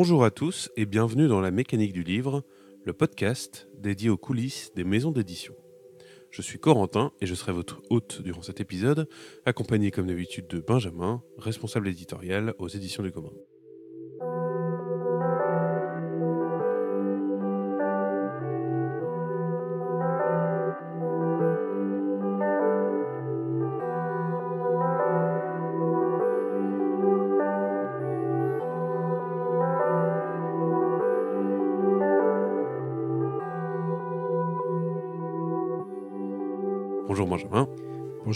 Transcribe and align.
Bonjour 0.00 0.24
à 0.24 0.30
tous 0.30 0.70
et 0.76 0.86
bienvenue 0.86 1.26
dans 1.26 1.40
La 1.40 1.50
Mécanique 1.50 1.92
du 1.92 2.04
Livre, 2.04 2.44
le 2.84 2.92
podcast 2.92 3.66
dédié 3.74 4.10
aux 4.10 4.16
coulisses 4.16 4.70
des 4.76 4.84
maisons 4.84 5.10
d'édition. 5.10 5.56
Je 6.30 6.40
suis 6.40 6.60
Corentin 6.60 7.10
et 7.20 7.26
je 7.26 7.34
serai 7.34 7.50
votre 7.50 7.82
hôte 7.90 8.22
durant 8.22 8.42
cet 8.42 8.60
épisode, 8.60 9.08
accompagné 9.44 9.90
comme 9.90 10.06
d'habitude 10.06 10.46
de 10.46 10.60
Benjamin, 10.60 11.20
responsable 11.36 11.88
éditorial 11.88 12.54
aux 12.60 12.68
éditions 12.68 13.02
du 13.02 13.10
commun. 13.10 13.32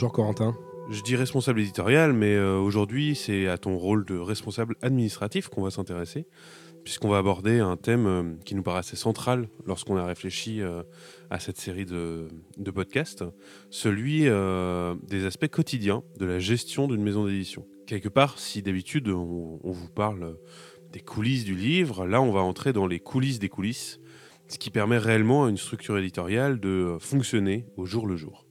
Bonjour 0.02 0.14
Corentin. 0.14 0.56
Je 0.90 1.00
dis 1.00 1.14
responsable 1.14 1.60
éditorial, 1.60 2.12
mais 2.12 2.34
euh, 2.34 2.58
aujourd'hui 2.58 3.14
c'est 3.14 3.46
à 3.46 3.56
ton 3.56 3.76
rôle 3.76 4.04
de 4.04 4.18
responsable 4.18 4.74
administratif 4.82 5.48
qu'on 5.48 5.62
va 5.62 5.70
s'intéresser, 5.70 6.26
puisqu'on 6.82 7.08
va 7.08 7.18
aborder 7.18 7.60
un 7.60 7.76
thème 7.76 8.06
euh, 8.08 8.34
qui 8.44 8.56
nous 8.56 8.64
assez 8.68 8.96
central 8.96 9.48
lorsqu'on 9.64 9.96
a 9.96 10.04
réfléchi 10.04 10.60
euh, 10.60 10.82
à 11.30 11.38
cette 11.38 11.56
série 11.56 11.84
de, 11.84 12.26
podcasts, 12.74 13.22
celui 13.70 14.22
des 14.22 15.24
aspects 15.24 15.46
quotidiens 15.46 16.02
de 16.18 16.26
la 16.26 16.40
gestion 16.40 16.88
d'une 16.88 17.04
maison 17.04 17.24
d'édition. 17.24 17.64
Quelque 17.86 18.08
part, 18.08 18.40
si 18.40 18.60
d'habitude 18.60 19.06
on 19.06 19.60
vous 19.62 19.88
parle 19.88 20.36
des 20.90 20.98
coulisses 20.98 21.44
du 21.44 21.54
livre, 21.54 22.06
là 22.08 22.20
on 22.20 22.32
va 22.32 22.40
entrer 22.40 22.72
dans 22.72 22.88
les 22.88 22.98
coulisses 22.98 23.38
des 23.38 23.48
coulisses, 23.48 24.00
ce 24.48 24.58
qui 24.58 24.70
permet 24.70 24.98
réellement 24.98 25.44
à 25.44 25.48
une 25.48 25.58
structure 25.58 25.96
éditoriale 25.96 26.58
de 26.58 26.96
fonctionner 26.98 27.66
au 27.76 27.86
jour 27.86 28.08
le 28.08 28.16
jour. 28.16 28.46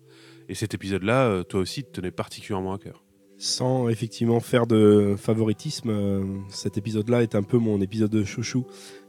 Et 0.52 0.54
cet 0.54 0.74
épisode-là, 0.74 1.28
euh, 1.28 1.44
toi 1.44 1.62
aussi, 1.62 1.86
te 1.86 1.92
tenait 1.92 2.12
particulièrement 2.12 2.74
à 2.74 2.78
cœur. 2.78 3.06
Sans 3.38 3.88
effectivement 3.88 4.42
faire 4.42 4.68
de 4.68 5.16
favoritisme, 5.18 5.90
euh, 5.90 6.26
cet 6.50 6.78
épisode-là 6.78 7.24
est 7.24 7.36
un 7.36 7.42
peu 7.42 7.58
mon 7.58 7.80
épisode 7.80 8.12
de 8.12 8.26
chouchou, 8.26 8.66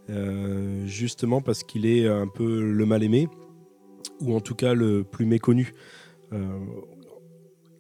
euh, 0.09 0.87
justement 0.87 1.41
parce 1.43 1.65
qu'il 1.65 1.85
est 1.85 2.07
un 2.07 2.29
peu 2.29 2.63
le 2.63 2.87
mal 2.87 3.03
aimé, 3.03 3.29
ou 4.21 4.37
en 4.37 4.41
tout 4.41 4.55
cas 4.55 4.73
le 4.73 5.03
plus 5.03 5.27
méconnu. 5.27 5.73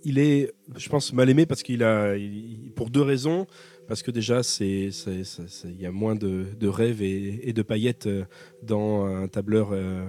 il 0.05 0.19
est, 0.19 0.53
je 0.77 0.89
pense, 0.89 1.13
mal 1.13 1.31
aimé 1.31 1.47
parce 1.47 1.63
qu'il 1.63 1.85
a, 1.85 2.17
pour 2.75 2.91
deux 2.91 3.03
raisons 3.03 3.47
parce 3.89 4.03
que 4.03 4.11
déjà, 4.11 4.41
il 4.61 5.81
y 5.81 5.87
a 5.87 5.93
moins 5.93 6.15
de, 6.15 6.67
rêves 6.67 7.03
et, 7.03 7.53
de 7.53 7.63
paillettes 7.63 8.07
euh, 8.07 8.25
dans 8.63 9.05
un 9.05 9.29
tableur 9.29 9.71
euh, 9.73 10.05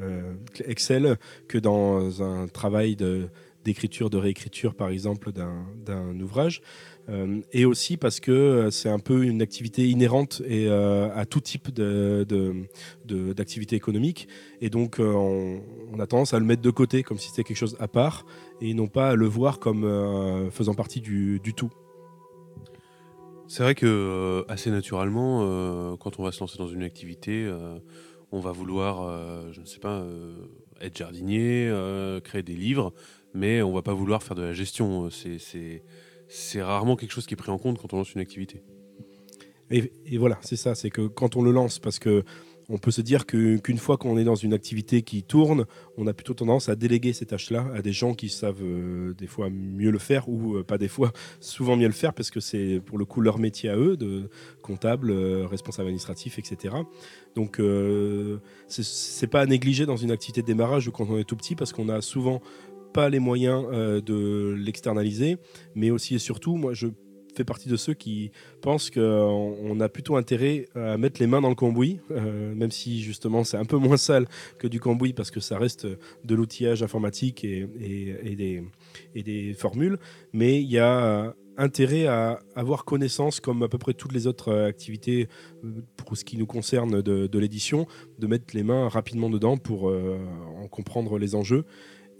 euh, 0.00 0.34
Excel 0.64 1.16
que 1.48 1.58
dans 1.58 2.22
un 2.22 2.48
travail 2.48 2.96
d'écriture, 3.64 4.10
de 4.10 4.16
réécriture, 4.16 4.74
par 4.74 4.88
exemple, 4.88 5.32
d'un, 5.32 6.20
ouvrage. 6.20 6.62
et 7.52 7.64
aussi 7.64 7.96
parce 7.96 8.20
que 8.20 8.68
c'est 8.70 8.88
un 8.88 8.98
peu 8.98 9.24
une 9.24 9.42
activité 9.42 9.88
inhérente 9.88 10.42
et, 10.46 10.68
à 10.68 11.24
tout 11.28 11.40
type 11.40 11.70
d'activité 11.74 13.76
économique. 13.76 14.28
Et 14.60 14.70
donc, 14.70 14.98
on, 15.00 15.60
a 15.98 16.06
tendance 16.06 16.34
à 16.34 16.38
le 16.38 16.44
mettre 16.44 16.62
de 16.62 16.70
côté, 16.70 17.02
comme 17.02 17.18
si 17.18 17.28
c'était 17.28 17.44
quelque 17.44 17.56
chose 17.56 17.76
à 17.80 17.88
part, 17.88 18.24
et 18.60 18.74
non 18.74 18.86
pas 18.86 19.10
à 19.10 19.14
le 19.14 19.26
voir 19.26 19.58
comme 19.58 20.50
faisant 20.50 20.74
partie 20.74 21.00
du 21.00 21.54
tout. 21.54 21.70
C'est 23.48 23.62
vrai 23.62 23.74
que 23.74 23.86
euh, 23.86 24.44
assez 24.52 24.70
naturellement, 24.70 25.40
euh, 25.42 25.96
quand 25.96 26.18
on 26.18 26.22
va 26.22 26.32
se 26.32 26.40
lancer 26.40 26.58
dans 26.58 26.68
une 26.68 26.82
activité, 26.82 27.46
euh, 27.46 27.78
on 28.30 28.40
va 28.40 28.52
vouloir, 28.52 29.10
je 29.52 29.60
ne 29.60 29.64
sais 29.64 29.78
pas, 29.78 30.04
être 30.82 30.98
jardinier, 30.98 31.72
créer 32.24 32.42
des 32.42 32.52
livres, 32.52 32.92
mais 33.32 33.62
on 33.62 33.72
va 33.72 33.80
pas 33.80 33.94
vouloir 33.94 34.22
faire 34.22 34.36
de 34.36 34.42
la 34.42 34.52
gestion. 34.52 35.08
C'est 36.28 36.62
rarement 36.62 36.94
quelque 36.94 37.12
chose 37.12 37.26
qui 37.26 37.32
est 37.32 37.38
pris 37.38 37.50
en 37.50 37.56
compte 37.56 37.78
quand 37.78 37.94
on 37.94 37.96
lance 37.96 38.12
une 38.12 38.20
activité. 38.20 38.62
Et, 39.70 39.92
et 40.04 40.18
voilà, 40.18 40.38
c'est 40.42 40.56
ça, 40.56 40.74
c'est 40.74 40.90
que 40.90 41.06
quand 41.06 41.36
on 41.36 41.42
le 41.42 41.52
lance, 41.52 41.78
parce 41.78 41.98
que 41.98 42.22
on 42.70 42.76
peut 42.76 42.90
se 42.90 43.00
dire 43.00 43.24
qu'une 43.26 43.78
fois 43.78 43.96
qu'on 43.96 44.18
est 44.18 44.24
dans 44.24 44.34
une 44.34 44.52
activité 44.52 45.02
qui 45.02 45.22
tourne, 45.22 45.64
on 45.96 46.06
a 46.06 46.12
plutôt 46.12 46.34
tendance 46.34 46.68
à 46.68 46.76
déléguer 46.76 47.14
ces 47.14 47.24
tâches-là 47.24 47.66
à 47.74 47.80
des 47.80 47.92
gens 47.92 48.14
qui 48.14 48.28
savent 48.28 48.62
euh, 48.62 49.14
des 49.14 49.26
fois 49.26 49.48
mieux 49.50 49.90
le 49.90 49.98
faire 49.98 50.28
ou 50.28 50.56
euh, 50.56 50.64
pas 50.64 50.76
des 50.76 50.88
fois 50.88 51.12
souvent 51.40 51.76
mieux 51.76 51.86
le 51.86 51.92
faire 51.92 52.12
parce 52.12 52.30
que 52.30 52.40
c'est 52.40 52.80
pour 52.84 52.98
le 52.98 53.06
coup 53.06 53.22
leur 53.22 53.38
métier 53.38 53.70
à 53.70 53.76
eux, 53.76 53.96
de 53.96 54.28
comptable, 54.62 55.10
euh, 55.10 55.46
responsable 55.46 55.88
administratif, 55.88 56.38
etc. 56.38 56.74
Donc 57.34 57.60
c'est 58.66 59.26
pas 59.28 59.40
à 59.42 59.46
négliger 59.46 59.86
dans 59.86 59.96
une 59.96 60.10
activité 60.10 60.42
de 60.42 60.46
démarrage 60.46 60.90
quand 60.90 61.06
on 61.08 61.18
est 61.18 61.24
tout 61.24 61.36
petit 61.36 61.54
parce 61.54 61.72
qu'on 61.72 61.88
a 61.88 62.00
souvent 62.00 62.42
pas 62.92 63.08
les 63.08 63.20
moyens 63.20 63.64
de 64.02 64.54
l'externaliser, 64.58 65.36
mais 65.76 65.90
aussi 65.90 66.16
et 66.16 66.18
surtout, 66.18 66.56
moi 66.56 66.74
je 66.74 66.88
fait 67.38 67.44
partie 67.44 67.68
de 67.68 67.76
ceux 67.76 67.94
qui 67.94 68.32
pensent 68.60 68.90
qu'on 68.90 69.80
a 69.80 69.88
plutôt 69.88 70.16
intérêt 70.16 70.68
à 70.74 70.98
mettre 70.98 71.20
les 71.20 71.26
mains 71.26 71.40
dans 71.40 71.48
le 71.48 71.54
cambouis, 71.54 72.00
euh, 72.10 72.54
même 72.54 72.72
si 72.72 73.00
justement 73.00 73.44
c'est 73.44 73.56
un 73.56 73.64
peu 73.64 73.76
moins 73.76 73.96
sale 73.96 74.26
que 74.58 74.66
du 74.66 74.80
cambouis 74.80 75.12
parce 75.12 75.30
que 75.30 75.40
ça 75.40 75.56
reste 75.56 75.86
de 76.24 76.34
l'outillage 76.34 76.82
informatique 76.82 77.44
et, 77.44 77.68
des, 79.24 79.54
formules. 79.54 79.98
Mais 80.32 80.60
il 80.60 80.70
y 80.70 80.78
a 80.78 81.34
intérêt 81.56 82.06
à 82.06 82.40
avoir 82.56 82.84
connaissance, 82.84 83.40
comme 83.40 83.62
à 83.62 83.68
peu 83.68 83.78
près 83.78 83.94
toutes 83.94 84.12
les 84.12 84.26
autres 84.26 84.52
activités 84.52 85.28
euh, 85.64 85.82
pour 85.96 86.16
ce 86.16 86.24
qui 86.24 86.36
nous 86.36 86.46
concerne 86.46 87.02
de, 87.02 87.38
l'édition, 87.38 87.86
de 88.18 88.26
mettre 88.26 88.46
les 88.54 88.64
mains 88.64 88.88
rapidement 88.88 89.30
dedans 89.30 89.56
pour 89.56 89.88
euh, 89.88 90.18
en 90.56 90.66
comprendre 90.66 91.18
les 91.18 91.34
enjeux. 91.36 91.64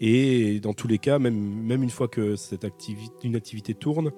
Et 0.00 0.60
dans 0.60 0.74
tous 0.74 0.86
les 0.86 0.98
cas, 0.98 1.18
même, 1.18 1.36
même 1.36 1.82
une 1.82 1.90
fois 1.90 2.06
que 2.06 2.36
cette 2.36 2.64
activité, 2.64 3.14
une 3.24 3.34
activité 3.34 3.74
tourne, 3.74 4.12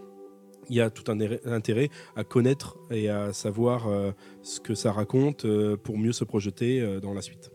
il 0.70 0.76
y 0.76 0.80
a 0.80 0.88
tout 0.88 1.10
un 1.10 1.18
intérêt 1.44 1.90
à 2.16 2.24
connaître 2.24 2.78
et 2.90 3.08
à 3.08 3.32
savoir 3.32 3.88
euh, 3.88 4.12
ce 4.42 4.60
que 4.60 4.74
ça 4.74 4.92
raconte 4.92 5.44
euh, 5.44 5.76
pour 5.76 5.98
mieux 5.98 6.12
se 6.12 6.24
projeter 6.24 6.80
euh, 6.80 7.00
dans 7.00 7.12
la 7.12 7.22
suite. 7.22 7.50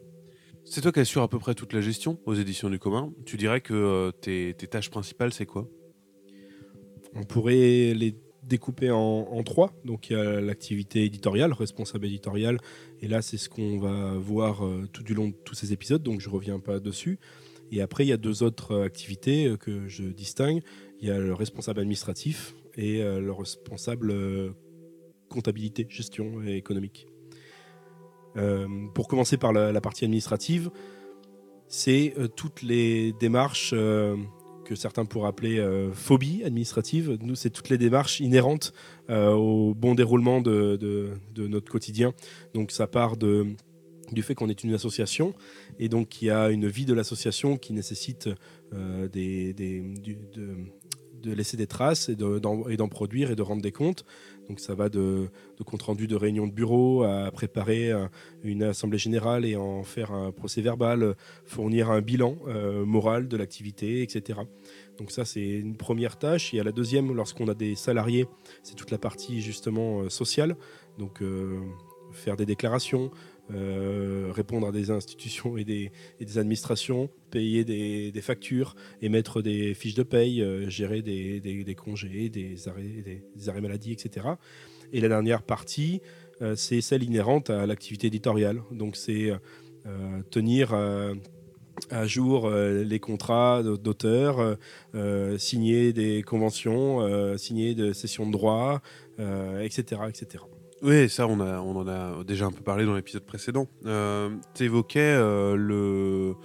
C'est 0.65 0.81
toi 0.81 0.91
qui 0.91 0.99
assures 0.99 1.21
à 1.21 1.29
peu 1.29 1.39
près 1.39 1.55
toute 1.55 1.73
la 1.73 1.81
gestion 1.81 2.19
aux 2.25 2.33
éditions 2.33 2.69
du 2.69 2.77
commun. 2.77 3.13
Tu 3.25 3.37
dirais 3.37 3.61
que 3.61 4.11
tes, 4.21 4.53
tâches 4.53 4.89
principales, 4.89 5.31
c'est 5.31 5.45
quoi? 5.45 5.67
On 7.13 7.23
pourrait 7.23 7.93
les 7.93 8.17
découper 8.43 8.91
en, 8.91 9.43
trois. 9.43 9.73
Donc 9.85 10.09
il 10.09 10.13
y 10.13 10.19
a 10.19 10.41
l'activité 10.41 11.05
éditoriale, 11.05 11.53
responsable 11.53 12.07
éditorial, 12.07 12.57
et 12.99 13.07
là 13.07 13.21
c'est 13.21 13.37
ce 13.37 13.47
qu'on 13.47 13.77
va 13.77 14.15
voir 14.15 14.63
tout 14.91 15.03
du 15.03 15.13
long 15.13 15.29
de 15.29 15.35
tous 15.45 15.53
ces 15.53 15.71
épisodes, 15.71 16.01
donc 16.01 16.19
je 16.19 16.29
reviens 16.29 16.59
pas 16.59 16.79
dessus. 16.79 17.19
Et 17.71 17.81
après 17.81 18.03
il 18.03 18.09
y 18.09 18.13
a 18.13 18.17
deux 18.17 18.41
autres 18.41 18.81
activités 18.81 19.53
que 19.59 19.87
je 19.87 20.03
distingue. 20.03 20.61
Il 20.99 21.07
y 21.07 21.11
a 21.11 21.19
le 21.19 21.35
responsable 21.35 21.79
administratif, 21.79 22.55
et 22.77 23.01
euh, 23.01 23.19
le 23.19 23.31
responsable 23.31 24.11
euh, 24.11 24.51
comptabilité, 25.29 25.85
gestion 25.89 26.41
et 26.45 26.55
économique. 26.55 27.07
Euh, 28.37 28.67
pour 28.93 29.07
commencer 29.07 29.37
par 29.37 29.53
la, 29.53 29.81
partie 29.81 30.05
administrative, 30.05 30.69
c'est 31.67 32.13
toutes 32.35 32.61
les 32.61 33.13
démarches 33.13 33.71
que 33.71 34.75
certains 34.75 35.05
pourraient 35.05 35.29
appeler 35.29 35.89
phobie 35.93 36.43
administrative. 36.43 37.17
Nous, 37.21 37.35
c'est 37.35 37.49
toutes 37.49 37.69
les 37.69 37.77
démarches 37.77 38.19
inhérentes 38.19 38.73
au 39.09 39.73
bon 39.73 39.95
déroulement 39.95 40.41
de, 40.41 41.09
notre 41.37 41.71
quotidien. 41.71 42.13
Donc, 42.53 42.71
ça 42.71 42.87
part 42.87 43.15
du 43.17 44.21
fait 44.21 44.35
qu'on 44.35 44.49
est 44.49 44.63
une 44.63 44.73
association 44.73 45.33
et 45.79 45.89
donc 45.89 46.21
il 46.21 46.25
y 46.25 46.29
a 46.29 46.51
une 46.51 46.67
vie 46.67 46.85
de 46.85 46.93
l'association 46.93 47.57
qui 47.57 47.73
nécessite 47.73 48.29
des, 48.71 49.53
des, 49.53 49.81
de, 49.81 50.55
de 51.25 51.33
laisser 51.33 51.57
des 51.57 51.67
traces 51.67 52.09
et 52.09 52.15
d'en 52.15 52.87
produire 52.87 53.31
et 53.31 53.35
de 53.35 53.41
rendre 53.41 53.61
des 53.61 53.71
comptes. 53.71 54.05
Donc 54.47 54.59
ça 54.59 54.75
va 54.75 54.89
de, 54.89 55.27
compte 55.65 55.81
rendu 55.81 56.07
de 56.07 56.15
réunion 56.15 56.47
de 56.47 56.51
bureau 56.51 57.03
à 57.03 57.31
préparer 57.31 57.91
une 58.43 58.63
assemblée 58.63 58.97
générale 58.97 59.45
et 59.45 59.55
en 59.55 59.83
faire 59.83 60.11
un 60.11 60.31
procès 60.31 60.61
verbal, 60.61 61.15
fournir 61.45 61.89
un 61.89 62.01
bilan 62.01 62.37
euh, 62.47 62.85
moral 62.85 63.27
de 63.27 63.37
l'activité, 63.37 64.01
etc. 64.01 64.39
Donc 64.97 65.11
ça 65.11 65.25
c'est 65.25 65.45
une 65.45 65.75
première 65.75 66.17
tâche. 66.17 66.53
Et 66.53 66.59
à 66.59 66.63
la 66.63 66.71
deuxième, 66.71 67.13
lorsqu'on 67.13 67.47
a 67.47 67.53
des 67.53 67.75
salariés, 67.75 68.27
c'est 68.63 68.75
toute 68.75 68.91
la 68.91 68.97
partie 68.97 69.41
justement 69.41 70.01
euh, 70.01 70.09
sociale. 70.09 70.55
Donc 70.97 71.21
euh, 71.21 71.59
faire 72.11 72.37
des 72.37 72.45
déclarations, 72.45 73.11
euh, 73.53 74.31
répondre 74.33 74.67
à 74.67 74.71
des 74.71 74.89
institutions 74.89 75.55
et 75.55 75.63
des, 75.63 75.91
administrations, 76.37 77.09
payer 77.29 77.63
des, 77.63 78.21
factures, 78.21 78.75
émettre 79.03 79.43
des 79.43 79.75
fiches 79.75 79.93
de 79.93 80.01
paye, 80.01 80.41
euh, 80.41 80.67
gérer 80.67 81.03
des, 81.03 81.75
congés, 81.77 82.29
des 82.29 82.67
arrêts, 82.67 82.81
des, 82.81 83.61
maladie, 83.61 83.91
etc. 83.91 84.27
Et 84.93 84.99
la 84.99 85.09
dernière 85.09 85.43
partie, 85.43 86.01
euh, 86.41 86.55
c'est 86.55 86.81
celle 86.81 87.03
inhérente 87.03 87.51
à 87.51 87.67
l'activité 87.67 88.07
éditoriale. 88.07 88.61
Donc 88.71 88.95
c'est 88.95 89.31
tenir 90.31 90.73
à 91.91 92.07
jour 92.07 92.49
les 92.49 92.99
contrats 92.99 93.61
d'auteur, 93.61 94.57
signer 95.37 95.93
des 95.93 96.23
conventions, 96.23 97.37
signer 97.37 97.75
des 97.75 97.93
sessions 97.93 98.25
de 98.25 98.31
droit, 98.31 98.81
etc., 99.19 100.01
etc. 100.09 100.43
Oui, 100.85 101.09
ça, 101.09 101.27
on, 101.27 101.39
a, 101.39 101.61
on 101.61 101.75
en 101.77 101.87
a 101.87 102.23
déjà 102.23 102.45
un 102.45 102.51
peu 102.51 102.61
parlé 102.61 102.85
dans 102.85 102.95
l'épisode 102.95 103.25
précédent. 103.25 103.67
tu 104.53 104.63
évoquais 104.63 105.15
le, 105.17 106.35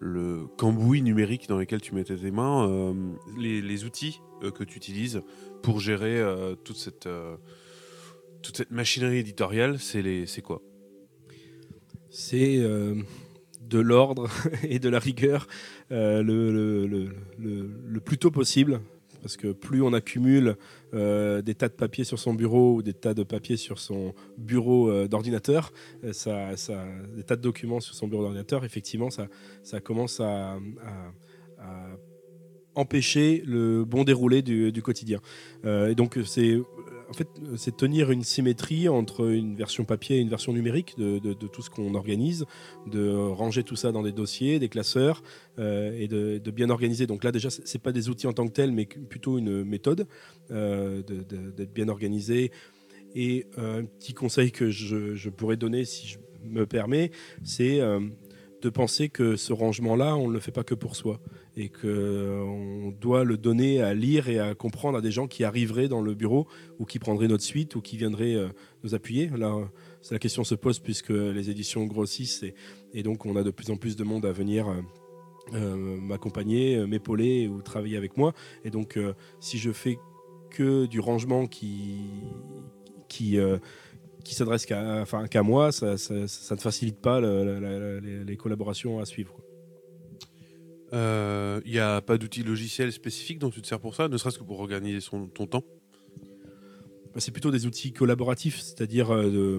le 0.00 0.46
cambouis 0.56 1.02
numérique 1.02 1.46
dans 1.46 1.58
lequel 1.58 1.82
tu 1.82 1.94
mettais 1.94 2.16
tes 2.16 2.30
mains, 2.30 2.94
les, 3.36 3.84
outils 3.84 4.22
que 4.54 4.64
tu 4.64 4.78
utilises 4.78 5.20
pour 5.62 5.78
gérer 5.78 6.24
toute, 6.64 6.78
cette, 6.78 7.06
toute 8.40 8.56
cette 8.56 8.70
machinerie 8.70 9.18
éditoriale, 9.18 9.78
c'est 9.78 10.40
quoi? 10.42 10.62
C'est 12.08 12.56
de 13.60 13.78
l'ordre 13.78 14.30
et 14.62 14.78
de 14.78 14.88
la 14.88 15.00
rigueur 15.00 15.46
le, 15.90 16.22
le, 16.22 16.86
le, 17.38 18.00
plus 18.00 18.16
tôt 18.16 18.30
possible 18.30 18.80
parce 19.22 19.36
que 19.36 19.52
plus 19.52 19.82
on 19.82 19.92
accumule 19.92 20.56
euh, 20.92 21.40
des 21.40 21.54
tas 21.54 21.68
de 21.68 21.74
papiers 21.74 22.04
sur 22.04 22.18
son 22.18 22.34
bureau 22.34 22.74
ou 22.74 22.82
des 22.82 22.92
tas 22.92 23.14
de 23.14 23.22
papiers 23.22 23.56
sur 23.56 23.78
son 23.78 24.14
bureau 24.36 24.90
euh, 24.90 25.08
d'ordinateur, 25.08 25.72
euh, 26.04 26.12
ça, 26.12 26.56
ça, 26.56 26.84
des 27.14 27.22
tas 27.22 27.36
de 27.36 27.40
documents 27.40 27.80
sur 27.80 27.94
son 27.94 28.08
bureau 28.08 28.22
d'ordinateur, 28.22 28.64
effectivement, 28.64 29.10
ça, 29.10 29.28
ça 29.62 29.80
commence 29.80 30.20
à, 30.20 30.58
empêcher 32.74 33.42
le 33.46 33.84
bon 33.84 34.02
déroulé 34.02 34.40
du, 34.40 34.72
du 34.72 34.82
quotidien. 34.82 35.20
et 35.64 35.94
donc 35.94 36.18
c'est 36.24 36.58
en 37.12 37.14
fait, 37.14 37.28
c'est 37.56 37.76
tenir 37.76 38.10
une 38.10 38.22
symétrie 38.22 38.88
entre 38.88 39.30
une 39.30 39.54
version 39.54 39.84
papier 39.84 40.16
et 40.16 40.20
une 40.20 40.30
version 40.30 40.54
numérique 40.54 40.96
de, 40.96 41.34
tout 41.34 41.60
ce 41.60 41.68
qu'on 41.68 41.94
organise, 41.94 42.46
de 42.90 43.10
ranger 43.10 43.64
tout 43.64 43.76
ça 43.76 43.92
dans 43.92 44.02
des 44.02 44.12
dossiers, 44.12 44.58
des 44.58 44.70
classeurs 44.70 45.22
euh, 45.58 45.94
et 45.94 46.08
de, 46.08 46.50
bien 46.50 46.70
organiser. 46.70 47.06
Donc 47.06 47.22
là, 47.22 47.30
déjà, 47.30 47.50
c'est 47.50 47.82
pas 47.82 47.92
des 47.92 48.08
outils 48.08 48.26
en 48.26 48.32
tant 48.32 48.46
que 48.46 48.52
tels, 48.52 48.72
mais 48.72 48.86
plutôt 48.86 49.36
une 49.36 49.62
méthode 49.62 50.06
euh, 50.50 51.02
d'être 51.02 51.74
bien 51.74 51.90
organisé. 51.90 52.50
Et 53.14 53.46
euh, 53.58 53.82
un 53.82 53.84
petit 53.84 54.14
conseil 54.14 54.50
que 54.50 54.70
je, 54.70 55.14
je, 55.14 55.28
pourrais 55.28 55.58
donner, 55.58 55.84
si 55.84 56.06
je 56.06 56.18
me 56.44 56.64
permets, 56.64 57.10
c'est 57.44 57.78
de 57.78 58.70
penser 58.70 59.10
que 59.10 59.36
ce 59.36 59.52
rangement-là, 59.52 60.16
on 60.16 60.28
ne 60.28 60.32
le 60.32 60.40
fait 60.40 60.50
pas 60.50 60.64
que 60.64 60.74
pour 60.74 60.96
soi 60.96 61.20
et 61.56 61.68
qu'on 61.68 62.94
doit 63.00 63.24
le 63.24 63.36
donner 63.36 63.82
à 63.82 63.92
lire 63.94 64.28
et 64.28 64.38
à 64.38 64.54
comprendre 64.54 64.98
à 64.98 65.00
des 65.00 65.10
gens 65.10 65.26
qui 65.26 65.44
arriveraient 65.44 65.88
dans 65.88 66.00
le 66.00 66.14
bureau 66.14 66.46
ou 66.78 66.86
qui 66.86 66.98
prendraient 66.98 67.28
notre 67.28 67.42
suite 67.42 67.76
ou 67.76 67.82
qui 67.82 67.96
viendraient 67.96 68.34
euh, 68.34 68.48
nous 68.84 68.94
appuyer. 68.94 69.28
Là, 69.36 69.54
la 70.10 70.18
question 70.18 70.44
se 70.44 70.54
pose 70.54 70.78
puisque 70.78 71.10
les 71.10 71.50
éditions 71.50 71.84
grossissent 71.86 72.44
et, 72.94 73.02
donc 73.02 73.26
on 73.26 73.36
a 73.36 73.42
de 73.42 73.50
plus 73.50 73.70
en 73.70 73.76
plus 73.76 73.96
de 73.96 74.04
monde 74.04 74.24
à 74.26 74.32
venir. 74.32 74.68
Euh, 74.68 74.80
euh, 75.54 75.76
m'accompagner, 75.76 76.86
m'épauler 76.86 77.48
ou 77.48 77.62
travailler 77.62 77.96
avec 77.96 78.16
moi. 78.16 78.32
Et 78.64 78.70
donc, 78.70 78.96
si 79.40 79.58
je 79.58 79.72
fais 79.72 79.98
que 80.50 80.86
du 80.86 81.00
rangement 81.00 81.48
qui, 81.48 81.98
qui, 83.08 83.36
s'adresse 84.24 84.64
qu'à 84.64 85.02
enfin, 85.02 85.26
moi, 85.42 85.72
ça, 85.72 85.96
ne 85.96 86.60
facilite 86.60 87.00
pas 87.00 87.20
les, 87.20 88.36
collaborations 88.36 89.00
à 89.00 89.04
suivre. 89.04 89.41
Il 90.92 90.98
euh, 90.98 91.60
n'y 91.64 91.78
a 91.78 92.02
pas 92.02 92.18
d'outil 92.18 92.42
logiciel 92.42 92.92
spécifique 92.92 93.38
dont 93.38 93.48
tu 93.48 93.62
te 93.62 93.66
sers 93.66 93.80
pour 93.80 93.94
ça, 93.94 94.08
ne 94.08 94.16
serait-ce 94.18 94.38
que 94.38 94.44
pour 94.44 94.60
organiser 94.60 94.98
ton 95.32 95.46
temps 95.46 95.64
bah, 97.14 97.20
C'est 97.20 97.30
plutôt 97.30 97.50
des 97.50 97.64
outils 97.64 97.94
collaboratifs, 97.94 98.60
c'est-à-dire 98.60 99.10
euh, 99.10 99.58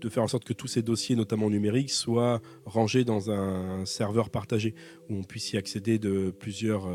de, 0.00 0.08
faire 0.08 0.22
en 0.22 0.28
sorte 0.28 0.44
que 0.44 0.54
tous 0.54 0.66
ces 0.66 0.80
dossiers, 0.80 1.16
notamment 1.16 1.50
numériques, 1.50 1.90
soient 1.90 2.40
rangés 2.64 3.04
dans 3.04 3.30
un 3.30 3.84
serveur 3.84 4.30
partagé, 4.30 4.74
où 5.10 5.16
on 5.16 5.22
puisse 5.22 5.52
y 5.52 5.58
accéder 5.58 5.98
de 5.98 6.30
plusieurs 6.30 6.86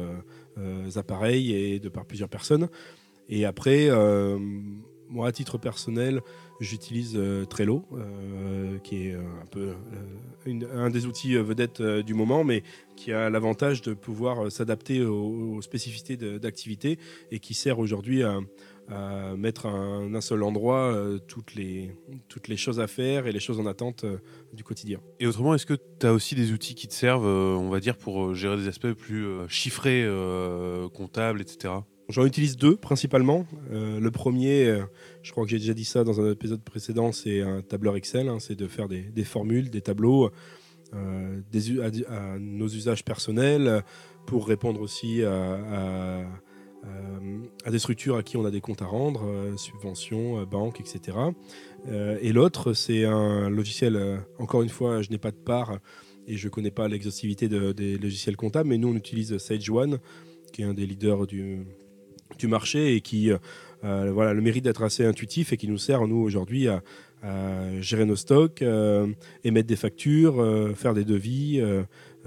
euh, 0.57 0.89
appareils 0.95 1.53
et 1.53 1.79
de 1.79 1.89
par 1.89 2.05
plusieurs 2.05 2.29
personnes. 2.29 2.69
Et 3.27 3.45
après, 3.45 3.89
moi, 5.09 5.27
à 5.27 5.31
titre 5.31 5.59
personnel, 5.59 6.21
j'utilise 6.59 7.13
euh, 7.15 7.45
Trello, 7.45 7.85
euh, 7.93 8.77
qui 8.79 9.07
est 9.07 9.13
euh, 9.13 9.21
un 9.41 9.45
peu 9.45 9.73
un 10.73 10.89
des 10.89 11.05
outils 11.05 11.35
vedettes 11.35 11.81
du 11.81 12.13
moment, 12.13 12.43
mais 12.43 12.63
qui 12.95 13.11
a 13.11 13.29
l'avantage 13.29 13.81
de 13.81 13.93
pouvoir 13.93 14.51
s'adapter 14.51 15.03
aux, 15.03 15.61
spécificités 15.61 16.17
d'activité 16.17 16.97
et 17.31 17.39
qui 17.39 17.53
sert 17.53 17.79
aujourd'hui 17.79 18.23
à, 18.23 18.39
mettre 19.37 19.67
à 19.67 19.69
un, 19.69 20.21
seul 20.21 20.41
endroit 20.41 20.97
toutes, 21.27 21.53
les, 21.53 21.91
toutes 22.27 22.47
les 22.47 22.57
choses 22.57 22.79
à 22.79 22.87
faire 22.87 23.27
et 23.27 23.31
les 23.31 23.39
choses 23.39 23.59
en 23.59 23.67
attente 23.67 24.05
du 24.53 24.63
quotidien. 24.63 24.99
Et 25.19 25.27
autrement, 25.27 25.53
est-ce 25.53 25.67
que 25.67 25.77
tu 25.99 26.07
as 26.07 26.13
aussi 26.13 26.33
des 26.33 26.51
outils 26.51 26.73
qui 26.73 26.87
te 26.87 26.93
servent, 26.93 27.27
on 27.27 27.69
va 27.69 27.79
dire, 27.79 27.97
pour 27.97 28.33
gérer 28.33 28.57
des 28.57 28.67
aspects 28.67 28.93
plus 28.93 29.27
chiffrés, 29.49 30.09
comptables, 30.93 31.41
etc. 31.41 31.73
J'en 32.09 32.25
utilise 32.25 32.57
deux 32.57 32.75
principalement. 32.75 33.45
Euh, 33.71 33.99
le 33.99 34.11
premier, 34.11 34.65
euh, 34.65 34.81
je 35.21 35.31
crois 35.31 35.43
que 35.43 35.51
j'ai 35.51 35.59
déjà 35.59 35.75
dit 35.75 35.85
ça 35.85 36.03
dans 36.03 36.19
un 36.19 36.31
épisode 36.31 36.63
précédent, 36.63 37.11
c'est 37.11 37.41
un 37.41 37.61
tableur 37.61 37.95
Excel. 37.95 38.29
Hein, 38.29 38.39
c'est 38.39 38.55
de 38.55 38.67
faire 38.67 38.87
des, 38.87 39.23
formules, 39.23 39.69
des 39.69 39.81
tableaux 39.81 40.31
euh, 40.95 41.41
à, 42.07 42.39
nos 42.39 42.67
usages 42.67 43.05
personnels 43.05 43.83
pour 44.25 44.47
répondre 44.47 44.81
aussi 44.81 45.21
à, 45.23 46.25
des 47.69 47.77
structures 47.77 48.15
à 48.15 48.23
qui 48.23 48.37
on 48.37 48.45
a 48.45 48.49
des 48.49 48.61
comptes 48.61 48.81
à 48.81 48.87
rendre, 48.87 49.53
subventions, 49.55 50.43
banques, 50.45 50.79
etc. 50.79 51.17
et 51.87 52.31
l'autre, 52.33 52.73
c'est 52.73 53.05
un 53.05 53.49
logiciel, 53.49 54.23
encore 54.39 54.63
une 54.63 54.69
fois, 54.69 55.01
je 55.03 55.11
n'ai 55.11 55.19
pas 55.19 55.31
de 55.31 55.37
part 55.37 55.77
et 56.27 56.37
je 56.37 56.47
ne 56.47 56.51
connais 56.51 56.71
pas 56.71 56.87
l'exhaustivité 56.87 57.47
des 57.47 57.97
logiciels 57.97 58.35
comptables, 58.35 58.69
mais 58.69 58.77
nous 58.77 58.89
on 58.89 58.95
utilise 58.95 59.37
Sage 59.37 59.69
One, 59.69 59.99
qui 60.53 60.63
est 60.63 60.65
un 60.65 60.73
des 60.73 60.87
leaders 60.87 61.27
du, 61.27 61.65
du 62.39 62.47
marché 62.47 62.95
et 62.95 63.01
qui 63.01 63.31
euh, 63.83 64.11
voilà, 64.11 64.33
le 64.33 64.41
mérite 64.41 64.63
d'être 64.65 64.83
assez 64.83 65.05
intuitif 65.05 65.53
et 65.53 65.57
qui 65.57 65.67
nous 65.67 65.77
sert, 65.77 66.05
nous, 66.07 66.17
aujourd'hui, 66.17 66.67
à, 66.67 66.81
gérer 67.81 68.05
nos 68.05 68.15
stocks, 68.15 68.61
euh, 68.61 69.07
émettre 69.43 69.67
des 69.67 69.75
factures, 69.75 70.41
euh, 70.41 70.73
faire 70.73 70.93
des 70.93 71.03
devis, 71.03 71.61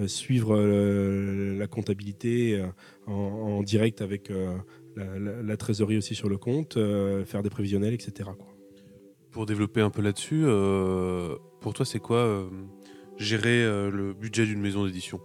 suivre 0.07 0.57
la 0.57 1.67
comptabilité 1.67 2.63
en, 3.07 3.63
direct 3.63 4.03
avec 4.03 4.31
la, 4.97 5.57
trésorerie 5.57 5.97
aussi 5.97 6.15
sur 6.15 6.29
le 6.29 6.37
compte, 6.37 6.79
faire 7.25 7.43
des 7.43 7.51
prévisionnels, 7.51 7.95
etc. 7.95 8.31
Pour 9.31 9.47
développer 9.47 9.81
un 9.81 9.91
peu 9.91 10.03
là-dessus, 10.03 10.45
pour 11.61 11.73
toi, 11.75 11.87
c'est 11.87 12.01
quoi 12.01 12.51
gérer 13.17 13.65
le 13.65 14.13
budget 14.13 14.45
d'une 14.45 14.61
maison 14.61 14.85
d'édition? 14.85 15.21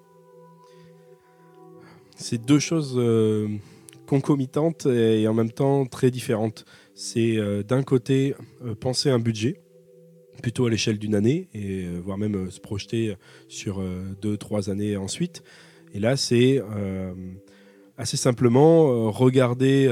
C'est 2.16 2.44
deux 2.44 2.60
choses 2.60 2.98
concomitantes 4.08 4.88
et 4.88 5.28
en 5.28 5.36
même 5.36 5.52
temps 5.52 5.86
très 5.86 6.10
différentes. 6.10 6.66
C'est 6.96 7.38
euh, 7.38 7.62
d'un 7.62 7.84
côté 7.84 8.34
euh, 8.66 8.74
penser 8.74 9.12
un 9.12 9.20
budget, 9.20 9.62
plutôt 10.42 10.66
à 10.66 10.70
l'échelle 10.72 10.98
d'une 10.98 11.14
année, 11.14 11.48
et 11.54 11.86
euh, 11.86 12.00
voire 12.04 12.18
même 12.18 12.50
se 12.50 12.60
projeter 12.60 13.16
sur 13.48 13.84
deux, 14.20 14.38
trois 14.38 14.72
années 14.72 14.98
ensuite. 14.98 15.44
Et 15.94 16.00
là, 16.00 16.18
c'est 16.18 16.62
assez 17.98 18.18
simplement 18.18 19.10
regarder 19.10 19.90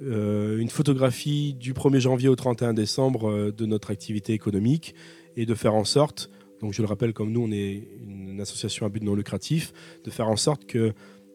une 0.00 0.68
photographie 0.68 1.54
du 1.54 1.72
1er 1.72 1.98
janvier 1.98 2.28
au 2.28 2.36
31 2.36 2.74
décembre 2.74 3.50
de 3.50 3.66
notre 3.66 3.90
activité 3.90 4.32
économique 4.32 4.94
et 5.36 5.46
de 5.46 5.54
faire 5.54 5.74
en 5.74 5.84
sorte, 5.84 6.30
donc 6.60 6.74
je 6.74 6.82
le 6.82 6.88
rappelle 6.88 7.12
comme 7.12 7.32
nous 7.32 7.42
on 7.42 7.52
est 7.52 7.88
une 8.06 8.40
association 8.40 8.86
à 8.86 8.90
but 8.90 9.02
non 9.02 9.14
lucratif, 9.14 9.72
de 10.04 10.10
faire 10.10 10.28
en 10.28 10.36
sorte 10.36 10.66
que 10.66 10.92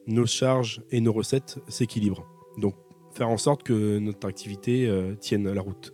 nos 0.07 0.25
charges 0.25 0.81
et 0.91 1.01
nos 1.01 1.13
recettes 1.13 1.59
s'équilibrent. 1.67 2.27
Donc 2.57 2.75
faire 3.15 3.29
en 3.29 3.37
sorte 3.37 3.63
que 3.63 3.97
notre 3.97 4.27
activité 4.27 4.87
euh, 4.87 5.15
tienne 5.15 5.51
la 5.51 5.61
route. 5.61 5.91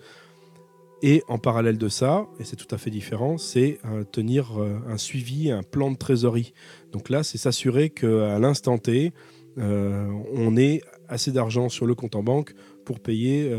Et 1.04 1.24
en 1.28 1.40
parallèle 1.40 1.78
de 1.78 1.90
ça, 1.90 2.28
et 2.40 2.44
c'est 2.44 2.56
tout 2.56 2.74
à 2.74 2.78
fait 2.78 2.92
différent, 2.92 3.38
c'est 3.38 3.80
euh, 3.86 4.04
tenir 4.04 4.60
euh, 4.60 4.78
un 4.88 4.98
suivi, 4.98 5.50
un 5.50 5.64
plan 5.64 5.92
de 5.92 5.98
trésorerie. 5.98 6.54
Donc 6.92 7.10
là, 7.10 7.24
c'est 7.24 7.38
s'assurer 7.38 7.90
qu'à 7.90 8.38
l'instant 8.40 8.78
T, 8.78 9.14
on 9.58 10.56
ait 10.56 10.82
assez 11.10 11.34
d'argent 11.34 11.68
sur 11.68 11.86
le 11.86 11.94
compte 11.94 12.16
en 12.16 12.24
banque 12.24 12.54
pour 12.86 13.02
payer 13.02 13.54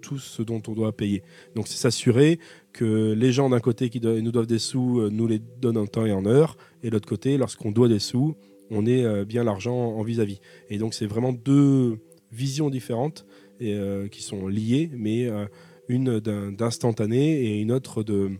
tout 0.00 0.18
ce 0.18 0.42
dont 0.42 0.60
on 0.66 0.72
doit 0.72 0.90
payer. 0.90 1.22
Donc 1.54 1.68
c'est 1.68 1.76
s'assurer 1.76 2.40
que 2.72 3.12
les 3.12 3.30
gens 3.30 3.48
d'un 3.48 3.60
côté 3.60 3.88
qui 3.88 4.00
nous 4.00 4.32
doivent 4.32 4.48
des 4.48 4.58
sous 4.58 5.08
nous 5.10 5.28
les 5.28 5.38
donnent 5.38 5.76
en 5.76 5.86
temps 5.86 6.04
et 6.04 6.12
en 6.12 6.26
heure, 6.26 6.56
et 6.82 6.88
de 6.88 6.92
l'autre 6.92 7.08
côté, 7.08 7.38
lorsqu'on 7.38 7.70
doit 7.70 7.86
des 7.86 8.00
sous, 8.00 8.34
on 8.72 8.86
ait 8.86 9.04
euh, 9.04 9.24
bien 9.24 9.44
l'argent 9.44 9.76
en 9.76 10.02
vis-à-vis. 10.02 10.40
Et 10.68 10.78
donc 10.78 10.94
c'est 10.94 11.06
vraiment 11.06 11.32
deux 11.32 11.98
visions 12.32 12.70
différentes 12.70 13.26
et, 13.60 13.74
euh, 13.74 14.08
qui 14.08 14.22
sont 14.22 14.48
liées, 14.48 14.90
mais 14.92 15.26
euh, 15.26 15.46
une 15.88 16.20
d'instantané 16.20 17.42
et 17.42 17.60
une 17.60 17.70
autre 17.70 18.02
de, 18.02 18.38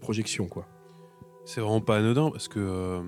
projection. 0.00 0.48
quoi. 0.48 0.66
C'est 1.44 1.60
vraiment 1.60 1.80
pas 1.80 1.98
anodin 1.98 2.30
parce 2.30 2.48
que 2.48 3.00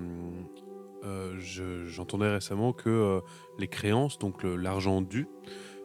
j'entendais 1.87 2.29
récemment 2.29 2.71
que 2.71 3.19
les 3.59 3.67
créances, 3.67 4.19
donc 4.19 4.43
l'argent 4.43 5.01
dû, 5.01 5.27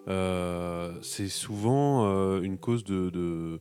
c'est 0.06 1.28
souvent 1.28 2.40
une 2.40 2.58
cause 2.58 2.84
de, 2.84 3.58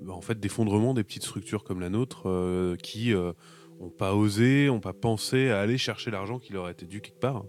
bah, 0.00 0.14
en 0.14 0.22
fait 0.22 0.40
d'effondrement 0.40 0.94
des 0.94 1.04
petites 1.04 1.24
structures 1.24 1.62
comme 1.62 1.80
la 1.80 1.90
nôtre 1.90 2.76
qui 2.82 3.12
n'ont 3.82 3.90
pas 3.90 4.14
osé, 4.14 4.66
n'ont 4.66 4.80
pas 4.80 4.92
pensé 4.92 5.50
à 5.50 5.60
aller 5.60 5.76
chercher 5.76 6.10
l'argent 6.10 6.38
qui 6.38 6.52
leur 6.52 6.68
était 6.70 6.86
dû 6.86 7.00
quelque 7.00 7.18
part, 7.18 7.44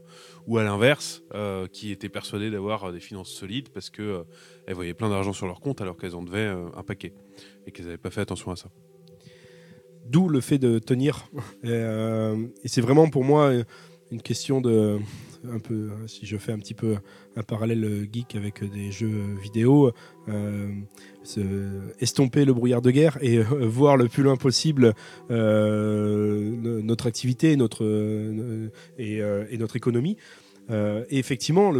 ou 0.47 0.57
à 0.57 0.63
l'inverse, 0.63 1.23
euh, 1.33 1.67
qui 1.67 1.91
étaient 1.91 2.09
persuadées 2.09 2.49
d'avoir 2.49 2.91
des 2.91 2.99
finances 2.99 3.29
solides 3.29 3.69
parce 3.69 3.89
qu'elles 3.89 4.25
voyaient 4.73 4.95
plein 4.95 5.09
d'argent 5.09 5.33
sur 5.33 5.45
leur 5.45 5.61
compte 5.61 5.79
alors 5.81 5.95
qu'elles 5.95 6.15
en 6.15 6.23
devaient 6.23 6.47
un 6.47 6.83
paquet 6.83 7.13
et 7.65 7.71
qu'elles 7.71 7.85
n'avaient 7.85 7.97
pas 7.97 8.09
fait 8.09 8.21
attention 8.21 8.51
à 8.51 8.55
ça. 8.55 8.69
D'où 10.05 10.27
le 10.27 10.41
fait 10.41 10.57
de 10.57 10.79
tenir. 10.79 11.29
et 11.63 12.67
c'est 12.67 12.81
vraiment 12.81 13.09
pour 13.09 13.23
moi 13.23 13.53
une 14.11 14.21
question 14.21 14.59
de 14.59 14.99
un 15.51 15.59
peu, 15.59 15.89
hein, 15.91 16.07
si 16.07 16.25
je 16.25 16.37
fais 16.37 16.51
un 16.51 16.59
petit 16.59 16.73
peu 16.73 16.95
un 17.35 17.43
parallèle 17.43 18.07
geek 18.11 18.35
avec 18.35 18.63
des 18.63 18.91
jeux 18.91 19.35
vidéo, 19.41 19.91
euh, 21.37 21.89
estomper 21.99 22.43
le 22.43 22.53
brouillard 22.53 22.81
de 22.81 22.91
guerre 22.91 23.17
et 23.21 23.37
euh, 23.37 23.43
voir 23.67 23.95
le 23.95 24.09
plus 24.09 24.23
loin 24.23 24.35
possible 24.35 24.93
euh, 25.31 26.51
notre 26.81 27.07
activité 27.07 27.55
notre, 27.55 27.85
et, 28.97 29.21
notre 29.57 29.75
économie. 29.75 30.17
et 30.69 31.17
effectivement, 31.17 31.73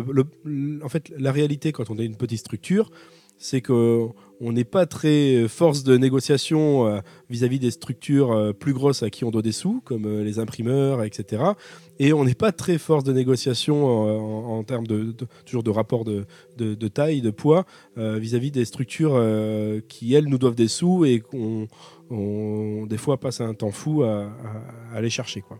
en 0.84 0.90
fait, 0.90 1.12
la 1.18 1.32
réalité 1.32 1.72
quand 1.72 1.90
on 1.90 1.98
est 1.98 2.06
une 2.06 2.16
petite 2.16 2.40
structure, 2.40 2.90
c'est 3.38 3.62
qu'on 3.62 4.14
n'est 4.40 4.64
pas 4.64 4.86
très 4.86 5.48
force 5.48 5.84
de 5.84 5.98
négociation 5.98 6.88
euh, 6.88 7.00
vis-à-vis 7.30 7.60
des 7.60 7.72
structures 7.72 8.32
euh, 8.32 8.54
plus 8.54 8.74
grosses 8.74 9.04
à 9.04 9.10
qui 9.10 9.26
on 9.26 9.32
doit 9.32 9.42
des 9.42 9.52
sous, 9.52 9.82
comme 9.84 10.06
euh, 10.06 10.24
les 10.24 10.40
imprimeurs, 10.40 11.04
etc. 11.04 11.44
Et 12.00 12.14
on 12.14 12.24
n'est 12.26 12.36
pas 12.36 12.52
très 12.52 12.78
force 12.78 13.04
de 13.04 13.14
négociation 13.14 13.86
en, 14.58 14.64
termes 14.64 14.88
de, 14.88 15.14
rapport 15.70 16.06
de, 16.06 16.88
taille, 16.88 17.22
de 17.22 17.30
poids, 17.30 17.66
vis-à-vis 17.96 18.50
des 18.50 18.66
structures 18.66 19.22
qui, 19.88 20.16
elles, 20.16 20.26
nous 20.26 20.40
doivent 20.40 20.56
des 20.56 20.68
sous 20.68 21.06
et 21.06 21.20
qu'on 21.20 22.88
des 22.88 22.98
fois 22.98 23.20
passe 23.20 23.42
un 23.42 23.54
temps 23.54 23.70
fou 23.70 24.02
à, 24.02 24.32
à 24.92 25.10
chercher. 25.10 25.42
Quoi. 25.42 25.60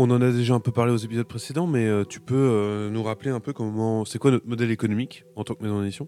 On 0.00 0.12
en 0.12 0.22
a 0.22 0.30
déjà 0.30 0.54
un 0.54 0.60
peu 0.60 0.70
parlé 0.70 0.92
aux 0.92 0.98
épisodes 0.98 1.26
précédents, 1.26 1.66
mais 1.66 1.84
euh, 1.88 2.04
tu 2.04 2.20
peux 2.20 2.36
euh, 2.36 2.88
nous 2.88 3.02
rappeler 3.02 3.32
un 3.32 3.40
peu 3.40 3.52
comment, 3.52 4.04
c'est 4.04 4.20
quoi 4.20 4.30
notre 4.30 4.46
modèle 4.46 4.70
économique 4.70 5.24
en 5.34 5.42
tant 5.42 5.56
que 5.56 5.64
maison 5.64 5.80
d'édition? 5.80 6.06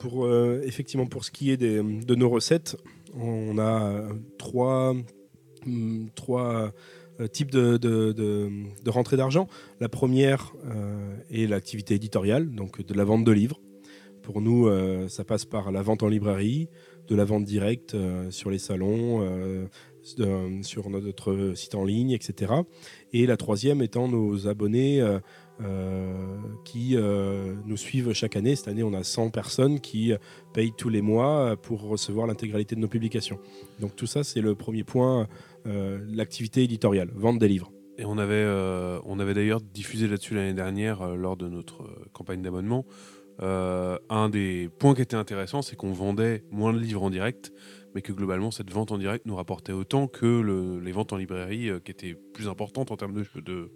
Pour 0.00 0.24
euh, 0.26 0.60
effectivement 0.64 1.06
pour 1.06 1.24
ce 1.24 1.30
qui 1.30 1.52
est 1.52 1.56
de 1.56 2.14
nos 2.16 2.28
recettes, 2.28 2.76
on 3.14 3.56
a 3.60 4.02
trois, 4.36 4.96
mm, 5.64 6.08
trois 6.16 6.72
types 7.30 7.52
de, 7.52 7.76
de, 7.76 8.90
rentrée 8.90 9.16
d'argent. 9.16 9.46
La 9.78 9.88
première 9.88 10.54
est 11.30 11.46
l'activité 11.46 11.94
éditoriale, 11.94 12.50
donc 12.50 12.84
de 12.84 12.94
la 12.94 13.04
vente 13.04 13.22
de 13.22 13.30
livres. 13.30 13.60
Pour 14.24 14.40
nous, 14.40 14.68
ça 15.08 15.24
passe 15.24 15.44
par 15.44 15.70
la 15.70 15.82
vente 15.82 16.02
en 16.02 16.08
librairie, 16.08 16.68
de 17.06 17.14
la 17.14 17.24
vente 17.24 17.44
directe 17.44 17.96
sur 18.30 18.50
les 18.50 18.58
salons, 18.58 19.24
sur 20.62 20.90
notre 20.90 21.52
site 21.54 21.74
en 21.74 21.84
ligne, 21.84 22.12
etc. 22.12 22.52
Et 23.12 23.26
la 23.26 23.36
troisième 23.36 23.82
étant 23.82 24.08
nos 24.08 24.46
abonnés 24.46 25.00
euh, 25.00 25.18
euh, 25.62 26.36
qui 26.64 26.96
euh, 26.96 27.54
nous 27.64 27.76
suivent 27.76 28.12
chaque 28.12 28.36
année. 28.36 28.56
Cette 28.56 28.68
année, 28.68 28.82
on 28.82 28.92
a 28.92 29.02
100 29.02 29.30
personnes 29.30 29.80
qui 29.80 30.12
payent 30.52 30.72
tous 30.76 30.88
les 30.88 31.02
mois 31.02 31.56
pour 31.56 31.82
recevoir 31.82 32.26
l'intégralité 32.26 32.76
de 32.76 32.80
nos 32.80 32.88
publications. 32.88 33.38
Donc 33.80 33.96
tout 33.96 34.06
ça, 34.06 34.22
c'est 34.22 34.40
le 34.40 34.54
premier 34.54 34.84
point, 34.84 35.26
l'activité 35.64 36.62
éditoriale, 36.62 37.10
vente 37.14 37.38
des 37.38 37.48
livres. 37.48 37.72
Et 37.98 38.04
on 38.04 38.18
avait, 38.18 38.46
on 39.06 39.18
avait 39.18 39.32
d'ailleurs 39.32 39.60
diffusé 39.60 40.06
là-dessus 40.06 40.34
l'année 40.34 40.52
dernière 40.52 41.16
lors 41.16 41.36
de 41.36 41.48
notre 41.48 41.88
campagne 42.12 42.42
d'abonnement. 42.42 42.84
un 43.40 44.28
des 44.28 44.68
points 44.78 44.94
qui 44.94 45.02
était 45.02 45.16
intéressant, 45.16 45.62
c'est 45.62 45.76
qu'on 45.76 45.92
vendait 45.92 46.44
moins 46.50 46.74
de 46.74 46.78
livres 46.78 47.02
en 47.02 47.10
direct, 47.10 47.52
mais 47.96 48.02
que 48.02 48.12
globalement, 48.12 48.50
cette 48.50 48.70
vente 48.70 48.92
en 48.92 48.98
direct 48.98 49.24
nous 49.24 49.36
rapportait 49.36 49.72
autant 49.72 50.06
que 50.06 50.80
les 50.84 50.92
ventes 50.92 51.14
en 51.14 51.16
librairie, 51.16 51.70
euh, 51.70 51.80
qui 51.80 51.90
étaient 51.90 52.14
plus 52.34 52.46
importantes 52.46 52.90
en 52.90 52.96
termes 52.98 53.14
de, 53.14 53.70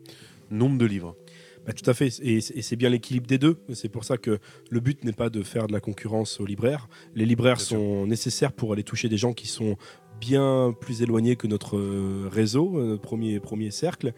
nombre 0.50 0.76
de 0.76 0.84
livres. 0.84 1.16
Bah, 1.64 1.72
tout 1.72 1.88
à 1.88 1.94
fait, 1.94 2.10
et, 2.20 2.42
c'est 2.42 2.76
bien 2.76 2.90
l'équilibre 2.90 3.26
des 3.26 3.38
deux. 3.38 3.56
C'est 3.72 3.88
pour 3.88 4.04
ça 4.04 4.18
que 4.18 4.38
le 4.68 4.80
but 4.80 5.02
n'est 5.04 5.14
pas 5.14 5.30
de 5.30 5.42
faire 5.42 5.68
de 5.68 5.72
la 5.72 5.80
concurrence 5.80 6.38
aux 6.38 6.44
libraires. 6.44 6.86
Les 7.14 7.24
libraires 7.24 7.62
sont 7.62 8.06
nécessaires 8.06 8.52
pour 8.52 8.74
aller 8.74 8.82
toucher 8.82 9.08
des 9.08 9.16
gens 9.16 9.32
qui 9.32 9.48
sont 9.48 9.78
bien 10.20 10.76
plus 10.78 11.00
éloignés 11.00 11.36
que 11.36 11.46
notre 11.46 11.78
euh, 11.78 12.28
réseau, 12.30 12.72
notre 12.72 12.92
euh, 12.92 12.98
premier, 12.98 13.40
premier 13.40 13.70
cercle. 13.70 14.12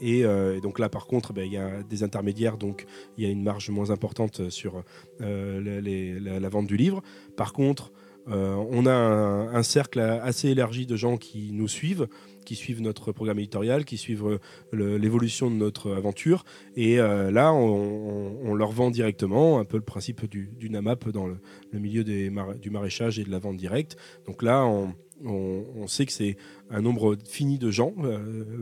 et, 0.00 0.24
donc 0.62 0.78
là, 0.78 0.88
par 0.88 1.06
contre, 1.06 1.34
bah, 1.34 1.44
il 1.44 1.52
y 1.52 1.58
a 1.58 1.82
des 1.82 2.02
intermédiaires, 2.02 2.56
donc 2.56 2.86
il 3.18 3.24
y 3.24 3.26
a 3.26 3.30
une 3.30 3.42
marge 3.42 3.68
moins 3.68 3.90
importante 3.90 4.48
sur 4.48 4.82
la, 5.20 6.48
vente 6.48 6.66
du 6.66 6.78
livre. 6.78 7.02
Par 7.36 7.52
contre, 7.52 7.92
euh, 8.28 8.54
on 8.70 8.86
a 8.86 8.92
un, 8.92 9.62
cercle 9.62 10.00
assez 10.00 10.48
élargi 10.48 10.86
de 10.86 10.96
gens 10.96 11.16
qui 11.16 11.50
nous 11.52 11.68
suivent, 11.68 12.08
qui 12.44 12.56
suivent 12.56 12.82
notre 12.82 13.12
programme 13.12 13.38
éditorial, 13.38 13.84
qui 13.84 13.96
suivent 13.96 14.38
euh, 14.74 14.98
l'évolution 14.98 15.50
de 15.50 15.56
notre 15.56 15.92
aventure. 15.92 16.44
Et 16.76 16.98
euh, 16.98 17.30
là, 17.30 17.52
on, 17.52 18.54
leur 18.54 18.72
vend 18.72 18.90
directement, 18.90 19.58
un 19.58 19.64
peu 19.64 19.76
le 19.76 19.82
principe 19.82 20.28
du, 20.28 20.70
NAMAP 20.70 21.10
dans 21.10 21.26
le, 21.26 21.38
milieu 21.72 22.04
du 22.04 22.70
maraîchage 22.70 23.18
et 23.18 23.24
de 23.24 23.30
la 23.30 23.38
vente 23.38 23.56
directe. 23.56 23.96
Donc 24.26 24.42
là, 24.42 24.66
on, 24.66 25.86
sait 25.86 26.04
que 26.04 26.12
c'est 26.12 26.36
un 26.70 26.80
nombre 26.80 27.16
fini 27.28 27.58
de 27.58 27.70
gens, 27.70 27.94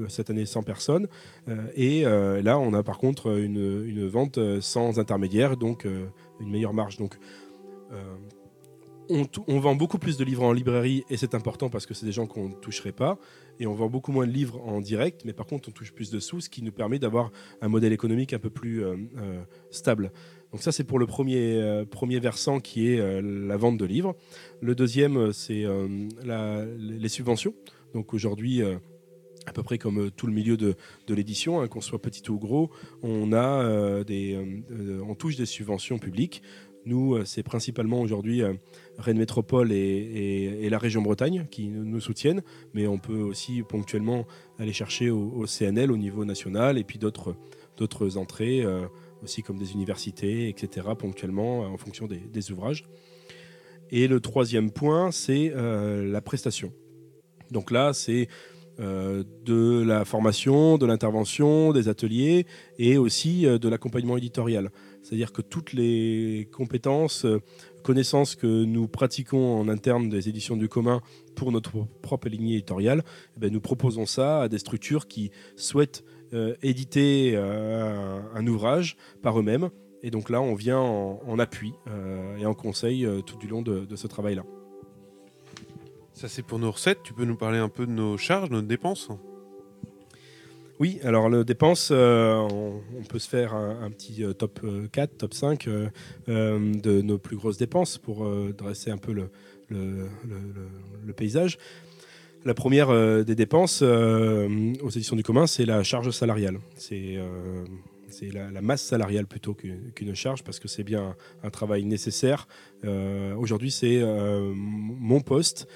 cette 0.09 0.31
année 0.31 0.47
100 0.47 0.63
personnes. 0.63 1.09
et 1.77 2.03
là, 2.03 2.59
on 2.59 2.75
a 2.75 2.83
par 2.83 2.99
contre 2.99 3.39
une, 3.39 3.85
une 3.87 4.07
vente 4.09 4.39
sans 4.61 4.99
intermédiaire, 4.99 5.57
donc 5.57 5.87
une 6.41 6.51
meilleure 6.51 6.75
marge. 6.75 6.97
Donc, 6.97 7.17
on, 9.09 9.59
vend 9.61 9.75
beaucoup 9.75 9.99
plus 9.99 10.17
de 10.17 10.25
livres 10.25 10.45
en 10.45 10.53
librairie 10.53 11.05
et 11.11 11.17
c'est 11.17 11.35
important 11.35 11.69
parce 11.69 11.87
que 11.87 11.95
c'est 11.95 12.07
des 12.07 12.13
gens 12.13 12.27
qu'on 12.27 12.49
ne 12.51 12.55
toucherait 12.55 12.93
pas. 12.93 13.19
Et 13.61 13.67
on 13.67 13.75
vend 13.75 13.89
beaucoup 13.89 14.13
moins 14.13 14.27
de 14.27 14.33
livres 14.33 14.61
en 14.67 14.81
direct, 14.81 15.25
mais 15.25 15.33
par 15.33 15.47
contre 15.47 15.69
on 15.69 15.73
touche 15.73 15.93
plus 15.93 16.11
de 16.11 16.19
sous, 16.19 16.41
ce 16.41 16.49
qui 16.49 16.63
nous 16.63 16.73
permet 16.73 16.99
d'avoir 16.99 17.31
un 17.61 17.69
modèle 17.69 17.93
économique 17.93 18.33
un 18.33 18.39
peu 18.39 18.51
plus 18.51 18.85
euh, 18.85 18.97
euh, 19.19 19.43
stable. 19.71 20.13
Donc 20.53 20.63
ça 20.63 20.73
c'est 20.73 20.85
pour 20.85 20.99
le 20.99 21.07
premier, 21.07 21.57
euh, 21.57 21.85
versant 22.21 22.61
qui 22.61 22.89
est 22.89 23.23
la 23.23 23.57
vente 23.57 23.77
de 23.77 23.85
livres. 23.85 24.17
Le 24.61 24.75
deuxième 24.75 25.33
c'est 25.33 25.65
les 26.25 27.09
subventions. 27.09 27.55
Donc 27.93 28.15
aujourd'hui 28.15 28.63
à 29.47 29.53
peu 29.53 29.63
près 29.63 29.79
comme 29.79 30.11
tout 30.11 30.27
le 30.27 30.33
milieu 30.33 30.57
de, 30.57 30.75
l'édition, 31.09 31.61
hein, 31.61 31.69
qu'on 31.69 31.81
soit 31.81 32.01
petit 32.01 32.29
ou 32.31 32.39
gros, 32.39 32.71
on 33.03 33.31
touche 35.19 35.37
des 35.37 35.47
subventions 35.47 35.99
publiques. 35.99 36.43
Nous, 36.87 37.25
c'est 37.25 37.43
principalement 37.43 38.01
aujourd'hui 38.01 38.43
Rennes 38.99 39.19
Métropole 39.19 39.73
et, 39.73 40.69
la 40.69 40.79
région 40.79 41.03
Bretagne 41.03 41.47
qui 41.51 41.69
nous 41.69 42.01
soutiennent, 42.01 42.43
mais 42.75 42.87
on 42.87 42.99
peut 42.99 43.21
aussi 43.21 43.63
ponctuellement 43.63 44.27
aller 44.59 44.73
chercher 44.73 45.11
au, 45.11 45.47
CNL 45.47 45.91
au 45.91 45.97
niveau 45.97 46.25
national 46.25 46.79
et 46.79 46.85
puis 46.85 46.99
d'autres 46.99 47.37
entrées, 48.17 48.63
euh, 48.63 48.87
aussi 49.23 49.43
comme 49.43 49.59
des 49.59 49.73
universités, 49.73 50.49
etc., 50.49 50.89
ponctuellement 50.99 51.61
en 51.61 51.77
fonction 51.77 52.07
des, 52.07 52.51
ouvrages. 52.53 52.85
Et 53.91 54.09
le 54.09 54.21
troisième 54.21 54.71
point, 54.71 55.11
c'est 55.11 55.53
euh, 55.55 56.11
la 56.11 56.21
prestation. 56.21 56.73
Donc 57.51 57.71
là, 57.71 57.93
c'est 57.93 58.29
euh, 58.81 59.23
de 59.45 59.83
la 59.83 60.05
formation, 60.05 60.79
de 60.79 60.87
l'intervention, 60.87 61.73
des 61.73 61.89
ateliers 61.89 62.47
et 62.79 62.97
aussi 62.97 63.43
de 63.43 63.69
l'accompagnement 63.69 64.17
éditorial. 64.17 64.71
C'est-à-dire 65.05 65.33
que 65.33 65.43
toutes 65.43 65.75
les 65.75 66.49
compétences 66.51 67.25
connaissances 67.85 68.35
que 68.35 68.65
nous 68.65 68.89
pratiquons 68.89 69.61
en 69.61 69.69
interne 69.69 70.09
des 70.09 70.29
éditions 70.29 70.57
du 70.57 70.69
commun 70.69 71.03
pour 71.37 71.53
notre 71.53 71.87
propre 72.03 72.29
lignée 72.29 72.55
éditoriale, 72.55 73.05
eh 73.37 73.41
ben, 73.41 73.53
nous 73.53 73.61
proposons 73.61 74.07
ça 74.07 74.43
à 74.43 74.49
des 74.49 74.59
structures 74.59 75.07
qui 75.07 75.31
souhaitent 75.57 76.03
euh, 76.33 76.57
éditer 76.63 77.35
euh, 77.35 78.21
un 78.35 78.47
ouvrage 78.47 78.97
par 79.23 79.39
eux-mêmes. 79.39 79.71
Et 80.03 80.11
donc 80.11 80.31
là, 80.31 80.41
on 80.41 80.55
vient 80.55 80.81
en, 80.81 81.39
appui 81.39 81.75
euh, 81.87 82.37
et 82.37 82.45
en 82.45 82.55
conseil 82.55 83.07
tout 83.25 83.39
du 83.39 83.47
long 83.47 83.63
de, 83.63 83.85
de 83.85 83.97
ce 83.97 84.07
travail-là. 84.07 84.43
Ça, 86.13 86.29
c'est 86.29 86.43
pour 86.43 86.59
nos 86.59 86.71
recettes. 86.71 87.03
Tu 87.05 87.15
peux 87.15 87.25
nous 87.25 87.37
parler 87.37 87.59
un 87.59 87.69
peu 87.69 87.87
de 87.87 87.93
nos 87.93 88.17
charges, 88.17 88.49
de 88.49 88.55
nos 88.55 88.63
dépenses? 88.63 89.11
Oui, 90.81 90.99
alors 91.05 91.29
le 91.29 91.45
dépense, 91.45 91.91
euh, 91.93 92.35
on, 92.35 92.83
peut 93.09 93.21
se 93.21 93.29
faire 93.29 93.55
un, 93.55 93.91
petit 93.91 94.25
euh, 94.25 94.33
top 94.33 94.61
4, 94.91 95.05
euh, 95.13 95.15
top 95.19 95.35
5 95.35 95.69
de 96.27 97.03
nos 97.03 97.19
plus 97.19 97.37
grosses 97.37 97.59
dépenses 97.59 97.99
pour 97.99 98.29
dresser 98.57 98.91
un 98.91 98.99
peu 98.99 99.13
le, 99.13 99.31
paysage. 101.17 101.59
La 102.45 102.55
première 102.55 103.25
des 103.25 103.35
dépenses 103.35 103.83
aux 103.83 104.91
éditions 104.91 105.17
du 105.17 105.23
commun, 105.23 105.47
c'est 105.47 105.65
la 105.65 105.83
charge 105.83 106.11
salariale. 106.11 106.59
C'est 106.77 107.19
la, 108.33 108.61
masse 108.61 108.83
salariale 108.83 109.27
plutôt 109.27 109.55
qu'une 109.55 110.15
charge 110.15 110.43
parce 110.43 110.59
que 110.59 110.69
c'est 110.69 110.85
bien 110.85 111.15
un, 111.45 111.51
travail 111.51 111.85
nécessaire. 111.85 112.49
Aujourd'hui, 113.37 113.71
c'est 113.71 114.03
mon 114.03 115.21
poste 115.21 115.69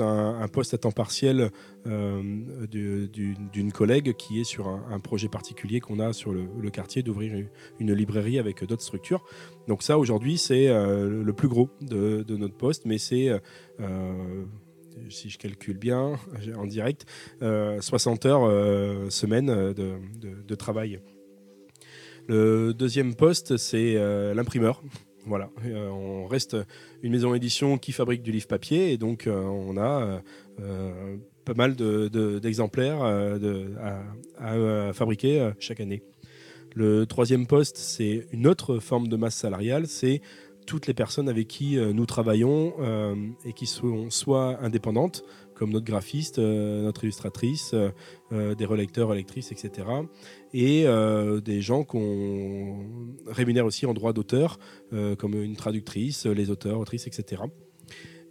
un, 0.00 0.48
poste 0.48 0.74
à 0.74 0.78
temps 0.78 0.92
partiel 0.92 1.50
d'une 1.84 3.72
collègue 3.72 4.14
qui 4.14 4.40
est 4.40 4.44
sur 4.44 4.68
un, 4.68 5.00
projet 5.00 5.28
particulier 5.28 5.80
qu'on 5.80 6.00
a 6.00 6.12
sur 6.12 6.32
le, 6.32 6.70
quartier 6.70 7.02
d'ouvrir 7.02 7.46
une, 7.78 7.92
librairie 7.92 8.38
avec 8.38 8.64
d'autres 8.64 8.82
structures. 8.82 9.24
Donc 9.66 9.82
ça, 9.82 9.98
aujourd'hui, 9.98 10.38
c'est 10.38 10.68
le 10.68 11.32
plus 11.32 11.48
gros 11.48 11.70
de, 11.80 12.24
notre 12.36 12.56
poste, 12.56 12.84
mais 12.84 12.98
c'est 12.98 13.30
si 15.08 15.30
je 15.30 15.38
calcule 15.38 15.76
bien, 15.76 16.18
en 16.56 16.66
direct, 16.66 17.06
60 17.40 18.26
euh, 18.26 18.28
heures 18.28 18.44
euh, 18.44 19.10
semaine 19.10 19.50
euh, 19.50 19.72
de, 19.74 20.54
travail. 20.54 21.00
Le 22.26 22.74
deuxième 22.74 23.14
poste, 23.14 23.56
c'est 23.56 23.94
l'imprimeur. 24.34 24.82
Voilà, 25.28 25.50
on 25.64 26.26
reste 26.26 26.56
une 27.02 27.12
maison 27.12 27.32
d'édition 27.32 27.78
qui 27.78 27.92
fabrique 27.92 28.22
du 28.22 28.32
livre 28.32 28.46
papier 28.46 28.92
et 28.92 28.98
donc 28.98 29.28
on 29.28 29.76
a 29.76 30.22
pas 31.44 31.54
mal 31.54 31.76
d'exemplaires 31.76 33.02
à, 34.38 34.92
fabriquer 34.92 35.50
chaque 35.58 35.80
année. 35.80 36.02
Le 36.74 37.06
troisième 37.06 37.46
poste, 37.46 37.76
c'est 37.76 38.26
une 38.32 38.46
autre 38.46 38.78
forme 38.78 39.08
de 39.08 39.16
masse 39.16 39.36
salariale, 39.36 39.86
c'est 39.86 40.20
toutes 40.68 40.86
les 40.86 40.94
personnes 40.94 41.28
avec 41.28 41.48
qui 41.48 41.78
euh, 41.78 41.92
nous 41.92 42.04
travaillons 42.04 42.74
euh, 42.78 43.16
et 43.44 43.54
qui 43.54 43.66
sont 43.66 44.10
soit 44.10 44.62
indépendantes, 44.62 45.24
comme 45.58 45.70
notre 45.70 45.84
graphiste, 45.84 46.38
euh, 46.38 46.82
notre 46.82 47.04
illustratrice, 47.04 47.74
des 48.30 48.64
relecteurs, 48.64 49.08
relectrices, 49.08 49.52
etc. 49.52 49.88
Et 50.52 50.84
des 51.42 51.60
gens 51.60 51.82
qu'on 51.82 52.86
rémunère 53.26 53.64
aussi 53.64 53.86
en 53.86 53.94
droit 53.94 54.12
d'auteur, 54.12 54.58
comme 55.18 55.34
une 55.34 55.56
traductrice, 55.56 56.26
les 56.26 56.50
auteurs, 56.50 56.78
autrices, 56.78 57.06
etc. 57.06 57.42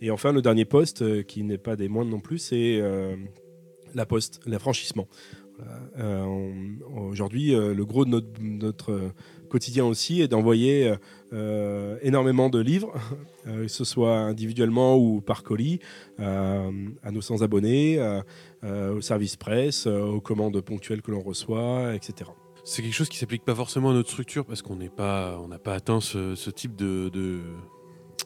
Et 0.01 0.11
enfin, 0.11 0.31
le 0.31 0.43
dernier 0.43 0.65
poste, 0.65 1.23
qui 1.25 1.43
n'est 1.43 1.57
pas 1.57 1.75
des 1.75 1.89
moindres 1.89 2.11
non 2.11 2.19
plus, 2.19 2.37
c'est 2.37 2.79
la 3.95 4.05
poste, 4.05 4.39
l'affranchissement. 4.45 5.07
Aujourd'hui, 6.95 7.51
le 7.51 7.85
gros 7.85 8.05
de 8.05 8.11
notre, 8.11 8.27
notre 8.41 9.11
quotidien 9.47 9.85
aussi 9.85 10.21
est 10.21 10.27
d'envoyer 10.27 10.93
euh, 11.33 11.97
énormément 12.01 12.49
de 12.49 12.59
livres, 12.59 12.93
euh, 13.47 13.63
que 13.63 13.67
ce 13.67 13.83
soit 13.83 14.17
individuellement 14.17 14.97
ou 14.97 15.19
par 15.19 15.43
colis, 15.43 15.79
euh, 16.19 16.71
à 17.03 17.11
nos 17.11 17.21
sans-abonnés, 17.21 17.99
au 18.63 19.01
service 19.01 19.35
presse, 19.35 19.87
aux 19.87 20.19
commandes 20.19 20.59
ponctuelles 20.61 21.01
que 21.01 21.11
l'on 21.11 21.21
reçoit, 21.21 21.95
etc. 21.95 22.29
C'est 22.63 22.81
quelque 22.81 22.93
chose 22.93 23.07
qui 23.07 23.17
s'applique 23.17 23.45
pas 23.45 23.55
forcément 23.55 23.91
à 23.91 23.93
notre 23.93 24.09
structure 24.09 24.45
parce 24.45 24.61
qu'on 24.61 24.75
n'a 24.75 24.89
pas 24.89 25.73
atteint 25.73 26.01
ce, 26.01 26.49
type 26.49 26.75
de, 26.75 27.39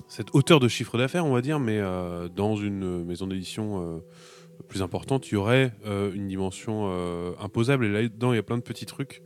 cette 0.07 0.33
hauteur 0.33 0.59
de 0.59 0.67
chiffre 0.67 0.97
d'affaires, 0.97 1.25
on 1.25 1.33
va 1.33 1.41
dire, 1.41 1.59
mais 1.59 1.79
dans 2.35 2.55
une 2.55 3.03
maison 3.03 3.27
d'édition 3.27 4.01
plus 4.67 4.81
importante, 4.81 5.29
il 5.29 5.33
y 5.33 5.37
aurait 5.37 5.73
une 5.85 6.27
dimension 6.27 6.91
imposable. 7.39 7.85
Et 7.85 7.89
là-dedans, 7.89 8.33
il 8.33 8.35
y 8.35 8.39
a 8.39 8.43
plein 8.43 8.57
de 8.57 8.63
petits 8.63 8.85
trucs 8.85 9.21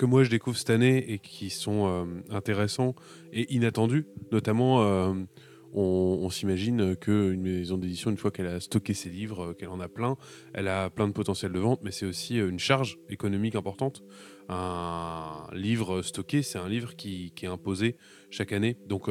que 0.00 0.06
moi 0.06 0.24
je 0.24 0.30
découvre 0.30 0.56
cette 0.56 0.70
année 0.70 1.12
et 1.12 1.18
qui 1.18 1.50
sont 1.50 1.86
euh, 1.86 2.04
intéressants 2.30 2.94
et 3.34 3.54
inattendus. 3.54 4.06
Notamment, 4.32 4.82
euh, 4.82 5.12
on, 5.74 6.30
s'imagine 6.30 6.96
qu'une 6.96 7.42
maison 7.42 7.76
d'édition, 7.76 8.10
une 8.10 8.16
fois 8.16 8.30
qu'elle 8.30 8.46
a 8.46 8.60
stocké 8.60 8.94
ses 8.94 9.10
livres, 9.10 9.50
euh, 9.50 9.52
qu'elle 9.52 9.68
en 9.68 9.78
a 9.78 9.88
plein, 9.88 10.16
elle 10.54 10.68
a 10.68 10.88
plein 10.88 11.06
de 11.06 11.12
potentiel 11.12 11.52
de 11.52 11.58
vente, 11.58 11.80
mais 11.82 11.90
c'est 11.90 12.06
aussi 12.06 12.38
une 12.38 12.58
charge 12.58 12.98
économique 13.10 13.56
importante. 13.56 14.02
Un 14.48 15.46
livre 15.52 16.00
stocké, 16.00 16.42
c'est 16.42 16.58
un 16.58 16.68
livre 16.68 16.96
qui, 16.96 17.34
est 17.42 17.46
imposé 17.46 17.96
chaque 18.30 18.52
année. 18.52 18.78
Donc 18.86 19.10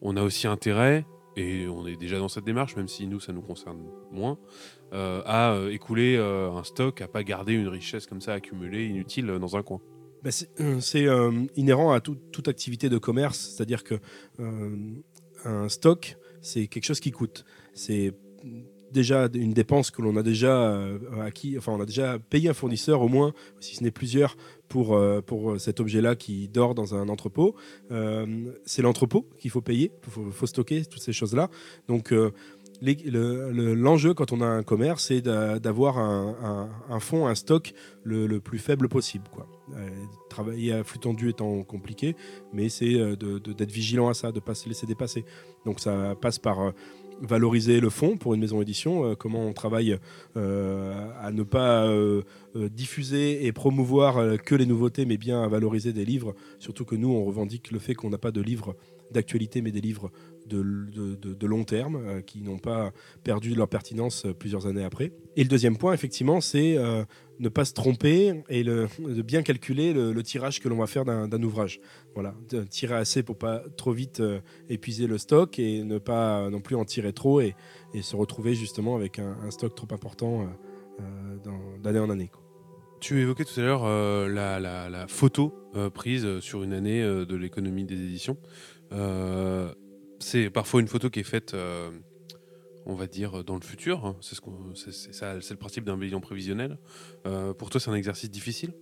on 0.00 0.16
a 0.16 0.22
aussi 0.22 0.46
intérêt, 0.46 1.04
et 1.36 1.66
on 1.68 1.86
est 1.86 1.96
déjà 1.96 2.18
dans 2.18 2.28
cette 2.28 2.44
démarche, 2.44 2.76
même 2.76 2.88
si 2.88 3.06
nous, 3.06 3.20
ça 3.20 3.32
nous 3.32 3.42
concerne 3.42 3.80
moins, 4.12 4.38
à 4.92 5.58
écouler 5.70 6.16
un 6.16 6.62
stock, 6.64 7.00
à 7.00 7.08
pas 7.08 7.24
garder 7.24 7.52
une 7.54 7.68
richesse 7.68 8.06
comme 8.06 8.20
ça 8.20 8.34
accumulée, 8.34 8.86
inutile, 8.86 9.26
dans 9.26 9.56
un 9.56 9.62
coin. 9.62 9.80
Bah, 10.24 10.30
c'est 10.32 10.48
euh, 10.58 11.30
euh, 11.30 11.46
inhérent 11.54 11.92
à 11.92 12.00
toute 12.00 12.48
activité 12.48 12.88
de 12.88 12.96
commerce, 12.96 13.38
c'est-à-dire 13.54 13.84
que 13.84 13.96
euh, 14.40 14.76
un 15.44 15.68
stock, 15.68 16.16
c'est 16.40 16.66
quelque 16.66 16.84
chose 16.84 16.98
qui 17.00 17.10
coûte. 17.10 17.44
C'est 17.74 18.14
déjà 18.90 19.28
une 19.34 19.52
dépense 19.52 19.90
que 19.90 20.00
l'on 20.00 20.16
a 20.16 20.22
déjà 20.22 20.78
acquis, 21.20 21.58
enfin 21.58 21.72
on 21.72 21.80
a 21.80 21.84
déjà 21.84 22.18
payé 22.18 22.48
un 22.48 22.54
fournisseur 22.54 23.02
au 23.02 23.08
moins, 23.08 23.34
si 23.60 23.76
ce 23.76 23.82
n'est 23.82 23.90
plusieurs, 23.90 24.36
pour, 24.68 25.00
pour 25.26 25.60
cet 25.60 25.80
objet-là 25.80 26.16
qui 26.16 26.48
dort 26.48 26.74
dans 26.74 26.94
un 26.94 27.08
entrepôt. 27.08 27.54
c'est 28.64 28.82
l'entrepôt 28.82 29.26
qu'il 29.38 29.50
faut 29.50 29.60
payer, 29.60 29.92
il 30.06 30.32
faut, 30.32 30.46
stocker 30.46 30.84
toutes 30.84 31.02
ces 31.02 31.12
choses-là. 31.12 31.48
Donc 31.88 32.12
l'enjeu 32.82 34.14
quand 34.14 34.32
on 34.32 34.40
a 34.40 34.46
un 34.46 34.62
commerce, 34.62 35.06
c'est 35.06 35.20
d'avoir 35.22 35.98
un, 35.98 37.00
fonds, 37.00 37.26
un 37.26 37.34
stock 37.34 37.72
le, 38.02 38.38
plus 38.38 38.58
faible 38.58 38.88
possible. 38.88 39.24
Quoi. 39.32 39.46
Euh, 39.76 39.88
travailler 40.28 40.72
à 40.72 40.84
flux 40.84 40.98
tendu 40.98 41.30
étant 41.30 41.62
compliqué, 41.62 42.16
mais 42.52 42.68
c'est 42.68 42.94
euh, 42.94 43.16
d'être 43.16 43.72
vigilant 43.72 44.08
à 44.08 44.14
ça, 44.14 44.30
de 44.30 44.36
ne 44.36 44.40
pas 44.40 44.54
se 44.54 44.68
laisser 44.68 44.86
dépasser. 44.86 45.24
Donc 45.64 45.80
ça 45.80 46.14
passe 46.20 46.38
par 46.38 46.60
euh, 46.60 46.70
valoriser 47.22 47.80
le 47.80 47.90
fond 47.90 48.16
pour 48.16 48.34
une 48.34 48.40
maison 48.40 48.58
d'édition, 48.58 49.14
comment 49.14 49.46
on 49.46 49.52
travaille 49.52 49.98
à 50.36 51.30
ne 51.32 51.42
pas 51.42 51.88
diffuser 52.54 53.46
et 53.46 53.52
promouvoir 53.52 54.38
que 54.42 54.54
les 54.54 54.66
nouveautés, 54.66 55.06
mais 55.06 55.16
bien 55.16 55.42
à 55.42 55.48
valoriser 55.48 55.92
des 55.92 56.04
livres, 56.04 56.34
surtout 56.58 56.84
que 56.84 56.96
nous, 56.96 57.10
on 57.10 57.24
revendique 57.24 57.70
le 57.70 57.78
fait 57.78 57.94
qu'on 57.94 58.10
n'a 58.10 58.18
pas 58.18 58.32
de 58.32 58.40
livres 58.40 58.76
d'actualité, 59.10 59.62
mais 59.62 59.70
des 59.70 59.80
livres 59.80 60.10
de, 60.46 61.46
long 61.46 61.64
terme, 61.64 61.96
euh, 61.96 62.20
qui 62.20 62.42
n'ont 62.42 62.58
pas 62.58 62.92
perdu 63.22 63.54
leur 63.54 63.68
pertinence 63.68 64.26
euh, 64.26 64.32
plusieurs 64.32 64.66
années 64.66 64.84
après. 64.84 65.12
Et 65.36 65.42
le 65.42 65.48
deuxième 65.48 65.76
point, 65.76 65.92
effectivement, 65.92 66.40
c'est 66.40 66.76
euh, 66.76 67.04
ne 67.40 67.48
pas 67.48 67.64
se 67.64 67.72
tromper 67.72 68.42
et 68.48 68.64
de 68.64 68.88
bien 69.22 69.42
calculer 69.42 69.92
le, 69.92 70.22
tirage 70.22 70.60
que 70.60 70.68
l'on 70.68 70.76
va 70.76 70.86
faire 70.86 71.04
d'un 71.04 71.42
ouvrage. 71.42 71.80
Voilà, 72.14 72.34
tirer 72.70 72.94
assez 72.94 73.24
pour 73.24 73.36
pas 73.36 73.62
trop 73.76 73.92
vite 73.92 74.22
épuiser 74.68 75.08
le 75.08 75.18
stock 75.18 75.58
et 75.58 75.82
ne 75.82 75.98
pas 75.98 76.48
non 76.48 76.60
plus 76.60 76.76
en 76.76 76.84
tirer 76.84 77.12
trop 77.12 77.40
et, 77.40 77.56
se 78.00 78.14
retrouver 78.14 78.54
justement 78.54 78.94
avec 78.94 79.18
un, 79.18 79.50
stock 79.50 79.74
trop 79.74 79.88
important 79.90 80.48
d'année 81.82 81.98
en 81.98 82.08
année. 82.08 82.30
Tu 83.00 83.20
évoquais 83.20 83.44
tout 83.44 83.58
à 83.58 83.64
l'heure 83.64 84.28
la, 84.28 85.06
photo 85.08 85.52
prise 85.92 86.38
sur 86.38 86.62
une 86.62 86.72
année 86.72 87.02
de 87.02 87.34
l'économie 87.34 87.84
des 87.84 87.96
éditions. 87.96 88.36
C'est 90.24 90.48
parfois 90.48 90.80
une 90.80 90.88
photo 90.88 91.10
qui 91.10 91.20
est 91.20 91.22
faite, 91.22 91.52
euh, 91.52 91.90
on 92.86 92.94
va 92.94 93.06
dire, 93.06 93.44
dans 93.44 93.56
le 93.56 93.60
futur. 93.60 94.06
Hein. 94.06 94.16
C'est 94.22 94.34
ce 94.34 95.52
le 95.52 95.56
principe 95.58 95.84
d'un 95.84 95.98
bilan 95.98 96.22
prévisionnel. 96.22 96.78
Euh, 97.26 97.52
pour 97.52 97.68
toi, 97.68 97.78
c'est 97.78 97.90
un 97.90 97.94
exercice 97.94 98.30
difficile? 98.30 98.72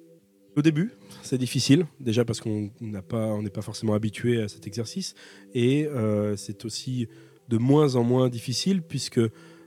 Au 0.54 0.62
début, 0.62 0.92
c'est 1.22 1.38
difficile. 1.38 1.86
Déjà 1.98 2.24
parce 2.24 2.40
qu'on 2.40 2.70
n'est 2.80 3.02
pas, 3.02 3.36
pas 3.52 3.60
forcément 3.60 3.94
habitué 3.94 4.40
à 4.40 4.46
cet 4.46 4.68
exercice. 4.68 5.14
Et 5.52 5.86
euh, 5.86 6.36
c'est 6.36 6.64
aussi 6.64 7.08
de 7.48 7.58
moins 7.58 7.96
en 7.96 8.04
moins 8.04 8.28
difficile 8.28 8.80
puisque 8.80 9.20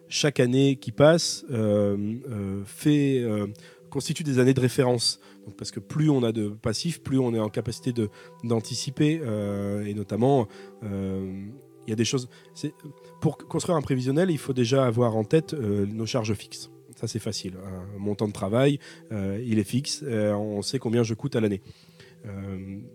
chaque 0.07 0.39
année 0.39 0.77
qui 0.77 0.93
passe 0.93 1.45
fait 2.65 3.21
constitue 3.89 4.23
des 4.23 4.39
années 4.39 4.53
de 4.53 4.61
référence. 4.61 5.19
parce 5.57 5.71
que 5.71 5.81
plus 5.81 6.09
on 6.09 6.23
a 6.23 6.31
de 6.31 6.47
passifs, 6.49 7.03
plus 7.03 7.19
on 7.19 7.33
est 7.33 7.39
en 7.39 7.49
capacité 7.49 7.91
d'anticiper, 8.43 9.19
et 9.85 9.93
notamment 9.93 10.47
il 11.87 11.89
y 11.89 11.93
a 11.93 11.95
des 11.95 12.05
choses. 12.05 12.29
Pour 13.21 13.37
construire 13.37 13.77
un 13.77 13.81
prévisionnel, 13.81 14.31
il 14.31 14.37
faut 14.37 14.53
déjà 14.53 14.85
avoir 14.85 15.15
en 15.15 15.23
tête 15.23 15.53
euh, 15.53 15.85
nos 15.85 16.05
charges 16.05 16.33
fixes. 16.33 16.71
Ça, 16.95 17.07
c'est 17.07 17.19
facile. 17.19 17.55
Un 17.57 17.99
montant 17.99 18.27
de 18.27 18.33
travail, 18.33 18.79
euh, 19.11 19.41
il 19.45 19.59
est 19.59 19.65
fixe. 19.65 20.01
Euh, 20.03 20.33
on 20.33 20.61
sait 20.61 20.79
combien 20.79 21.03
je 21.03 21.13
coûte 21.13 21.35
à 21.35 21.41
l'année. 21.41 21.61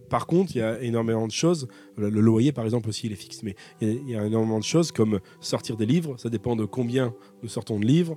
par 0.08 0.26
contre, 0.26 0.56
il 0.56 0.58
y 0.58 0.62
a 0.62 0.80
énormément 0.80 1.26
de 1.26 1.32
choses. 1.32 1.68
Le, 1.96 2.08
loyer, 2.08 2.50
par 2.50 2.64
exemple, 2.64 2.88
aussi, 2.88 3.06
il 3.06 3.12
est 3.12 3.22
fixe. 3.26 3.42
Mais 3.42 3.54
il 3.80 4.08
y, 4.08 4.16
a, 4.16 4.24
énormément 4.24 4.58
de 4.58 4.64
choses 4.64 4.90
comme 4.90 5.20
sortir 5.40 5.76
des 5.76 5.86
livres. 5.86 6.16
Ça 6.16 6.30
dépend 6.30 6.56
de 6.56 6.64
combien 6.64 7.14
nous 7.42 7.48
sortons 7.48 7.78
de 7.78 7.86
livres 7.86 8.16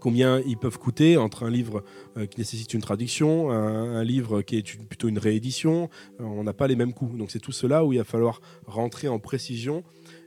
combien 0.00 0.40
ils 0.40 0.56
peuvent 0.56 0.78
coûter 0.78 1.16
entre 1.16 1.44
un 1.44 1.50
livre 1.50 1.84
euh, 2.16 2.26
qui 2.26 2.38
nécessite 2.38 2.74
une 2.74 2.80
traduction, 2.80 3.50
un, 3.50 4.04
livre 4.04 4.42
qui 4.42 4.56
est 4.56 4.78
plutôt 4.88 5.08
une 5.08 5.18
réédition. 5.18 5.88
Euh, 6.20 6.24
on 6.24 6.44
n'a 6.44 6.52
pas 6.52 6.66
les 6.66 6.76
mêmes 6.76 6.92
coûts. 6.92 7.16
Donc 7.16 7.30
c'est 7.30 7.40
tout 7.40 7.52
cela 7.52 7.84
où 7.84 7.92
il 7.92 7.98
va 7.98 8.04
falloir 8.04 8.40
rentrer 8.66 9.08
en 9.08 9.18
précision. 9.18 9.84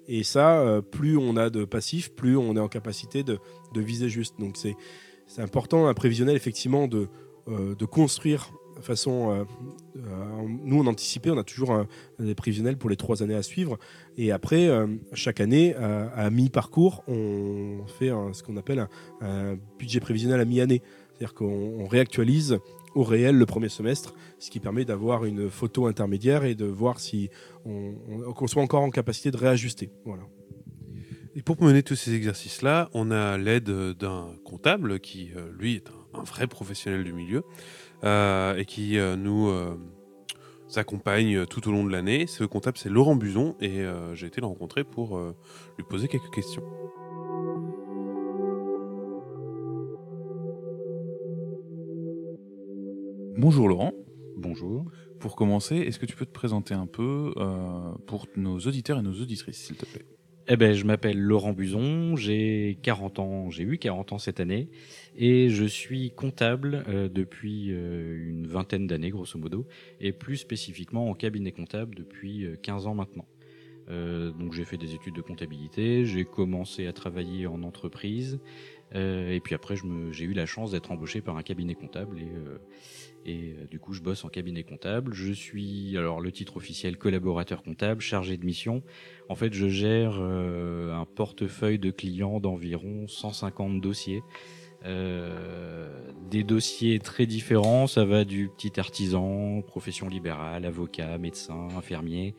Et 0.07 0.23
ça, 0.23 0.59
euh, 0.59 0.81
plus 0.81 1.17
on 1.17 1.37
a 1.37 1.49
de 1.49 1.65
passifs, 1.65 2.13
plus 2.15 2.35
on 2.35 2.55
est 2.55 2.59
en 2.59 2.67
capacité 2.67 3.23
de, 3.23 3.39
viser 3.75 4.09
juste. 4.09 4.35
Donc 4.39 4.57
c'est 4.57 4.75
important, 5.41 5.87
un 5.87 5.93
prévisionnel, 5.93 6.35
effectivement, 6.35 6.87
de, 6.87 7.07
de 7.47 7.85
construire 7.85 8.51
façon, 8.83 9.31
euh, 9.31 9.43
euh, 9.97 10.47
nous 10.63 10.79
on 10.79 10.87
anticipait, 10.87 11.29
on 11.29 11.37
a 11.37 11.43
toujours 11.43 11.85
des 12.19 12.35
prévisionnels 12.35 12.77
pour 12.77 12.89
les 12.89 12.95
trois 12.95 13.23
années 13.23 13.35
à 13.35 13.43
suivre. 13.43 13.77
Et 14.17 14.31
après, 14.31 14.67
euh, 14.67 14.87
chaque 15.13 15.41
année, 15.41 15.75
à, 15.75 16.29
mi-parcours, 16.29 17.03
on 17.07 17.85
fait 17.87 18.11
ce 18.33 18.43
qu'on 18.43 18.57
appelle 18.57 18.87
un, 19.21 19.57
budget 19.77 19.99
prévisionnel 19.99 20.39
à 20.39 20.45
mi-année. 20.45 20.81
C'est-à-dire 21.11 21.33
qu'on 21.33 21.87
réactualise 21.87 22.59
au 22.95 23.03
réel 23.03 23.37
le 23.37 23.45
premier 23.45 23.69
semestre, 23.69 24.15
ce 24.39 24.49
qui 24.49 24.59
permet 24.59 24.85
d'avoir 24.85 25.25
une 25.25 25.49
photo 25.49 25.85
intermédiaire 25.85 26.43
et 26.43 26.55
de 26.55 26.65
voir 26.65 26.99
si 26.99 27.29
on, 27.65 27.93
soit 28.47 28.63
encore 28.63 28.81
en 28.81 28.89
capacité 28.89 29.31
de 29.31 29.37
réajuster. 29.37 29.89
Voilà. 30.05 30.23
Et 31.35 31.41
pour 31.41 31.61
mener 31.61 31.83
tous 31.83 31.95
ces 31.95 32.13
exercices-là, 32.13 32.89
on 32.93 33.11
a 33.11 33.37
l'aide 33.37 33.69
d'un 33.69 34.29
comptable 34.43 34.99
qui, 34.99 35.31
lui, 35.57 35.75
est 35.75 35.89
un, 36.13 36.23
vrai 36.23 36.47
professionnel 36.47 37.03
du 37.03 37.13
milieu 37.13 37.43
et 38.03 38.65
qui 38.65 38.97
euh, 38.97 39.15
nous 39.15 39.51
accompagne 40.75 41.45
tout 41.45 41.67
au 41.67 41.71
long 41.71 41.83
de 41.83 41.91
l'année. 41.91 42.27
Ce 42.27 42.43
comptable, 42.43 42.77
c'est 42.77 42.89
Laurent 42.89 43.15
Buzon 43.15 43.55
et 43.59 43.85
j'ai 44.13 44.27
été 44.27 44.41
le 44.41 44.47
rencontrer 44.47 44.83
pour 44.83 45.19
lui 45.19 45.85
poser 45.87 46.07
quelques 46.07 46.33
questions. 46.33 46.63
Bonjour 53.39 53.69
Laurent. 53.69 53.93
Bonjour. 54.35 54.83
Pour 55.19 55.37
commencer, 55.37 55.77
est-ce 55.77 55.97
que 55.97 56.05
tu 56.05 56.15
peux 56.15 56.25
te 56.25 56.31
présenter 56.33 56.73
un 56.73 56.87
peu 56.87 57.33
euh, 57.37 57.93
pour 58.05 58.27
nos 58.35 58.59
auditeurs 58.59 58.99
et 58.99 59.01
nos 59.01 59.13
auditrices, 59.13 59.57
s'il 59.65 59.77
te 59.77 59.85
plaît? 59.85 60.05
Eh 60.51 60.57
ben, 60.57 60.73
je 60.73 60.83
m'appelle 60.83 61.19
Laurent 61.19 61.53
Buzon, 61.53 62.15
j'ai 62.15 62.79
40 62.81 63.19
ans, 63.19 63.49
j'ai 63.51 63.61
eu 63.61 63.77
40 63.77 64.13
ans 64.13 64.17
cette 64.17 64.39
année, 64.39 64.67
et 65.15 65.49
je 65.49 65.63
suis 65.63 66.09
comptable 66.09 66.83
euh, 66.87 67.07
depuis 67.07 67.67
euh, 67.69 68.27
une 68.27 68.47
vingtaine 68.47 68.87
d'années, 68.87 69.11
grosso 69.11 69.37
modo, 69.37 69.67
et 70.01 70.11
plus 70.11 70.37
spécifiquement 70.37 71.07
en 71.07 71.13
cabinet 71.13 71.51
comptable 71.51 71.93
depuis 71.93 72.47
15 72.63 72.87
ans 72.87 72.95
maintenant. 72.95 73.27
donc 73.89 74.53
j'ai 74.53 74.65
fait 74.65 74.77
des 74.77 74.95
études 74.95 75.15
de 75.15 75.21
comptabilité, 75.21 76.05
j'ai 76.05 76.25
commencé 76.25 76.87
à 76.87 76.93
travailler 76.93 77.45
en 77.45 77.61
entreprise, 77.61 78.39
et 78.93 79.39
puis 79.43 79.55
après 79.55 79.75
j'ai 80.11 80.25
eu 80.25 80.33
la 80.33 80.45
chance 80.45 80.71
d'être 80.71 80.91
embauché 80.91 81.21
par 81.21 81.37
un 81.37 81.43
cabinet 81.43 81.75
comptable 81.75 82.19
et 82.19 82.31
et 83.25 83.53
euh, 83.53 83.67
du 83.67 83.79
coup, 83.79 83.93
je 83.93 84.01
bosse 84.01 84.23
en 84.25 84.29
cabinet 84.29 84.63
comptable. 84.63 85.13
Je 85.13 85.31
suis, 85.31 85.97
alors 85.97 86.21
le 86.21 86.31
titre 86.31 86.57
officiel, 86.57 86.97
collaborateur 86.97 87.63
comptable, 87.63 88.01
chargé 88.01 88.37
de 88.37 88.45
mission. 88.45 88.81
En 89.27 89.35
fait, 89.35 89.53
je 89.53 89.67
gère 89.67 90.17
euh, 90.19 90.93
un 90.93 91.05
portefeuille 91.05 91.79
de 91.79 91.91
clients 91.91 92.39
d'environ 92.39 93.07
150 93.07 93.81
dossiers. 93.81 94.23
Euh, 94.85 95.89
des 96.29 96.45
dossiers 96.45 96.99
très 96.99 97.25
différents, 97.25 97.85
ça 97.85 98.05
va 98.05 98.23
du 98.23 98.49
petit 98.49 98.79
artisan, 98.79 99.61
profession 99.61 100.07
libérale, 100.07 100.65
avocat, 100.65 101.17
médecin, 101.17 101.67
infirmier, 101.75 102.33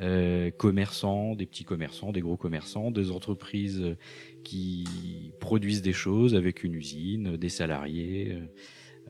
euh, 0.00 0.50
commerçants, 0.50 1.34
des 1.34 1.46
petits 1.46 1.64
commerçants, 1.64 2.12
des 2.12 2.20
gros 2.20 2.36
commerçants, 2.36 2.90
des 2.90 3.10
entreprises 3.10 3.96
qui 4.44 5.32
produisent 5.40 5.82
des 5.82 5.92
choses 5.92 6.34
avec 6.34 6.64
une 6.64 6.74
usine, 6.74 7.36
des 7.36 7.48
salariés. 7.48 8.38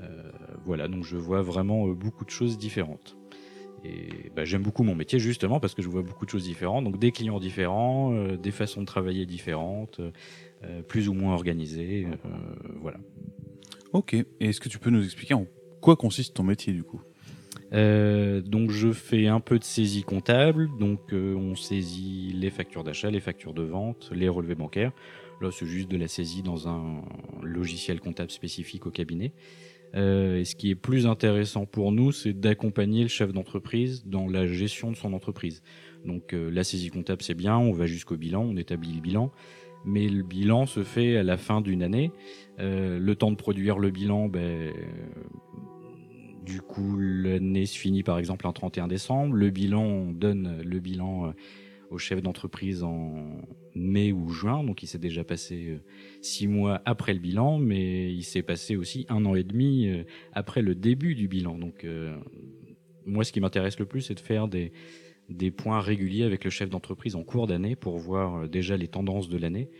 Euh, 0.00 0.30
voilà, 0.64 0.88
donc 0.88 1.04
je 1.04 1.16
vois 1.16 1.42
vraiment 1.42 1.88
euh, 1.88 1.94
beaucoup 1.94 2.24
de 2.24 2.30
choses 2.30 2.58
différentes. 2.58 3.16
Et 3.84 4.30
bah, 4.34 4.44
j'aime 4.44 4.62
beaucoup 4.62 4.82
mon 4.82 4.94
métier 4.94 5.18
justement 5.18 5.60
parce 5.60 5.74
que 5.74 5.82
je 5.82 5.88
vois 5.88 6.02
beaucoup 6.02 6.24
de 6.24 6.30
choses 6.30 6.44
différentes, 6.44 6.84
donc 6.84 6.98
des 6.98 7.12
clients 7.12 7.38
différents, 7.38 8.12
euh, 8.12 8.36
des 8.36 8.50
façons 8.50 8.80
de 8.80 8.86
travailler 8.86 9.26
différentes, 9.26 10.00
plus 10.88 11.08
ou 11.08 11.12
moins 11.12 11.34
organisées, 11.34 12.08
voilà. 12.80 12.98
Ok, 13.92 14.14
et 14.14 14.26
est-ce 14.40 14.60
que 14.60 14.68
tu 14.68 14.78
peux 14.78 14.90
nous 14.90 15.04
expliquer 15.04 15.34
en 15.34 15.46
quoi 15.80 15.94
consiste 15.94 16.34
ton 16.34 16.42
métier 16.42 16.72
du 16.72 16.82
coup? 16.82 17.00
Donc 17.72 18.70
je 18.70 18.92
fais 18.92 19.26
un 19.26 19.40
peu 19.40 19.58
de 19.58 19.64
saisie 19.64 20.02
comptable, 20.02 20.68
donc 20.78 21.12
on 21.12 21.54
saisit 21.54 22.32
les 22.34 22.50
factures 22.50 22.84
d'achat, 22.84 23.10
les 23.10 23.20
factures 23.20 23.54
de 23.54 23.62
vente, 23.62 24.10
les 24.14 24.28
relevés 24.28 24.54
bancaires. 24.54 24.92
Là 25.40 25.50
c'est 25.50 25.66
juste 25.66 25.90
de 25.90 25.96
la 25.96 26.08
saisie 26.08 26.42
dans 26.42 26.68
un 26.68 27.02
logiciel 27.42 28.00
comptable 28.00 28.30
spécifique 28.30 28.86
au 28.86 28.90
cabinet. 28.90 29.32
Euh, 29.94 30.40
et 30.40 30.44
ce 30.44 30.56
qui 30.56 30.70
est 30.70 30.74
plus 30.74 31.06
intéressant 31.06 31.66
pour 31.66 31.92
nous, 31.92 32.12
c'est 32.12 32.32
d'accompagner 32.32 33.02
le 33.02 33.08
chef 33.08 33.32
d'entreprise 33.32 34.04
dans 34.06 34.28
la 34.28 34.46
gestion 34.46 34.90
de 34.90 34.96
son 34.96 35.12
entreprise. 35.12 35.62
Donc 36.04 36.32
euh, 36.32 36.50
la 36.50 36.64
saisie 36.64 36.90
comptable, 36.90 37.22
c'est 37.22 37.34
bien, 37.34 37.56
on 37.56 37.72
va 37.72 37.86
jusqu'au 37.86 38.16
bilan, 38.16 38.42
on 38.42 38.56
établit 38.56 38.92
le 38.92 39.00
bilan, 39.00 39.32
mais 39.84 40.08
le 40.08 40.22
bilan 40.22 40.66
se 40.66 40.82
fait 40.82 41.16
à 41.16 41.22
la 41.22 41.36
fin 41.36 41.60
d'une 41.60 41.82
année. 41.82 42.10
Euh, 42.58 42.98
le 42.98 43.14
temps 43.14 43.30
de 43.30 43.36
produire 43.36 43.78
le 43.78 43.90
bilan, 43.90 44.28
ben, 44.28 44.72
du 46.46 46.60
coup, 46.60 46.96
l'année 46.98 47.66
se 47.66 47.76
finit 47.76 48.02
par 48.02 48.18
exemple 48.18 48.46
un 48.46 48.52
31 48.52 48.88
décembre. 48.88 49.34
Le 49.34 49.50
bilan, 49.50 49.82
on 49.82 50.12
donne 50.12 50.62
le 50.62 50.80
bilan 50.80 51.34
au 51.90 51.98
chef 51.98 52.22
d'entreprise 52.22 52.82
en 52.82 53.40
mai 53.74 54.12
ou 54.12 54.28
juin, 54.28 54.64
donc 54.64 54.82
il 54.82 54.86
s'est 54.86 54.98
déjà 54.98 55.24
passé 55.24 55.66
euh, 55.68 55.78
six 56.20 56.48
mois 56.48 56.80
après 56.84 57.12
le 57.12 57.20
bilan, 57.20 57.58
mais 57.58 58.12
il 58.12 58.24
s'est 58.24 58.42
passé 58.42 58.76
aussi 58.76 59.06
un 59.08 59.24
an 59.24 59.34
et 59.34 59.44
demi 59.44 59.88
euh, 59.88 60.04
après 60.32 60.62
le 60.62 60.74
début 60.74 61.14
du 61.14 61.28
bilan. 61.28 61.58
Donc 61.58 61.84
euh, 61.84 62.16
moi, 63.04 63.24
ce 63.24 63.32
qui 63.32 63.40
m'intéresse 63.40 63.78
le 63.78 63.86
plus, 63.86 64.02
c'est 64.02 64.14
de 64.14 64.20
faire 64.20 64.48
des 64.48 65.50
points 65.50 65.80
réguliers 65.80 66.24
avec 66.24 66.44
le 66.44 66.50
chef 66.50 66.70
d'entreprise 66.70 67.14
en 67.14 67.22
cours 67.22 67.46
d'année 67.46 67.76
pour 67.76 67.98
voir 67.98 68.48
déjà 68.48 68.76
les 68.76 68.88
tendances 68.88 69.28
de 69.28 69.38
l'année 69.38 69.70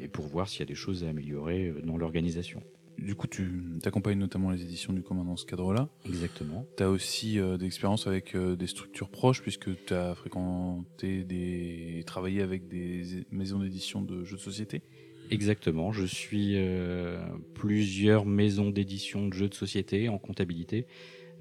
et 0.00 0.06
pour 0.06 0.26
voir 0.28 0.48
s'il 0.48 0.60
y 0.60 0.62
a 0.62 0.66
des 0.66 0.76
choses 0.76 1.02
à 1.02 1.08
améliorer 1.08 1.74
dans 1.82 1.96
l'organisation. 1.96 2.62
Du 2.98 3.14
coup, 3.14 3.26
tu 3.26 3.50
accompagnes 3.84 4.18
notamment 4.18 4.50
les 4.50 4.62
éditions 4.62 4.92
du 4.92 5.02
commun 5.02 5.24
dans 5.24 5.36
ce 5.36 5.46
cadre-là. 5.46 5.88
Exactement. 6.06 6.66
Tu 6.76 6.82
as 6.82 6.90
aussi 6.90 7.38
euh, 7.38 7.56
des 7.56 7.66
expériences 7.66 8.06
avec 8.06 8.34
euh, 8.34 8.54
des 8.54 8.66
structures 8.66 9.08
proches, 9.08 9.42
puisque 9.42 9.84
tu 9.84 9.94
as 9.94 10.14
fréquenté 10.14 11.24
des. 11.24 12.02
travaillé 12.06 12.42
avec 12.42 12.68
des 12.68 13.26
maisons 13.30 13.58
d'édition 13.58 14.02
de 14.02 14.24
jeux 14.24 14.36
de 14.36 14.42
société. 14.42 14.82
Exactement. 15.30 15.92
Je 15.92 16.04
suis 16.04 16.54
euh, 16.56 17.24
plusieurs 17.54 18.26
maisons 18.26 18.70
d'édition 18.70 19.28
de 19.28 19.32
jeux 19.32 19.48
de 19.48 19.54
société 19.54 20.08
en 20.08 20.18
comptabilité. 20.18 20.86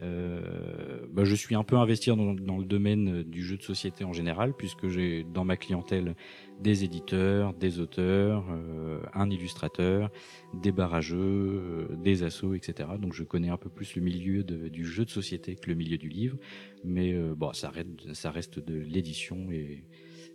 Bah, 0.02 1.26
je 1.26 1.36
suis 1.36 1.56
un 1.56 1.64
peu 1.64 1.76
investi 1.76 2.10
dans, 2.10 2.58
le 2.58 2.66
domaine 2.66 3.24
du 3.24 3.44
jeu 3.44 3.58
de 3.58 3.62
société 3.62 4.04
en 4.04 4.14
général, 4.14 4.54
puisque 4.54 4.88
j'ai 4.88 5.24
dans 5.24 5.44
ma 5.44 5.58
clientèle 5.58 6.16
des 6.62 6.84
éditeurs, 6.84 7.54
des 7.54 7.80
auteurs, 7.80 8.46
euh, 8.50 9.02
un 9.14 9.30
illustrateur, 9.30 10.10
des 10.54 10.72
barrageux, 10.72 11.18
euh, 11.20 11.96
des 11.98 12.24
assos, 12.24 12.54
etc. 12.54 12.90
Donc 13.00 13.14
je 13.14 13.24
connais 13.24 13.50
un 13.50 13.58
peu 13.58 13.70
plus 13.70 13.96
le 13.96 14.02
milieu 14.02 14.44
du 14.44 14.86
jeu 14.86 15.04
de 15.04 15.10
société 15.10 15.56
que 15.56 15.70
le 15.70 15.76
milieu 15.76 15.98
du 15.98 16.08
livre, 16.08 16.38
mais 16.86 17.14
euh, 17.14 17.36
ça, 17.54 17.70
reste, 17.70 18.60
de 18.60 18.80
l'édition 18.80 19.52
et, 19.52 19.84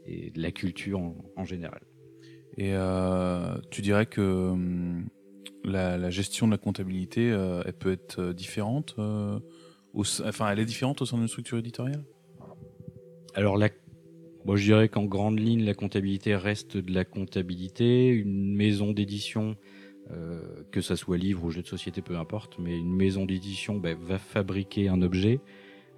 de 0.07 0.43
la 0.43 0.51
culture 0.51 1.01
en, 1.37 1.45
général. 1.45 1.81
Et 2.59 2.75
tu 3.71 3.83
dirais 3.83 4.07
que 4.07 4.51
hum, 4.51 5.09
la, 5.65 6.11
gestion 6.11 6.47
de 6.47 6.53
la 6.53 6.59
comptabilité, 6.59 7.27
elle 7.27 7.73
peut 7.73 7.93
être 7.93 8.33
différente 8.33 8.97
Enfin, 9.97 10.51
elle 10.51 10.59
est 10.59 10.65
différente 10.65 11.03
au 11.03 11.07
sein 11.07 11.19
d'une 11.19 11.29
structure 11.29 11.59
éditoriale? 11.59 12.05
Alors 13.35 13.57
la 13.57 13.69
je 14.55 14.63
dirais 14.63 14.89
qu'en 14.89 15.05
grande 15.05 15.41
ligne, 15.41 15.65
la 15.65 15.75
comptabilité 15.75 16.37
reste 16.37 16.77
de 16.77 16.93
la 16.93 17.05
comptabilité. 17.05 18.11
Une 18.11 18.55
maison 18.55 18.93
d'édition, 18.93 19.57
euh, 20.13 20.63
que 20.71 20.81
ça 20.81 20.95
soit 20.95 21.17
livre 21.17 21.43
ou 21.45 21.51
jeu 21.51 21.63
de 21.63 21.67
société, 21.67 22.01
peu 22.03 22.17
importe, 22.17 22.59
mais 22.61 22.79
une 22.79 22.95
maison 22.95 23.25
d'édition 23.25 23.79
ben, 23.79 23.99
va 23.99 24.19
fabriquer 24.19 24.89
un 24.89 25.03
objet. 25.03 25.41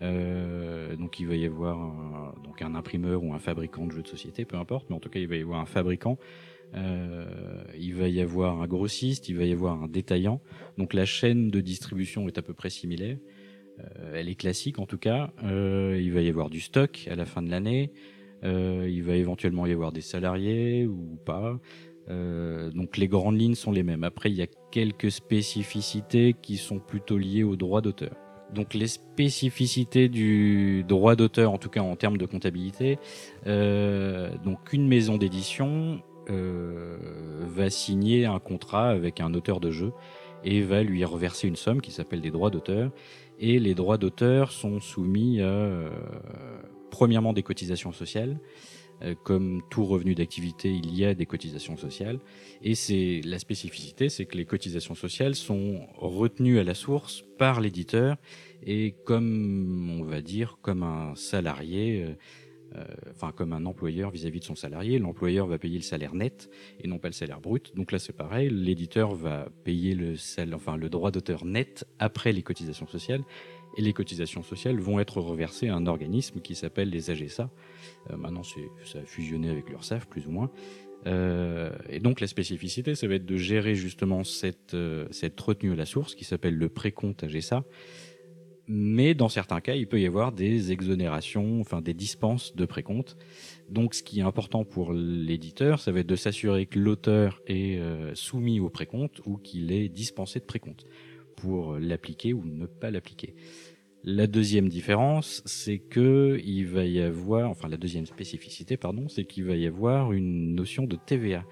Euh, 0.00 0.96
donc 0.96 1.20
il 1.20 1.26
va 1.26 1.34
y 1.34 1.44
avoir 1.44 1.78
un, 1.78 2.34
donc 2.44 2.62
un 2.62 2.74
imprimeur 2.74 3.22
ou 3.22 3.34
un 3.34 3.38
fabricant 3.38 3.86
de 3.86 3.92
jeux 3.92 4.02
de 4.02 4.08
société, 4.08 4.44
peu 4.44 4.56
importe, 4.56 4.88
mais 4.88 4.96
en 4.96 5.00
tout 5.00 5.10
cas 5.10 5.18
il 5.18 5.28
va 5.28 5.36
y 5.36 5.42
avoir 5.42 5.60
un 5.60 5.66
fabricant. 5.66 6.18
Euh, 6.74 7.64
il 7.78 7.94
va 7.94 8.08
y 8.08 8.20
avoir 8.20 8.62
un 8.62 8.66
grossiste, 8.66 9.28
il 9.28 9.36
va 9.36 9.44
y 9.44 9.52
avoir 9.52 9.82
un 9.82 9.88
détaillant. 9.88 10.40
Donc 10.78 10.94
la 10.94 11.04
chaîne 11.04 11.50
de 11.50 11.60
distribution 11.60 12.28
est 12.28 12.38
à 12.38 12.42
peu 12.42 12.54
près 12.54 12.70
similaire. 12.70 13.18
Elle 14.14 14.28
est 14.28 14.34
classique 14.34 14.78
en 14.78 14.86
tout 14.86 14.98
cas. 14.98 15.30
il 15.42 16.12
va 16.12 16.20
y 16.20 16.28
avoir 16.28 16.50
du 16.50 16.60
stock 16.60 17.08
à 17.10 17.14
la 17.14 17.24
fin 17.24 17.42
de 17.42 17.50
l'année. 17.50 17.92
Euh, 18.44 18.86
il 18.88 19.02
va 19.02 19.14
éventuellement 19.14 19.66
y 19.66 19.72
avoir 19.72 19.92
des 19.92 20.00
salariés 20.00 20.86
ou 20.86 21.18
pas. 21.24 21.58
Euh, 22.08 22.70
donc 22.70 22.96
les 22.96 23.08
grandes 23.08 23.38
lignes 23.38 23.54
sont 23.54 23.72
les 23.72 23.82
mêmes. 23.82 24.04
Après, 24.04 24.30
il 24.30 24.36
y 24.36 24.42
a 24.42 24.46
quelques 24.70 25.10
spécificités 25.10 26.34
qui 26.40 26.56
sont 26.56 26.78
plutôt 26.78 27.18
liées 27.18 27.42
au 27.42 27.56
droit 27.56 27.80
d'auteur. 27.80 28.14
Donc 28.54 28.72
les 28.72 28.86
spécificités 28.86 30.08
du 30.08 30.82
droit 30.88 31.16
d'auteur, 31.16 31.52
en 31.52 31.58
tout 31.58 31.68
cas 31.68 31.82
en 31.82 31.96
termes 31.96 32.16
de 32.16 32.24
comptabilité, 32.24 32.98
euh, 33.46 34.30
donc 34.42 34.72
une 34.72 34.88
maison 34.88 35.16
d'édition 35.16 36.02
va 36.30 37.70
signer 37.70 38.26
un 38.26 38.38
contrat 38.38 38.90
avec 38.90 39.22
un 39.22 39.32
auteur 39.32 39.60
de 39.60 39.70
jeu 39.70 39.92
et 40.44 40.60
va 40.60 40.82
lui 40.82 41.02
reverser 41.02 41.48
une 41.48 41.56
somme 41.56 41.80
qui 41.80 41.90
s'appelle 41.90 42.20
des 42.20 42.30
droits 42.30 42.50
d'auteur. 42.50 42.90
Et 43.38 43.58
les 43.58 43.74
droits 43.74 43.98
d'auteur 43.98 44.52
sont 44.52 44.80
soumis 44.80 45.40
à 45.40 45.90
premièrement 46.90 47.32
des 47.32 47.42
cotisations 47.42 47.92
sociales. 47.92 48.38
Euh, 49.02 49.14
comme 49.22 49.62
tout 49.70 49.84
revenu 49.84 50.16
d'activité, 50.16 50.70
il 50.70 50.92
y 50.96 51.04
a 51.04 51.14
des 51.14 51.26
cotisations 51.26 51.76
sociales. 51.76 52.18
Et 52.62 52.74
c'est 52.74 53.20
la 53.24 53.38
spécificité, 53.38 54.08
c'est 54.08 54.26
que 54.26 54.36
les 54.36 54.44
cotisations 54.44 54.96
sociales 54.96 55.36
sont 55.36 55.86
retenues 55.96 56.58
à 56.58 56.64
la 56.64 56.74
source 56.74 57.24
par 57.38 57.60
l'éditeur 57.60 58.16
et 58.66 58.96
comme 59.04 60.00
on 60.00 60.02
va 60.02 60.20
dire 60.20 60.58
comme 60.62 60.82
un 60.82 61.14
salarié, 61.14 62.02
euh, 62.02 62.08
euh, 62.08 62.14
enfin 63.10 63.32
comme 63.32 63.52
un 63.52 63.66
employeur 63.66 64.10
vis-à-vis 64.10 64.40
de 64.40 64.44
son 64.44 64.54
salarié. 64.54 64.98
L'employeur 64.98 65.46
va 65.46 65.58
payer 65.58 65.76
le 65.76 65.82
salaire 65.82 66.14
net 66.14 66.50
et 66.80 66.88
non 66.88 66.98
pas 66.98 67.08
le 67.08 67.14
salaire 67.14 67.40
brut. 67.40 67.74
Donc 67.74 67.92
là, 67.92 67.98
c'est 67.98 68.12
pareil. 68.12 68.50
L'éditeur 68.50 69.14
va 69.14 69.48
payer 69.64 69.94
le, 69.94 70.14
enfin, 70.54 70.76
le 70.76 70.88
droit 70.88 71.10
d'auteur 71.10 71.44
net 71.44 71.86
après 71.98 72.32
les 72.32 72.42
cotisations 72.42 72.86
sociales. 72.86 73.22
Et 73.76 73.82
les 73.82 73.92
cotisations 73.92 74.42
sociales 74.42 74.78
vont 74.78 74.98
être 74.98 75.20
reversées 75.20 75.68
à 75.68 75.76
un 75.76 75.86
organisme 75.86 76.40
qui 76.40 76.54
s'appelle 76.54 76.90
les 76.90 77.10
AGSA. 77.10 77.50
Euh, 78.10 78.16
maintenant, 78.16 78.42
ça 78.42 78.98
a 78.98 79.04
fusionné 79.04 79.50
avec 79.50 79.68
l'URSSAF, 79.68 80.06
plus 80.06 80.26
ou 80.26 80.30
moins. 80.30 80.50
Euh, 81.06 81.70
et 81.88 82.00
donc 82.00 82.20
la 82.20 82.26
spécificité, 82.26 82.94
ça 82.96 83.06
va 83.06 83.14
être 83.14 83.26
de 83.26 83.36
gérer 83.36 83.76
justement 83.76 84.24
cette, 84.24 84.76
cette 85.10 85.40
retenue 85.40 85.72
à 85.72 85.76
la 85.76 85.86
source 85.86 86.14
qui 86.14 86.24
s'appelle 86.24 86.56
le 86.56 86.68
précompte 86.68 87.22
AGSA 87.22 87.64
mais 88.68 89.14
dans 89.14 89.28
certains 89.28 89.60
cas, 89.60 89.74
il 89.74 89.86
peut 89.86 90.00
y 90.00 90.06
avoir 90.06 90.32
des 90.32 90.72
exonérations, 90.72 91.60
enfin 91.60 91.80
des 91.80 91.94
dispenses 91.94 92.54
de 92.54 92.66
précompte. 92.66 93.16
Donc, 93.70 93.94
ce 93.94 94.02
qui 94.02 94.20
est 94.20 94.22
important 94.22 94.64
pour 94.64 94.92
l'éditeur, 94.92 95.80
ça 95.80 95.90
va 95.90 96.00
être 96.00 96.06
de 96.06 96.16
s'assurer 96.16 96.66
que 96.66 96.78
l'auteur 96.78 97.40
est 97.46 97.78
euh, 97.78 98.14
soumis 98.14 98.60
au 98.60 98.68
précompte 98.68 99.20
ou 99.24 99.38
qu'il 99.38 99.72
est 99.72 99.88
dispensé 99.88 100.38
de 100.38 100.44
précompte 100.44 100.84
pour 101.36 101.78
l'appliquer 101.78 102.34
ou 102.34 102.44
ne 102.44 102.66
pas 102.66 102.90
l'appliquer. 102.90 103.34
La 104.04 104.26
deuxième 104.26 104.68
différence, 104.68 105.42
c'est 105.44 105.78
que 105.78 106.40
il 106.44 106.66
va 106.66 106.84
y 106.84 107.00
avoir, 107.00 107.50
enfin 107.50 107.68
la 107.68 107.76
deuxième 107.76 108.06
spécificité, 108.06 108.76
pardon, 108.76 109.08
c'est 109.08 109.24
qu'il 109.24 109.44
va 109.44 109.56
y 109.56 109.66
avoir 109.66 110.12
une 110.12 110.54
notion 110.54 110.84
de 110.84 110.96
TVA 110.96 111.44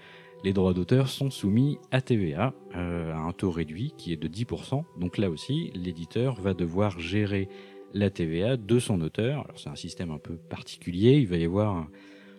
les 0.44 0.53
droits 0.53 0.75
d'auteur 0.75 1.09
sont 1.09 1.31
soumis 1.31 1.79
à 1.90 2.01
TVA, 2.01 2.55
euh, 2.75 3.12
à 3.12 3.18
un 3.18 3.33
taux 3.33 3.51
réduit 3.51 3.92
qui 3.96 4.12
est 4.12 4.16
de 4.16 4.29
10%. 4.29 4.85
Donc 4.99 5.18
là 5.18 5.31
aussi, 5.31 5.70
l'éditeur 5.75 6.40
va 6.40 6.55
devoir 6.55 7.01
gérer 7.01 7.49
la 7.94 8.11
TVA 8.11 8.57
de 8.57 8.79
son 8.79 9.01
auteur. 9.01 9.44
Alors 9.44 9.59
c'est 9.59 9.70
un 9.70 9.77
système 9.77 10.11
un 10.11 10.18
peu 10.18 10.37
particulier, 10.37 11.18
il 11.18 11.27
va 11.27 11.37
y 11.37 11.44
avoir 11.44 11.88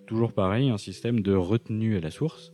toujours 0.05 0.31
pareil, 0.31 0.69
un 0.69 0.77
système 0.77 1.21
de 1.21 1.33
retenue 1.33 1.97
à 1.97 1.99
la 1.99 2.12
source. 2.12 2.53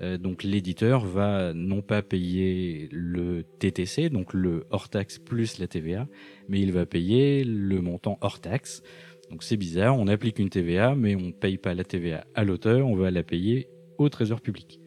Euh, 0.00 0.18
donc 0.18 0.42
l'éditeur 0.42 1.04
va 1.04 1.52
non 1.54 1.82
pas 1.82 2.02
payer 2.02 2.88
le 2.90 3.44
TTC, 3.58 4.10
donc 4.10 4.32
le 4.34 4.64
hors 4.70 4.88
taxe 4.88 5.18
plus 5.18 5.58
la 5.58 5.66
TVA, 5.66 6.08
mais 6.48 6.60
il 6.60 6.72
va 6.72 6.86
payer 6.86 7.44
le 7.44 7.80
montant 7.80 8.18
hors 8.20 8.40
taxe. 8.40 8.82
Donc 9.30 9.42
c'est 9.42 9.56
bizarre, 9.56 9.98
on 9.98 10.08
applique 10.08 10.38
une 10.38 10.50
TVA, 10.50 10.94
mais 10.94 11.14
on 11.14 11.28
ne 11.28 11.32
paye 11.32 11.56
pas 11.56 11.74
la 11.74 11.84
TVA 11.84 12.24
à 12.34 12.44
l'auteur, 12.44 12.86
on 12.86 12.96
va 12.96 13.10
la 13.10 13.22
payer 13.22 13.68
au 14.02 14.08
trésor 14.08 14.40
public. 14.40 14.80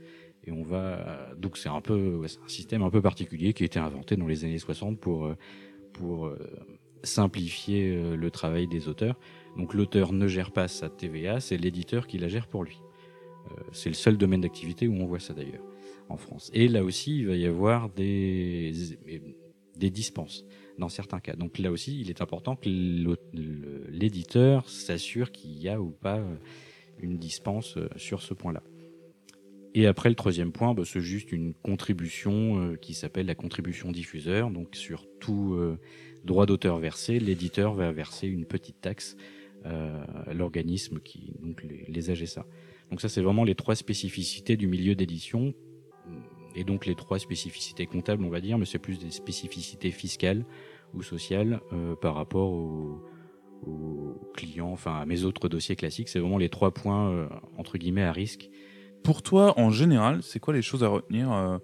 Et 0.45 0.51
on 0.51 0.63
va 0.63 1.34
donc 1.38 1.58
c'est 1.58 1.69
un 1.69 1.82
peu 1.82 2.21
un 2.23 2.47
système 2.47 2.84
un 2.84 2.89
peu 2.89 3.01
particulier 3.01 3.54
qui 3.54 3.63
a 3.63 3.65
été 3.65 3.80
inventé 3.80 4.15
dans 4.15 4.28
les 4.28 4.45
années 4.45 4.60
60 4.60 4.99
pour 4.99 5.25
euh, 5.25 5.36
pour 5.93 6.28
euh, 6.28 6.38
simplifier 7.04 7.95
euh, 7.95 8.15
le 8.15 8.32
travail 8.32 8.67
des 8.67 8.88
auteurs. 8.88 9.17
Donc 9.58 9.73
l'auteur 9.73 10.13
ne 10.13 10.28
gère 10.28 10.51
pas 10.51 10.67
sa 10.67 10.89
TVA, 10.89 11.39
c'est 11.39 11.58
l'éditeur 11.58 12.06
qui 12.08 12.17
la 12.17 12.28
gère 12.28 12.47
pour 12.47 12.63
lui. 12.63 12.80
c'est 13.71 13.89
le 13.89 13.95
seul 13.95 14.17
domaine 14.17 14.41
d'activité 14.41 14.88
où 14.88 14.95
on 14.95 15.06
voit 15.06 15.19
ça 15.19 15.34
d'ailleurs 15.34 15.63
en 16.10 16.17
France. 16.17 16.51
Et 16.54 16.67
là 16.67 16.84
aussi, 16.84 17.19
il 17.19 17.28
va 17.28 17.36
y 17.36 17.45
avoir 17.45 17.89
des 17.89 18.73
des 19.78 19.89
dispenses 19.89 20.45
dans 20.78 20.89
certains 20.89 21.19
cas. 21.19 21.36
Donc 21.36 21.58
là 21.58 21.71
aussi, 21.71 21.99
il 22.01 22.10
est 22.10 22.21
important 22.21 22.56
que 22.56 22.69
l'éditeur 23.89 24.69
s'assure 24.69 25.32
qu'il 25.32 25.58
y 25.58 25.69
a 25.69 25.82
ou 25.82 25.89
pas 25.89 26.21
une 26.99 27.17
dispense 27.17 27.78
sur 27.97 28.21
ce 28.21 28.34
point-là. 28.34 28.62
Et 29.78 29.88
après, 29.88 30.08
le 30.08 30.16
troisième 30.16 30.54
point, 30.54 30.74
bah, 30.74 30.84
c'est 30.86 31.02
juste 31.02 31.34
une 31.34 31.54
contribution 31.54 32.62
euh, 32.62 32.76
qui 32.78 32.94
s'appelle 32.94 33.26
la 33.26 33.36
contribution 33.36 33.92
diffuseur. 33.92 34.50
Donc, 34.50 34.74
sur 34.74 35.06
tout 35.20 35.54
euh, 35.56 35.78
droit 36.24 36.46
d'auteur 36.46 36.80
versé, 36.80 37.20
l'éditeur 37.20 37.74
va 37.74 37.92
verser 37.92 38.28
une 38.28 38.46
petite 38.46 38.80
taxe 38.80 39.18
euh, 39.66 40.02
à 40.28 40.34
l'organisme 40.34 41.02
qui 41.02 41.34
donc 41.42 41.62
les, 41.62 41.84
les 41.90 42.10
AGSA. 42.10 42.46
Donc 42.90 43.02
ça, 43.02 43.10
c'est 43.10 43.22
vraiment 43.22 43.44
les 43.44 43.54
trois 43.54 43.76
spécificités 43.76 44.56
du 44.56 44.68
milieu 44.68 44.96
d'édition. 44.96 45.54
Et 46.56 46.64
donc 46.64 46.86
les 46.86 46.96
trois 46.96 47.20
spécificités 47.20 47.86
comptables, 47.86 48.24
on 48.24 48.30
va 48.30 48.40
dire, 48.40 48.58
mais 48.58 48.66
c'est 48.66 48.80
plus 48.80 48.98
des 48.98 49.12
spécificités 49.12 49.92
fiscales 49.92 50.46
ou 50.94 51.02
sociales 51.02 51.60
par 52.00 52.16
rapport 52.16 52.54
aux, 52.54 53.04
aux, 53.68 54.32
clients, 54.36 54.72
enfin 54.72 54.96
à 54.96 55.06
mes 55.06 55.26
autres 55.26 55.50
dossiers 55.50 55.76
classiques. 55.76 56.08
C'est 56.08 56.20
vraiment 56.20 56.38
les 56.38 56.48
trois 56.48 56.74
points 56.74 57.28
entre 57.58 57.78
guillemets 57.78 58.04
à 58.04 58.14
risque 58.14 58.50
pour 59.06 59.22
toi, 59.22 59.58
en 59.60 59.70
général, 59.70 60.22
c'est 60.24 60.39
quoi 60.39 60.54
les 60.54 60.63
choses 60.63 60.84
à 60.84 60.88
retenir 60.88 61.32
euh, 61.32 61.58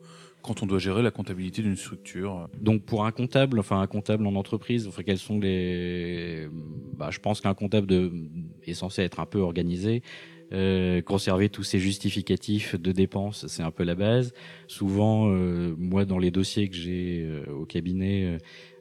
quand 0.43 0.61
on 0.61 0.67
doit 0.67 0.79
gérer 0.79 1.01
la 1.01 1.09
comptabilité 1.09 1.63
d'une 1.63 1.75
structure? 1.75 2.47
Donc 2.59 2.83
pour 2.83 3.03
un 3.03 3.11
comptable, 3.11 3.59
enfin 3.59 3.81
un 3.81 3.87
comptable 3.87 4.27
en 4.27 4.35
entreprise, 4.35 4.87
enfin 4.87 5.01
quels 5.03 5.17
sont 5.17 5.39
les 5.39 6.47
bah, 6.97 7.09
je 7.11 7.19
pense 7.19 7.41
qu'un 7.41 7.55
comptable 7.55 7.87
de... 7.87 8.11
est 8.63 8.75
censé 8.75 9.01
être 9.01 9.19
un 9.19 9.25
peu 9.25 9.39
organisé. 9.39 10.03
Euh, 10.53 11.01
conserver 11.01 11.47
tous 11.47 11.63
ces 11.63 11.79
justificatifs 11.79 12.75
de 12.75 12.91
dépenses, 12.91 13.47
c'est 13.47 13.63
un 13.63 13.71
peu 13.71 13.83
la 13.83 13.95
base. 13.95 14.33
Souvent, 14.67 15.29
euh, 15.29 15.73
moi, 15.77 16.03
dans 16.03 16.19
les 16.19 16.29
dossiers 16.29 16.67
que 16.67 16.75
j'ai 16.75 17.23
euh, 17.23 17.45
au 17.53 17.65
cabinet, 17.65 18.37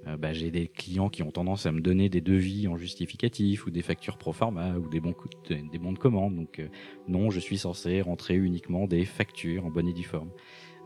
euh, 0.06 0.16
bah, 0.16 0.32
j'ai 0.32 0.50
des 0.50 0.66
clients 0.66 1.08
qui 1.08 1.22
ont 1.22 1.30
tendance 1.30 1.66
à 1.66 1.72
me 1.72 1.80
donner 1.80 2.08
des 2.08 2.20
devis 2.20 2.68
en 2.68 2.76
justificatif 2.76 3.66
ou 3.66 3.70
des 3.70 3.82
factures 3.82 4.16
pro 4.16 4.32
forma 4.32 4.76
ou 4.76 4.88
des 4.88 5.00
bons, 5.00 5.14
des 5.48 5.78
bons 5.78 5.92
de 5.92 5.98
commande. 5.98 6.36
Donc 6.36 6.58
euh, 6.58 6.68
non, 7.08 7.30
je 7.30 7.40
suis 7.40 7.58
censé 7.58 8.00
rentrer 8.00 8.36
uniquement 8.36 8.86
des 8.86 9.04
factures 9.04 9.66
en 9.66 9.70
bonne 9.70 9.88
et 9.88 9.92
due 9.92 10.04
forme. 10.04 10.30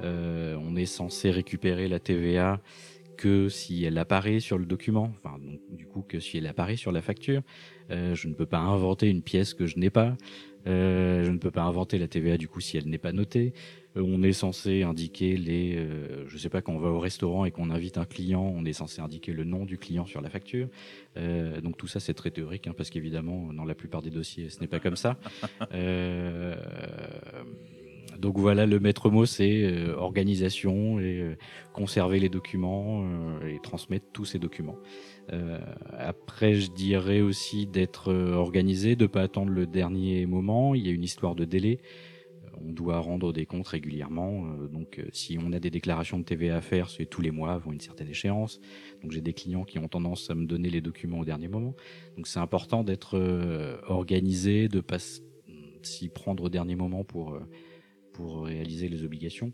Euh, 0.03 0.59
on 0.61 0.75
est 0.75 0.87
censé 0.87 1.31
récupérer 1.31 1.87
la 1.87 2.01
TVA 2.01 2.61
que 3.17 3.49
si 3.49 3.85
elle 3.85 3.97
apparaît 3.99 4.41
sur 4.41 4.59
le 4.59 4.67
document, 4.67 5.13
enfin 5.23 5.39
donc, 5.39 5.61
du 5.71 5.87
coup 5.87 6.03
que 6.03 6.19
si 6.19 6.39
elle 6.39 6.49
apparaît 6.49 6.77
sur 6.77 6.91
la 6.91 7.01
facture. 7.01 7.43
Euh, 7.91 8.17
je 8.17 8.27
ne 8.27 8.35
peux 8.35 8.47
pas 8.47 8.59
inventer 8.59 9.09
une 9.09 9.23
pièce 9.23 9.55
que 9.55 9.67
je 9.67 9.79
n'ai 9.79 9.91
pas. 9.91 10.17
Je 10.67 11.31
ne 11.31 11.37
peux 11.37 11.51
pas 11.51 11.63
inventer 11.63 11.99
la 11.99 12.09
TVA 12.09 12.39
du 12.39 12.49
coup 12.49 12.59
si 12.61 12.79
elle 12.79 12.89
n'est 12.89 12.99
pas 12.99 13.13
notée. 13.13 13.53
Euh, 13.97 14.03
on 14.05 14.23
est 14.23 14.33
censé 14.33 14.83
indiquer 14.83 15.37
les, 15.37 15.77
euh, 15.77 16.25
je 16.29 16.39
sais 16.39 16.49
pas, 16.49 16.63
quand 16.63 16.73
on 16.73 16.79
va 16.79 16.89
au 16.89 16.99
restaurant 16.99 17.45
et 17.45 17.51
qu'on 17.51 17.71
invite 17.71 17.99
un 17.99 18.05
client, 18.05 18.53
on 18.57 18.65
est 18.65 18.73
censé 18.73 19.01
indiquer 19.01 19.33
le 19.33 19.45
nom 19.45 19.65
du 19.65 19.79
client 19.79 20.07
sur 20.07 20.21
la 20.21 20.31
facture. 20.31 20.69
Euh, 21.17 21.61
donc 21.61 21.77
tout 21.77 21.87
ça 21.87 22.01
c'est 22.01 22.15
très 22.15 22.31
théorique, 22.31 22.67
hein, 22.67 22.75
parce 22.77 22.91
qu'évidemment 22.91 23.53
dans 23.53 23.65
la 23.65 23.75
plupart 23.75 24.03
des 24.03 24.11
dossiers 24.11 24.51
ce 24.51 24.61
n'est 24.61 24.69
pas 24.69 24.81
comme 24.81 24.97
ça. 24.97 25.17
Euh, 25.73 26.55
donc 28.19 28.39
voilà, 28.39 28.67
le 28.67 28.79
maître 28.79 29.11
mot 29.11 29.27
c'est 29.27 29.91
organisation 29.97 31.01
et 31.01 31.37
conserver 31.73 32.21
les 32.21 32.29
documents 32.29 33.05
et 33.43 33.59
transmettre 33.63 34.07
tous 34.13 34.25
ces 34.25 34.39
documents. 34.39 34.79
après, 35.99 36.55
je 36.55 36.71
dirais 36.71 37.21
aussi 37.23 37.67
d'être 37.67 38.13
organisé, 38.13 38.95
de 38.95 39.07
pas 39.07 39.23
attendre 39.23 39.51
le 39.51 39.67
dernier 39.67 40.27
moment. 40.27 40.75
Il 40.75 40.87
y 40.87 40.91
a 40.91 40.93
une 40.93 41.03
histoire 41.03 41.35
de 41.35 41.45
délai 41.45 41.81
on 42.61 42.73
doit 42.73 42.99
rendre 42.99 43.33
des 43.33 43.47
comptes 43.47 43.69
régulièrement. 43.69 44.47
Euh, 44.47 44.69
donc, 44.69 44.99
euh, 44.99 45.07
si 45.13 45.39
on 45.41 45.53
a 45.53 45.61
des 45.61 45.71
déclarations 45.71 46.19
de 46.19 46.25
TVA 46.25 46.57
à 46.57 46.61
faire, 46.61 46.91
c'est 46.91 47.07
tous 47.07 47.21
les 47.23 47.31
mois 47.31 47.53
avant 47.53 47.73
une 47.73 47.81
certaine 47.81 48.09
échéance. 48.09 48.61
Donc, 49.03 49.13
j'ai 49.13 49.21
des 49.21 49.33
clients 49.33 49.65
qui 49.65 49.79
ont 49.79 49.89
tendance 49.89 50.31
à 50.31 50.35
me 50.35 50.47
donner 50.47 50.71
les 50.71 50.81
documents 50.81 51.21
au 51.21 51.25
dernier 51.25 51.49
moment. 51.49 51.75
Donc, 52.17 52.27
c'est 52.27 52.41
important 52.41 52.85
d'être 52.85 53.19
euh, 53.19 53.79
organisé, 53.87 54.69
de 54.69 54.81
pas 54.81 54.99
s'y 55.83 56.09
prendre 56.09 56.45
au 56.45 56.49
dernier 56.49 56.77
moment 56.77 57.05
pour 57.05 57.39
pour 58.15 58.45
réaliser 58.45 58.89
les 58.89 59.05
obligations. 59.05 59.53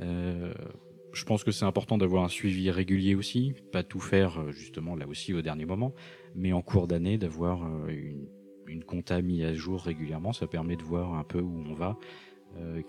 je 0.00 1.24
pense 1.26 1.44
que 1.44 1.52
c'est 1.52 1.66
important 1.66 1.98
d'avoir 1.98 2.24
un 2.24 2.28
suivi 2.28 2.70
régulier 2.70 3.14
aussi, 3.14 3.52
pas 3.70 3.82
tout 3.82 4.00
faire 4.00 4.50
justement 4.50 4.96
là 4.96 5.06
aussi 5.06 5.34
au 5.34 5.42
dernier 5.42 5.66
moment, 5.66 5.94
mais 6.34 6.52
en 6.54 6.62
cours 6.62 6.88
d'année 6.88 7.18
d'avoir 7.18 7.62
une, 7.88 8.26
une 8.68 8.84
compta 8.84 9.20
mise 9.22 9.44
à 9.44 9.54
jour 9.54 9.80
régulièrement. 9.82 10.32
Ça 10.32 10.46
permet 10.46 10.76
de 10.76 10.82
voir 10.82 11.14
un 11.14 11.24
peu 11.24 11.40
où 11.40 11.64
on 11.66 11.74
va 11.74 11.98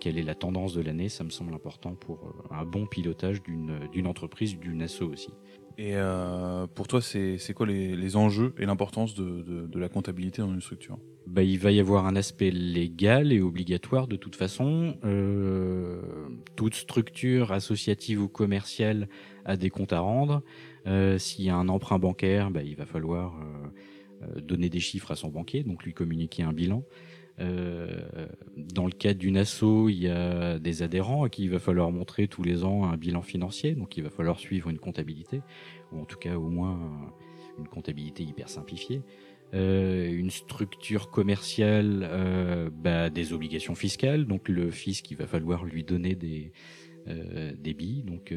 quelle 0.00 0.18
est 0.18 0.22
la 0.22 0.34
tendance 0.34 0.74
de 0.74 0.80
l'année, 0.80 1.08
ça 1.08 1.24
me 1.24 1.30
semble 1.30 1.54
important 1.54 1.94
pour 1.94 2.18
euh, 2.24 2.54
un 2.54 2.64
bon 2.64 2.86
pilotage 2.86 3.42
d'une 3.42 4.06
entreprise, 4.06 4.58
d'une 4.58 4.82
asso 4.82 5.02
aussi. 5.02 5.30
Et 5.78 5.92
euh, 5.94 6.66
pour 6.66 6.88
toi, 6.88 7.00
c'est 7.00 7.54
quoi 7.54 7.66
les, 7.66 7.96
les, 7.96 8.16
enjeux 8.16 8.54
et 8.58 8.66
l'importance 8.66 9.14
de, 9.14 9.42
de, 9.42 9.66
de, 9.66 9.78
la 9.78 9.88
comptabilité 9.88 10.42
dans 10.42 10.52
une 10.52 10.60
structure? 10.60 10.98
Bah, 11.26 11.42
Il 11.42 11.58
va 11.58 11.70
y 11.72 11.80
avoir 11.80 12.06
un 12.06 12.16
aspect 12.16 12.50
légal 12.50 13.32
et 13.32 13.40
obligatoire 13.40 14.06
de 14.06 14.16
toute 14.16 14.36
façon. 14.36 14.96
Euh, 15.04 16.02
toute 16.56 16.74
structure 16.74 17.52
associative 17.52 18.20
ou 18.20 18.28
commerciale 18.28 19.08
a 19.44 19.56
des 19.56 19.70
comptes 19.70 19.92
à 19.92 20.00
rendre. 20.00 20.42
Euh, 20.86 21.16
S'il 21.18 21.44
y 21.46 21.50
a 21.50 21.56
un 21.56 21.68
emprunt 21.68 21.98
bancaire, 21.98 22.50
bah, 22.50 22.62
il 22.62 22.76
va 22.76 22.86
falloir 22.86 23.34
donner 24.36 24.68
des 24.68 24.80
chiffres 24.80 25.12
à 25.12 25.16
son 25.16 25.28
banquier, 25.28 25.62
donc 25.62 25.82
lui 25.82 25.94
communiquer 25.94 26.42
un 26.42 26.52
bilan. 26.52 26.84
Euh, 27.40 28.26
dans 28.56 28.86
le 28.86 28.92
cadre 28.92 29.18
d'une 29.18 29.36
asso, 29.36 29.88
il 29.88 29.98
y 29.98 30.08
a 30.08 30.58
des 30.58 30.82
adhérents 30.82 31.24
à 31.24 31.28
qui 31.28 31.44
il 31.44 31.50
va 31.50 31.58
falloir 31.58 31.90
montrer 31.90 32.28
tous 32.28 32.42
les 32.42 32.64
ans 32.64 32.84
un 32.84 32.96
bilan 32.96 33.22
financier, 33.22 33.74
donc 33.74 33.96
il 33.96 34.02
va 34.02 34.10
falloir 34.10 34.38
suivre 34.38 34.68
une 34.68 34.78
comptabilité, 34.78 35.40
ou 35.92 36.00
en 36.00 36.04
tout 36.04 36.18
cas 36.18 36.36
au 36.36 36.48
moins 36.48 36.78
une 37.58 37.68
comptabilité 37.68 38.22
hyper 38.22 38.48
simplifiée. 38.48 39.02
Euh, 39.52 40.08
une 40.12 40.30
structure 40.30 41.10
commerciale, 41.10 42.06
euh, 42.08 42.70
bah, 42.72 43.10
des 43.10 43.32
obligations 43.32 43.74
fiscales, 43.74 44.26
donc 44.26 44.48
le 44.48 44.70
fisc, 44.70 45.10
il 45.10 45.16
va 45.16 45.26
falloir 45.26 45.64
lui 45.64 45.82
donner 45.82 46.14
des, 46.14 46.52
des 47.06 47.74
billes, 47.74 48.02
donc 48.04 48.32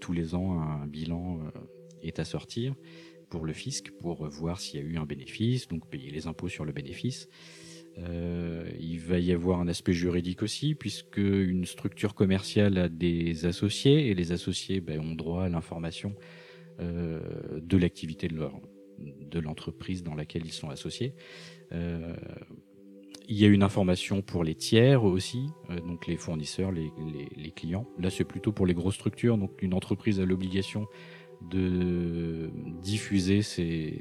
tous 0.00 0.12
les 0.12 0.34
ans 0.34 0.60
un 0.60 0.86
bilan 0.86 1.38
est 2.02 2.18
à 2.18 2.24
sortir. 2.24 2.74
pour 3.30 3.44
le 3.44 3.52
fisc 3.52 3.90
pour 4.00 4.26
voir 4.28 4.60
s'il 4.60 4.80
y 4.80 4.82
a 4.82 4.86
eu 4.86 4.96
un 4.96 5.04
bénéfice, 5.04 5.68
donc 5.68 5.88
payer 5.88 6.10
les 6.10 6.26
impôts 6.26 6.48
sur 6.48 6.64
le 6.64 6.72
bénéfice. 6.72 7.28
Euh, 7.98 8.64
il 8.78 9.00
va 9.00 9.18
y 9.18 9.32
avoir 9.32 9.60
un 9.60 9.68
aspect 9.68 9.92
juridique 9.92 10.42
aussi, 10.42 10.74
puisque 10.74 11.16
une 11.16 11.64
structure 11.64 12.14
commerciale 12.14 12.78
a 12.78 12.88
des 12.88 13.46
associés 13.46 14.08
et 14.08 14.14
les 14.14 14.32
associés 14.32 14.80
ben, 14.80 15.00
ont 15.00 15.14
droit 15.14 15.44
à 15.44 15.48
l'information 15.48 16.14
euh, 16.80 17.20
de 17.60 17.76
l'activité 17.76 18.28
de 18.28 19.40
l'entreprise 19.40 20.02
dans 20.02 20.14
laquelle 20.14 20.44
ils 20.44 20.52
sont 20.52 20.70
associés. 20.70 21.14
Euh, 21.72 22.14
il 23.28 23.36
y 23.36 23.44
a 23.44 23.48
une 23.48 23.62
information 23.62 24.22
pour 24.22 24.42
les 24.42 24.54
tiers 24.54 25.04
aussi, 25.04 25.48
donc 25.86 26.06
les 26.06 26.16
fournisseurs, 26.16 26.72
les, 26.72 27.50
clients. 27.54 27.86
Là, 27.98 28.08
c'est 28.08 28.24
plutôt 28.24 28.52
pour 28.52 28.64
les 28.64 28.72
grosses 28.72 28.94
structures. 28.94 29.36
Donc, 29.36 29.60
une 29.60 29.74
entreprise 29.74 30.18
a 30.18 30.24
l'obligation 30.24 30.86
de 31.50 32.50
diffuser 32.80 33.42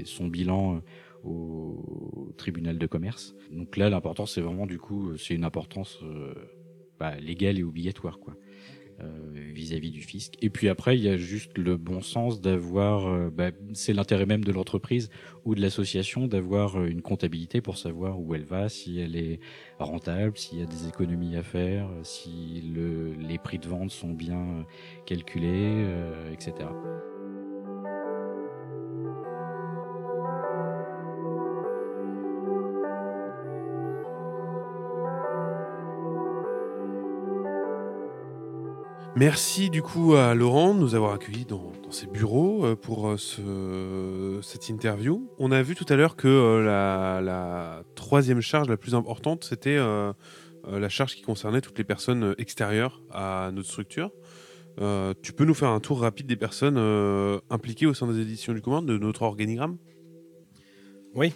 son 0.06 0.28
bilan 0.28 0.82
au 1.24 2.34
tribunal 2.38 2.78
de 2.78 2.88
commerce. 2.88 3.36
Donc 3.52 3.78
là, 3.78 3.90
l'importance, 3.90 4.34
c'est 4.34 4.42
vraiment 4.42 4.66
du 4.66 4.78
coup, 4.78 5.18
c'est 5.18 5.34
une 5.34 5.44
importance 5.44 6.00
euh, 6.04 6.34
bah, 7.00 7.16
légale 7.18 7.60
et 7.60 7.64
obligatoire, 7.64 8.20
quoi 8.20 8.36
euh, 9.00 9.08
vis-à-vis 9.54 9.92
du 9.92 10.02
fisc. 10.02 10.34
Et 10.42 10.50
puis 10.50 10.70
après, 10.70 10.98
il 10.98 11.04
y 11.04 11.10
a 11.10 11.18
juste 11.18 11.58
le 11.58 11.78
bon 11.78 12.02
sens 12.02 12.42
d'avoir, 12.42 13.08
euh, 13.08 13.30
bah, 13.30 13.52
c'est 13.74 13.94
l'intérêt 13.94 14.26
même 14.26 14.44
de 14.44 14.52
l'entreprise 14.52 15.10
ou 15.46 15.54
de 15.54 15.62
l'association 15.62 16.28
d'avoir 16.28 16.84
une 16.84 17.02
comptabilité 17.02 17.62
pour 17.62 17.78
savoir 17.78 18.20
où 18.20 18.34
elle 18.34 18.46
va, 18.46 18.70
si 18.70 19.00
elle 19.00 19.16
est 19.16 19.40
rentable, 19.80 20.38
s'il 20.38 20.60
y 20.60 20.64
a 20.64 20.66
des 20.66 20.88
économies 20.88 21.36
à 21.36 21.44
faire, 21.44 21.90
si 22.04 22.62
le, 22.74 23.14
les 23.14 23.38
prix 23.38 23.60
de 23.60 23.68
vente 23.68 23.92
sont 23.92 24.14
bien 24.14 24.66
calculés, 25.06 25.86
etc. 26.34 26.68
Merci 39.20 39.72
du 39.72 39.82
coup 39.82 40.14
à 40.14 40.36
Laurent 40.36 40.76
de 40.76 40.80
nous 40.80 40.94
avoir 40.94 41.12
accueillis 41.14 41.46
dans, 41.46 41.72
ses 41.90 42.06
bureaux 42.06 42.64
euh, 42.64 42.76
pour 42.76 43.08
euh, 43.08 43.18
ce, 43.18 44.40
cette 44.44 44.70
interview. 44.70 45.28
On 45.40 45.52
a 45.52 45.64
vu 45.64 45.74
tout 45.74 45.88
à 45.90 45.96
l'heure 45.96 46.16
que 46.16 46.28
euh, 46.28 46.62
la, 46.62 47.82
troisième 47.96 48.42
charge 48.42 48.70
la 48.70 48.78
plus 48.78 48.94
importante, 48.94 49.44
c'était 49.44 49.78
la 49.78 50.90
charge 50.90 51.16
qui 51.16 51.24
concernait 51.24 51.62
toutes 51.62 51.80
les 51.80 51.84
personnes 51.84 52.36
extérieures 52.38 53.02
à 53.10 53.50
notre 53.52 53.68
structure. 53.68 54.12
Tu 55.24 55.34
peux 55.34 55.46
nous 55.46 55.56
faire 55.56 55.70
un 55.70 55.80
tour 55.80 56.02
rapide 56.02 56.28
des 56.28 56.36
personnes 56.36 56.78
impliquées 57.50 57.88
au 57.88 57.96
sein 57.96 58.06
des 58.06 58.20
éditions 58.20 58.54
du 58.54 58.62
commande, 58.62 58.86
de 58.86 59.00
notre 59.00 59.24
organigramme? 59.24 59.78
Oui. 61.16 61.34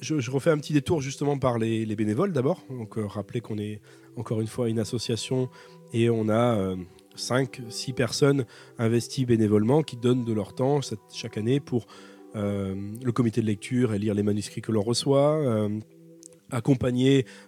Je, 0.00 0.30
refais 0.30 0.50
un 0.50 0.58
petit 0.58 0.72
détour 0.72 1.02
justement 1.02 1.38
par 1.38 1.58
les, 1.58 1.84
les 1.84 1.96
bénévoles 1.96 2.32
d'abord. 2.32 2.62
Donc, 2.70 2.94
rappeler 2.96 3.42
qu'on 3.42 3.58
est 3.58 3.82
encore 4.16 4.40
une 4.40 4.46
fois 4.46 4.68
une 4.68 4.78
association 4.78 5.48
et 5.92 6.10
on 6.10 6.28
a 6.28 6.74
5, 7.14 7.60
euh, 7.60 7.62
6 7.68 7.92
personnes 7.92 8.44
investies 8.78 9.26
bénévolement 9.26 9.82
qui 9.82 9.96
donnent 9.96 10.24
de 10.24 10.32
leur 10.32 10.54
temps 10.54 10.80
chaque 11.12 11.36
année 11.36 11.60
pour 11.60 11.86
euh, 12.34 12.74
le 13.02 13.12
comité 13.12 13.42
de 13.42 13.46
lecture 13.46 13.92
et 13.92 13.98
lire 13.98 14.14
les 14.14 14.22
manuscrits 14.22 14.62
que 14.62 14.72
l'on 14.72 14.80
reçoit, 14.80 15.36
euh, 15.36 15.68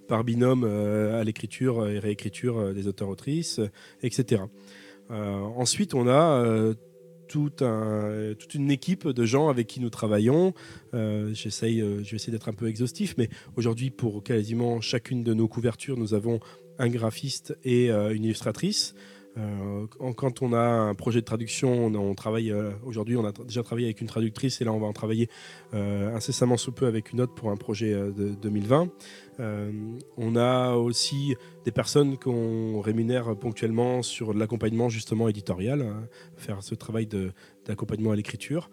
par 0.09 0.25
binôme 0.25 0.65
euh, 0.65 1.21
à 1.21 1.25
l'écriture 1.25 1.89
et 1.89 1.99
réécriture 1.99 2.75
des 2.75 2.87
auteurs-autrices, 2.87 3.61
etc. 4.03 4.43
ensuite, 5.11 5.95
on 5.95 6.09
a 6.09 6.75
toute 7.29 7.63
une 8.55 8.71
équipe 8.71 9.09
de 9.09 9.25
gens 9.25 9.49
avec 9.49 9.67
qui 9.67 9.81
nous 9.81 9.91
travaillons. 9.91 10.55
J'essaye, 10.93 11.81
je 11.81 12.11
vais 12.11 12.17
essayer 12.17 12.33
d'être 12.33 12.49
un 12.49 12.55
peu 12.55 12.69
exhaustif, 12.69 13.15
mais 13.19 13.29
aujourd'hui, 13.57 13.91
pour 13.91 14.23
quasiment 14.23 14.81
chacune 14.81 15.23
de 15.23 15.35
nos 15.35 15.49
couvertures, 15.49 15.99
nous 15.99 16.15
avons 16.15 16.41
un 16.79 16.89
graphiste 16.89 17.57
et 17.65 17.91
euh, 17.91 18.15
une 18.15 18.25
illustratrice. 18.25 18.95
Euh, 19.37 19.87
quand 20.17 20.43
on 20.43 20.53
a 20.53 20.61
un 20.61 20.95
projet 20.95 21.21
de 21.21 21.25
traduction, 21.25 21.87
on, 21.87 22.15
travaille 22.15 22.53
euh, 22.53 22.71
aujourd'hui, 22.85 23.17
on 23.17 23.25
a 23.25 23.33
déjà 23.33 23.65
travaillé 23.65 23.89
avec 23.89 24.01
une 24.01 24.07
traductrice 24.07 24.61
et 24.61 24.65
là 24.65 24.73
on 24.73 24.79
va 24.79 24.87
en 24.87 24.93
travailler 24.93 25.29
incessamment 25.73 26.57
sous 26.57 26.71
peu 26.71 26.87
avec 26.87 27.13
une 27.13 27.21
autre 27.21 27.35
pour 27.35 27.51
un 27.51 27.57
projet 27.57 27.93
de 27.93 28.37
2020. 28.41 28.89
on 30.17 30.37
a 30.37 30.75
aussi 30.75 31.35
des 31.65 31.73
personnes 31.73 32.17
qu'on 32.17 32.81
rémunère 32.81 33.37
ponctuellement 33.37 34.03
sur 34.03 34.35
l'accompagnement 34.35 34.89
justement 34.89 35.29
éditorial, 35.29 35.83
hein, 35.83 36.07
faire 36.37 36.63
ce 36.63 36.77
travail 36.77 37.09
d'accompagnement 37.67 38.13
à 38.13 38.17
l'écriture. 38.17 38.71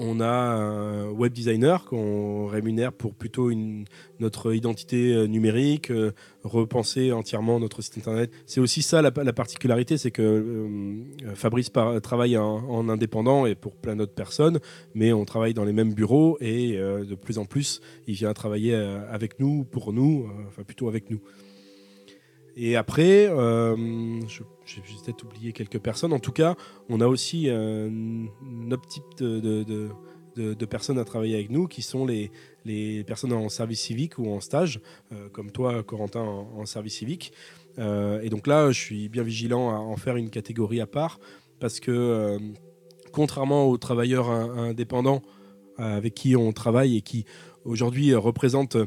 On 0.00 0.20
a 0.20 0.28
un 0.28 1.10
web 1.10 1.32
designer 1.32 1.84
qu'on 1.84 2.46
rémunère 2.46 2.92
pour 2.92 3.14
plutôt 3.14 3.50
une, 3.50 3.84
notre 4.20 4.54
identité 4.54 5.12
euh, 5.12 5.26
numérique, 5.26 5.90
euh, 5.90 6.12
repenser 6.44 7.10
entièrement 7.10 7.58
notre 7.58 7.82
site 7.82 7.98
internet. 7.98 8.30
C'est 8.46 8.60
aussi 8.60 8.82
ça 8.82 9.02
la, 9.02 9.10
la 9.16 9.32
particularité, 9.32 9.98
c'est 9.98 10.12
que 10.12 10.22
euh, 10.22 11.34
Fabrice 11.34 11.72
travaille 12.02 12.38
en, 12.38 12.58
en, 12.68 12.88
indépendant 12.88 13.44
et 13.44 13.56
pour 13.56 13.74
plein 13.74 13.96
d'autres 13.96 14.14
personnes, 14.14 14.60
mais 14.94 15.12
on 15.12 15.24
travaille 15.24 15.52
dans 15.52 15.64
les 15.64 15.72
mêmes 15.72 15.94
bureaux 15.94 16.38
et 16.40 16.76
de 16.76 17.14
plus 17.16 17.38
en 17.38 17.44
plus, 17.44 17.80
il 18.06 18.14
vient 18.14 18.32
travailler 18.32 18.74
avec 18.74 19.40
nous, 19.40 19.64
pour 19.64 19.92
nous, 19.92 20.28
enfin 20.48 20.62
plutôt 20.62 20.88
avec 20.88 21.10
nous. 21.10 21.20
Et 22.60 22.74
après, 22.74 23.28
euh, 23.30 24.20
j'ai 24.66 24.80
peut-être 24.80 25.24
oublié 25.24 25.52
quelques 25.52 25.78
personnes. 25.78 26.12
En 26.12 26.18
tout 26.18 26.32
cas, 26.32 26.56
on 26.88 27.00
a 27.00 27.06
aussi 27.06 27.44
euh, 27.46 27.88
notre 28.42 28.84
type 28.84 29.04
de, 29.20 30.64
personnes 30.68 30.98
à 30.98 31.04
travailler 31.04 31.36
avec 31.36 31.50
nous, 31.50 31.68
qui 31.68 31.82
sont 31.82 32.04
les, 32.04 32.32
personnes 33.06 33.32
en 33.32 33.48
service 33.48 33.80
civique 33.80 34.18
ou 34.18 34.28
en 34.28 34.40
stage, 34.40 34.80
euh, 35.12 35.28
comme 35.28 35.52
toi, 35.52 35.84
Corentin, 35.84 36.20
en, 36.20 36.66
service 36.66 36.96
civique. 36.96 37.32
Et 37.78 38.28
donc 38.28 38.48
là, 38.48 38.72
je 38.72 38.80
suis 38.80 39.08
bien 39.08 39.22
vigilant 39.22 39.70
à 39.70 39.78
en 39.78 39.96
faire 39.96 40.16
une 40.16 40.30
catégorie 40.30 40.80
à 40.80 40.86
part, 40.88 41.20
parce 41.60 41.78
que 41.78 42.38
contrairement 43.12 43.68
aux 43.68 43.78
travailleurs 43.78 44.30
indépendants 44.30 45.22
avec 45.76 46.14
qui 46.14 46.34
on 46.34 46.50
travaille 46.50 46.96
et 46.96 47.02
qui 47.02 47.24
aujourd'hui 47.64 48.16
représentent 48.16 48.78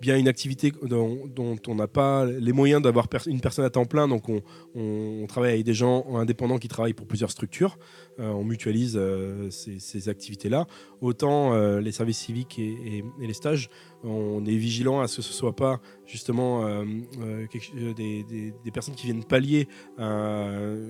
bien 0.00 0.16
une 0.16 0.28
activité 0.28 0.72
dont, 0.82 1.28
on 1.68 1.74
n'a 1.74 1.86
pas 1.86 2.24
les 2.24 2.52
moyens 2.52 2.82
d'avoir 2.82 3.06
une 3.26 3.40
personne 3.40 3.64
à 3.64 3.70
temps 3.70 3.84
plein. 3.84 4.08
Donc, 4.08 4.28
on, 4.28 5.26
travaille 5.28 5.52
avec 5.52 5.64
des 5.64 5.74
gens 5.74 6.16
indépendants 6.16 6.58
qui 6.58 6.68
travaillent 6.68 6.94
pour 6.94 7.06
plusieurs 7.06 7.30
structures. 7.30 7.78
Euh, 8.18 8.28
on 8.30 8.44
mutualise 8.44 8.96
euh, 8.96 9.50
ces, 9.50 9.78
ces 9.78 10.08
activités-là. 10.08 10.66
Autant 11.00 11.54
euh, 11.54 11.80
les 11.80 11.92
services 11.92 12.18
civiques 12.18 12.58
et, 12.58 13.04
les 13.20 13.32
stages, 13.32 13.70
on 14.02 14.44
est 14.44 14.56
vigilant 14.56 15.00
à 15.00 15.08
ce 15.08 15.16
que 15.16 15.22
ce 15.22 15.32
soit 15.32 15.54
pas 15.54 15.80
justement 16.06 16.64
des, 17.94 18.54
personnes 18.72 18.94
qui 18.94 19.06
viennent 19.06 19.24
pallier 19.24 19.68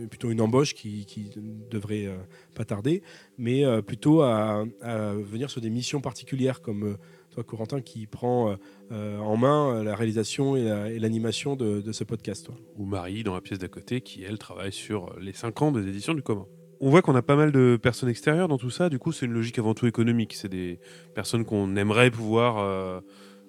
plutôt 0.09 0.31
une 0.31 0.41
embauche 0.41 0.75
qui, 0.75 1.05
qui 1.05 1.31
devrait 1.71 2.09
pas 2.55 2.65
tarder, 2.65 3.03
mais 3.37 3.65
plutôt 3.83 4.23
à, 4.23 4.65
à, 4.81 5.13
venir 5.15 5.51
sur 5.51 5.61
des 5.61 5.71
missions 5.71 6.01
particulières 6.01 6.63
comme 6.63 6.97
toi, 7.31 7.45
Corentin, 7.45 7.81
qui 7.81 8.07
prend 8.07 8.57
euh, 8.93 9.19
en 9.19 9.37
main 9.37 9.83
la 9.83 9.95
réalisation 9.95 10.57
et 10.57 10.99
l'animation 10.99 11.53
la, 11.53 11.57
de, 11.57 11.81
de, 11.81 11.93
ce 11.93 12.05
podcast. 12.05 12.47
Toi. 12.47 12.55
Ou 12.77 12.85
Marie, 12.85 13.23
dans 13.23 13.35
la 13.35 13.41
pièce 13.41 13.59
d'à 13.59 13.69
côté, 13.69 14.01
qui, 14.01 14.23
elle, 14.25 14.39
travaille 14.39 14.73
sur 14.73 15.15
les 15.21 15.33
5 15.33 15.63
ans 15.63 15.73
des 15.73 15.87
éditions 15.89 16.15
du 16.15 16.23
commun. 16.23 16.47
On 16.83 16.89
voit 16.89 17.03
qu'on 17.03 17.15
a 17.15 17.21
pas 17.21 17.37
mal 17.37 17.53
de 17.53 17.79
personnes 17.81 18.09
extérieures 18.09 18.49
dans 18.49 18.57
tout 18.57 18.71
ça. 18.71 18.89
Du 18.89 18.99
coup, 18.99 19.13
c'est 19.13 19.27
une 19.27 19.33
logique 19.33 19.59
avant 19.59 19.75
tout 19.75 19.87
économique. 19.87 20.33
C'est 20.33 20.49
des 20.49 20.81
personnes 21.15 21.45
qu'on 21.45 21.77
aimerait 21.77 22.11
pouvoir 22.11 22.57
euh, 22.59 23.01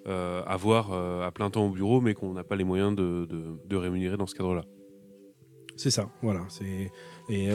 euh, 0.07 0.43
avoir 0.43 0.91
euh, 0.91 1.25
à 1.25 1.31
plein 1.31 1.49
temps 1.49 1.65
au 1.65 1.69
bureau, 1.69 2.01
mais 2.01 2.13
qu'on 2.13 2.33
n'a 2.33 2.43
pas 2.43 2.57
les 2.57 2.65
moyens 2.65 2.93
de, 2.93 3.25
de, 3.29 3.57
de 3.65 3.75
rémunérer 3.77 4.17
dans 4.17 4.27
ce 4.27 4.35
cadre-là. 4.35 4.65
C'est 5.77 5.91
ça, 5.91 6.09
voilà. 6.21 6.41
Et 7.29 7.49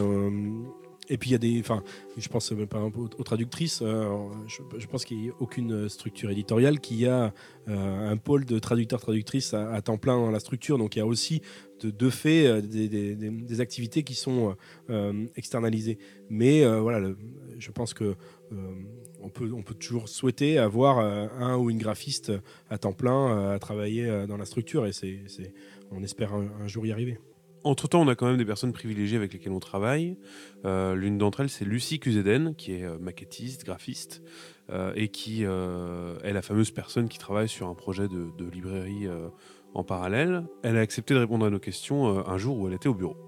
et 1.08 1.18
puis 1.18 1.30
il 1.30 1.32
y 1.32 1.36
a 1.36 1.38
des, 1.38 1.60
enfin, 1.60 1.82
je 2.16 2.28
pense 2.28 2.52
euh, 2.52 2.66
par 2.66 2.80
exemple 2.84 3.14
aux, 3.18 3.22
traductrices. 3.24 3.80
Euh, 3.82 4.08
je, 4.46 4.86
pense 4.86 5.04
qu'il 5.04 5.18
n'y 5.18 5.30
a 5.30 5.32
aucune 5.40 5.88
structure 5.88 6.30
éditoriale 6.30 6.80
qui 6.80 7.06
a 7.06 7.32
euh, 7.68 8.10
un 8.10 8.16
pôle 8.16 8.44
de 8.44 8.58
traducteurs-traductrices 8.58 9.54
à, 9.54 9.80
temps 9.82 9.98
plein 9.98 10.16
dans 10.16 10.30
la 10.30 10.40
structure. 10.40 10.78
Donc 10.78 10.96
il 10.96 11.00
y 11.00 11.02
a 11.02 11.06
aussi 11.06 11.42
de, 11.82 12.10
fait 12.10 12.46
euh, 12.46 12.60
des, 12.60 13.60
activités 13.60 14.02
qui 14.02 14.14
sont 14.14 14.56
euh, 14.90 15.26
externalisées. 15.36 15.98
Mais 16.28 16.64
euh, 16.64 16.80
voilà, 16.80 17.08
je 17.58 17.70
pense 17.70 17.94
que 17.94 18.14
on 19.20 19.28
peut, 19.28 19.50
on 19.52 19.62
peut 19.62 19.74
toujours 19.74 20.08
souhaiter 20.08 20.56
avoir 20.56 21.00
un 21.00 21.56
ou 21.56 21.68
une 21.68 21.78
graphiste 21.78 22.32
à 22.70 22.78
temps 22.78 22.92
plein 22.92 23.50
à 23.50 23.58
travailler 23.58 24.24
dans 24.28 24.36
la 24.36 24.44
structure. 24.44 24.86
Et 24.86 24.92
c'est, 24.92 25.18
on 25.90 26.02
espère 26.04 26.32
un 26.32 26.68
jour 26.68 26.86
y 26.86 26.92
arriver. 26.92 27.18
Entre-temps, 27.66 28.02
on 28.02 28.06
a 28.06 28.14
quand 28.14 28.28
même 28.28 28.36
des 28.36 28.44
personnes 28.44 28.72
privilégiées 28.72 29.16
avec 29.16 29.32
lesquelles 29.32 29.50
on 29.50 29.58
travaille. 29.58 30.16
Euh, 30.64 30.94
L'une 30.94 31.18
d'entre 31.18 31.40
elles, 31.40 31.50
c'est 31.50 31.64
Lucie 31.64 31.98
Cuzeden, 31.98 32.54
qui 32.54 32.74
est 32.74 32.84
euh, 32.84 32.96
maquettiste, 33.00 33.64
graphiste, 33.64 34.22
euh, 34.70 34.92
et 34.94 35.08
qui 35.08 35.42
est 35.42 36.32
la 36.32 36.42
fameuse 36.42 36.70
personne 36.70 37.08
qui 37.08 37.18
travaille 37.18 37.48
sur 37.48 37.66
un 37.66 37.74
projet 37.74 38.06
de, 38.06 38.48
librairie 38.52 39.08
en 39.74 39.82
parallèle. 39.82 40.44
Elle 40.62 40.76
a 40.76 40.80
accepté 40.80 41.14
de 41.14 41.18
répondre 41.18 41.44
à 41.44 41.50
nos 41.50 41.58
questions 41.58 42.24
un 42.24 42.38
jour 42.38 42.56
où 42.56 42.68
elle 42.68 42.74
était 42.74 42.88
au 42.88 42.94
bureau. 42.94 43.25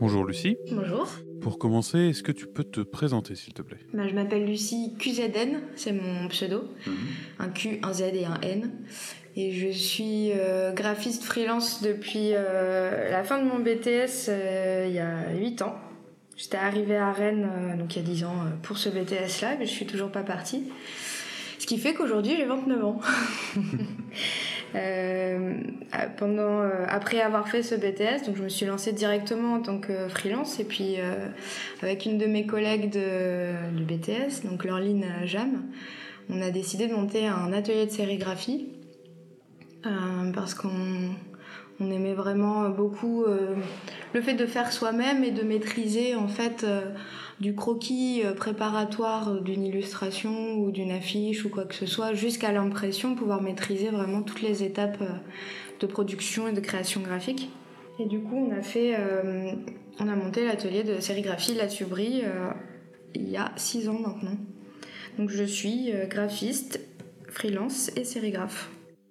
Bonjour 0.00 0.24
Lucie. 0.24 0.56
Bonjour. 0.70 1.08
Pour 1.40 1.58
commencer, 1.58 1.98
est-ce 1.98 2.22
que 2.22 2.30
tu 2.30 2.46
peux 2.46 2.62
te 2.62 2.80
présenter 2.80 3.34
s'il 3.34 3.52
te 3.52 3.62
plaît? 3.62 3.78
Bah, 3.92 4.06
je 4.06 4.14
m'appelle 4.14 4.46
Lucie 4.46 4.94
QZN, 4.96 5.60
c'est 5.74 5.92
mon 5.92 6.28
pseudo. 6.28 6.62
Un 7.40 7.48
Q, 7.48 7.80
un 7.82 7.92
Z 7.92 8.02
et 8.14 8.24
un 8.24 8.40
N. 8.42 8.70
Et 9.34 9.50
je 9.50 9.68
suis 9.68 10.30
euh, 10.32 10.72
graphiste 10.72 11.24
freelance 11.24 11.82
depuis 11.82 12.30
euh, 12.32 13.10
la 13.10 13.24
fin 13.24 13.42
de 13.42 13.48
mon 13.48 13.58
BTS 13.58 14.28
euh, 14.28 14.86
il 14.88 14.94
y 14.94 15.00
a 15.00 15.32
8 15.36 15.62
ans. 15.62 15.74
J'étais 16.36 16.58
arrivée 16.58 16.96
à 16.96 17.10
Rennes 17.10 17.76
donc 17.76 17.96
il 17.96 18.02
y 18.02 18.04
a 18.04 18.08
10 18.08 18.24
ans 18.24 18.36
pour 18.62 18.78
ce 18.78 18.88
BTS-là, 18.88 19.56
mais 19.58 19.66
je 19.66 19.72
suis 19.72 19.86
toujours 19.86 20.12
pas 20.12 20.22
partie. 20.22 20.64
Ce 21.58 21.66
qui 21.66 21.76
fait 21.76 21.94
qu'aujourd'hui 21.94 22.36
j'ai 22.36 22.44
29 22.44 22.84
ans. 22.84 23.00
Euh, 24.74 25.54
pendant, 26.18 26.60
euh, 26.60 26.84
après 26.88 27.20
avoir 27.20 27.48
fait 27.48 27.62
ce 27.62 27.74
BTS, 27.74 28.26
donc 28.26 28.36
je 28.36 28.42
me 28.42 28.48
suis 28.48 28.66
lancée 28.66 28.92
directement 28.92 29.54
en 29.54 29.62
tant 29.62 29.78
que 29.78 30.08
freelance 30.08 30.60
et 30.60 30.64
puis 30.64 30.96
euh, 30.98 31.28
avec 31.82 32.04
une 32.04 32.18
de 32.18 32.26
mes 32.26 32.46
collègues 32.46 32.90
de, 32.90 33.52
du 33.74 33.84
BTS, 33.84 34.44
donc 34.44 34.64
Laureline 34.64 35.06
Jam, 35.24 35.62
on 36.28 36.42
a 36.42 36.50
décidé 36.50 36.86
de 36.86 36.94
monter 36.94 37.26
un 37.26 37.52
atelier 37.54 37.86
de 37.86 37.90
sérigraphie 37.90 38.68
euh, 39.86 40.32
parce 40.34 40.54
qu'on 40.54 40.68
on 41.80 41.90
aimait 41.90 42.14
vraiment 42.14 42.68
beaucoup 42.68 43.24
euh, 43.24 43.54
le 44.12 44.20
fait 44.20 44.34
de 44.34 44.46
faire 44.46 44.72
soi-même 44.72 45.22
et 45.24 45.30
de 45.30 45.42
maîtriser 45.42 46.14
en 46.14 46.28
fait 46.28 46.64
euh, 46.64 46.82
du 47.40 47.54
croquis 47.54 48.22
euh, 48.24 48.32
préparatoire 48.34 49.40
d'une 49.40 49.64
illustration 49.64 50.54
ou 50.54 50.70
d'une 50.70 50.90
affiche 50.90 51.44
ou 51.44 51.50
quoi 51.50 51.64
que 51.64 51.74
ce 51.74 51.86
soit 51.86 52.14
jusqu'à 52.14 52.52
l'impression, 52.52 53.14
pouvoir 53.14 53.42
maîtriser 53.42 53.90
vraiment 53.90 54.22
toutes 54.22 54.42
les 54.42 54.62
étapes 54.64 54.98
euh, 55.00 55.10
de 55.80 55.86
production 55.86 56.48
et 56.48 56.52
de 56.52 56.60
création 56.60 57.00
graphique. 57.00 57.50
Et 57.98 58.06
du 58.06 58.20
coup, 58.20 58.36
on 58.36 58.52
a 58.52 58.62
fait, 58.62 58.94
euh, 58.98 59.52
on 59.98 60.08
a 60.08 60.14
monté 60.14 60.46
l'atelier 60.46 60.84
de 60.84 61.00
sérigraphie 61.00 61.54
La 61.54 61.66
Tubrie 61.66 62.22
euh, 62.24 62.50
il 63.14 63.28
y 63.28 63.36
a 63.36 63.52
six 63.56 63.88
ans 63.88 63.98
maintenant. 63.98 64.36
Donc 65.18 65.30
je 65.30 65.42
suis 65.42 65.92
euh, 65.92 66.06
graphiste, 66.06 66.80
freelance 67.28 67.90
et 67.96 68.04
sérigraphe. 68.04 68.70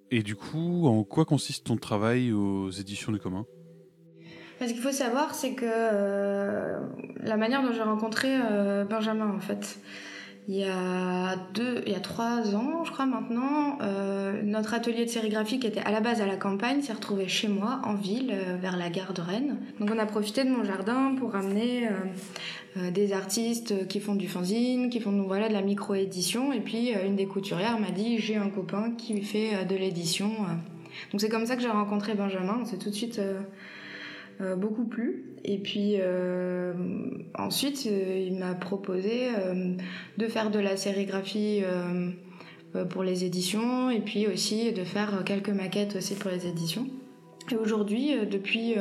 Et 0.09 0.23
du 0.23 0.36
coup, 0.36 0.88
en 0.88 1.03
quoi 1.03 1.25
consiste 1.25 1.65
ton 1.65 1.75
travail 1.75 2.32
aux 2.32 2.69
éditions 2.69 3.11
du 3.11 3.19
commun? 3.19 3.45
Ce 4.60 4.66
qu'il 4.74 4.82
faut 4.82 4.91
savoir, 4.91 5.36
c'est 5.36 5.51
que 5.51 5.66
euh, 5.66 6.80
la 7.22 7.38
manière 7.38 7.62
dont 7.62 7.72
j'ai 7.74 7.84
rencontré 7.84 8.30
euh, 8.30 8.86
Benjamin, 8.86 9.30
en 9.30 9.39
fait, 9.39 9.80
il 10.47 10.55
y 10.55 10.64
a 10.64 11.36
deux, 11.53 11.84
il 11.86 11.91
y 11.91 11.95
a 11.95 11.99
trois 11.99 12.55
ans, 12.55 12.84
je 12.84 12.91
crois 12.91 13.05
maintenant, 13.05 13.78
euh, 13.82 14.41
notre 14.43 14.74
atelier 14.74 15.05
de 15.05 15.10
sérigraphie 15.10 15.60
qui 15.60 15.68
était 15.68 15.82
à 15.82 15.91
la 15.91 15.99
base 15.99 16.22
à 16.22 16.26
la 16.26 16.38
campagne 16.38 16.82
s'est 16.82 16.93
retrouvé 16.93 17.28
chez 17.28 17.49
moi, 17.49 17.82
en 17.84 17.93
ville, 17.93 18.34
vers 18.60 18.78
la 18.78 18.89
gare 18.89 19.14
de 19.14 19.22
Rennes. 19.22 19.58
Donc 19.80 19.91
on 19.93 19.99
a 19.99 20.05
profité 20.05 20.43
de 20.43 20.49
mon 20.49 20.64
jardin 20.64 21.14
pour 21.20 21.36
amener 21.36 21.89
des 22.78 23.12
artistes 23.12 23.88
qui 23.88 23.99
font 23.99 24.16
du 24.16 24.28
fanzine, 24.28 24.89
qui 24.89 25.01
font 25.01 25.12
voilà 25.24 25.49
de 25.49 25.53
la 25.53 25.62
micro-édition. 25.62 26.53
Et 26.53 26.62
puis 26.62 26.93
une 26.93 27.18
des 27.18 27.28
couturières 27.28 27.78
m'a 27.78 27.91
dit 27.91 28.18
j'ai 28.18 28.38
un 28.38 28.49
copain 28.49 28.91
qui 28.97 29.22
fait 29.22 29.66
de 29.66 29.76
l'édition. 29.76 30.32
Donc 31.12 31.20
c'est 31.20 31.30
comme 31.30 31.45
ça 31.45 31.58
que 31.58 31.62
j'ai 31.62 31.70
rencontré 31.70 32.14
Benjamin. 32.14 32.60
On 32.62 32.66
s'est 32.66 32.78
tout 32.78 32.89
de 32.89 32.95
suite 32.95 33.20
euh, 34.39 34.55
beaucoup 34.55 34.85
plu. 34.85 35.23
Et 35.43 35.57
puis 35.57 35.95
euh, 35.99 36.73
ensuite, 37.35 37.88
euh, 37.88 38.23
il 38.27 38.38
m'a 38.38 38.53
proposé 38.53 39.29
de 40.17 40.27
faire 40.27 40.51
de 40.51 40.59
la 40.59 40.77
sérigraphie 40.77 41.63
pour 42.89 43.03
les 43.03 43.23
éditions 43.23 43.89
et 43.89 43.99
puis 43.99 44.27
aussi 44.27 44.71
de 44.73 44.83
faire 44.83 45.23
quelques 45.25 45.49
maquettes 45.49 45.95
aussi 45.95 46.15
pour 46.15 46.29
les 46.29 46.45
éditions. 46.45 46.88
Et 47.51 47.55
aujourd'hui, 47.55 48.13
depuis 48.29 48.75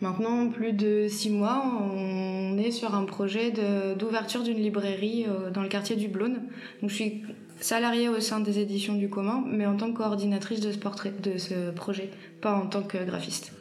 maintenant 0.00 0.48
plus 0.48 0.72
de 0.72 1.06
six 1.08 1.30
mois, 1.30 1.62
on 1.94 2.56
est 2.58 2.70
sur 2.70 2.94
un 2.94 3.04
projet 3.04 3.52
d'ouverture 3.98 4.42
d'une 4.42 4.58
librairie 4.58 5.26
dans 5.52 5.62
le 5.62 5.68
quartier 5.68 5.94
du 5.94 6.08
Blône. 6.08 6.40
Donc 6.80 6.90
je 6.90 6.94
suis 6.94 7.22
salariée 7.60 8.08
au 8.08 8.18
sein 8.18 8.40
des 8.40 8.58
éditions 8.58 8.94
du 8.94 9.10
commun, 9.10 9.44
mais 9.46 9.66
en 9.66 9.76
tant 9.76 9.92
que 9.92 9.98
coordinatrice 9.98 10.60
de 10.60 10.72
ce 11.36 11.70
projet, 11.70 12.10
pas 12.40 12.54
en 12.54 12.66
tant 12.66 12.82
que 12.82 13.04
graphiste. 13.04 13.52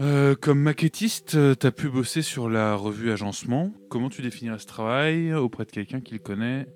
Euh, 0.00 0.34
Comme 0.34 0.60
maquettiste, 0.60 1.36
tu 1.58 1.66
as 1.66 1.72
pu 1.72 1.88
bosser 1.88 2.22
sur 2.22 2.48
la 2.48 2.74
revue 2.74 3.10
Agencement. 3.12 3.72
Comment 3.88 4.08
tu 4.08 4.22
définirais 4.22 4.58
ce 4.58 4.66
travail 4.66 5.32
auprès 5.34 5.64
de 5.64 5.70
quelqu'un 5.70 6.00
qui 6.00 6.14
le 6.14 6.20
connaît 6.20 6.66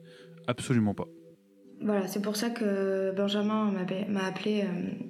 absolument 0.46 0.94
pas? 0.94 1.06
Voilà, 1.82 2.06
c'est 2.06 2.22
pour 2.22 2.36
ça 2.36 2.50
que 2.50 3.12
Benjamin 3.16 3.72
m'a 4.08 4.24
appelé 4.24 4.62
euh, 4.62 5.06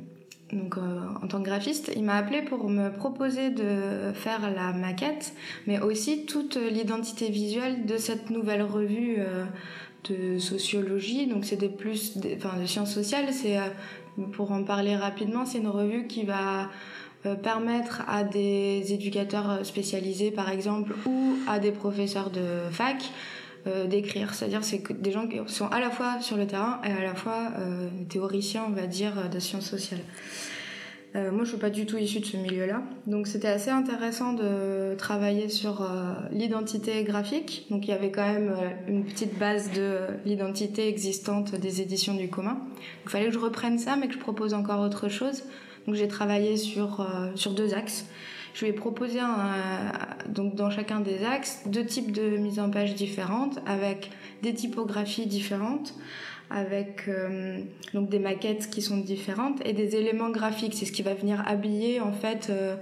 donc, 0.52 0.78
euh, 0.78 1.00
en 1.22 1.26
tant 1.28 1.40
que 1.40 1.44
graphiste. 1.44 1.92
Il 1.96 2.04
m'a 2.04 2.16
appelé 2.16 2.42
pour 2.42 2.68
me 2.68 2.90
proposer 2.90 3.50
de 3.50 4.12
faire 4.14 4.50
la 4.50 4.72
maquette, 4.72 5.34
mais 5.66 5.80
aussi 5.80 6.26
toute 6.26 6.56
l'identité 6.56 7.30
visuelle 7.30 7.86
de 7.86 7.96
cette 7.96 8.30
nouvelle 8.30 8.62
revue 8.62 9.16
euh, 9.18 9.44
de 10.08 10.38
sociologie. 10.38 11.26
Donc 11.26 11.44
c'est 11.44 11.56
des 11.56 11.68
plus, 11.68 12.18
enfin 12.36 12.58
de 12.58 12.66
sciences 12.66 12.92
sociales. 12.92 13.26
C'est 13.32 13.58
euh, 13.58 13.68
pour 14.32 14.52
en 14.52 14.64
parler 14.64 14.96
rapidement, 14.96 15.44
c'est 15.44 15.58
une 15.58 15.68
revue 15.68 16.06
qui 16.06 16.24
va 16.24 16.70
euh, 17.26 17.34
permettre 17.34 18.02
à 18.08 18.24
des 18.24 18.92
éducateurs 18.92 19.64
spécialisés 19.64 20.30
par 20.30 20.50
exemple 20.50 20.94
ou 21.06 21.36
à 21.48 21.58
des 21.58 21.72
professeurs 21.72 22.30
de 22.30 22.70
fac 22.70 23.10
euh, 23.66 23.86
d'écrire. 23.86 24.34
C'est-à-dire 24.34 24.64
c'est 24.64 24.82
des 25.00 25.10
gens 25.10 25.26
qui 25.26 25.38
sont 25.46 25.68
à 25.68 25.80
la 25.80 25.90
fois 25.90 26.20
sur 26.20 26.36
le 26.36 26.46
terrain 26.46 26.80
et 26.84 26.92
à 26.92 27.02
la 27.02 27.14
fois 27.14 27.50
euh, 27.58 27.88
théoriciens, 28.08 28.64
on 28.68 28.72
va 28.72 28.86
dire, 28.86 29.28
de 29.30 29.38
sciences 29.38 29.68
sociales. 29.68 30.00
Euh, 31.16 31.32
moi, 31.32 31.44
je 31.44 31.50
suis 31.50 31.58
pas 31.58 31.70
du 31.70 31.86
tout 31.86 31.96
issue 31.96 32.20
de 32.20 32.26
ce 32.26 32.36
milieu-là, 32.36 32.82
donc 33.06 33.26
c'était 33.26 33.48
assez 33.48 33.70
intéressant 33.70 34.34
de 34.34 34.94
travailler 34.98 35.48
sur 35.48 35.80
euh, 35.80 36.12
l'identité 36.32 37.02
graphique. 37.02 37.66
Donc 37.70 37.86
il 37.86 37.90
y 37.90 37.94
avait 37.94 38.10
quand 38.10 38.30
même 38.30 38.50
euh, 38.50 38.68
une 38.88 39.04
petite 39.04 39.38
base 39.38 39.72
de 39.72 40.00
l'identité 40.26 40.86
existante 40.86 41.54
des 41.54 41.80
éditions 41.80 42.14
du 42.14 42.28
commun. 42.28 42.58
Il 43.04 43.10
fallait 43.10 43.26
que 43.26 43.32
je 43.32 43.38
reprenne 43.38 43.78
ça, 43.78 43.96
mais 43.96 44.08
que 44.08 44.14
je 44.14 44.18
propose 44.18 44.52
encore 44.52 44.80
autre 44.80 45.08
chose. 45.08 45.44
Donc 45.88 45.96
j'ai 45.96 46.06
travaillé 46.06 46.58
sur 46.58 47.00
euh, 47.00 47.30
sur 47.34 47.52
deux 47.52 47.72
axes. 47.72 48.04
Je 48.52 48.66
vais 48.66 48.74
proposer 48.74 49.20
un, 49.20 49.54
donc 50.28 50.54
dans 50.54 50.68
chacun 50.68 51.00
des 51.00 51.24
axes 51.24 51.62
deux 51.64 51.86
types 51.86 52.12
de 52.12 52.36
mise 52.36 52.60
en 52.60 52.68
page 52.68 52.94
différentes 52.94 53.58
avec 53.64 54.10
des 54.42 54.52
typographies 54.52 55.26
différentes, 55.26 55.94
avec 56.50 57.08
euh, 57.08 57.62
donc 57.94 58.10
des 58.10 58.18
maquettes 58.18 58.68
qui 58.68 58.82
sont 58.82 58.98
différentes 58.98 59.66
et 59.66 59.72
des 59.72 59.96
éléments 59.96 60.28
graphiques. 60.28 60.74
C'est 60.74 60.84
ce 60.84 60.92
qui 60.92 61.02
va 61.02 61.14
venir 61.14 61.42
habiller 61.46 62.02
en 62.02 62.12
fait 62.12 62.48
euh, 62.50 62.76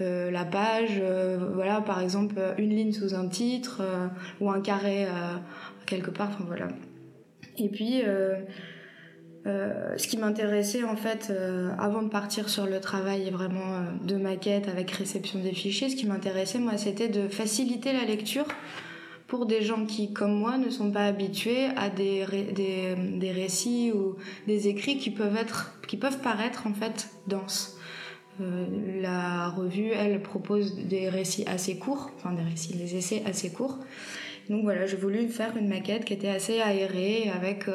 euh, 0.00 0.30
la 0.30 0.44
page. 0.44 1.00
euh, 1.00 1.50
voilà, 1.52 1.80
par 1.80 2.00
exemple 2.00 2.36
une 2.58 2.70
ligne 2.70 2.92
sous 2.92 3.12
un 3.16 3.26
titre 3.26 3.78
euh, 3.80 4.06
ou 4.40 4.52
un 4.52 4.60
carré 4.60 5.06
euh, 5.06 5.08
quelque 5.84 6.12
part. 6.12 6.28
Enfin 6.28 6.44
voilà. 6.46 6.68
Et 7.58 7.68
puis 7.68 8.02
euh, 9.46 9.96
ce 9.96 10.08
qui 10.08 10.16
m'intéressait 10.16 10.82
en 10.82 10.96
fait 10.96 11.28
euh, 11.30 11.70
avant 11.78 12.02
de 12.02 12.08
partir 12.08 12.48
sur 12.48 12.66
le 12.66 12.80
travail 12.80 13.30
vraiment 13.30 13.74
euh, 13.74 14.04
de 14.04 14.16
maquette 14.16 14.66
avec 14.66 14.90
réception 14.90 15.38
des 15.38 15.52
fichiers, 15.52 15.88
ce 15.88 15.94
qui 15.94 16.06
m'intéressait 16.06 16.58
moi 16.58 16.76
c'était 16.76 17.08
de 17.08 17.28
faciliter 17.28 17.92
la 17.92 18.04
lecture 18.04 18.46
pour 19.28 19.46
des 19.46 19.62
gens 19.62 19.86
qui 19.86 20.12
comme 20.12 20.34
moi 20.34 20.58
ne 20.58 20.68
sont 20.68 20.90
pas 20.90 21.04
habitués 21.06 21.66
à 21.76 21.90
des, 21.90 22.26
des, 22.54 22.96
des 22.96 23.30
récits 23.30 23.92
ou 23.92 24.16
des 24.48 24.66
écrits 24.66 24.98
qui 24.98 25.10
peuvent 25.10 25.36
être 25.36 25.78
qui 25.86 25.96
peuvent 25.96 26.18
paraître 26.18 26.66
en 26.66 26.74
fait 26.74 27.10
denses. 27.28 27.78
La 29.00 29.48
revue, 29.48 29.92
elle 29.92 30.20
propose 30.20 30.76
des 30.76 31.08
récits 31.08 31.44
assez 31.46 31.78
courts, 31.78 32.10
enfin 32.16 32.32
des 32.32 32.42
récits, 32.42 32.76
des 32.76 32.94
essais 32.94 33.22
assez 33.24 33.50
courts. 33.50 33.78
Donc 34.50 34.62
voilà, 34.62 34.84
j'ai 34.84 34.98
voulu 34.98 35.26
faire 35.28 35.56
une 35.56 35.68
maquette 35.68 36.04
qui 36.04 36.12
était 36.12 36.28
assez 36.28 36.60
aérée 36.60 37.30
avec 37.34 37.66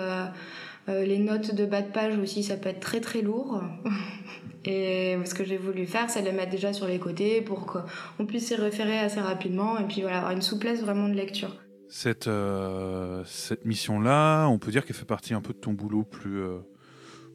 les 0.87 1.19
notes 1.19 1.55
de 1.55 1.65
bas 1.65 1.81
de 1.81 1.91
page 1.91 2.17
aussi, 2.17 2.43
ça 2.43 2.57
peut 2.57 2.69
être 2.69 2.79
très 2.79 2.99
très 2.99 3.21
lourd. 3.21 3.61
Et 4.65 5.17
ce 5.25 5.33
que 5.33 5.43
j'ai 5.43 5.57
voulu 5.57 5.85
faire, 5.87 6.09
c'est 6.09 6.21
les 6.21 6.31
mettre 6.31 6.51
déjà 6.51 6.71
sur 6.71 6.87
les 6.87 6.99
côtés 6.99 7.41
pour 7.41 7.65
qu'on 7.65 8.25
puisse 8.25 8.47
s'y 8.47 8.55
référer 8.55 8.99
assez 8.99 9.19
rapidement 9.19 9.79
et 9.79 9.85
puis 9.85 10.01
voilà, 10.01 10.17
avoir 10.17 10.31
une 10.33 10.41
souplesse 10.41 10.81
vraiment 10.81 11.07
de 11.07 11.15
lecture. 11.15 11.55
Cette, 11.89 12.27
euh, 12.27 13.23
cette 13.25 13.65
mission-là, 13.65 14.47
on 14.47 14.59
peut 14.59 14.71
dire 14.71 14.85
qu'elle 14.85 14.95
fait 14.95 15.05
partie 15.05 15.33
un 15.33 15.41
peu 15.41 15.53
de 15.53 15.57
ton 15.57 15.73
boulot 15.73 16.03
plus, 16.03 16.39
euh, 16.39 16.59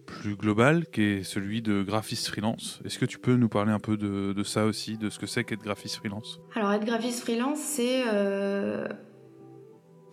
plus 0.06 0.36
global, 0.36 0.86
qui 0.86 1.02
est 1.02 1.22
celui 1.24 1.62
de 1.62 1.82
graphiste 1.82 2.28
freelance. 2.28 2.80
Est-ce 2.84 2.98
que 2.98 3.04
tu 3.04 3.18
peux 3.18 3.34
nous 3.34 3.48
parler 3.48 3.72
un 3.72 3.80
peu 3.80 3.96
de, 3.96 4.32
de 4.32 4.42
ça 4.44 4.64
aussi, 4.64 4.96
de 4.96 5.10
ce 5.10 5.18
que 5.18 5.26
c'est 5.26 5.44
qu'être 5.44 5.62
graphiste 5.62 5.96
freelance? 5.96 6.40
Alors 6.54 6.72
être 6.72 6.86
graphiste 6.86 7.20
freelance, 7.20 7.58
c'est 7.58 8.04
euh, 8.06 8.88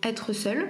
être 0.02 0.32
seul, 0.32 0.68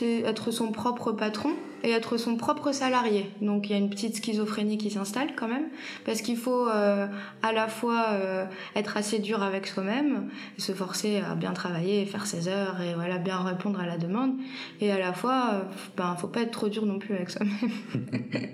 être 0.00 0.50
son 0.50 0.72
propre 0.72 1.12
patron 1.12 1.50
et 1.84 1.90
être 1.90 2.16
son 2.16 2.36
propre 2.36 2.72
salarié. 2.72 3.28
Donc 3.40 3.68
il 3.68 3.72
y 3.72 3.74
a 3.74 3.78
une 3.78 3.90
petite 3.90 4.16
schizophrénie 4.16 4.78
qui 4.78 4.90
s'installe 4.90 5.34
quand 5.34 5.48
même, 5.48 5.66
parce 6.04 6.22
qu'il 6.22 6.36
faut 6.36 6.68
euh, 6.68 7.06
à 7.42 7.52
la 7.52 7.68
fois 7.68 8.06
euh, 8.10 8.44
être 8.76 8.96
assez 8.96 9.18
dur 9.18 9.42
avec 9.42 9.66
soi-même, 9.66 10.28
se 10.58 10.72
forcer 10.72 11.20
à 11.28 11.34
bien 11.34 11.52
travailler, 11.52 12.06
faire 12.06 12.26
ses 12.26 12.48
heures 12.48 12.80
et 12.80 12.94
voilà 12.94 13.18
bien 13.18 13.38
répondre 13.38 13.80
à 13.80 13.86
la 13.86 13.98
demande, 13.98 14.34
et 14.80 14.92
à 14.92 14.98
la 14.98 15.12
fois, 15.12 15.50
euh, 15.52 15.60
ben 15.96 16.14
faut 16.16 16.28
pas 16.28 16.42
être 16.42 16.52
trop 16.52 16.68
dur 16.68 16.86
non 16.86 16.98
plus 16.98 17.14
avec 17.14 17.30
soi-même. 17.30 17.52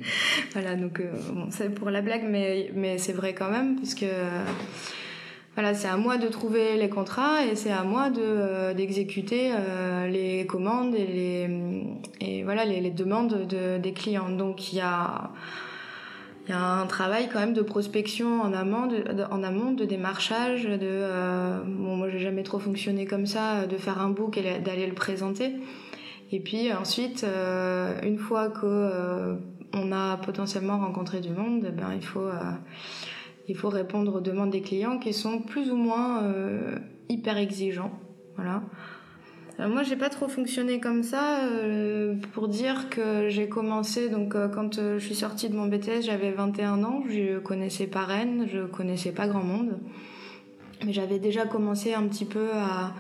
voilà 0.53 0.74
donc 0.74 1.03
c'est 1.51 1.74
pour 1.74 1.91
la 1.91 2.01
blague, 2.01 2.24
mais 2.28 2.70
mais 2.74 2.99
c'est 2.99 3.12
vrai 3.12 3.34
quand 3.34 3.51
même, 3.51 3.76
parce 3.76 3.95
que 3.95 4.07
voilà, 5.59 5.74
c'est 5.74 5.88
à 5.88 5.96
moi 5.96 6.18
de 6.18 6.28
trouver 6.28 6.76
les 6.76 6.88
contrats 6.88 7.44
et 7.44 7.56
c'est 7.56 7.72
à 7.72 7.82
moi 7.82 8.11
de 8.11 8.22
euh, 8.22 8.74
d'exécuter 8.74 9.50
euh, 9.52 10.06
les 10.06 10.46
commandes 10.46 10.94
et 10.94 11.04
les 11.04 11.50
et 12.20 12.44
voilà 12.44 12.64
les, 12.64 12.92
demandes 12.92 13.44
de, 13.48 13.76
des 13.76 13.92
clients. 13.92 14.28
Donc 14.30 14.72
il 14.72 14.76
y 14.76 14.80
a 14.80 15.32
il 16.46 16.50
y 16.50 16.54
a 16.54 16.62
un 16.62 16.86
travail 16.86 17.28
quand 17.28 17.40
même 17.40 17.54
de 17.54 17.62
prospection 17.62 18.40
en 18.40 18.52
amont, 18.52 18.86
de, 18.86 19.02
en 19.32 19.42
amont, 19.42 19.72
de 19.72 19.84
démarchage, 19.84 20.62
de 20.62 20.78
euh, 20.82 21.59
bon 21.66 21.96
moi 21.96 22.09
j'ai 22.09 22.20
jamais 22.20 22.44
trop 22.44 22.61
fonctionné 22.61 23.04
comme 23.04 23.26
ça, 23.26 23.66
de 23.66 23.76
faire 23.78 24.00
un 24.00 24.11
book 24.11 24.38
et 24.38 24.61
d'aller 24.61 24.86
le 24.86 24.94
présenter. 24.94 25.56
Et 26.30 26.38
puis 26.38 26.72
ensuite, 26.72 27.24
euh, 27.24 28.00
une 28.04 28.18
fois 28.18 28.48
que 28.48 29.36
on 29.74 29.90
a 29.90 30.18
potentiellement 30.18 30.78
rencontré 30.78 31.18
du 31.18 31.30
monde, 31.30 31.66
eh 31.66 31.72
ben 31.72 31.90
il 31.96 32.04
faut 32.04 32.28
il 33.49 33.57
faut 33.57 33.70
répondre 33.70 34.16
aux 34.16 34.20
demandes 34.20 34.51
des 34.51 34.61
clients 34.61 34.99
qui 34.99 35.12
sont 35.12 35.40
plus 35.40 35.70
ou 35.70 35.76
moins 35.76 36.22
euh, 36.22 36.78
hyper 37.09 37.38
exigeants. 37.38 37.92
Voilà. 38.36 38.62
Euh, 39.61 39.68
moi, 39.68 39.82
j'ai 39.82 39.96
pas 39.96 40.09
trop 40.09 40.28
fonctionné 40.28 40.78
comme 40.78 41.03
ça 41.03 41.44
euh, 41.44 42.14
pour 42.32 42.49
dire 42.49 42.88
que 42.90 43.28
j'ai 43.28 43.49
commencé. 43.49 44.09
Donc, 44.09 44.34
euh, 44.34 44.49
quand 44.49 44.74
je 44.76 44.99
suis 44.99 45.14
sortie 45.14 45.49
de 45.49 45.57
mon 45.57 45.66
BTS, 45.66 46.03
j'avais 46.03 46.30
21 46.30 46.84
ans. 46.84 47.03
Je 47.09 47.38
connaissais 47.38 47.86
pas 47.86 48.05
Rennes, 48.05 48.46
je 48.53 48.66
connaissais 48.66 49.12
pas 49.12 49.26
grand 49.26 49.42
monde, 49.42 49.78
mais 50.84 50.92
j'avais 50.92 51.18
déjà 51.18 51.46
commencé 51.46 51.94
un 51.94 52.07
petit 52.07 52.24
peu 52.24 52.51
à, 52.55 52.94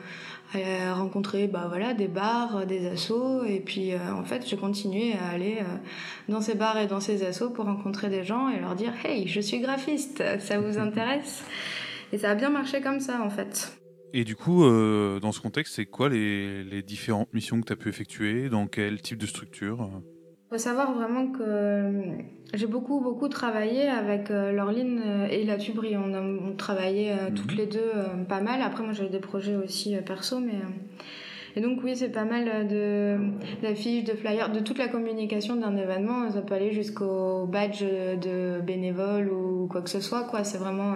à 0.54 0.94
rencontrer, 0.94 1.46
bah 1.46 1.66
voilà, 1.68 1.94
des 1.94 2.08
bars, 2.08 2.66
des 2.66 2.86
assos, 2.86 3.44
et 3.44 3.60
puis 3.60 3.92
euh, 3.92 3.98
en 4.14 4.24
fait, 4.24 4.46
j'ai 4.46 4.56
continué 4.56 5.12
à 5.12 5.28
aller 5.28 5.58
euh, 5.60 5.76
dans 6.28 6.40
ces 6.40 6.54
bars 6.54 6.78
et 6.78 6.86
dans 6.86 7.00
ces 7.00 7.24
assos 7.24 7.50
pour 7.50 7.66
rencontrer 7.66 8.08
des 8.08 8.24
gens 8.24 8.48
et 8.48 8.58
leur 8.58 8.74
dire, 8.74 8.92
hey, 9.04 9.28
je 9.28 9.40
suis 9.40 9.60
graphiste, 9.60 10.22
ça 10.38 10.58
vous 10.58 10.78
intéresse? 10.78 11.44
Et 12.12 12.18
ça 12.18 12.30
a 12.30 12.34
bien 12.34 12.50
marché 12.50 12.80
comme 12.80 13.00
ça, 13.00 13.22
en 13.22 13.30
fait. 13.30 13.78
Et 14.14 14.24
du 14.24 14.36
coup, 14.36 14.64
euh, 14.64 15.20
dans 15.20 15.32
ce 15.32 15.40
contexte, 15.40 15.74
c'est 15.74 15.84
quoi 15.84 16.08
les, 16.08 16.64
les 16.64 16.82
différentes 16.82 17.32
missions 17.34 17.60
que 17.60 17.66
tu 17.66 17.72
as 17.74 17.76
pu 17.76 17.90
effectuer? 17.90 18.48
Dans 18.48 18.66
quel 18.66 19.02
type 19.02 19.18
de 19.18 19.26
structure? 19.26 19.90
Faut 20.50 20.58
savoir 20.58 20.92
vraiment 20.94 21.26
que 21.28 21.42
euh, 21.42 22.02
j'ai 22.54 22.66
beaucoup 22.66 23.00
beaucoup 23.00 23.28
travaillé 23.28 23.82
avec 23.88 24.30
euh, 24.30 24.52
Laureline 24.52 25.02
euh, 25.04 25.26
et 25.30 25.44
la 25.44 25.56
tuberie. 25.58 25.96
On 25.96 26.14
a 26.14 26.20
on 26.22 26.54
travaillait 26.56 27.12
euh, 27.12 27.28
Mhm. 27.28 27.34
toutes 27.34 27.54
les 27.56 27.66
deux 27.66 27.90
pas 28.28 28.40
mal. 28.40 28.62
Après 28.62 28.82
moi 28.82 28.92
j'avais 28.92 29.10
des 29.10 29.18
projets 29.20 29.56
aussi 29.56 29.94
perso, 30.06 30.40
mais 30.40 30.54
et 31.56 31.60
donc 31.60 31.80
oui 31.84 31.94
c'est 31.96 32.08
pas 32.10 32.24
mal 32.24 32.66
de 32.68 33.16
d'affiches, 33.62 34.04
de 34.04 34.12
flyers, 34.14 34.50
de 34.50 34.60
toute 34.60 34.78
la 34.78 34.88
communication 34.88 35.56
d'un 35.56 35.76
événement. 35.76 36.30
Ça 36.30 36.40
peut 36.40 36.54
aller 36.54 36.72
jusqu'au 36.72 37.46
badge 37.46 37.82
de 37.82 38.60
bénévole 38.62 39.28
ou 39.30 39.66
quoi 39.70 39.82
que 39.82 39.90
ce 39.90 40.00
soit. 40.00 40.24
Quoi, 40.24 40.44
c'est 40.44 40.58
vraiment 40.58 40.94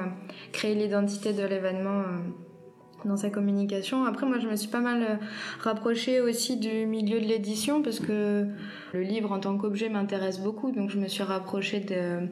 créer 0.52 0.74
l'identité 0.74 1.32
de 1.34 1.44
l'événement. 1.44 2.02
Dans 3.04 3.16
sa 3.16 3.30
communication. 3.30 4.04
Après, 4.04 4.26
moi, 4.26 4.38
je 4.38 4.48
me 4.48 4.56
suis 4.56 4.68
pas 4.68 4.80
mal 4.80 5.02
euh, 5.02 5.16
rapprochée 5.60 6.20
aussi 6.20 6.56
du 6.56 6.86
milieu 6.86 7.20
de 7.20 7.26
l'édition 7.26 7.82
parce 7.82 8.00
que 8.00 8.46
le 8.92 9.00
livre 9.00 9.32
en 9.32 9.40
tant 9.40 9.56
qu'objet 9.58 9.88
m'intéresse 9.88 10.40
beaucoup, 10.40 10.70
donc 10.72 10.90
je 10.90 10.98
me 10.98 11.08
suis 11.08 11.22
rapprochée 11.22 11.80
de, 11.80 12.28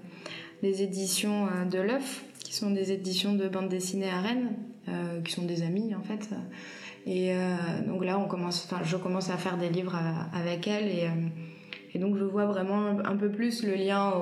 des 0.62 0.82
éditions 0.82 1.46
euh, 1.46 1.64
de 1.64 1.78
l'œuf, 1.78 2.24
qui 2.44 2.54
sont 2.54 2.70
des 2.70 2.92
éditions 2.92 3.34
de 3.34 3.48
bande 3.48 3.68
dessinée 3.68 4.10
à 4.10 4.20
Rennes, 4.20 4.52
euh, 4.88 5.20
qui 5.22 5.32
sont 5.32 5.44
des 5.44 5.62
amis 5.62 5.94
en 5.94 6.02
fait. 6.02 6.28
Et 7.06 7.32
donc 7.86 8.04
là, 8.04 8.18
on 8.18 8.28
commence, 8.28 8.68
enfin, 8.70 8.82
je 8.84 8.94
commence 8.98 9.30
à 9.30 9.38
faire 9.38 9.56
des 9.56 9.70
livres 9.70 9.98
avec 10.34 10.68
elle 10.68 10.86
et, 11.94 11.98
donc 11.98 12.18
je 12.18 12.24
vois 12.24 12.44
vraiment 12.44 13.00
un 13.02 13.16
peu 13.16 13.30
plus 13.30 13.64
le 13.64 13.74
lien 13.74 14.12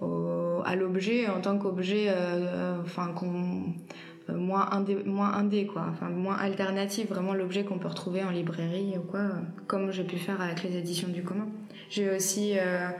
au, 0.00 0.62
à 0.64 0.76
l'objet 0.76 1.28
en 1.28 1.40
tant 1.40 1.58
qu'objet, 1.58 2.06
enfin 2.84 3.08
qu'on 3.08 3.64
euh, 4.28 4.36
moins 4.36 4.70
indé, 4.72 4.96
moins 5.04 5.32
indé 5.32 5.66
quoi, 5.66 5.86
enfin 5.90 6.08
moins 6.08 6.36
alternative, 6.36 7.08
vraiment 7.08 7.32
l'objet 7.34 7.64
qu'on 7.64 7.78
peut 7.78 7.88
retrouver 7.88 8.22
en 8.22 8.30
librairie 8.30 8.94
ou 8.96 9.02
quoi, 9.02 9.20
euh, 9.20 9.32
comme 9.66 9.90
j'ai 9.92 10.04
pu 10.04 10.16
faire 10.16 10.40
avec 10.40 10.62
les 10.62 10.76
éditions 10.76 11.08
du 11.08 11.22
commun. 11.22 11.48
J'ai 11.88 12.10
aussi 12.14 12.52
euh, 12.58 12.90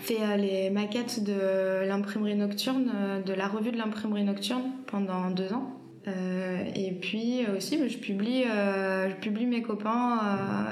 fait 0.00 0.36
les 0.36 0.70
maquettes 0.70 1.22
de 1.22 1.86
l'imprimerie 1.86 2.34
nocturne, 2.34 2.90
de 3.24 3.32
la 3.32 3.46
revue 3.46 3.70
de 3.70 3.78
l'imprimerie 3.78 4.24
nocturne 4.24 4.72
pendant 4.86 5.30
deux 5.30 5.52
ans. 5.52 5.83
Euh, 6.06 6.64
et 6.74 6.92
puis 6.92 7.46
aussi, 7.56 7.78
bah, 7.78 7.88
je 7.88 7.96
publie, 7.96 8.44
euh, 8.44 9.08
je 9.08 9.14
publie 9.16 9.46
mes 9.46 9.62
copains 9.62 10.18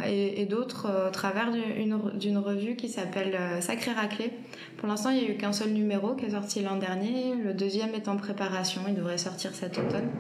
euh, 0.05 0.07
et, 0.07 0.45
d'autres 0.45 1.09
au 1.09 1.11
travers 1.11 1.51
d'une 1.51 2.39
revue 2.39 2.77
qui 2.77 2.89
s'appelle 2.89 3.39
Sacré 3.63 3.93
Raclé. 3.93 4.33
Pour 4.77 4.89
l'instant, 4.89 5.11
il 5.11 5.23
n'y 5.23 5.27
a 5.27 5.31
eu 5.31 5.37
qu'un 5.37 5.53
seul 5.53 5.73
numéro 5.73 6.15
qui 6.15 6.27
est 6.27 6.31
sorti 6.31 6.63
l'an 6.63 6.77
dernier. 6.77 7.35
Le 7.37 7.55
deuxième 7.55 7.95
est 7.95 8.09
en 8.09 8.17
préparation. 8.17 8.83
Il 8.89 8.95
devrait 8.95 9.19
sortir 9.19 9.55
cet 9.55 9.79
automne. 9.79 10.11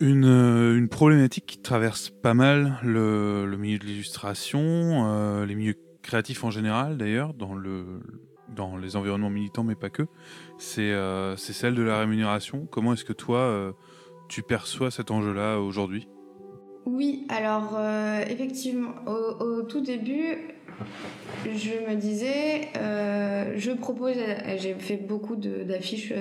Une, 0.00 0.88
problématique 0.88 1.46
qui 1.46 1.58
traverse 1.60 2.10
pas 2.10 2.34
mal 2.34 2.78
le, 2.82 3.44
milieu 3.58 3.78
de 3.78 3.84
l'illustration, 3.84 5.44
les 5.44 5.54
milieux 5.54 5.74
créatifs 6.02 6.44
en 6.44 6.50
général 6.50 6.96
d'ailleurs, 6.96 7.34
dans, 7.34 7.54
le, 7.54 8.00
dans 8.48 8.76
les 8.76 8.96
environnements 8.96 9.30
militants 9.30 9.64
mais 9.64 9.74
pas 9.74 9.90
que, 9.90 10.06
c'est 10.58 10.92
euh, 10.92 11.36
celle 11.36 11.74
de 11.74 11.82
la 11.82 11.98
rémunération. 11.98 12.66
Comment 12.70 12.94
est-ce 12.94 13.04
que 13.04 13.12
toi, 13.12 13.74
tu 14.30 14.42
perçois 14.42 14.90
cet 14.90 15.10
enjeu-là 15.10 15.58
aujourd'hui? 15.58 16.08
Oui, 16.86 17.26
alors 17.28 17.76
euh, 17.76 18.22
effectivement, 18.30 18.92
au, 19.06 19.62
tout 19.62 19.80
début, 19.80 20.38
je 21.44 21.90
me 21.90 21.96
disais, 21.96 22.68
euh, 22.78 23.52
je 23.56 23.72
propose, 23.72 24.14
j'ai 24.56 24.74
fait 24.74 24.96
beaucoup 24.96 25.36
d'affiches 25.36 26.14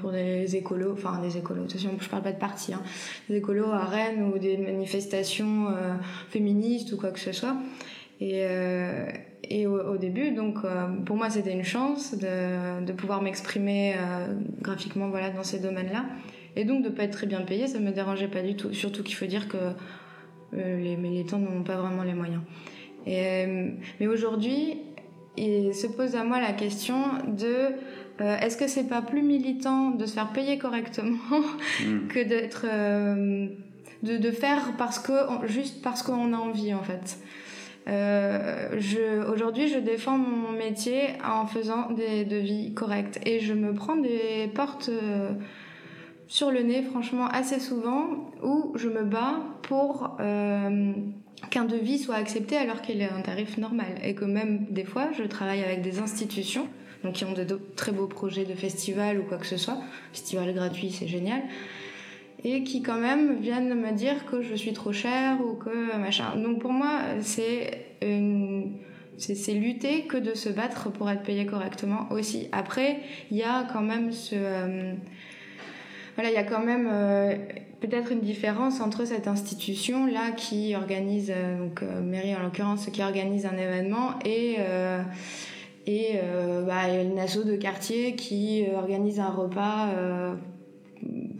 pour 0.00 0.12
des 0.12 0.56
écolos, 0.56 0.92
enfin 0.92 1.20
des 1.20 1.36
écolos, 1.36 1.64
attention, 1.64 1.90
je 2.00 2.08
parle 2.08 2.22
pas 2.22 2.32
de 2.32 2.38
parti, 2.38 2.72
hein, 2.72 2.82
des 3.28 3.36
écolos 3.36 3.70
à 3.70 3.84
Rennes 3.84 4.32
ou 4.32 4.38
des 4.38 4.56
manifestations 4.56 5.68
euh, 5.68 5.94
féministes 6.30 6.92
ou 6.92 6.96
quoi 6.96 7.10
que 7.10 7.20
ce 7.20 7.32
soit. 7.32 7.56
Et, 8.22 8.46
euh, 8.46 9.10
au, 9.66 9.96
début, 9.96 10.30
donc 10.30 10.58
euh, 10.64 10.86
pour 11.04 11.16
moi 11.16 11.28
c'était 11.28 11.52
une 11.52 11.64
chance 11.64 12.14
de, 12.16 12.92
pouvoir 12.92 13.20
m'exprimer 13.20 13.94
euh, 13.96 14.34
graphiquement 14.60 15.08
voilà, 15.08 15.30
dans 15.30 15.42
ces 15.42 15.58
domaines-là. 15.58 16.04
Et 16.56 16.64
donc 16.64 16.82
de 16.82 16.88
pas 16.88 17.04
être 17.04 17.12
très 17.12 17.26
bien 17.26 17.40
payé, 17.40 17.66
ça 17.66 17.78
me 17.78 17.90
dérangeait 17.90 18.28
pas 18.28 18.42
du 18.42 18.56
tout. 18.56 18.72
Surtout 18.72 19.02
qu'il 19.02 19.16
faut 19.16 19.26
dire 19.26 19.48
que 19.48 19.56
euh, 20.54 20.80
les 20.82 20.96
militants 20.96 21.38
n'ont 21.38 21.62
pas 21.62 21.76
vraiment 21.76 22.02
les 22.02 22.14
moyens. 22.14 22.42
Et, 23.06 23.46
euh, 23.46 23.70
mais 24.00 24.06
aujourd'hui, 24.06 24.78
il 25.36 25.74
se 25.74 25.86
pose 25.86 26.14
à 26.14 26.24
moi 26.24 26.40
la 26.40 26.52
question 26.52 27.04
de 27.26 27.74
euh, 28.20 28.38
est-ce 28.38 28.56
que 28.56 28.68
c'est 28.68 28.88
pas 28.88 29.02
plus 29.02 29.22
militant 29.22 29.90
de 29.90 30.04
se 30.06 30.14
faire 30.14 30.32
payer 30.32 30.58
correctement 30.58 31.18
que 32.08 32.22
d'être 32.22 32.66
euh, 32.70 33.48
de, 34.02 34.16
de 34.18 34.30
faire 34.30 34.74
parce 34.76 34.98
que 34.98 35.12
juste 35.46 35.82
parce 35.82 36.02
qu'on 36.02 36.32
a 36.32 36.36
envie 36.36 36.74
en 36.74 36.82
fait. 36.82 37.18
Euh, 37.88 39.32
aujourd'hui, 39.32 39.66
je 39.66 39.78
défends 39.78 40.18
mon 40.18 40.52
métier 40.52 41.14
en 41.24 41.46
faisant 41.46 41.90
des 41.90 42.24
devis 42.24 42.74
corrects 42.74 43.18
et 43.26 43.40
je 43.40 43.54
me 43.54 43.74
prends 43.74 43.96
des 43.96 44.48
portes 44.54 44.90
sur 46.32 46.50
le 46.50 46.62
nez, 46.62 46.82
franchement, 46.82 47.26
assez 47.26 47.60
souvent, 47.60 48.06
où 48.42 48.72
je 48.74 48.88
me 48.88 49.02
bats 49.02 49.40
pour 49.60 50.16
euh, 50.18 50.94
qu'un 51.50 51.66
devis 51.66 51.98
soit 51.98 52.14
accepté 52.14 52.56
alors 52.56 52.80
qu'il 52.80 53.02
est 53.02 53.10
un 53.10 53.20
tarif 53.20 53.58
normal 53.58 53.98
et 54.02 54.14
que 54.14 54.24
même 54.24 54.64
des 54.70 54.84
fois, 54.84 55.10
je 55.12 55.24
travaille 55.24 55.62
avec 55.62 55.82
des 55.82 55.98
institutions 55.98 56.68
donc 57.04 57.16
qui 57.16 57.26
ont 57.26 57.34
de, 57.34 57.44
très 57.76 57.92
beaux 57.92 58.06
projets 58.06 58.46
de 58.46 58.54
festival 58.54 59.20
ou 59.20 59.24
quoi 59.24 59.36
que 59.36 59.46
ce 59.46 59.58
soit, 59.58 59.76
festival 60.12 60.54
gratuit, 60.54 60.90
c'est 60.90 61.06
génial 61.06 61.42
et 62.44 62.64
qui 62.64 62.80
quand 62.80 62.98
même 62.98 63.36
viennent 63.36 63.74
me 63.74 63.92
dire 63.92 64.24
que 64.24 64.40
je 64.40 64.54
suis 64.54 64.72
trop 64.72 64.92
chère 64.94 65.38
ou 65.42 65.52
que 65.52 65.98
machin. 65.98 66.34
Donc 66.36 66.60
pour 66.60 66.72
moi, 66.72 67.00
c'est 67.20 67.88
c'est 69.18 69.52
lutter 69.52 70.04
que 70.06 70.16
de 70.16 70.34
se 70.34 70.48
battre 70.48 70.90
pour 70.90 71.10
être 71.10 71.22
payé 71.22 71.44
correctement 71.44 72.06
aussi. 72.10 72.48
Après, 72.52 73.00
il 73.30 73.36
y 73.36 73.42
a 73.42 73.68
quand 73.70 73.82
même 73.82 74.12
ce 74.12 74.34
euh, 74.34 74.94
voilà, 76.14 76.30
il 76.30 76.34
y 76.34 76.38
a 76.38 76.44
quand 76.44 76.64
même 76.64 76.88
euh, 76.90 77.34
peut-être 77.80 78.12
une 78.12 78.20
différence 78.20 78.80
entre 78.80 79.06
cette 79.06 79.28
institution 79.28 80.06
là 80.06 80.30
qui 80.32 80.74
organise 80.74 81.32
euh, 81.34 81.58
donc 81.58 81.82
euh, 81.82 82.02
mairie 82.02 82.34
en 82.36 82.42
l'occurrence 82.42 82.86
qui 82.86 83.02
organise 83.02 83.46
un 83.46 83.56
événement 83.56 84.18
et 84.24 84.56
et 85.86 86.20
bah, 86.64 86.86
de 86.86 87.56
quartier 87.56 88.14
qui 88.14 88.64
organise 88.72 89.18
un 89.18 89.30
repas 89.30 89.88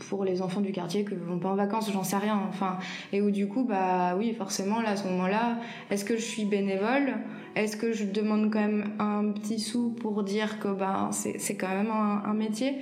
pour 0.09 0.25
les 0.25 0.43
enfants 0.43 0.61
du 0.61 0.73
quartier 0.73 1.05
qui 1.05 1.15
vont 1.15 1.39
pas 1.39 1.51
en 1.51 1.55
vacances, 1.55 1.93
j'en 1.93 2.03
sais 2.03 2.17
rien. 2.17 2.41
Enfin, 2.49 2.79
et 3.13 3.23
où 3.23 3.31
du 3.31 3.47
coup, 3.47 3.63
bah 3.63 4.17
oui, 4.19 4.35
forcément, 4.35 4.81
là, 4.81 4.91
à 4.91 4.97
ce 4.97 5.07
moment-là, 5.07 5.59
est-ce 5.93 6.05
que 6.05 6.17
je 6.17 6.23
suis 6.23 6.45
bénévole? 6.45 7.19
Est-ce 7.55 7.77
que 7.77 7.93
je 7.93 8.05
demande 8.05 8.53
quand 8.53 8.59
même 8.59 8.91
un 8.99 9.31
petit 9.31 9.61
sou 9.61 9.91
pour 9.91 10.25
dire 10.25 10.59
que 10.59 10.67
bah, 10.67 11.11
c'est 11.13 11.57
quand 11.57 11.69
même 11.69 11.93
un 11.93 12.35
métier? 12.35 12.79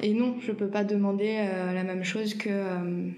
Et 0.00 0.14
non, 0.14 0.36
je 0.40 0.52
peux 0.52 0.68
pas 0.68 0.84
demander 0.84 1.36
euh, 1.38 1.72
la 1.72 1.82
même 1.82 2.04
chose 2.04 2.34
que 2.34 2.48
euh, 2.50 3.10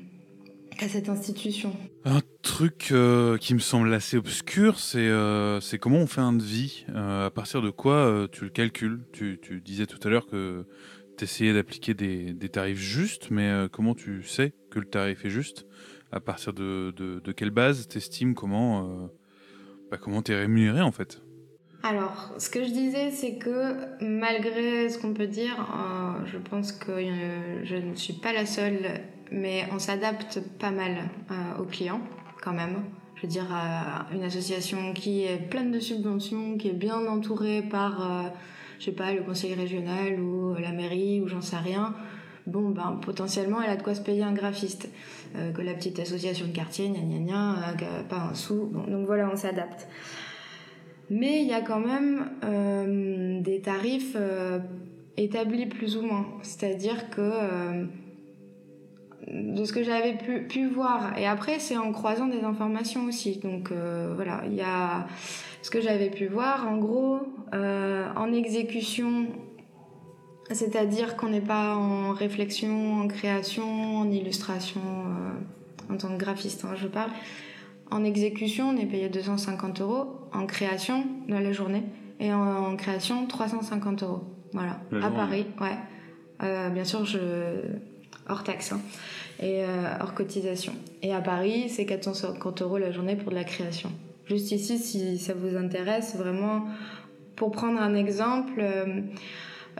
qu'à 0.79 0.89
cette 0.89 1.09
institution. 1.09 1.77
Un 2.05 2.21
truc 2.43 2.89
euh, 2.93 3.37
qui 3.37 3.53
me 3.53 3.59
semble 3.59 3.93
assez 3.93 4.17
obscur, 4.17 4.79
c'est 4.79 5.79
comment 5.79 5.99
on 5.99 6.07
fait 6.07 6.23
un 6.23 6.33
devis. 6.33 6.87
À 6.95 7.31
partir 7.35 7.61
de 7.61 7.71
quoi 7.71 8.27
tu 8.33 8.45
le 8.45 8.51
calcules? 8.51 9.03
Tu, 9.13 9.39
tu 9.43 9.61
disais 9.61 9.87
tout 9.87 9.99
à 10.07 10.11
l'heure 10.11 10.27
que 10.27 10.67
d'essayer 11.19 11.53
d'appliquer 11.53 11.93
des, 11.93 12.49
tarifs 12.49 12.79
justes, 12.79 13.31
mais 13.31 13.67
comment 13.71 13.95
tu 13.95 14.23
sais 14.23 14.55
que 14.71 14.79
le 14.79 14.87
tarif 14.87 15.25
est 15.27 15.31
juste? 15.31 15.67
À 16.13 16.21
partir 16.21 16.55
de, 16.55 17.21
quelle 17.37 17.51
base 17.51 17.87
t'estimes 17.89 18.35
comment 18.35 19.11
bah, 19.91 19.99
comment 20.01 20.23
t'es 20.23 20.35
rémunéré 20.35 20.81
en 20.81 20.93
fait? 20.93 21.21
Alors, 21.83 22.35
ce 22.37 22.51
que 22.51 22.63
je 22.63 22.71
disais, 22.71 23.11
c'est 23.11 23.37
que 23.37 23.75
malgré 24.03 24.91
ce 24.91 24.99
qu'on 24.99 25.15
peut 25.15 25.27
dire, 25.27 25.57
euh, 25.59 26.27
je 26.27 26.37
pense 26.37 26.73
que 26.73 26.91
euh, 26.91 27.65
je 27.65 27.77
ne 27.77 27.95
suis 27.95 28.13
pas 28.13 28.35
la 28.35 28.45
seule, 28.45 28.81
mais 29.33 29.67
on 29.73 29.79
s'adapte 29.79 30.41
pas 30.59 30.73
mal 30.73 31.09
euh, 31.31 31.63
aux 31.63 31.65
clients 31.65 32.03
quand 32.43 32.53
même. 32.53 32.83
Je 33.17 33.23
veux 33.23 33.29
dire, 33.29 33.49
une 34.15 34.23
association 34.23 34.95
qui 34.95 35.25
est 35.25 35.37
pleine 35.37 35.71
de 35.71 35.79
subventions, 35.79 36.57
qui 36.57 36.69
est 36.69 36.73
bien 36.73 37.07
entourée 37.07 37.61
par, 37.61 38.33
je 38.79 38.87
sais 38.87 38.93
pas, 38.93 39.13
le 39.13 39.21
conseil 39.23 39.53
régional 39.53 40.19
ou 40.19 40.55
la 40.55 40.73
mairie 40.73 41.21
ou 41.21 41.29
j'en 41.29 41.43
sais 41.43 41.59
rien. 41.59 41.95
Bon, 42.47 42.71
ben, 42.71 42.99
potentiellement, 43.03 43.61
elle 43.61 43.69
a 43.69 43.77
de 43.77 43.83
quoi 43.83 43.95
se 43.95 44.01
payer 44.01 44.23
un 44.23 44.33
graphiste. 44.33 44.89
Que 45.35 45.61
la 45.61 45.75
petite 45.75 45.99
association 45.99 46.47
de 46.47 46.53
quartier, 46.53 46.89
gna 46.89 47.01
gna 47.01 47.19
gna, 47.19 47.75
pas 48.09 48.29
un 48.31 48.35
sou. 48.35 48.73
Donc 48.89 49.05
voilà, 49.05 49.29
on 49.31 49.37
s'adapte. 49.37 49.87
Mais 51.11 51.43
il 51.43 51.49
y 51.49 51.53
a 51.53 51.61
quand 51.61 51.81
même 51.81 52.31
euh, 52.45 53.41
des 53.41 53.61
tarifs 53.61 54.15
euh, 54.15 54.61
établis 55.17 55.67
plus 55.67 55.97
ou 55.97 56.03
moins. 56.03 56.27
C'est-à-dire 56.43 57.11
que 57.11 57.21
euh, 57.21 57.85
de 59.29 59.65
ce 59.65 59.73
que 59.73 59.83
j'avais 59.83 60.17
pu, 60.17 60.69
voir, 60.69 61.19
et 61.19 61.27
après 61.27 61.59
c'est 61.59 61.77
en 61.77 61.91
croisant 61.91 62.29
des 62.29 62.43
informations 62.43 63.07
aussi. 63.07 63.39
Donc 63.39 63.73
voilà, 64.15 64.43
il 64.47 64.55
y 64.55 64.63
a 64.63 65.07
ce 65.63 65.71
que 65.71 65.81
j'avais 65.81 66.11
pu 66.11 66.27
voir. 66.27 66.67
En 66.69 66.79
gros, 66.79 67.21
en 67.53 68.33
exécution, 68.33 69.27
c'est-à-dire 70.51 71.17
qu'on 71.17 71.29
n'est 71.29 71.41
pas 71.41 71.77
en 71.77 72.13
réflexion, 72.13 72.95
en 72.95 73.09
création, 73.09 73.99
en 73.99 74.11
illustration, 74.11 74.81
en 75.91 75.97
tant 75.97 76.09
que 76.09 76.19
graphiste, 76.19 76.65
hein, 76.65 76.75
je 76.75 76.89
parle. 76.89 77.11
En 77.91 78.05
exécution, 78.05 78.69
on 78.71 78.77
est 78.77 78.87
payé 78.87 79.09
250 79.09 79.81
euros. 79.81 80.07
En 80.33 80.47
création, 80.47 81.05
dans 81.29 81.41
la 81.41 81.53
journée. 81.53 81.83
Et 82.21 82.33
en, 82.33 82.41
en 82.67 82.77
création, 82.77 83.27
350 83.27 84.03
euros. 84.03 84.23
Voilà. 84.53 84.81
La 84.93 84.99
à 84.99 85.01
journée. 85.03 85.17
Paris, 85.17 85.47
ouais. 85.61 85.77
Euh, 86.43 86.69
bien 86.71 86.85
sûr, 86.85 87.05
je... 87.05 87.19
hors 88.29 88.45
taxe. 88.45 88.73
hein. 88.73 88.81
Et 89.41 89.65
euh, 89.65 89.95
hors 90.01 90.15
cotisation. 90.15 90.73
Et 91.03 91.15
à 91.15 91.21
Paris, 91.21 91.69
c'est 91.69 91.87
450 91.87 92.63
euros 92.63 92.79
la 92.79 92.91
journée 92.93 93.17
pour 93.17 93.31
de 93.31 93.37
la 93.37 93.45
création. 93.45 93.91
Juste 94.27 94.53
ici, 94.53 94.79
si 94.79 95.19
ça 95.19 95.33
vous 95.35 95.57
intéresse, 95.57 96.15
vraiment, 96.17 96.67
pour 97.37 97.51
prendre 97.51 97.81
un 97.81 97.95
exemple, 97.95 98.53
euh, 98.59 99.01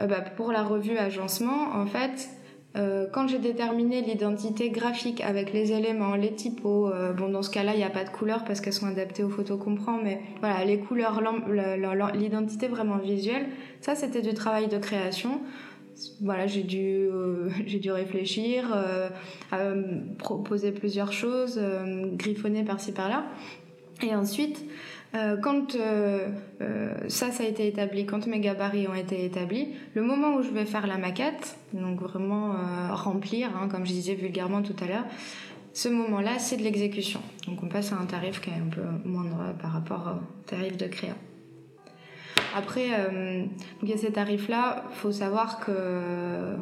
euh, 0.01 0.07
bah, 0.07 0.21
pour 0.21 0.51
la 0.51 0.63
revue 0.63 0.97
Agencement, 0.97 1.73
en 1.75 1.85
fait, 1.85 2.29
euh, 2.77 3.05
quand 3.11 3.27
j'ai 3.27 3.39
déterminé 3.39 4.01
l'identité 4.01 4.69
graphique 4.69 5.19
avec 5.21 5.51
les 5.51 5.73
éléments, 5.73 6.15
les 6.15 6.31
typos, 6.31 6.87
euh, 6.87 7.11
bon 7.11 7.27
dans 7.27 7.41
ce 7.41 7.49
cas-là 7.49 7.73
il 7.73 7.77
n'y 7.77 7.83
a 7.83 7.89
pas 7.89 8.05
de 8.05 8.09
couleurs 8.09 8.45
parce 8.45 8.61
qu'elles 8.61 8.73
sont 8.73 8.87
adaptées 8.87 9.23
aux 9.23 9.29
photos 9.29 9.59
qu'on 9.61 9.75
prend, 9.75 10.01
mais 10.01 10.21
voilà 10.39 10.63
les 10.63 10.79
couleurs, 10.79 11.21
l'identité 12.13 12.69
vraiment 12.69 12.97
visuelle, 12.97 13.47
ça 13.81 13.95
c'était 13.95 14.21
du 14.21 14.33
travail 14.33 14.69
de 14.69 14.77
création. 14.77 15.41
Voilà 16.21 16.47
j'ai 16.47 16.63
dû 16.63 17.09
euh, 17.11 17.49
j'ai 17.67 17.79
dû 17.79 17.91
réfléchir, 17.91 18.73
proposer 20.17 20.71
plusieurs 20.71 21.11
choses, 21.11 21.61
griffonner 22.13 22.63
par-ci 22.63 22.93
par-là, 22.93 23.25
et 24.01 24.15
ensuite 24.15 24.63
euh, 25.13 25.37
quand 25.37 25.75
euh, 25.75 26.29
euh, 26.61 26.93
ça, 27.09 27.31
ça 27.31 27.43
a 27.43 27.47
été 27.47 27.67
établi, 27.67 28.05
quand 28.05 28.27
mes 28.27 28.39
gabarits 28.39 28.87
ont 28.87 28.95
été 28.95 29.25
établis, 29.25 29.69
le 29.93 30.03
moment 30.03 30.35
où 30.35 30.41
je 30.41 30.49
vais 30.49 30.65
faire 30.65 30.87
la 30.87 30.97
maquette, 30.97 31.57
donc 31.73 32.01
vraiment 32.01 32.51
euh, 32.51 32.93
remplir, 32.93 33.49
hein, 33.55 33.67
comme 33.69 33.85
je 33.85 33.91
disais 33.91 34.15
vulgairement 34.15 34.61
tout 34.61 34.75
à 34.81 34.87
l'heure, 34.87 35.05
ce 35.73 35.89
moment-là, 35.89 36.39
c'est 36.39 36.57
de 36.57 36.63
l'exécution. 36.63 37.21
Donc 37.47 37.61
on 37.63 37.67
passe 37.67 37.91
à 37.91 37.97
un 37.97 38.05
tarif 38.05 38.41
qui 38.41 38.49
est 38.49 38.53
un 38.53 38.69
peu 38.69 38.81
moindre 39.05 39.53
par 39.61 39.73
rapport 39.73 40.17
au 40.17 40.45
tarif 40.49 40.77
de 40.77 40.87
créa. 40.87 41.15
Après, 42.55 42.87
euh, 42.91 43.45
il 43.81 43.89
y 43.89 43.93
a 43.93 43.97
ces 43.97 44.11
tarifs-là, 44.11 44.83
faut 44.91 45.11
savoir 45.11 45.59
que 45.59 46.55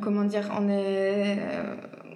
comment 0.00 0.24
dire, 0.24 0.50
on 0.58 0.68
est 0.68 1.38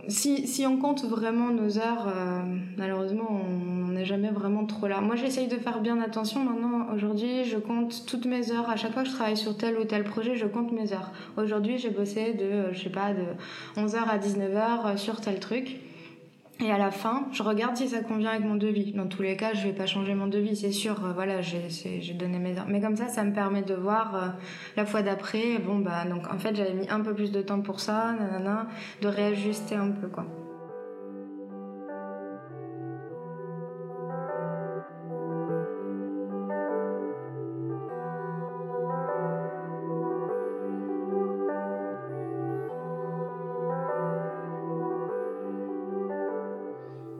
si, 0.08 0.46
si 0.46 0.66
on 0.66 0.78
compte 0.78 1.04
vraiment 1.04 1.50
nos 1.50 1.78
heures, 1.78 2.08
euh, 2.08 2.42
malheureusement, 2.76 3.28
on 3.30 3.92
n'est 3.92 4.04
jamais 4.04 4.30
vraiment 4.30 4.64
trop 4.66 4.88
là. 4.88 5.00
Moi, 5.00 5.16
j'essaye 5.16 5.48
de 5.48 5.56
faire 5.56 5.80
bien 5.80 6.00
attention. 6.00 6.42
Maintenant, 6.44 6.92
aujourd'hui, 6.94 7.44
je 7.44 7.58
compte 7.58 8.04
toutes 8.06 8.26
mes 8.26 8.50
heures. 8.50 8.68
À 8.68 8.76
chaque 8.76 8.92
fois 8.92 9.02
que 9.02 9.08
je 9.08 9.14
travaille 9.14 9.36
sur 9.36 9.56
tel 9.56 9.78
ou 9.78 9.84
tel 9.84 10.04
projet, 10.04 10.34
je 10.34 10.46
compte 10.46 10.72
mes 10.72 10.92
heures. 10.92 11.12
Aujourd'hui, 11.36 11.78
j'ai 11.78 11.90
bossé 11.90 12.34
de, 12.34 12.44
euh, 12.44 12.72
je 12.72 12.82
sais 12.82 12.90
pas, 12.90 13.12
de 13.12 13.24
11h 13.80 13.98
à 14.08 14.18
19h 14.18 14.96
sur 14.98 15.20
tel 15.20 15.38
truc. 15.38 15.78
Et 16.64 16.70
à 16.70 16.78
la 16.78 16.92
fin, 16.92 17.26
je 17.32 17.42
regarde 17.42 17.76
si 17.76 17.88
ça 17.88 18.00
convient 18.02 18.30
avec 18.30 18.44
mon 18.44 18.54
devis. 18.54 18.92
Dans 18.92 19.08
tous 19.08 19.22
les 19.22 19.36
cas, 19.36 19.52
je 19.52 19.64
vais 19.64 19.72
pas 19.72 19.86
changer 19.86 20.14
mon 20.14 20.28
devis, 20.28 20.54
c'est 20.54 20.70
sûr. 20.70 21.04
Euh, 21.04 21.12
Voilà, 21.12 21.40
j'ai 21.42 22.14
donné 22.14 22.38
mes 22.38 22.56
heures. 22.56 22.66
Mais 22.68 22.80
comme 22.80 22.94
ça, 22.94 23.08
ça 23.08 23.24
me 23.24 23.32
permet 23.32 23.62
de 23.62 23.74
voir 23.74 24.14
euh, 24.14 24.28
la 24.76 24.86
fois 24.86 25.02
d'après. 25.02 25.58
Bon, 25.58 25.80
bah, 25.80 26.04
donc 26.04 26.32
en 26.32 26.38
fait, 26.38 26.54
j'avais 26.54 26.74
mis 26.74 26.88
un 26.88 27.00
peu 27.00 27.14
plus 27.14 27.32
de 27.32 27.42
temps 27.42 27.60
pour 27.60 27.80
ça, 27.80 28.12
nanana, 28.12 28.68
de 29.00 29.08
réajuster 29.08 29.74
un 29.74 29.90
peu, 29.90 30.06
quoi. 30.06 30.24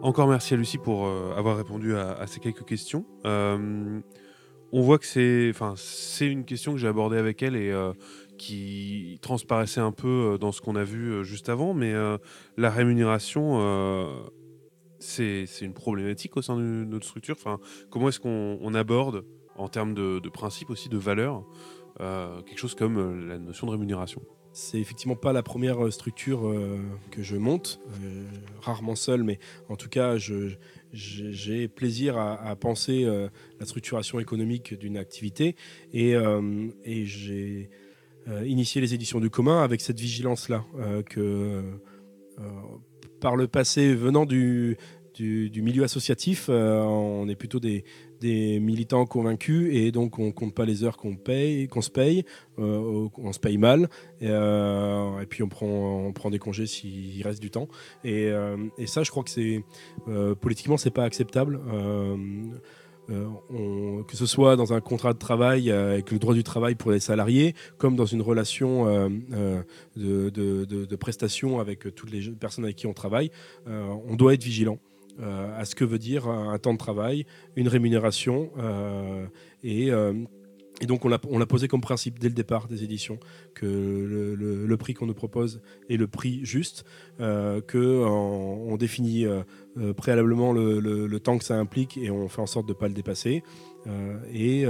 Encore 0.02 0.26
merci 0.26 0.54
à 0.54 0.56
Lucie 0.56 0.78
pour 0.78 1.06
euh, 1.06 1.32
avoir 1.36 1.56
répondu 1.56 1.94
à, 1.94 2.26
ces 2.26 2.40
quelques 2.40 2.64
questions. 2.64 3.06
Euh, 3.24 4.00
on 4.72 4.82
voit 4.82 4.98
que 4.98 5.06
c'est, 5.06 6.26
une 6.26 6.44
question 6.44 6.72
que 6.72 6.78
j'ai 6.78 6.88
abordée 6.88 7.18
avec 7.18 7.40
elle 7.40 7.54
et 7.54 7.70
euh, 7.70 7.92
qui 8.36 9.20
transparaissait 9.22 9.80
un 9.80 9.92
peu 9.92 10.38
dans 10.40 10.50
ce 10.50 10.60
qu'on 10.60 10.74
a 10.74 10.82
vu 10.82 11.24
juste 11.24 11.48
avant, 11.48 11.72
mais 11.72 11.94
la 12.56 12.70
rémunération, 12.70 13.60
c'est 14.98 15.46
une 15.60 15.74
problématique 15.74 16.36
au 16.36 16.42
sein 16.42 16.56
de 16.56 16.62
notre 16.62 17.06
structure. 17.06 17.36
Comment 17.88 18.08
est-ce 18.08 18.18
qu'on 18.18 18.58
on 18.60 18.74
aborde, 18.74 19.24
en 19.56 19.68
termes 19.68 19.94
de, 19.94 20.18
de 20.18 20.28
principe 20.28 20.70
aussi, 20.70 20.88
de 20.88 20.98
valeur, 20.98 21.44
euh, 22.00 22.40
quelque 22.42 22.58
chose 22.58 22.74
comme 22.74 23.28
la 23.28 23.38
notion 23.38 23.68
de 23.68 23.72
rémunération? 23.72 24.22
C'est 24.52 24.78
effectivement 24.78 25.16
pas 25.16 25.32
la 25.32 25.42
première 25.42 25.82
euh, 25.82 25.90
structure 25.90 26.46
euh, 26.46 26.78
que 27.10 27.22
je 27.22 27.36
monte, 27.36 27.80
euh, 28.04 28.24
rarement 28.60 28.94
seul, 28.94 29.22
mais 29.22 29.38
en 29.70 29.76
tout 29.76 29.88
cas, 29.88 30.18
j'ai 30.18 31.68
plaisir 31.68 32.18
à, 32.18 32.54
penser 32.56 33.06
la 33.58 33.66
structuration 33.66 34.20
économique 34.20 34.78
d'une 34.78 34.98
activité 34.98 35.56
et, 35.94 36.14
j'ai 37.04 37.70
initié 38.44 38.80
les 38.80 38.92
éditions 38.94 39.20
du 39.20 39.30
commun 39.30 39.62
avec 39.62 39.80
cette 39.80 39.98
vigilance-là 39.98 40.64
que 41.08 41.62
par 43.20 43.36
le 43.36 43.48
passé, 43.48 43.94
venant 43.94 44.26
du, 44.26 44.76
milieu 45.18 45.82
associatif, 45.82 46.50
on 46.50 47.26
est 47.26 47.36
plutôt 47.36 47.58
des, 47.58 47.84
des 48.22 48.60
militants 48.60 49.04
convaincus 49.04 49.68
et 49.74 49.90
donc 49.90 50.18
on 50.18 50.30
compte 50.32 50.54
pas 50.54 50.64
les 50.64 50.84
heures 50.84 50.96
qu'on 50.96 51.16
paye, 51.16 51.66
qu'on 51.68 51.82
se 51.82 51.90
paye, 51.90 52.24
euh, 52.58 53.08
on 53.18 53.32
se 53.32 53.40
paye 53.40 53.58
mal 53.58 53.90
et, 54.20 54.28
euh, 54.28 55.20
et 55.20 55.26
puis 55.26 55.42
on 55.42 55.48
prend, 55.48 56.06
on 56.06 56.12
prend 56.12 56.30
des 56.30 56.38
congés 56.38 56.66
s'il 56.66 57.20
reste 57.24 57.42
du 57.42 57.50
temps. 57.50 57.68
Et, 58.04 58.28
euh, 58.28 58.56
et 58.78 58.86
ça, 58.86 59.02
je 59.02 59.10
crois 59.10 59.24
que 59.24 59.30
c'est 59.30 59.64
politiquement, 60.40 60.76
c'est 60.76 60.90
pas 60.90 61.04
acceptable. 61.04 61.60
Que 63.08 64.16
ce 64.16 64.26
soit 64.26 64.56
dans 64.56 64.72
un 64.72 64.80
contrat 64.80 65.12
de 65.12 65.18
travail 65.18 65.70
avec 65.70 66.10
le 66.12 66.18
droit 66.18 66.34
du 66.34 66.44
travail 66.44 66.76
pour 66.76 66.92
les 66.92 67.00
salariés, 67.00 67.54
comme 67.76 67.96
dans 67.96 68.06
une 68.06 68.22
relation 68.22 68.86
de, 69.96 70.30
de, 70.30 70.96
prestation 70.96 71.58
avec 71.58 71.94
toutes 71.94 72.12
les 72.12 72.30
personnes 72.30 72.64
avec 72.64 72.76
qui 72.76 72.86
on 72.86 72.94
travaille, 72.94 73.30
on 73.66 74.14
doit 74.14 74.34
être 74.34 74.44
vigilant 74.44 74.78
euh, 75.20 75.58
à 75.58 75.64
ce 75.64 75.74
que 75.74 75.84
veut 75.84 75.98
dire 75.98 76.26
un 76.28 76.58
temps 76.58 76.72
de 76.72 76.78
travail, 76.78 77.26
une 77.56 77.68
rémunération 77.68 78.50
euh, 78.58 79.26
et 79.62 79.90
euh, 79.90 80.14
et 80.80 80.86
donc 80.86 81.04
on 81.04 81.08
l'a 81.08 81.46
posé 81.46 81.68
comme 81.68 81.82
principe 81.82 82.18
dès 82.18 82.28
le 82.28 82.34
départ 82.34 82.66
des 82.66 82.82
éditions 82.82 83.18
que 83.54 83.66
le, 83.66 84.76
prix 84.76 84.94
qu'on 84.94 85.06
nous 85.06 85.14
propose 85.14 85.62
est 85.88 85.96
le 85.96 86.08
prix 86.08 86.40
juste, 86.44 86.84
en- 87.20 87.60
on 87.70 88.76
définit 88.78 89.26
préalablement 89.96 90.52
le, 90.52 91.18
temps 91.20 91.38
que 91.38 91.44
ça 91.44 91.56
implique 91.56 91.98
et 91.98 92.10
on 92.10 92.26
fait 92.26 92.40
en 92.40 92.46
sorte 92.46 92.66
de 92.66 92.72
ne 92.72 92.78
pas 92.78 92.88
le 92.88 92.94
dépasser 92.94 93.44
et, 94.32 94.66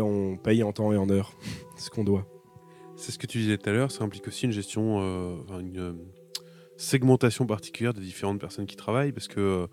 on 0.00 0.38
paye 0.38 0.62
en 0.62 0.72
temps 0.72 0.90
et 0.90 0.96
en 0.96 1.10
heure 1.10 1.36
ce 1.76 1.90
qu'on 1.90 2.04
doit. 2.04 2.26
C'est 2.96 3.12
ce 3.12 3.18
que 3.18 3.26
tu 3.26 3.38
disais 3.38 3.58
tout 3.58 3.68
à 3.68 3.72
l'heure, 3.74 3.90
ça 3.90 4.04
implique 4.04 4.26
aussi 4.26 4.46
une 4.46 4.52
gestion, 4.52 5.42
segmentation 6.80 7.46
particulière 7.46 7.92
des 7.92 8.00
différentes 8.00 8.40
personnes 8.40 8.66
qui 8.66 8.76
travaillent, 8.76 9.12
parce 9.12 9.28
que 9.28 9.68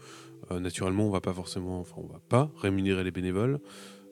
euh, 0.51 0.59
naturellement, 0.59 1.07
on 1.07 1.09
va 1.09 1.21
pas 1.21 1.33
forcément, 1.33 1.79
enfin, 1.79 1.95
on 1.97 2.07
va 2.07 2.21
pas 2.27 2.51
rémunérer 2.57 3.03
les 3.03 3.11
bénévoles. 3.11 3.59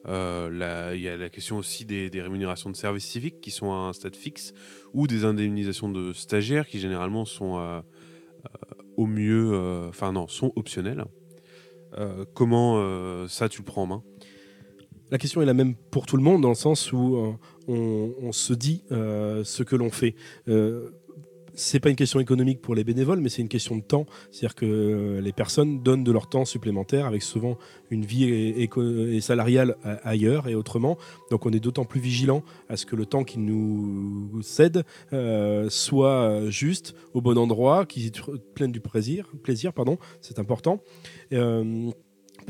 Euh, 0.08 0.94
Il 0.96 1.02
y 1.02 1.10
a 1.10 1.18
la 1.18 1.30
question 1.30 1.58
aussi 1.58 1.84
des, 1.86 2.10
des 2.10 2.22
rémunérations 2.22 2.70
de 2.70 2.76
services 2.76 3.06
civiques 3.06 3.42
qui 3.42 3.52
sont 3.52 3.72
à 3.72 3.76
un 3.76 3.94
stade 3.94 4.16
fixe 4.16 4.54
ou 4.94 5.08
des 5.08 5.26
indemnisations 5.26 5.90
de 5.90 6.14
stagiaires 6.14 6.68
qui 6.68 6.80
généralement 6.80 7.26
sont 7.26 7.58
euh, 7.58 7.80
euh, 7.82 7.82
au 8.98 9.08
mieux, 9.08 9.52
euh, 9.54 9.90
enfin 9.90 10.12
non, 10.12 10.28
sont 10.28 10.54
optionnelles. 10.56 11.06
Euh, 11.98 12.26
comment 12.34 12.76
euh, 12.78 13.28
ça 13.28 13.50
tu 13.50 13.60
le 13.60 13.66
prends 13.66 13.84
en 13.84 13.88
main? 13.88 14.04
La 15.12 15.18
question 15.18 15.42
est 15.42 15.46
la 15.46 15.54
même 15.54 15.76
pour 15.76 16.06
tout 16.06 16.18
le 16.18 16.24
monde 16.24 16.42
dans 16.42 16.50
le 16.50 16.56
sens 16.56 16.92
où 16.92 17.18
euh, 17.18 18.14
on, 18.22 18.32
se 18.32 18.54
dit 18.54 18.84
euh, 18.92 19.44
ce 19.44 19.64
que 19.64 19.76
l'on 19.76 19.92
fait. 19.92 20.16
Euh, 21.56 21.58
c'est 21.58 21.80
pas 21.80 21.90
une 21.90 21.96
question 21.96 22.20
économique 22.20 22.62
pour 22.62 22.76
les 22.76 22.84
bénévoles, 22.84 23.20
mais 23.20 23.30
c'est 23.30 23.42
une 23.42 23.50
question 23.50 23.76
de 23.78 23.82
temps. 23.82 24.06
C'est-à-dire 24.32 24.56
que 24.56 24.66
euh, 24.66 25.22
les 25.22 25.32
personnes 25.32 25.82
donnent 25.82 26.04
de 26.04 26.12
leur 26.12 26.28
temps 26.28 26.46
supplémentaire 26.46 27.06
avec 27.06 27.22
souvent 27.24 27.58
une 27.90 28.06
vie 28.06 28.26
et 28.26 29.22
salariale 29.22 29.78
a- 29.84 29.94
ailleurs 30.08 30.48
et 30.48 30.56
autrement. 30.56 30.98
Donc 31.32 31.46
on 31.46 31.52
est 31.52 31.60
d'autant 31.60 31.86
plus 31.86 32.00
vigilant 32.00 32.44
à 32.70 32.78
ce 32.78 32.86
que 32.86 32.96
le 32.96 33.06
temps 33.06 33.24
qu'ils 33.24 33.46
nous 33.46 34.42
cèdent 34.42 34.84
euh, 35.14 35.70
soit 35.70 36.50
juste, 36.50 36.96
au 37.14 37.22
bon 37.22 37.38
endroit, 37.38 37.86
qu'ils 37.86 38.12
plein 38.54 38.68
du 38.68 38.80
plaisir. 38.80 39.32
plaisir 39.44 39.74
pardon, 39.74 39.98
c'est 40.22 40.40
important. 40.40 40.82
Euh, 41.34 41.90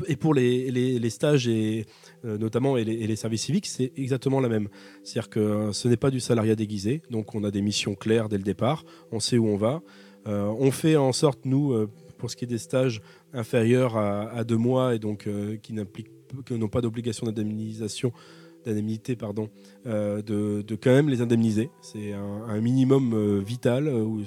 et 0.08 0.16
pour 0.16 0.34
les, 0.34 0.70
les- 0.70 1.10
stages 1.10 1.48
et 1.48 1.80
euh, 1.80 1.84
notamment 2.26 2.76
et 2.76 2.84
les, 2.84 3.16
services 3.16 3.42
civiques, 3.42 3.66
c'est 3.66 3.92
exactement 3.96 4.40
la 4.40 4.48
même. 4.48 4.68
C'est-à-dire 5.04 5.30
que 5.30 5.40
euh, 5.40 5.72
ce 5.72 5.88
n'est 5.88 5.96
pas 5.96 6.10
du 6.10 6.20
salariat 6.20 6.56
déguisé, 6.56 7.02
donc 7.10 7.34
on 7.34 7.44
a 7.44 7.50
des 7.50 7.62
missions 7.62 7.94
claires 7.94 8.28
dès 8.28 8.38
le 8.38 8.42
départ, 8.42 8.84
on 9.12 9.20
sait 9.20 9.38
où 9.38 9.46
on 9.46 9.56
va. 9.56 9.82
Euh, 10.26 10.52
on 10.58 10.70
fait 10.70 10.96
en 10.96 11.12
sorte, 11.12 11.44
nous, 11.44 11.72
euh, 11.72 11.88
pour 12.18 12.30
ce 12.30 12.36
qui 12.36 12.44
est 12.44 12.48
des 12.48 12.58
stages 12.58 13.00
inférieurs 13.32 13.96
à, 13.96 14.42
deux 14.44 14.56
mois 14.56 14.94
et 14.94 14.98
donc 14.98 15.26
euh, 15.26 15.56
qui 15.56 15.72
n'impliquent 15.72 16.10
que 16.44 16.54
n'ont 16.54 16.68
pas 16.68 16.80
d'obligation 16.80 17.26
d'indemnisation, 17.26 18.12
d'indemnité, 18.66 19.16
pardon, 19.16 19.48
euh, 19.86 20.22
de, 20.22 20.74
quand 20.74 20.90
même 20.90 21.08
les 21.08 21.22
indemniser. 21.22 21.70
C'est 21.80 22.12
un, 22.12 22.60
minimum 22.60 23.14
euh, 23.14 23.40
vital, 23.40 23.86
euh, 23.86 24.02
ou, 24.02 24.24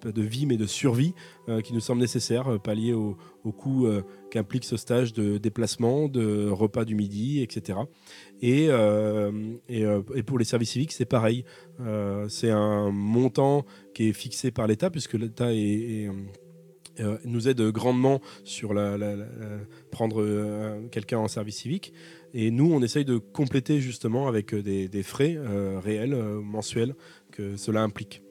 pas 0.00 0.12
de 0.12 0.22
vie 0.22 0.46
mais 0.46 0.56
de 0.56 0.66
survie, 0.66 1.14
qui 1.64 1.72
nous 1.72 1.80
semble 1.80 2.00
nécessaire, 2.00 2.60
pallier 2.60 2.92
au, 2.92 3.16
au 3.44 3.52
coût 3.52 3.88
qu'implique 4.30 4.64
ce 4.64 4.76
stage 4.76 5.14
de 5.14 5.38
déplacement, 5.38 6.08
de 6.08 6.48
repas 6.50 6.84
du 6.84 6.94
midi, 6.94 7.40
etc. 7.40 7.78
Et, 8.42 8.68
pour 10.26 10.38
les 10.38 10.44
services 10.44 10.70
civiques, 10.70 10.92
c'est 10.92 11.06
pareil. 11.06 11.44
C'est 12.28 12.50
un 12.50 12.90
montant 12.90 13.64
qui 13.94 14.08
est 14.08 14.12
fixé 14.12 14.50
par 14.50 14.66
l'État, 14.66 14.90
puisque 14.90 15.14
l'État 15.14 15.52
est, 15.54 16.10
euh, 17.00 17.18
nous 17.24 17.48
aide 17.48 17.60
grandement 17.70 18.20
sur 18.44 18.74
la, 18.74 18.96
la- 18.96 19.16
la- 19.16 19.26
prendre 19.90 20.22
euh, 20.22 20.86
quelqu'un 20.90 21.18
en 21.18 21.28
service 21.28 21.56
civique. 21.56 21.92
Et 22.34 22.50
nous, 22.50 22.72
on 22.72 22.82
essaye 22.82 23.04
de 23.04 23.18
compléter 23.18 23.80
justement 23.80 24.28
avec 24.28 24.54
euh, 24.54 24.62
des, 24.62 25.02
frais 25.02 25.38
réels, 25.82 26.14
mensuels, 26.14 26.94
que 27.32 27.56
cela 27.56 27.82
implique. 27.82 28.22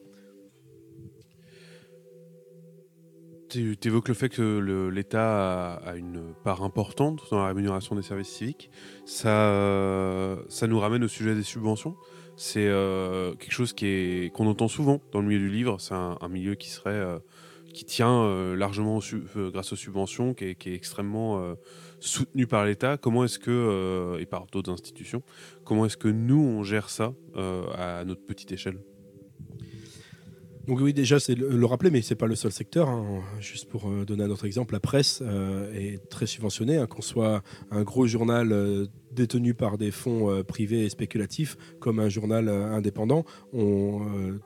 Tu 3.49 3.77
évoques 3.85 4.07
le 4.09 4.13
fait 4.13 4.29
que 4.29 4.89
l'État 4.89 5.75
a, 5.75 5.95
une 5.95 6.33
part 6.43 6.63
importante 6.63 7.21
dans 7.31 7.39
la 7.39 7.47
rémunération 7.47 7.95
des 7.95 8.01
services 8.01 8.29
civiques. 8.29 8.69
Ça, 9.05 10.37
ça 10.49 10.67
nous 10.67 10.79
ramène 10.79 11.03
au 11.03 11.07
sujet 11.07 11.35
des 11.35 11.43
subventions. 11.43 11.95
C'est 12.35 12.67
quelque 13.39 13.51
chose 13.53 13.71
qui 13.71 13.85
est- 13.85 14.33
qu'on 14.33 14.47
entend 14.47 14.67
souvent 14.67 14.99
dans 15.11 15.21
le 15.21 15.27
milieu 15.27 15.39
du 15.39 15.49
livre. 15.49 15.79
C'est 15.79 15.93
un, 15.93 16.17
milieu 16.27 16.55
qui 16.55 16.69
serait 16.69 17.19
qui 17.75 17.85
tient 17.85 18.23
euh, 18.23 18.55
largement 18.55 18.99
euh, 19.35 19.51
grâce 19.51 19.73
aux 19.73 19.75
subventions, 19.75 20.33
qui 20.33 20.45
est, 20.45 20.67
extrêmement 20.67 21.39
euh, 21.39 21.55
soutenu 21.99 22.47
par 22.47 22.65
l'État. 22.65 22.97
Comment 22.97 23.25
est-ce 23.25 23.37
que 23.37 24.17
et 24.19 24.25
par 24.25 24.47
d'autres 24.47 24.71
institutions, 24.71 25.21
comment 25.65 25.85
est-ce 25.85 25.97
que 25.97 26.07
nous 26.07 26.41
on 26.41 26.63
gère 26.63 26.89
ça 26.89 27.13
à 27.35 28.03
notre 28.05 28.25
petite 28.25 28.51
échelle? 28.51 28.79
Donc 30.67 30.79
oui, 30.79 30.93
déjà, 30.93 31.19
c'est 31.19 31.35
le, 31.35 31.49
le 31.49 31.65
rappeler, 31.65 31.91
mais 31.91 32.01
c'est 32.01 32.15
pas 32.15 32.25
le 32.25 32.35
seul 32.35 32.51
secteur. 32.51 32.89
hein. 32.89 33.21
Juste 33.39 33.69
pour 33.69 33.87
euh, 33.87 34.03
donner 34.03 34.23
un 34.23 34.29
autre 34.29 34.45
exemple, 34.45 34.73
la 34.73 34.79
presse 34.79 35.21
euh, 35.21 35.71
est 35.73 36.09
très 36.09 36.25
subventionnée, 36.25 36.77
hein, 36.77 36.87
qu'on 36.87 37.03
soit 37.03 37.43
un 37.69 37.83
gros 37.83 38.07
journal 38.07 38.51
euh, 38.51 38.87
détenu 39.11 39.53
par 39.53 39.77
des 39.77 39.91
fonds 39.91 40.43
privés 40.43 40.83
et 40.85 40.89
spéculatifs, 40.89 41.55
comme 41.79 41.99
un 41.99 42.09
journal 42.09 42.49
indépendant, 42.49 43.23
tout 43.53 43.55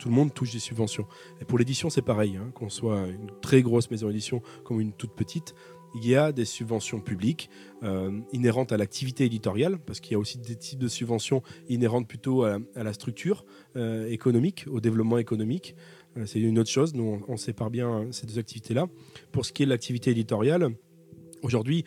le 0.09 0.11
monde 0.11 0.32
touche 0.32 0.51
des 0.51 0.59
subventions. 0.59 1.07
Et 1.41 1.45
pour 1.45 1.57
l'édition, 1.57 1.89
c'est 1.89 2.03
pareil, 2.03 2.38
hein, 2.38 2.51
qu'on 2.53 2.70
soit 2.70 3.07
une 3.07 3.32
très 3.41 3.63
grosse 3.63 3.89
maison 3.89 4.09
d'édition 4.09 4.43
comme 4.63 4.80
une 4.80 4.93
toute 4.93 5.15
petite. 5.15 5.55
Il 5.95 6.07
y 6.07 6.15
a 6.15 6.32
des 6.32 6.45
subventions 6.45 6.99
publiques 6.99 7.49
inhérentes 8.32 8.72
à 8.72 8.78
l'activité 8.78 9.26
éditoriale, 9.26 9.80
parce 9.80 9.99
qu'il 9.99 10.11
y 10.11 10.15
a 10.15 10.20
aussi 10.20 10.38
des 10.38 10.55
types 10.55 10.78
de 10.78 10.88
subventions 10.88 11.41
inhérentes 11.67 12.07
plutôt 12.07 12.43
à, 12.43 12.59
la 12.76 12.93
structure 12.93 13.45
économique, 13.76 14.65
au 14.70 14.82
développement 14.82 15.17
économique. 15.17 15.76
C'est 16.26 16.39
une 16.39 16.60
autre 16.60 16.70
chose. 16.70 16.93
Nous, 16.93 17.22
on, 17.28 17.38
sépare 17.38 17.70
bien 17.70 18.07
ces 18.12 18.26
deux 18.26 18.39
activités-là. 18.39 18.88
Pour 19.32 19.45
ce 19.45 19.53
qui 19.53 19.64
est 19.64 19.66
de 19.66 19.72
l'activité 19.72 20.12
éditoriale, 20.12 20.70
aujourd'hui, 21.43 21.86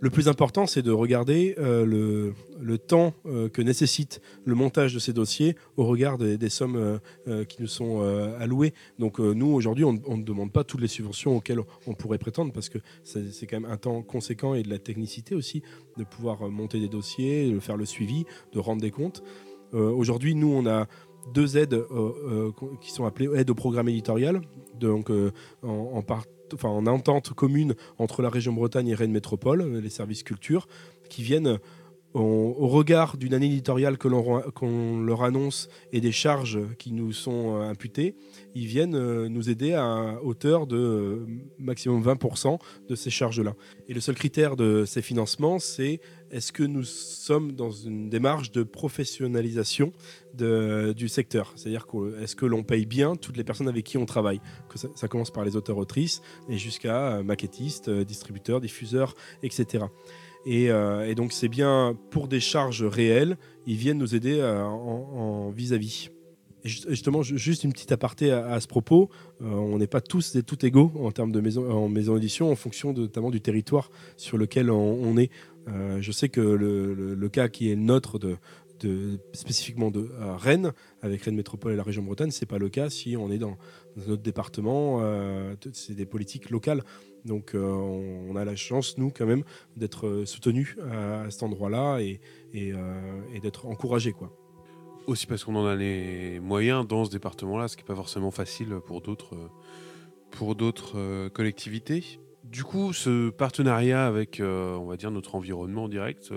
le 0.00 0.10
plus 0.10 0.28
important, 0.28 0.66
c'est 0.66 0.82
de 0.82 0.92
regarder 0.92 1.56
euh, 1.58 2.32
le, 2.60 2.78
temps 2.78 3.14
euh, 3.26 3.48
que 3.48 3.60
nécessite 3.62 4.20
le 4.44 4.54
montage 4.54 4.94
de 4.94 5.00
ces 5.00 5.12
dossiers 5.12 5.56
au 5.76 5.86
regard 5.86 6.18
des, 6.18 6.48
sommes 6.48 7.00
euh, 7.26 7.44
qui 7.44 7.60
nous 7.60 7.68
sont 7.68 8.00
allouées. 8.38 8.74
Donc 8.98 9.18
nous, 9.18 9.48
aujourd'hui, 9.48 9.84
on 9.84 9.92
ne 9.92 10.22
demande 10.22 10.52
pas 10.52 10.62
toutes 10.62 10.80
les 10.80 10.88
subventions 10.88 11.36
auxquelles 11.36 11.60
on 11.86 11.94
pourrait 11.94 12.18
prétendre 12.18 12.52
parce 12.52 12.68
que 12.68 12.78
c'est 13.02 13.46
quand 13.46 13.60
même 13.60 13.70
un 13.70 13.76
temps 13.76 14.02
conséquent 14.02 14.54
et 14.54 14.62
de 14.62 14.70
la 14.70 14.78
technicité 14.78 15.34
aussi 15.34 15.62
de 15.96 16.04
pouvoir 16.04 16.48
monter 16.48 16.78
des 16.78 16.88
dossiers, 16.88 17.50
de 17.50 17.58
faire 17.58 17.76
le 17.76 17.84
suivi, 17.84 18.24
de 18.52 18.58
rendre 18.60 18.80
des 18.80 18.90
comptes. 18.90 19.22
Aujourd'hui, 19.72 20.34
nous, 20.34 20.50
on 20.50 20.66
a 20.66 20.86
deux 21.32 21.56
aides 21.56 21.74
euh, 21.74 21.84
euh, 21.90 22.50
qui 22.80 22.90
sont 22.90 23.04
appelées 23.04 23.28
aides 23.34 23.50
au 23.50 23.54
programme 23.54 23.88
éditorial, 23.88 24.40
donc 24.78 25.10
euh, 25.10 25.32
en, 25.62 26.02
en, 26.62 26.86
entente 26.86 27.32
commune 27.32 27.74
entre 27.98 28.22
la 28.22 28.30
région 28.30 28.52
Bretagne 28.52 28.88
et 28.88 28.94
Rennes 28.94 29.12
Métropole, 29.12 29.78
les 29.78 29.90
services 29.90 30.22
culture, 30.22 30.68
qui 31.08 31.22
viennent 31.22 31.58
au, 32.14 32.68
regard 32.68 33.16
d'une 33.16 33.34
année 33.34 33.46
éditoriale 33.46 33.98
qu'on 33.98 35.00
leur 35.00 35.22
annonce 35.22 35.68
et 35.92 36.00
des 36.00 36.12
charges 36.12 36.58
qui 36.78 36.92
nous 36.92 37.12
sont 37.12 37.56
euh, 37.56 37.68
imputées, 37.68 38.14
ils 38.54 38.66
viennent 38.66 38.94
euh, 38.94 39.28
nous 39.28 39.50
aider 39.50 39.74
à 39.74 40.18
hauteur 40.22 40.66
de 40.66 40.76
euh, 40.76 41.26
maximum 41.58 42.02
20% 42.02 42.58
de 42.88 42.94
ces 42.94 43.10
charges-là. 43.10 43.54
Et 43.88 43.94
le 43.94 44.00
seul 44.00 44.14
critère 44.14 44.56
de 44.56 44.84
ces 44.86 45.02
financements, 45.02 45.58
c'est 45.58 46.00
est-ce 46.30 46.52
que 46.52 46.62
nous 46.62 46.84
sommes 46.84 47.52
dans 47.52 47.70
une 47.70 48.08
démarche 48.08 48.52
de 48.52 48.62
professionnalisation 48.62 49.92
du 50.34 51.08
secteur? 51.08 51.52
C'est-à-dire 51.56 51.86
est-ce 52.20 52.36
que 52.36 52.44
l'on 52.44 52.62
paye 52.62 52.84
bien 52.84 53.16
toutes 53.16 53.38
les 53.38 53.44
personnes 53.44 53.68
avec 53.68 53.84
qui 53.84 53.96
on 53.96 54.04
travaille? 54.04 54.40
Que 54.68 54.78
ça, 54.78 55.08
commence 55.08 55.30
par 55.30 55.44
les 55.44 55.56
auteurs-autrices 55.56 56.20
et 56.50 56.58
jusqu'à 56.58 57.22
maquettistes, 57.22 57.88
distributeurs, 57.88 58.60
diffuseurs, 58.60 59.14
etc. 59.42 59.86
Et, 60.50 60.70
euh, 60.70 61.06
et 61.06 61.14
donc 61.14 61.34
c'est 61.34 61.50
bien 61.50 61.94
pour 62.10 62.26
des 62.26 62.40
charges 62.40 62.82
réelles, 62.82 63.36
ils 63.66 63.76
viennent 63.76 63.98
nous 63.98 64.14
aider 64.14 64.38
euh, 64.40 64.64
en 64.64 65.50
vis-à-vis. 65.50 66.08
Justement, 66.64 67.22
ju- 67.22 67.36
juste 67.36 67.64
une 67.64 67.72
petite 67.72 67.92
aparté 67.92 68.32
à, 68.32 68.58
ce 68.58 68.66
propos, 68.66 69.10
euh, 69.42 69.44
on 69.44 69.76
n'est 69.76 69.86
pas 69.86 70.00
tous 70.00 70.36
et 70.36 70.42
toutes 70.42 70.64
égaux 70.64 70.90
en 71.00 71.12
termes 71.12 71.32
de 71.32 71.40
maison, 71.42 71.70
en 71.70 71.90
maison 71.90 72.14
d'édition, 72.14 72.50
en 72.50 72.56
fonction 72.56 72.94
notamment 72.94 73.30
du 73.30 73.42
territoire 73.42 73.90
sur 74.16 74.38
lequel 74.38 74.70
on, 74.70 75.18
est. 75.18 75.30
Je 76.00 76.12
sais 76.12 76.30
que 76.30 76.40
le, 76.40 77.28
cas 77.28 77.48
qui 77.48 77.70
est 77.70 77.74
le 77.74 77.82
nôtre 77.82 78.18
spécifiquement 79.34 79.90
de 79.90 80.08
Rennes, 80.38 80.72
avec 81.02 81.22
Rennes 81.22 81.36
Métropole 81.36 81.72
et 81.74 81.76
la 81.76 81.82
région 81.82 82.02
Bretagne, 82.02 82.30
c'est 82.30 82.46
pas 82.46 82.58
le 82.58 82.70
cas 82.70 82.88
si 82.88 83.16
on 83.18 83.30
est 83.30 83.38
dans, 83.38 83.58
dans 83.96 84.14
un 84.14 84.16
département. 84.16 85.02
c'est 85.74 85.94
des 85.94 86.06
politiques 86.06 86.48
locales. 86.48 86.82
Donc 87.24 87.54
euh, 87.54 87.60
on, 87.62 88.36
a 88.36 88.44
la 88.44 88.56
chance, 88.56 88.98
nous, 88.98 89.10
quand 89.10 89.26
même, 89.26 89.44
d'être 89.76 90.06
euh, 90.06 90.26
soutenus 90.26 90.76
à, 90.90 91.30
cet 91.30 91.42
endroit-là 91.42 91.98
euh, 91.98 93.22
et 93.34 93.40
d'être 93.40 93.66
encouragés. 93.66 94.12
Quoi. 94.12 94.32
Aussi 95.06 95.26
parce 95.26 95.44
qu'on 95.44 95.56
en 95.56 95.66
a 95.66 95.74
les 95.74 96.40
moyens 96.40 96.86
dans 96.86 97.04
ce 97.04 97.10
département-là, 97.10 97.68
ce 97.68 97.76
qui 97.76 97.82
n'est 97.82 97.86
pas 97.86 97.96
forcément 97.96 98.30
facile 98.30 98.78
pour 98.86 99.00
d'autres 99.00 99.36
pour 100.30 100.54
d'autres 100.54 101.28
collectivités. 101.28 102.20
Du 102.44 102.62
coup, 102.62 102.92
ce 102.92 103.30
partenariat 103.30 104.06
avec, 104.06 104.42
on 104.42 104.84
va 104.84 104.98
dire, 104.98 105.10
notre 105.10 105.34
environnement 105.34 105.88
direct, 105.88 106.30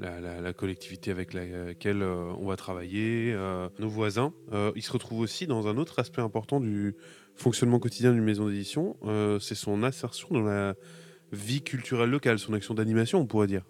la, 0.00 0.52
collectivité 0.52 1.10
avec 1.12 1.32
laquelle 1.32 2.02
on 2.02 2.46
va 2.46 2.56
travailler, 2.56 3.36
nos 3.78 3.88
voisins, 3.88 4.32
euh, 4.52 4.72
il 4.74 4.82
se 4.82 4.92
retrouve 4.92 5.20
aussi 5.20 5.46
dans 5.46 5.68
un 5.68 5.76
autre 5.76 5.98
aspect 5.98 6.22
important 6.22 6.60
du 6.60 6.96
fonctionnement 7.36 7.78
quotidien 7.78 8.12
d'une 8.12 8.24
maison 8.24 8.48
d'édition, 8.48 8.96
euh, 9.04 9.38
c'est 9.38 9.54
son 9.54 9.82
insertion 9.82 10.28
dans 10.30 10.42
la 10.42 10.74
vie 11.32 11.62
culturelle 11.62 12.10
locale, 12.10 12.38
son 12.38 12.54
action 12.54 12.74
d'animation, 12.74 13.20
on 13.20 13.26
pourrait 13.26 13.46
dire. 13.46 13.62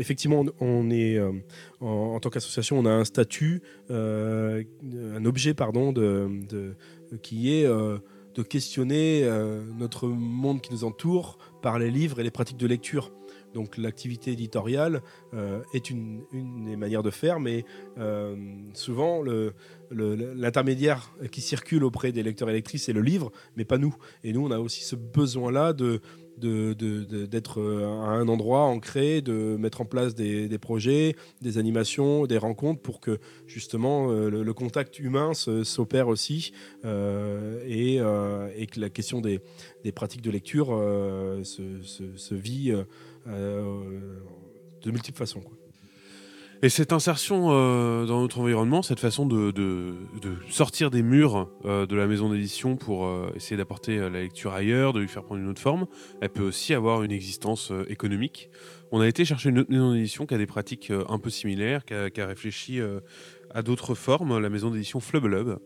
Effectivement, 0.00 0.44
on- 0.60 0.90
est 0.90 1.16
euh, 1.16 1.30
en, 1.80 2.18
tant 2.18 2.28
qu'association, 2.28 2.78
on 2.78 2.84
a 2.84 2.90
un 2.90 3.04
statut, 3.04 3.62
euh, 3.90 4.64
un 5.14 5.24
objet, 5.24 5.54
pardon, 5.54 5.94
qui 7.22 7.52
est 7.52 7.64
de 7.64 8.42
questionner 8.42 9.24
notre 9.78 10.08
monde 10.08 10.60
qui 10.60 10.72
nous 10.72 10.82
entoure 10.82 11.38
par 11.62 11.78
les 11.78 11.92
livres 11.92 12.18
et 12.18 12.24
les 12.24 12.32
pratiques 12.32 12.56
de 12.56 12.66
lecture. 12.66 13.12
Donc 13.54 13.78
l'activité 13.78 14.32
éditoriale 14.32 15.02
est 15.72 15.90
une, 15.90 16.24
des 16.66 16.76
manières 16.76 17.02
de 17.02 17.10
faire, 17.10 17.40
mais 17.40 17.64
souvent 18.74 19.22
l'intermédiaire 19.90 21.14
qui 21.30 21.40
circule 21.40 21.84
auprès 21.84 22.12
des 22.12 22.22
lecteurs 22.22 22.50
et 22.50 22.52
lectrices, 22.52 22.84
c'est 22.84 22.92
le 22.92 23.02
livre, 23.02 23.32
mais 23.56 23.64
pas 23.64 23.78
nous. 23.78 23.94
Et 24.22 24.32
nous, 24.32 24.44
on 24.44 24.50
a 24.50 24.58
aussi 24.58 24.84
ce 24.84 24.96
besoin-là 24.96 25.72
de 25.72 26.00
d'être 26.38 27.60
euh, 27.60 27.84
à 28.02 28.08
un 28.08 28.28
endroit 28.28 28.62
ancré, 28.62 29.22
de 29.22 29.56
mettre 29.58 29.80
en 29.80 29.84
place 29.84 30.14
des, 30.14 30.58
projets, 30.58 31.16
des 31.42 31.58
animations, 31.58 32.26
des 32.26 32.38
rencontres 32.38 32.80
pour 32.80 33.00
que 33.00 33.18
justement 33.46 34.10
euh, 34.10 34.28
le, 34.30 34.54
contact 34.54 34.98
humain 34.98 35.32
s'opère 35.34 36.08
aussi 36.08 36.52
euh, 36.84 37.60
et, 37.66 38.66
que 38.66 38.80
la 38.80 38.90
question 38.90 39.20
des, 39.20 39.40
pratiques 39.94 40.22
de 40.22 40.30
lecture 40.30 40.68
se, 41.44 42.34
vit 42.34 42.72
de 43.26 44.90
multiples 44.90 45.18
façons. 45.18 45.42
Et 46.64 46.70
cette 46.70 46.94
insertion 46.94 47.48
euh, 47.50 48.06
dans 48.06 48.22
notre 48.22 48.40
environnement, 48.40 48.80
cette 48.80 48.98
façon 48.98 49.26
de, 49.26 49.52
sortir 50.48 50.90
des 50.90 51.02
murs 51.02 51.50
euh, 51.66 51.84
de 51.84 51.94
la 51.94 52.06
maison 52.06 52.30
d'édition 52.30 52.76
pour 52.76 53.04
euh, 53.04 53.30
essayer 53.36 53.58
d'apporter 53.58 53.98
la 53.98 54.08
lecture 54.08 54.54
ailleurs, 54.54 54.94
de 54.94 55.00
lui 55.00 55.08
faire 55.08 55.24
prendre 55.24 55.42
une 55.42 55.48
autre 55.50 55.60
forme, 55.60 55.86
elle 56.22 56.30
peut 56.30 56.42
aussi 56.42 56.72
avoir 56.72 57.02
une 57.02 57.12
existence 57.12 57.70
économique. 57.88 58.48
On 58.92 59.02
a 59.02 59.06
été 59.06 59.26
chercher 59.26 59.50
une 59.50 59.58
autre 59.58 59.70
maison 59.70 59.92
d'édition 59.92 60.24
qui 60.24 60.32
a 60.32 60.38
des 60.38 60.46
pratiques 60.46 60.90
un 60.90 61.18
peu 61.18 61.28
similaires, 61.28 61.84
qui 61.84 61.92
a, 61.92 62.26
réfléchi 62.26 62.80
à 63.50 63.62
d'autres 63.62 63.94
formes, 63.94 64.38
la 64.38 64.48
maison 64.48 64.70
d'édition 64.70 65.00
Flubblub. 65.00 65.58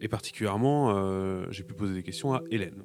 et 0.00 0.08
particulièrement, 0.08 1.50
j'ai 1.52 1.62
pu 1.62 1.74
poser 1.74 1.94
des 1.94 2.02
questions 2.02 2.34
à 2.34 2.42
Hélène. 2.50 2.82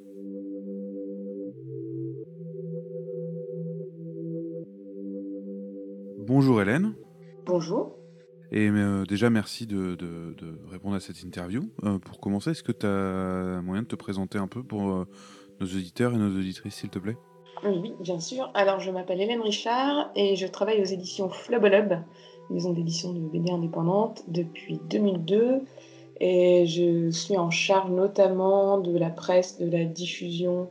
Bonjour 6.27 6.61
Hélène. 6.61 6.93
Bonjour. 7.45 7.95
Et 8.51 8.67
euh, 8.67 9.05
déjà, 9.05 9.29
merci 9.29 9.65
de, 9.65 9.95
répondre 10.69 10.97
à 10.97 10.99
cette 10.99 11.23
interview. 11.23 11.71
Euh, 11.85 11.99
pour 11.99 12.19
commencer, 12.19 12.51
est-ce 12.51 12.63
que 12.63 12.73
tu 12.73 12.85
as 12.85 13.61
moyen 13.61 13.83
de 13.83 13.87
te 13.87 13.95
présenter 13.95 14.37
un 14.37 14.47
peu 14.47 14.61
pour 14.61 14.89
euh, 14.89 15.07
nos 15.61 15.67
auditeurs 15.67 16.13
et 16.13 16.17
nos 16.17 16.27
auditrices, 16.27 16.75
s'il 16.75 16.89
te 16.89 16.99
plaît? 16.99 17.15
Oui, 17.63 17.93
bien 18.01 18.19
sûr. 18.19 18.51
Alors, 18.55 18.81
je 18.81 18.91
m'appelle 18.91 19.21
Hélène 19.21 19.39
Richard 19.39 20.11
et 20.17 20.35
je 20.35 20.45
travaille 20.47 20.81
aux 20.81 20.85
éditions 20.85 21.29
Flubblub, 21.29 21.93
maison 22.49 22.73
d'édition 22.73 23.13
de 23.13 23.21
BD 23.21 23.49
indépendante, 23.49 24.23
depuis 24.27 24.81
2002. 24.89 25.61
Et 26.19 26.65
je 26.65 27.09
suis 27.09 27.37
en 27.37 27.51
charge 27.51 27.89
notamment 27.89 28.79
de 28.79 28.97
la 28.97 29.11
presse, 29.11 29.59
de 29.59 29.71
la 29.71 29.85
diffusion, 29.85 30.69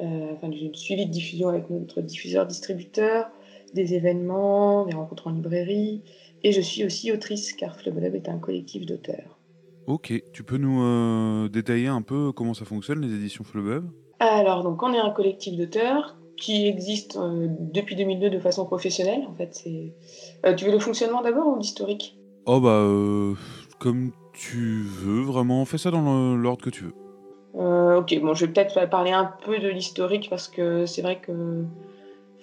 enfin 0.00 0.48
du 0.48 0.72
suivi 0.72 1.04
de 1.04 1.10
diffusion 1.10 1.50
avec 1.50 1.68
notre 1.68 2.00
diffuseur-distributeur, 2.00 3.26
des 3.74 3.94
événements, 3.94 4.84
des 4.86 4.94
rencontres 4.94 5.26
en 5.26 5.30
librairie. 5.30 6.02
Et 6.42 6.52
je 6.52 6.60
suis 6.60 6.84
aussi 6.84 7.12
autrice, 7.12 7.52
car 7.52 7.76
Flubblub 7.76 8.14
est 8.14 8.28
un 8.28 8.38
collectif 8.38 8.86
d'auteurs. 8.86 9.38
Ok, 9.86 10.12
tu 10.32 10.42
peux 10.42 10.58
nous 10.58 10.82
euh, 10.82 11.48
détailler 11.48 11.86
un 11.86 12.02
peu 12.02 12.32
comment 12.32 12.54
ça 12.54 12.64
fonctionne, 12.64 13.00
les 13.00 13.14
éditions 13.14 13.44
Flubblub 13.44 13.88
Alors, 14.18 14.62
donc, 14.62 14.82
on 14.82 14.92
est 14.92 14.98
un 14.98 15.10
collectif 15.10 15.56
d'auteurs 15.56 16.16
qui 16.36 16.66
existe 16.66 17.16
euh, 17.16 17.46
depuis 17.72 17.96
2002 17.96 18.30
de 18.30 18.38
façon 18.38 18.66
professionnelle. 18.66 19.24
En 19.28 19.34
fait, 19.34 19.54
c'est. 19.54 19.94
Euh, 20.44 20.54
tu 20.54 20.66
veux 20.66 20.72
le 20.72 20.78
fonctionnement 20.78 21.22
d'abord 21.22 21.46
ou 21.46 21.56
l'historique? 21.56 22.18
Oh 22.46 22.60
bah, 22.60 22.84
comme 23.78 24.12
tu 24.32 24.82
veux, 24.82 25.22
vraiment. 25.22 25.64
Fais 25.64 25.78
ça 25.78 25.90
dans 25.90 26.36
l'ordre 26.36 26.62
que 26.62 26.70
tu 26.70 26.84
veux. 26.84 27.96
ok, 27.96 28.20
bon, 28.20 28.34
je 28.34 28.44
vais 28.44 28.52
peut-être 28.52 28.88
parler 28.90 29.12
un 29.12 29.32
peu 29.44 29.58
de 29.58 29.68
l'historique 29.68 30.28
parce 30.30 30.48
que 30.48 30.84
c'est 30.84 31.02
vrai 31.02 31.20
que 31.20 31.64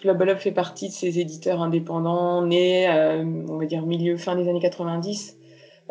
Flubble 0.04 0.36
fait 0.36 0.52
partie 0.52 0.90
de 0.90 0.94
ces 0.94 1.20
éditeurs 1.20 1.62
indépendants 1.62 2.46
nés, 2.46 2.90
euh, 2.90 3.24
on 3.24 3.58
va 3.58 3.66
dire, 3.66 3.86
milieu, 3.86 4.18
fin 4.18 4.36
des 4.36 4.50
années 4.50 4.60
90. 4.60 5.38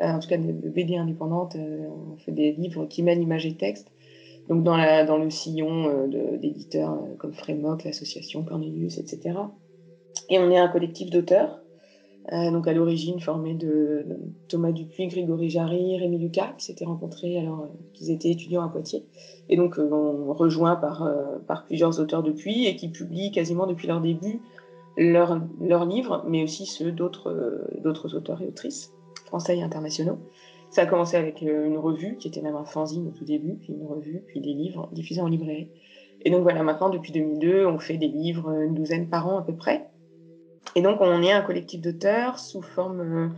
Euh, 0.02 0.04
en 0.04 0.18
tout 0.18 0.28
cas, 0.28 0.36
de 0.36 0.68
BD 0.68 0.96
indépendantes. 0.96 1.56
Euh, 1.56 1.86
on 2.12 2.18
fait 2.18 2.32
des 2.32 2.52
livres 2.52 2.84
qui 2.84 3.02
mènent 3.02 3.22
images 3.22 3.46
et 3.46 3.54
texte. 3.54 3.90
Donc, 4.50 4.64
dans 4.64 4.76
le 5.16 5.30
sillon 5.30 6.08
d'éditeurs 6.36 6.98
comme 7.18 7.32
Frémoc, 7.32 7.84
l'association 7.84 8.42
Cornelius, 8.42 8.98
etc. 8.98 9.38
Et 10.28 10.38
on 10.38 10.50
est 10.50 10.58
un 10.58 10.68
collectif 10.68 11.08
d'auteurs 11.08 11.61
euh, 12.30 12.52
donc 12.52 12.68
à 12.68 12.72
l'origine 12.72 13.18
formé 13.18 13.54
de 13.54 14.06
Thomas 14.46 14.70
Dupuis, 14.70 15.08
Grégory 15.08 15.50
Jarry, 15.50 15.98
Rémi 15.98 16.18
Lucas, 16.18 16.54
qui 16.56 16.66
s'étaient 16.66 16.84
rencontrés 16.84 17.38
alors 17.38 17.62
euh, 17.62 17.66
qu'ils 17.94 18.10
étaient 18.10 18.30
étudiants 18.30 18.62
à 18.62 18.68
Poitiers, 18.68 19.04
et 19.48 19.56
donc 19.56 19.78
euh, 19.78 19.88
on 19.90 20.32
rejoint 20.32 20.76
par, 20.76 21.64
plusieurs 21.66 21.98
auteurs 21.98 22.22
depuis 22.22 22.66
et 22.66 22.76
qui 22.76 22.88
publient 22.88 23.32
quasiment 23.32 23.66
depuis 23.66 23.88
leur 23.88 24.00
début 24.00 24.40
leurs 24.96 25.40
leur 25.60 25.84
livres, 25.84 26.22
mais 26.28 26.44
aussi 26.44 26.66
ceux 26.66 26.92
d'autres 26.92 28.14
auteurs 28.14 28.42
et 28.42 28.46
autrices 28.46 28.92
français 29.24 29.58
et 29.58 29.62
internationaux. 29.62 30.18
Ça 30.70 30.82
a 30.82 30.86
commencé 30.86 31.16
avec 31.16 31.40
une 31.40 31.78
revue 31.78 32.16
qui 32.18 32.28
était 32.28 32.42
même 32.42 32.56
un 32.56 32.64
fanzine 32.64 33.08
au 33.08 33.10
tout 33.10 33.24
début, 33.24 33.54
puis 33.54 33.72
une 33.72 33.86
revue, 33.86 34.22
puis 34.26 34.40
des 34.40 34.52
livres 34.52 34.88
diffusés 34.92 35.20
en 35.20 35.28
librairie. 35.28 35.68
Et 36.24 36.30
donc 36.30 36.42
voilà, 36.42 36.62
maintenant 36.62 36.90
depuis 36.90 37.12
2002, 37.12 37.66
on 37.66 37.78
fait 37.78 37.96
des 37.96 38.08
livres 38.08 38.50
une 38.50 38.74
douzaine 38.74 39.08
par 39.08 39.26
an 39.28 39.38
à 39.38 39.42
peu 39.42 39.54
près. 39.54 39.86
Et 40.74 40.82
donc, 40.82 40.98
on 41.00 41.22
est 41.22 41.32
un 41.32 41.42
collectif 41.42 41.80
d'auteurs 41.80 42.38
sous 42.38 42.62
forme. 42.62 43.00
Euh, 43.00 43.28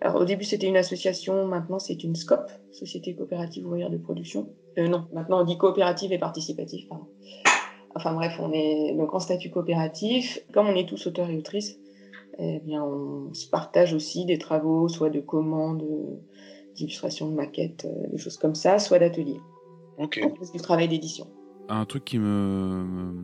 alors, 0.00 0.22
au 0.22 0.24
début, 0.24 0.44
c'était 0.44 0.66
une 0.66 0.76
association, 0.76 1.46
maintenant, 1.46 1.78
c'est 1.78 2.02
une 2.02 2.16
SCOP, 2.16 2.50
Société 2.72 3.14
coopérative 3.14 3.66
ouvrière 3.66 3.90
de 3.90 3.98
production. 3.98 4.48
Euh, 4.78 4.88
non, 4.88 5.06
maintenant, 5.12 5.40
on 5.40 5.44
dit 5.44 5.58
coopérative 5.58 6.12
et 6.12 6.18
participative, 6.18 6.86
pardon. 6.88 7.06
Enfin, 7.94 8.14
bref, 8.14 8.38
on 8.40 8.52
est 8.52 8.94
donc 8.96 9.14
en 9.14 9.20
statut 9.20 9.50
coopératif. 9.50 10.40
Comme 10.52 10.68
on 10.68 10.74
est 10.74 10.88
tous 10.88 11.06
auteurs 11.06 11.28
et 11.28 11.36
autrices, 11.36 11.78
eh 12.38 12.60
bien, 12.60 12.82
on 12.82 13.34
se 13.34 13.48
partage 13.48 13.92
aussi 13.92 14.24
des 14.24 14.38
travaux, 14.38 14.88
soit 14.88 15.10
de 15.10 15.20
commandes, 15.20 15.84
d'illustration 16.76 17.28
de 17.28 17.34
maquettes, 17.34 17.84
euh, 17.84 18.06
des 18.10 18.18
choses 18.18 18.36
comme 18.36 18.54
ça, 18.54 18.78
soit 18.78 18.98
d'ateliers. 18.98 19.40
Ok. 19.98 20.20
C'est 20.42 20.52
du 20.52 20.60
travail 20.60 20.88
d'édition. 20.88 21.26
Un 21.68 21.84
truc 21.84 22.04
qui 22.04 22.18
me 22.18 23.14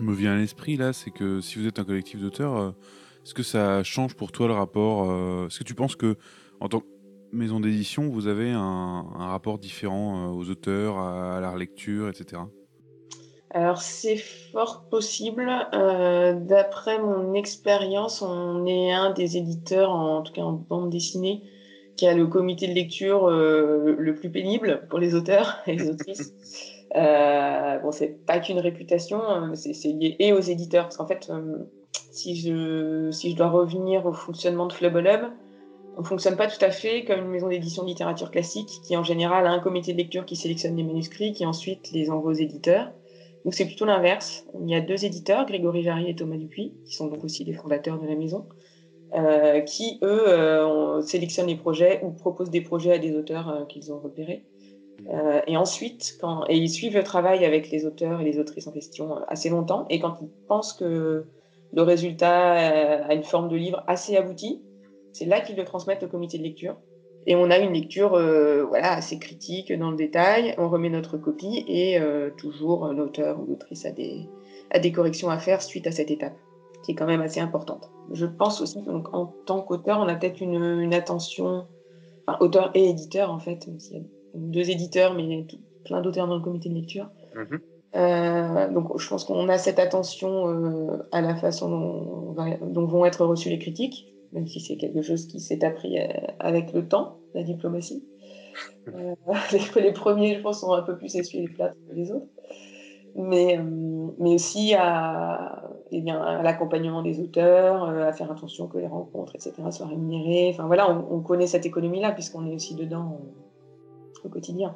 me 0.00 0.12
vient 0.12 0.32
à 0.32 0.36
l'esprit 0.36 0.76
là, 0.76 0.92
c'est 0.92 1.10
que 1.10 1.40
si 1.40 1.58
vous 1.58 1.66
êtes 1.66 1.78
un 1.78 1.84
collectif 1.84 2.20
d'auteurs, 2.20 2.56
euh, 2.56 2.70
est-ce 3.24 3.34
que 3.34 3.42
ça 3.42 3.82
change 3.82 4.14
pour 4.14 4.32
toi 4.32 4.46
le 4.48 4.54
rapport 4.54 5.10
euh, 5.10 5.46
Est-ce 5.46 5.60
que 5.60 5.64
tu 5.64 5.74
penses 5.74 5.96
que 5.96 6.16
en 6.60 6.68
tant 6.68 6.80
que 6.80 6.86
maison 7.32 7.60
d'édition, 7.60 8.08
vous 8.08 8.26
avez 8.26 8.50
un, 8.50 9.04
rapport 9.16 9.58
différent 9.58 10.16
euh, 10.16 10.32
aux 10.32 10.50
auteurs, 10.50 10.98
à, 10.98 11.40
la 11.40 11.56
lecture, 11.56 12.08
etc. 12.08 12.42
Alors 13.50 13.82
c'est 13.82 14.16
fort 14.16 14.88
possible. 14.90 15.48
D'après 15.72 16.98
mon 16.98 17.34
expérience, 17.34 18.20
on 18.20 18.66
est 18.66 18.92
un 18.92 19.12
des 19.12 19.36
éditeurs, 19.36 19.90
en, 19.90 20.22
tout 20.22 20.32
cas 20.32 20.42
en 20.42 20.52
bande 20.52 20.90
dessinée, 20.90 21.44
qui 21.96 22.08
a 22.08 22.14
le 22.14 22.26
comité 22.26 22.66
de 22.66 22.72
lecture 22.72 23.30
le 23.30 24.14
plus 24.16 24.28
pénible 24.28 24.82
pour 24.90 24.98
les 24.98 25.14
auteurs 25.14 25.58
et 25.68 25.76
les 25.76 25.88
autrices. 25.88 26.34
Euh, 26.96 27.78
bon, 27.80 27.90
c'est 27.90 28.24
pas 28.24 28.38
qu'une 28.38 28.58
réputation, 28.58 29.20
hein, 29.22 29.54
c'est 29.54 29.88
lié 29.88 30.16
et 30.18 30.32
aux 30.32 30.40
éditeurs. 30.40 30.84
Parce 30.84 30.96
qu'en 30.96 31.06
fait, 31.06 31.28
euh, 31.30 31.64
si, 32.12 32.36
je, 32.36 33.10
si 33.10 33.30
je 33.30 33.36
dois 33.36 33.48
revenir 33.48 34.06
au 34.06 34.12
fonctionnement 34.12 34.66
de 34.66 34.72
Flubblub, 34.72 35.22
on 35.96 36.02
fonctionne 36.02 36.36
pas 36.36 36.48
tout 36.48 36.62
à 36.64 36.70
fait 36.70 37.04
comme 37.04 37.20
une 37.20 37.30
maison 37.30 37.48
d'édition 37.48 37.82
de 37.82 37.88
littérature 37.88 38.30
classique 38.30 38.80
qui, 38.84 38.96
en 38.96 39.04
général, 39.04 39.46
a 39.46 39.50
un 39.50 39.60
comité 39.60 39.92
de 39.92 39.98
lecture 39.98 40.24
qui 40.24 40.36
sélectionne 40.36 40.76
les 40.76 40.82
manuscrits, 40.82 41.32
qui 41.32 41.46
ensuite 41.46 41.90
les 41.92 42.10
envoie 42.10 42.32
aux 42.32 42.34
éditeurs. 42.34 42.90
Donc 43.44 43.54
c'est 43.54 43.66
plutôt 43.66 43.84
l'inverse. 43.84 44.46
Il 44.60 44.70
y 44.70 44.74
a 44.74 44.80
deux 44.80 45.04
éditeurs, 45.04 45.46
Grégory 45.46 45.82
Jarry 45.82 46.08
et 46.08 46.16
Thomas 46.16 46.36
Dupuis, 46.36 46.72
qui 46.84 46.94
sont 46.94 47.08
donc 47.08 47.22
aussi 47.24 47.44
des 47.44 47.52
fondateurs 47.52 48.00
de 48.00 48.06
la 48.06 48.16
maison, 48.16 48.46
euh, 49.14 49.60
qui, 49.60 49.98
eux, 50.02 50.28
euh, 50.28 51.02
sélectionnent 51.02 51.46
les 51.46 51.56
projets 51.56 52.00
ou 52.02 52.10
proposent 52.10 52.50
des 52.50 52.62
projets 52.62 52.92
à 52.94 52.98
des 52.98 53.14
auteurs 53.14 53.48
euh, 53.48 53.64
qu'ils 53.66 53.92
ont 53.92 53.98
repérés. 53.98 54.44
Euh, 55.08 55.40
et 55.46 55.56
ensuite, 55.56 56.18
et 56.48 56.56
ils 56.56 56.70
suivent 56.70 56.96
le 56.96 57.02
travail 57.02 57.44
avec 57.44 57.70
les 57.70 57.86
auteurs 57.86 58.20
et 58.20 58.24
les 58.24 58.38
autrices 58.38 58.66
en 58.66 58.72
question 58.72 59.16
euh, 59.16 59.20
assez 59.28 59.50
longtemps. 59.50 59.86
Et 59.90 60.00
quand 60.00 60.16
ils 60.20 60.28
pensent 60.48 60.72
que 60.72 61.24
le 61.72 61.82
résultat 61.82 62.54
euh, 62.54 63.04
a 63.08 63.14
une 63.14 63.24
forme 63.24 63.48
de 63.48 63.56
livre 63.56 63.82
assez 63.86 64.16
aboutie, 64.16 64.62
c'est 65.12 65.26
là 65.26 65.40
qu'ils 65.40 65.56
le 65.56 65.64
transmettent 65.64 66.02
au 66.02 66.08
comité 66.08 66.38
de 66.38 66.42
lecture. 66.42 66.76
Et 67.26 67.36
on 67.36 67.50
a 67.50 67.58
une 67.58 67.72
lecture 67.72 68.10
voilà, 68.68 68.92
assez 68.92 69.18
critique 69.18 69.72
dans 69.72 69.90
le 69.90 69.96
détail. 69.96 70.54
On 70.58 70.68
remet 70.68 70.90
notre 70.90 71.16
copie 71.16 71.64
et 71.66 71.98
toujours 72.36 72.88
l'auteur 72.88 73.40
ou 73.40 73.46
l'autrice 73.46 73.86
a 73.86 73.92
des, 73.92 74.92
corrections 74.92 75.30
à 75.30 75.38
faire 75.38 75.62
suite 75.62 75.86
à 75.86 75.90
cette 75.90 76.10
étape, 76.10 76.34
qui 76.84 76.92
est 76.92 76.94
quand 76.94 77.06
même 77.06 77.22
assez 77.22 77.40
importante. 77.40 77.90
Je 78.12 78.26
pense 78.26 78.60
aussi 78.60 78.84
qu'en 78.84 79.32
tant 79.46 79.62
qu'auteur, 79.62 80.00
on 80.00 80.08
a 80.08 80.14
peut-être 80.16 80.42
une, 80.42 80.92
attention, 80.92 81.66
auteur 82.40 82.72
et 82.74 82.90
éditeur 82.90 83.30
en 83.30 83.38
fait, 83.38 83.70
deux 84.34 84.70
éditeurs, 84.70 85.14
mais 85.14 85.46
plein 85.84 86.00
d'auteurs 86.00 86.26
dans 86.26 86.36
le 86.36 86.42
comité 86.42 86.68
de 86.68 86.74
lecture. 86.74 87.10
Mhm. 87.34 87.60
Euh, 87.96 88.72
donc 88.72 88.98
je 88.98 89.08
pense 89.08 89.24
qu'on 89.24 89.48
a 89.48 89.56
cette 89.56 89.78
attention 89.78 90.48
euh, 90.48 91.06
à 91.12 91.20
la 91.20 91.36
façon 91.36 92.34
dont, 92.60 92.86
vont 92.86 93.06
être 93.06 93.24
reçues 93.24 93.50
les 93.50 93.58
critiques, 93.60 94.12
même 94.32 94.48
si 94.48 94.58
c'est 94.58 94.76
quelque 94.76 95.00
chose 95.00 95.26
qui 95.26 95.38
s'est 95.38 95.64
appris 95.64 96.00
euh, 96.00 96.08
avec 96.40 96.72
le 96.72 96.88
temps, 96.88 97.18
la 97.34 97.44
diplomatie. 97.44 98.04
les, 98.86 99.82
les, 99.82 99.92
premiers, 99.92 100.34
je 100.34 100.40
pense, 100.40 100.62
ont 100.64 100.72
un 100.72 100.82
peu 100.82 100.96
plus 100.96 101.14
essuyé 101.14 101.46
les 101.46 101.52
plats 101.52 101.70
que 101.70 101.94
les 101.94 102.10
autres. 102.10 102.26
mais, 103.14 103.60
mais 104.18 104.34
aussi 104.34 104.74
à, 104.76 105.70
eh 105.92 106.00
bien, 106.00 106.20
à 106.20 106.42
l'accompagnement 106.42 107.02
des 107.02 107.20
auteurs, 107.20 107.84
à 107.84 108.12
faire 108.12 108.30
attention 108.30 108.66
que 108.66 108.78
les 108.78 108.86
rencontres, 108.86 109.34
etc., 109.36 109.54
soient 109.70 109.86
rémunérées. 109.86 110.50
Enfin 110.50 110.66
voilà, 110.66 110.90
on, 110.90 111.16
on 111.16 111.20
connaît 111.20 111.46
cette 111.46 111.66
économie-là 111.66 112.12
puisqu'on 112.12 112.46
est 112.46 112.54
aussi 112.54 112.74
dedans 112.74 113.20
au 114.24 114.28
quotidien. 114.28 114.74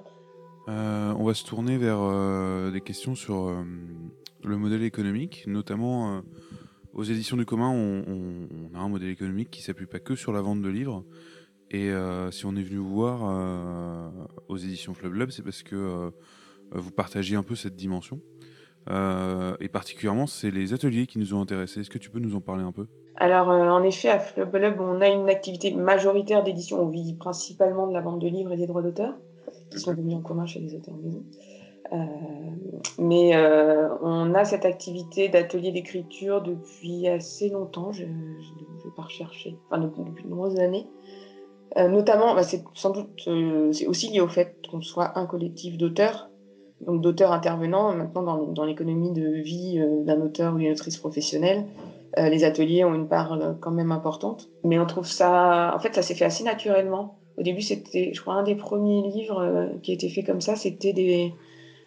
Euh, 0.69 1.15
on 1.19 1.25
va 1.25 1.35
se 1.35 1.45
tourner 1.45 1.79
vers 1.79 1.99
euh, 2.01 2.71
des 2.71 2.81
questions 2.83 3.15
sur 3.15 3.49
euh, 3.49 3.63
le 4.45 4.57
modèle 4.59 4.83
économique, 4.83 5.45
notamment 5.47 6.21
aux 6.93 7.05
éditions 7.05 7.37
du 7.37 7.47
commun, 7.47 7.71
on, 7.71 8.05
on- 8.07 8.49
on 8.73 8.79
a 8.79 8.81
un 8.81 8.89
modèle 8.89 9.11
économique 9.11 9.51
qui 9.51 9.63
s'appuie 9.63 9.87
pas 9.87 9.99
que 10.01 10.15
sur 10.15 10.33
la 10.33 10.41
vente 10.41 10.61
de 10.63 10.69
livres. 10.69 11.05
Et 11.71 11.91
si 12.31 12.47
on 12.47 12.57
est 12.57 12.63
venu 12.63 12.79
vous 12.79 12.89
voir 12.95 14.11
aux 14.49 14.57
éditions 14.57 14.95
Flub 14.95 15.13
Lab, 15.15 15.29
c'est 15.31 15.43
parce 15.43 15.63
que 15.63 16.11
vous 16.73 16.91
partagez 16.91 17.37
un 17.37 17.43
peu 17.43 17.55
cette 17.57 17.77
dimension. 17.77 18.21
Et 18.89 19.69
particulièrement, 19.69 20.27
c'est 20.27 20.51
les 20.51 20.73
ateliers 20.73 21.07
qui 21.07 21.19
nous 21.19 21.35
ont 21.35 21.43
intéressés. 21.43 21.81
Est-ce 21.81 21.91
que 21.91 21.99
tu 21.99 22.09
peux 22.11 22.21
nous 22.21 22.35
en 22.37 22.41
parler 22.41 22.63
un 22.65 22.73
peu? 22.73 22.87
Alors, 23.17 23.51
euh, 23.51 23.69
en 23.69 23.83
effet, 23.83 24.09
à 24.09 24.19
Flub 24.19 24.55
Lab, 24.55 24.81
on 24.81 25.01
a 25.01 25.09
une 25.09 25.29
activité 25.29 25.75
majoritaire 25.75 26.43
d'édition. 26.45 26.81
On 26.81 26.89
vit 26.89 27.15
principalement 27.15 27.87
de 27.89 27.93
la 27.93 28.01
vente 28.01 28.21
de 28.21 28.29
livres 28.29 28.53
et 28.53 28.57
des 28.57 28.67
droits 28.67 28.81
d'auteur, 28.83 29.13
qui 29.71 29.81
sont 29.81 29.95
mis 29.95 30.15
en 30.15 30.21
commun 30.21 30.47
chez 30.47 30.61
les 30.61 30.75
auteurs 30.75 30.97
maison. 30.97 31.23
Euh, 31.93 31.97
mais 32.99 33.35
euh, 33.35 33.89
on 34.03 34.35
a 34.35 34.45
cette 34.45 34.65
activité 34.65 35.29
d'atelier 35.29 35.73
d'écriture 35.73 36.43
depuis 36.43 37.09
assez 37.09 37.49
longtemps. 37.49 37.93
Je 37.93 38.05
ne 38.05 38.09
vais 38.09 38.95
pas 38.97 39.03
rechercher. 39.03 39.57
Enfin, 39.67 39.81
depuis, 39.81 40.03
depuis 40.05 40.25
de 40.25 40.29
nombreuses 40.29 40.59
années. 40.59 40.87
Euh, 41.77 41.89
notamment, 41.89 42.35
bah, 42.35 42.43
c'est 42.43 42.65
sans 42.75 42.91
doute, 42.91 43.29
c'est 43.73 43.87
aussi 43.87 44.11
lié 44.11 44.21
au 44.21 44.29
fait 44.29 44.57
qu'on 44.71 44.81
soit 44.81 45.19
un 45.19 45.27
collectif 45.27 45.77
d'auteurs, 45.77 46.31
donc 46.81 47.01
d'auteurs 47.01 47.33
intervenants. 47.33 47.95
Maintenant, 47.95 48.23
dans, 48.23 48.47
dans 48.47 48.65
l'économie 48.65 49.13
de 49.13 49.27
vie 49.27 49.83
d'un 50.05 50.21
auteur 50.21 50.55
ou 50.55 50.59
d'une 50.59 50.73
autrice 50.73 50.97
professionnelle, 50.97 51.65
euh, 52.17 52.29
les 52.29 52.45
ateliers 52.45 52.85
ont 52.85 52.95
une 52.95 53.09
part 53.09 53.33
euh, 53.33 53.53
quand 53.61 53.71
même 53.71 53.93
importante. 53.93 54.49
Mais 54.65 54.79
on 54.79 54.87
trouve 54.87 55.07
ça, 55.07 55.73
en 55.75 55.79
fait, 55.79 55.95
ça 55.95 56.03
s'est 56.03 56.15
fait 56.15 56.25
assez 56.25 56.45
naturellement. 56.45 57.19
Au 57.37 57.43
début, 57.43 57.61
c'était, 57.61 58.13
je 58.15 58.21
crois, 58.21 58.35
un 58.35 58.43
des 58.43 58.55
premiers 58.55 59.03
livres 59.03 59.41
euh, 59.41 59.67
qui 59.83 59.91
a 59.91 59.95
été 59.95 60.09
fait 60.09 60.23
comme 60.23 60.41
ça, 60.41 60.57
c'était 60.57 60.93
des, 60.93 61.35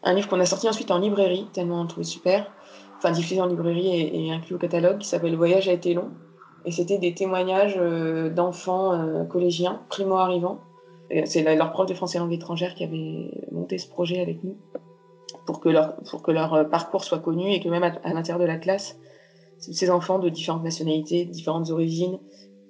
un 0.03 0.13
livre 0.13 0.30
qu'on 0.30 0.39
a 0.39 0.45
sorti 0.45 0.69
ensuite 0.69 0.91
en 0.91 0.99
librairie, 0.99 1.47
tellement 1.53 1.82
on 1.82 1.88
trouvait 1.88 2.05
super. 2.05 2.51
Enfin, 2.97 3.11
diffusé 3.11 3.41
en 3.41 3.47
librairie 3.47 3.89
et, 3.89 4.32
inclus 4.32 4.55
au 4.55 4.59
catalogue, 4.59 4.99
qui 4.99 5.07
s'appelle 5.07 5.36
Voyage 5.36 5.67
a 5.67 5.74
été 5.74 5.95
long. 5.95 6.09
Et 6.65 6.72
c'était 6.72 6.99
des 6.99 7.15
témoignages 7.15 7.76
d'enfants 8.36 9.26
collégiens, 9.28 9.82
primo-arrivants. 9.89 10.59
C'est 11.26 11.41
leur 11.55 11.72
prof 11.72 11.88
de 11.88 11.95
français 11.95 12.19
langue 12.19 12.32
étrangère 12.32 12.76
qui 12.76 12.84
avait 12.84 13.32
monté 13.51 13.80
ce 13.80 13.89
projet 13.89 14.22
avec 14.22 14.43
nous 14.43 14.55
pour 15.47 15.59
que 15.59 15.69
leur, 15.69 15.95
pour 16.11 16.22
que 16.22 16.30
leur 16.30 16.69
parcours 16.69 17.03
soit 17.03 17.17
connu 17.17 17.51
et 17.51 17.59
que 17.59 17.69
même 17.69 17.82
à, 17.82 17.93
à 18.03 18.13
l'intérieur 18.13 18.39
de 18.39 18.45
la 18.45 18.57
classe, 18.57 18.99
ces 19.62 19.89
enfants 19.89 20.20
de 20.20 20.30
différentes 20.30 20.64
nationalités, 20.64 21.26
différentes 21.26 21.70
origines, 21.70 22.18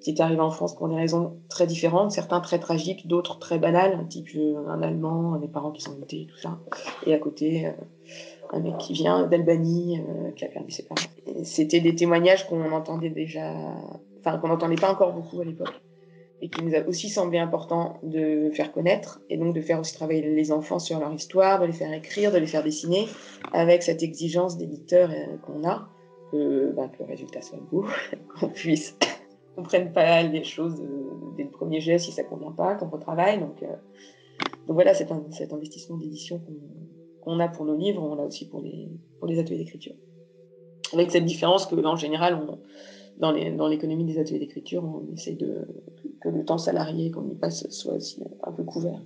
qui 0.02 0.10
étaient 0.10 0.24
arrivés 0.24 0.42
en 0.42 0.50
France 0.50 0.76
pour 0.76 0.90
des 0.90 0.96
raisons 0.96 1.38
très 1.48 1.68
différentes, 1.68 2.12
certains 2.12 2.42
très 2.42 2.60
tragiques, 2.60 3.08
d'autres 3.08 3.40
très 3.40 3.60
banales, 3.60 4.06
type 4.10 4.28
euh, 4.36 4.68
un 4.68 4.82
Allemand, 4.82 5.38
des 5.38 5.48
parents 5.48 5.72
qui 5.72 5.82
sont 5.82 5.96
mutés, 5.96 6.28
tout 6.30 6.38
ça. 6.38 6.60
Et 7.06 7.14
à 7.14 7.20
côté, 7.20 7.68
euh, 7.68 7.72
un 8.52 8.60
mec 8.60 8.78
qui 8.80 8.94
vient 8.94 9.28
d'Albanie, 9.28 10.02
euh, 10.02 10.32
qui 10.32 10.44
a 10.44 10.48
perdu 10.48 10.72
ses 10.72 10.84
parents. 10.84 11.02
C'était 11.44 11.80
des 11.80 11.96
témoignages 11.96 12.48
qu'on 12.48 12.72
entendait 12.72 13.12
déjà, 13.12 13.54
enfin 14.20 14.38
qu'on 14.40 14.48
n'entendait 14.48 14.76
pas 14.76 14.92
encore 14.92 15.14
beaucoup 15.14 15.40
à 15.40 15.46
l'époque, 15.46 15.80
et 16.42 16.50
qui 16.50 16.64
nous 16.64 16.74
a 16.74 16.80
aussi 16.88 17.08
semblé 17.08 17.38
important 17.38 18.00
de 18.02 18.50
faire 18.54 18.72
connaître, 18.72 19.22
et 19.30 19.38
donc 19.38 19.54
de 19.54 19.62
faire 19.62 19.80
aussi 19.80 19.94
travailler 19.94 20.24
les 20.24 20.52
enfants 20.52 20.80
sur 20.80 21.00
leur 21.00 21.14
histoire, 21.14 21.60
de 21.60 21.68
les 21.68 21.74
faire 21.74 21.94
écrire, 21.94 22.32
de 22.32 22.40
les 22.40 22.48
faire 22.48 22.64
dessiner, 22.64 23.08
avec 23.54 23.84
cette 23.84 24.02
exigence 24.02 24.58
d'éditeur 24.58 25.12
qu'on 25.46 25.64
a, 25.64 25.88
que, 26.32 26.72
bah, 26.72 26.88
que 26.88 27.04
le 27.04 27.10
résultat 27.10 27.42
soit 27.42 27.60
beau, 27.72 27.86
qu'on 28.40 28.50
puisse 28.50 28.98
qu'on 29.56 29.64
prenne 29.64 29.92
pas 29.92 30.24
les 30.24 30.44
choses 30.44 30.82
euh, 30.82 31.34
dès 31.38 31.44
le 31.44 31.50
premier 31.50 31.82
geste 31.82 32.06
si 32.06 32.12
ça 32.12 32.24
convient 32.24 32.52
pas, 32.52 32.76
qu'on 32.76 32.90
retravaille. 32.90 33.40
Donc, 33.40 33.62
euh, 33.64 33.68
donc 34.68 34.76
voilà, 34.76 34.94
c'est 34.94 35.12
un, 35.12 35.24
cet 35.32 35.54
investissement 35.54 35.98
d'édition 35.98 36.42
qu'on 37.22 37.40
a 37.40 37.48
pour 37.48 37.66
nos 37.66 37.76
livres, 37.76 38.02
on 38.02 38.16
l'a 38.16 38.24
aussi 38.24 38.48
pour 38.48 38.62
les, 38.62 38.90
pour 39.20 39.28
les 39.28 39.40
ateliers 39.40 39.60
d'écriture. 39.60 39.94
Avec 40.94 41.12
cette 41.12 41.26
différence 41.26 41.66
que, 41.66 41.76
en 41.86 41.96
général, 41.96 42.40
dans 42.46 42.60
dans 43.22 43.68
l'économie 43.68 44.06
des 44.06 44.18
ateliers 44.18 44.40
d'écriture, 44.40 44.84
on 44.84 45.14
essaie 45.14 45.36
de, 45.36 45.68
que 46.22 46.30
le 46.30 46.44
temps 46.44 46.58
salarié 46.58 47.12
qu'on 47.12 47.30
y 47.30 47.36
passe 47.36 47.70
soit 47.70 47.94
aussi 47.94 48.22
un 48.44 48.52
peu 48.52 48.64
couvert. 48.64 49.02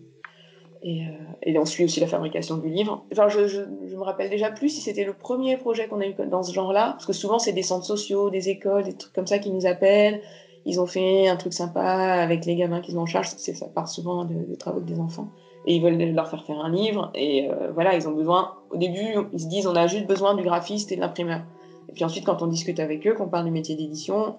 Et, 0.81 1.01
euh, 1.01 1.11
et 1.43 1.57
on 1.57 1.65
suit 1.65 1.83
aussi 1.83 1.99
la 1.99 2.07
fabrication 2.07 2.57
du 2.57 2.69
livre. 2.69 3.05
Enfin, 3.11 3.27
je, 3.29 3.47
je, 3.47 3.61
me 3.61 4.03
rappelle 4.03 4.29
déjà 4.29 4.51
plus 4.51 4.69
si 4.69 4.81
c'était 4.81 5.03
le 5.03 5.13
premier 5.13 5.57
projet 5.57 5.87
qu'on 5.87 5.99
a 6.01 6.05
eu 6.05 6.13
dans 6.29 6.43
ce 6.43 6.53
genre-là, 6.53 6.91
parce 6.91 7.05
que 7.05 7.13
souvent 7.13 7.39
c'est 7.39 7.53
des 7.53 7.63
centres 7.63 7.85
sociaux, 7.85 8.29
des 8.29 8.49
écoles, 8.49 8.83
des 8.83 8.93
trucs 8.95 9.13
comme 9.13 9.27
ça 9.27 9.39
qui 9.39 9.51
nous 9.51 9.65
appellent. 9.65 10.21
Ils 10.65 10.79
ont 10.79 10.87
fait 10.87 11.27
un 11.27 11.35
truc 11.37 11.53
sympa 11.53 11.83
avec 11.83 12.45
les 12.45 12.55
gamins 12.55 12.81
qu'ils 12.81 12.97
ont 12.97 13.03
en 13.03 13.05
charge. 13.05 13.27
Ça 13.27 13.67
part 13.67 13.87
souvent 13.87 14.25
de, 14.25 14.33
de 14.33 14.55
travaux 14.55 14.79
des 14.79 14.99
enfants. 14.99 15.29
Et 15.67 15.75
ils 15.75 15.81
veulent 15.81 15.97
leur 16.13 16.27
faire 16.27 16.43
faire 16.45 16.59
un 16.59 16.69
livre. 16.69 17.11
Et 17.13 17.49
euh, 17.49 17.71
voilà, 17.71 17.95
ils 17.95 18.07
ont 18.07 18.13
besoin. 18.13 18.53
Au 18.71 18.77
début, 18.77 19.15
ils 19.31 19.39
se 19.39 19.47
disent 19.47 19.67
on 19.67 19.75
a 19.75 19.87
juste 19.87 20.07
besoin 20.07 20.35
du 20.35 20.43
graphiste 20.43 20.91
et 20.91 20.95
de 20.95 21.01
l'imprimeur. 21.01 21.41
Et 21.89 21.93
puis 21.93 22.03
ensuite, 22.03 22.25
quand 22.25 22.41
on 22.41 22.47
discute 22.47 22.79
avec 22.79 23.05
eux, 23.05 23.13
qu'on 23.13 23.27
parle 23.27 23.45
du 23.45 23.51
métier 23.51 23.75
d'édition, 23.75 24.37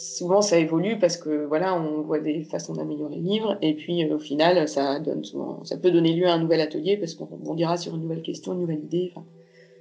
souvent 0.00 0.40
ça 0.40 0.58
évolue 0.58 0.98
parce 0.98 1.16
que 1.16 1.44
voilà, 1.44 1.78
on 1.78 2.00
voit 2.00 2.20
des 2.20 2.42
façons 2.44 2.74
d'améliorer 2.74 3.16
le 3.16 3.22
livre. 3.22 3.58
Et 3.60 3.74
puis 3.74 4.04
euh, 4.04 4.16
au 4.16 4.18
final, 4.18 4.66
ça 4.68 4.98
donne 4.98 5.24
souvent, 5.24 5.62
ça 5.64 5.76
peut 5.76 5.90
donner 5.90 6.14
lieu 6.14 6.26
à 6.26 6.32
un 6.32 6.38
nouvel 6.38 6.60
atelier 6.60 6.96
parce 6.96 7.14
qu'on 7.14 7.26
rebondira 7.26 7.76
sur 7.76 7.94
une 7.94 8.02
nouvelle 8.02 8.22
question, 8.22 8.54
une 8.54 8.60
nouvelle 8.60 8.82
idée. 8.82 9.12
Enfin, 9.14 9.26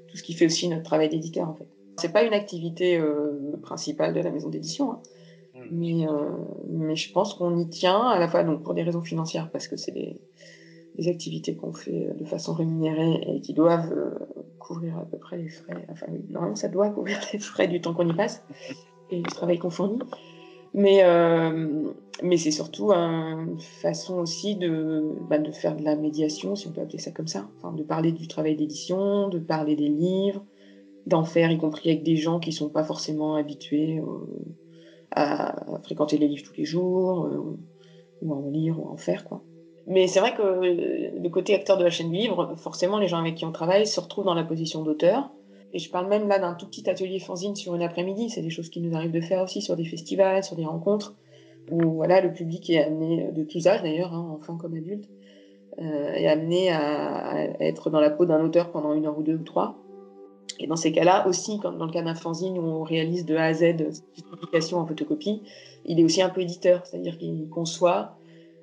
tout 0.09 0.17
ce 0.17 0.23
qui 0.23 0.33
fait 0.33 0.45
aussi 0.45 0.67
notre 0.67 0.83
travail 0.83 1.09
d'éditeur 1.09 1.47
en 1.47 1.53
fait. 1.53 1.67
C'est 1.97 2.11
pas 2.11 2.23
une 2.23 2.33
activité 2.33 2.97
euh, 2.97 3.57
principale 3.61 4.13
de 4.13 4.19
la 4.19 4.31
maison 4.31 4.49
d'édition. 4.49 4.91
Hein. 4.91 4.99
Mais, 5.71 6.07
euh, 6.07 6.11
mais 6.69 6.95
je 6.95 7.11
pense 7.11 7.33
qu'on 7.33 7.57
y 7.57 7.67
tient 7.69 8.01
à 8.01 8.17
la 8.17 8.27
fois 8.27 8.43
donc 8.43 8.63
pour 8.63 8.73
des 8.73 8.83
raisons 8.83 9.01
financières 9.01 9.49
parce 9.51 9.67
que 9.67 9.75
c'est 9.75 9.91
des, 9.91 10.17
des 10.97 11.07
activités 11.09 11.55
qu'on 11.55 11.73
fait 11.73 12.13
de 12.17 12.25
façon 12.25 12.53
rémunérée 12.53 13.21
et 13.27 13.41
qui 13.41 13.53
doivent 13.53 13.93
couvrir 14.57 14.97
à 14.97 15.05
peu 15.05 15.17
près 15.17 15.37
les 15.37 15.49
frais. 15.49 15.85
Enfin, 15.89 16.07
oui, 16.11 16.25
normalement, 16.29 16.55
ça 16.55 16.69
doit 16.69 16.89
couvrir 16.89 17.19
les 17.33 17.39
frais 17.39 17.67
du 17.67 17.81
temps 17.81 17.93
qu'on 17.93 18.07
y 18.09 18.13
passe 18.13 18.41
et 19.11 19.17
du 19.17 19.23
travail 19.23 19.57
qu'on 19.57 19.69
fournit. 19.69 19.99
Mais, 20.73 20.99
euh, 21.03 21.91
mais 22.21 22.37
c'est 22.37 22.51
surtout 22.51 22.91
une 22.91 23.59
façon 23.59 24.19
aussi 24.19 24.55
de, 24.55 25.03
bah, 25.29 25.39
de 25.39 25.51
faire 25.51 25.75
de 25.75 25.83
la 25.83 25.95
médiation, 25.95 26.55
si 26.55 26.67
on 26.67 26.71
peut 26.71 26.81
appeler 26.81 26.99
ça 26.99 27.11
comme 27.11 27.27
ça. 27.27 27.49
Enfin, 27.57 27.73
de 27.73 27.83
parler 27.83 28.11
du 28.11 28.27
travail 28.27 28.55
d'édition, 28.55 29.29
de 29.29 29.39
parler 29.39 29.75
des 29.75 29.87
livres, 29.87 30.43
d'en 31.07 31.23
faire, 31.23 31.51
y 31.51 31.57
compris 31.57 31.89
avec 31.89 32.03
des 32.03 32.17
gens 32.17 32.39
qui 32.39 32.51
sont 32.51 32.69
pas 32.69 32.83
forcément 32.83 33.35
habitués 33.35 33.99
à 35.11 35.55
fréquenter 35.83 36.17
les 36.17 36.27
livres 36.27 36.43
tous 36.43 36.57
les 36.57 36.65
jours, 36.65 37.25
euh, 37.25 37.57
ou 38.21 38.33
à 38.33 38.37
en 38.37 38.49
lire, 38.49 38.79
ou 38.79 38.87
à 38.89 38.91
en 38.91 38.97
faire, 38.97 39.23
quoi. 39.23 39.43
Mais 39.87 40.05
c'est 40.05 40.19
vrai 40.19 40.35
que 40.35 40.43
le 40.43 41.29
côté 41.29 41.55
acteur 41.55 41.77
de 41.77 41.83
la 41.83 41.89
chaîne 41.89 42.11
du 42.11 42.17
livre, 42.17 42.53
forcément, 42.57 42.99
les 42.99 43.07
gens 43.07 43.17
avec 43.17 43.33
qui 43.35 43.45
on 43.45 43.51
travaille 43.51 43.87
se 43.87 43.99
retrouvent 43.99 44.25
dans 44.25 44.35
la 44.35 44.43
position 44.43 44.83
d'auteur. 44.83 45.31
Et 45.73 45.79
je 45.79 45.89
parle 45.91 46.07
même 46.07 46.27
là 46.27 46.39
d'un 46.39 46.53
tout 46.53 46.65
petit 46.65 46.89
atelier 46.89 47.19
fanzine 47.19 47.55
sur 47.55 47.75
une 47.75 47.83
après-midi. 47.83 48.29
C'est 48.29 48.41
des 48.41 48.49
choses 48.49 48.69
qui 48.69 48.81
nous 48.81 48.95
arrivent 48.95 49.11
de 49.11 49.21
faire 49.21 49.43
aussi 49.43 49.61
sur 49.61 49.75
des 49.75 49.85
festivals, 49.85 50.43
sur 50.43 50.55
des 50.55 50.65
rencontres, 50.65 51.15
où 51.71 51.91
voilà, 51.93 52.21
le 52.21 52.33
public 52.33 52.69
est 52.69 52.83
amené, 52.83 53.31
de 53.31 53.43
tous 53.43 53.67
âges 53.67 53.83
d'ailleurs, 53.83 54.13
hein, 54.13 54.35
enfants 54.39 54.57
comme 54.57 54.73
adultes, 54.75 55.09
euh, 55.79 56.13
est 56.13 56.27
amené 56.27 56.71
à, 56.71 57.47
être 57.59 57.89
dans 57.89 57.99
la 57.99 58.09
peau 58.09 58.25
d'un 58.25 58.43
auteur 58.43 58.71
pendant 58.71 58.93
une 58.93 59.05
heure 59.05 59.17
ou 59.17 59.23
deux 59.23 59.35
ou 59.35 59.43
trois. 59.43 59.77
Et 60.59 60.67
dans 60.67 60.75
ces 60.75 60.91
cas-là, 60.91 61.27
aussi, 61.27 61.59
dans 61.59 61.85
le 61.85 61.91
cas 61.91 62.01
d'un 62.01 62.15
fanzine 62.15 62.57
où 62.57 62.63
on 62.63 62.83
réalise 62.83 63.25
de 63.25 63.35
A 63.35 63.45
à 63.45 63.53
Z 63.53 63.75
cette 63.91 64.03
publication 64.29 64.79
en 64.79 64.85
photocopie, 64.85 65.41
il 65.85 65.99
est 65.99 66.03
aussi 66.03 66.21
un 66.21 66.29
peu 66.29 66.41
éditeur, 66.41 66.85
c'est-à-dire 66.85 67.17
qu'il 67.17 67.47
conçoit 67.49 68.17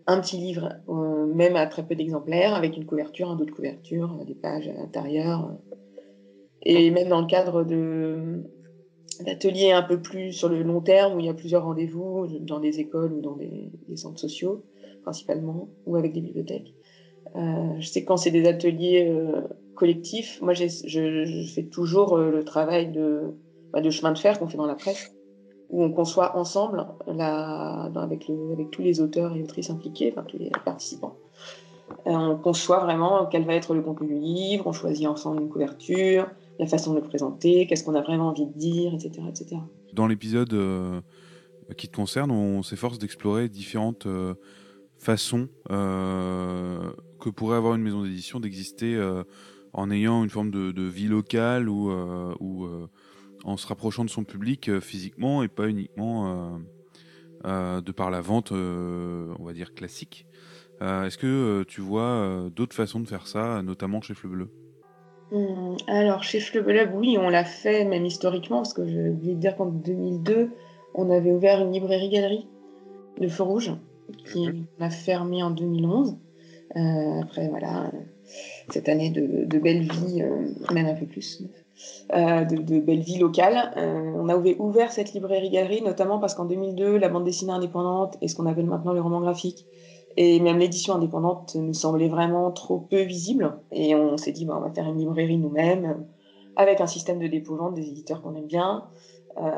un 0.07 0.20
petit 0.20 0.36
livre, 0.36 0.74
euh, 0.88 1.26
même 1.26 1.57
à 1.57 1.66
très 1.66 1.84
peu 1.84 1.94
d'exemplaires, 1.94 2.54
avec 2.54 2.76
une 2.76 2.84
couverture, 2.84 3.30
un 3.30 3.36
dos 3.36 3.44
de 3.44 3.50
couverture, 3.50 4.11
des 4.26 4.34
pages 4.34 4.68
à 4.68 4.72
l'intérieur. 4.72 5.50
Et 6.68 6.90
même 6.90 7.08
dans 7.08 7.20
le 7.20 7.26
cadre 7.26 7.62
de 7.62 8.42
d'ateliers 9.20 9.70
un 9.70 9.82
peu 9.82 10.02
plus 10.02 10.32
sur 10.32 10.48
le 10.48 10.62
long 10.62 10.80
terme, 10.80 11.14
où 11.14 11.20
il 11.20 11.26
y 11.26 11.28
a 11.28 11.34
plusieurs 11.34 11.64
rendez-vous, 11.64 12.26
dans 12.40 12.58
des 12.58 12.80
écoles 12.80 13.12
ou 13.12 13.20
dans 13.20 13.36
des, 13.36 13.70
centres 13.94 14.18
sociaux, 14.18 14.64
principalement, 15.02 15.68
ou 15.86 15.96
avec 15.96 16.12
des 16.12 16.20
bibliothèques. 16.20 16.74
Euh, 17.36 17.76
je 17.78 17.86
sais 17.86 18.02
que 18.02 18.08
quand 18.08 18.16
c'est 18.16 18.32
des 18.32 18.46
ateliers 18.46 19.06
euh, 19.08 19.42
collectifs, 19.74 20.40
moi 20.42 20.54
je, 20.54 21.44
fais 21.54 21.62
toujours 21.62 22.16
euh, 22.16 22.30
le 22.30 22.44
travail 22.44 22.90
de, 22.90 23.34
bah, 23.72 23.80
de 23.80 23.90
chemin 23.90 24.12
de 24.12 24.18
fer 24.18 24.38
qu'on 24.38 24.48
fait 24.48 24.58
dans 24.58 24.66
la 24.66 24.74
presse 24.74 25.12
où 25.70 25.82
on 25.82 25.90
conçoit 25.90 26.36
ensemble, 26.36 26.86
avec, 27.08 28.30
tous 28.70 28.82
les 28.82 29.00
auteurs 29.00 29.34
et 29.34 29.42
autrices 29.42 29.70
impliqués, 29.70 30.14
tous 30.28 30.38
les 30.38 30.50
participants. 30.64 31.16
On 32.04 32.36
conçoit 32.36 32.78
vraiment 32.78 33.26
quel 33.26 33.44
va 33.44 33.54
être 33.54 33.74
le 33.74 33.82
contenu 33.82 34.06
du 34.06 34.14
livre, 34.14 34.68
on 34.68 34.72
choisit 34.72 35.08
ensemble 35.08 35.42
une 35.42 35.48
couverture, 35.48 36.28
la 36.59 36.66
façon 36.66 36.92
de 36.94 37.00
le 37.00 37.02
présenter, 37.02 37.66
qu'est-ce 37.66 37.84
qu'on 37.84 37.94
a 37.94 38.02
vraiment 38.02 38.28
envie 38.28 38.46
de 38.46 38.52
dire, 38.52 38.94
etc. 38.94 39.22
etc. 39.28 39.57
Dans 39.92 40.07
l'épisode 40.07 40.52
euh, 40.54 41.00
qui 41.76 41.88
te 41.88 41.96
concerne, 41.96 42.30
on 42.30 42.62
s'efforce 42.62 42.98
d'explorer 42.98 43.48
différentes 43.48 44.07
euh, 44.07 44.34
façons 44.98 45.48
euh, 45.70 46.92
que 47.20 47.30
pourrait 47.30 47.57
avoir 47.57 47.74
une 47.74 47.82
maison 47.82 48.02
d'édition 48.02 48.40
d'exister 48.40 48.98
en 49.72 49.90
ayant 49.90 50.24
une 50.24 50.30
forme 50.30 50.50
de, 50.50 50.82
vie 50.82 51.09
locale 51.09 51.68
ou, 51.68 51.90
en 53.44 53.57
se 53.57 53.66
rapprochant 53.66 54.04
de 54.04 54.11
son 54.11 54.24
public 54.24 54.80
physiquement 54.80 55.42
et 55.42 55.48
pas 55.48 55.68
uniquement 55.68 56.61
de 57.44 57.92
par 57.92 58.11
la 58.11 58.20
vente, 58.20 58.52
on 58.52 59.44
va 59.44 59.52
dire, 59.52 59.74
classique. 59.74 60.26
Est-ce 60.80 61.18
que 61.18 61.64
tu 61.64 61.80
vois 61.80 62.48
d'autres 62.54 62.76
façons 62.76 63.00
de 63.00 63.09
faire 63.09 63.26
ça, 63.26 63.62
notamment 63.62 64.00
chez 64.02 64.14
Fleu 64.14 64.30
Bleu? 64.30 64.50
Hum, 65.33 65.77
alors, 65.87 66.22
chez 66.22 66.41
Fleu 66.41 66.62
Bleu, 66.62 66.89
oui, 66.95 67.16
on 67.20 67.29
l'a 67.29 67.45
fait, 67.45 67.85
même 67.85 68.05
historiquement, 68.05 68.59
parce 68.59 68.74
que 68.74 68.87
je 68.87 69.11
voulais 69.11 69.35
dire 69.35 69.57
qu'en 69.57 69.66
2002, 69.66 70.51
on 70.95 71.11
avait 71.11 71.31
ouvert 71.31 71.61
une 71.61 71.72
librairie-galerie 71.72 72.47
de 73.20 73.29
Feu 73.29 73.43
Rouge, 73.43 73.72
qui 74.31 74.47
mhm. 74.47 74.66
a 74.81 74.91
fermé 74.91 75.43
en 75.43 75.51
2011. 75.51 76.16
Euh, 76.77 77.22
après, 77.22 77.49
voilà, 77.49 77.91
cette 78.70 78.89
année 78.89 79.11
de, 79.11 79.45
de 79.45 79.59
belle 79.59 79.83
vie, 79.83 80.22
euh, 80.22 80.49
même 80.74 80.87
un 80.87 80.95
peu 80.95 81.07
plus, 81.07 81.43
euh, 82.14 82.45
de, 82.45 82.57
de, 82.57 82.81
belle 82.81 83.01
vie 83.01 83.18
locale. 83.18 83.72
on 83.77 84.29
a 84.29 84.37
ouvert 84.37 84.93
cette 84.93 85.12
librairie-galerie, 85.12 85.83
notamment 85.83 86.18
parce 86.18 86.35
qu'en 86.35 86.45
2002, 86.45 86.99
la 86.99 87.09
bande 87.09 87.24
dessinée 87.24 87.53
indépendante 87.53 88.16
et 88.20 88.29
ce 88.29 88.35
qu'on 88.35 88.47
appelle 88.47 88.66
maintenant 88.66 88.93
le 88.93 89.01
roman 89.01 89.20
graphique, 89.20 89.66
et 90.16 90.40
même 90.40 90.58
l'édition 90.58 90.94
indépendante 90.94 91.56
nous 91.56 91.74
semblait 91.74 92.08
vraiment 92.08 92.50
trop 92.50 92.78
peu 92.78 93.02
visible. 93.02 93.58
Et 93.72 93.94
on 93.94 94.16
s'est 94.16 94.32
dit, 94.32 94.46
bah, 94.46 94.54
on 94.56 94.60
va 94.60 94.70
faire 94.70 94.86
une 94.86 94.98
librairie 94.98 95.38
nous-mêmes, 95.38 96.06
avec 96.56 96.80
un 96.80 96.86
système 96.86 97.18
de 97.18 97.26
dépôt-vente 97.26 97.74
des 97.74 97.88
éditeurs 97.88 98.22
qu'on 98.22 98.34
aime 98.34 98.46
bien. 98.46 98.84
Euh, 99.38 99.50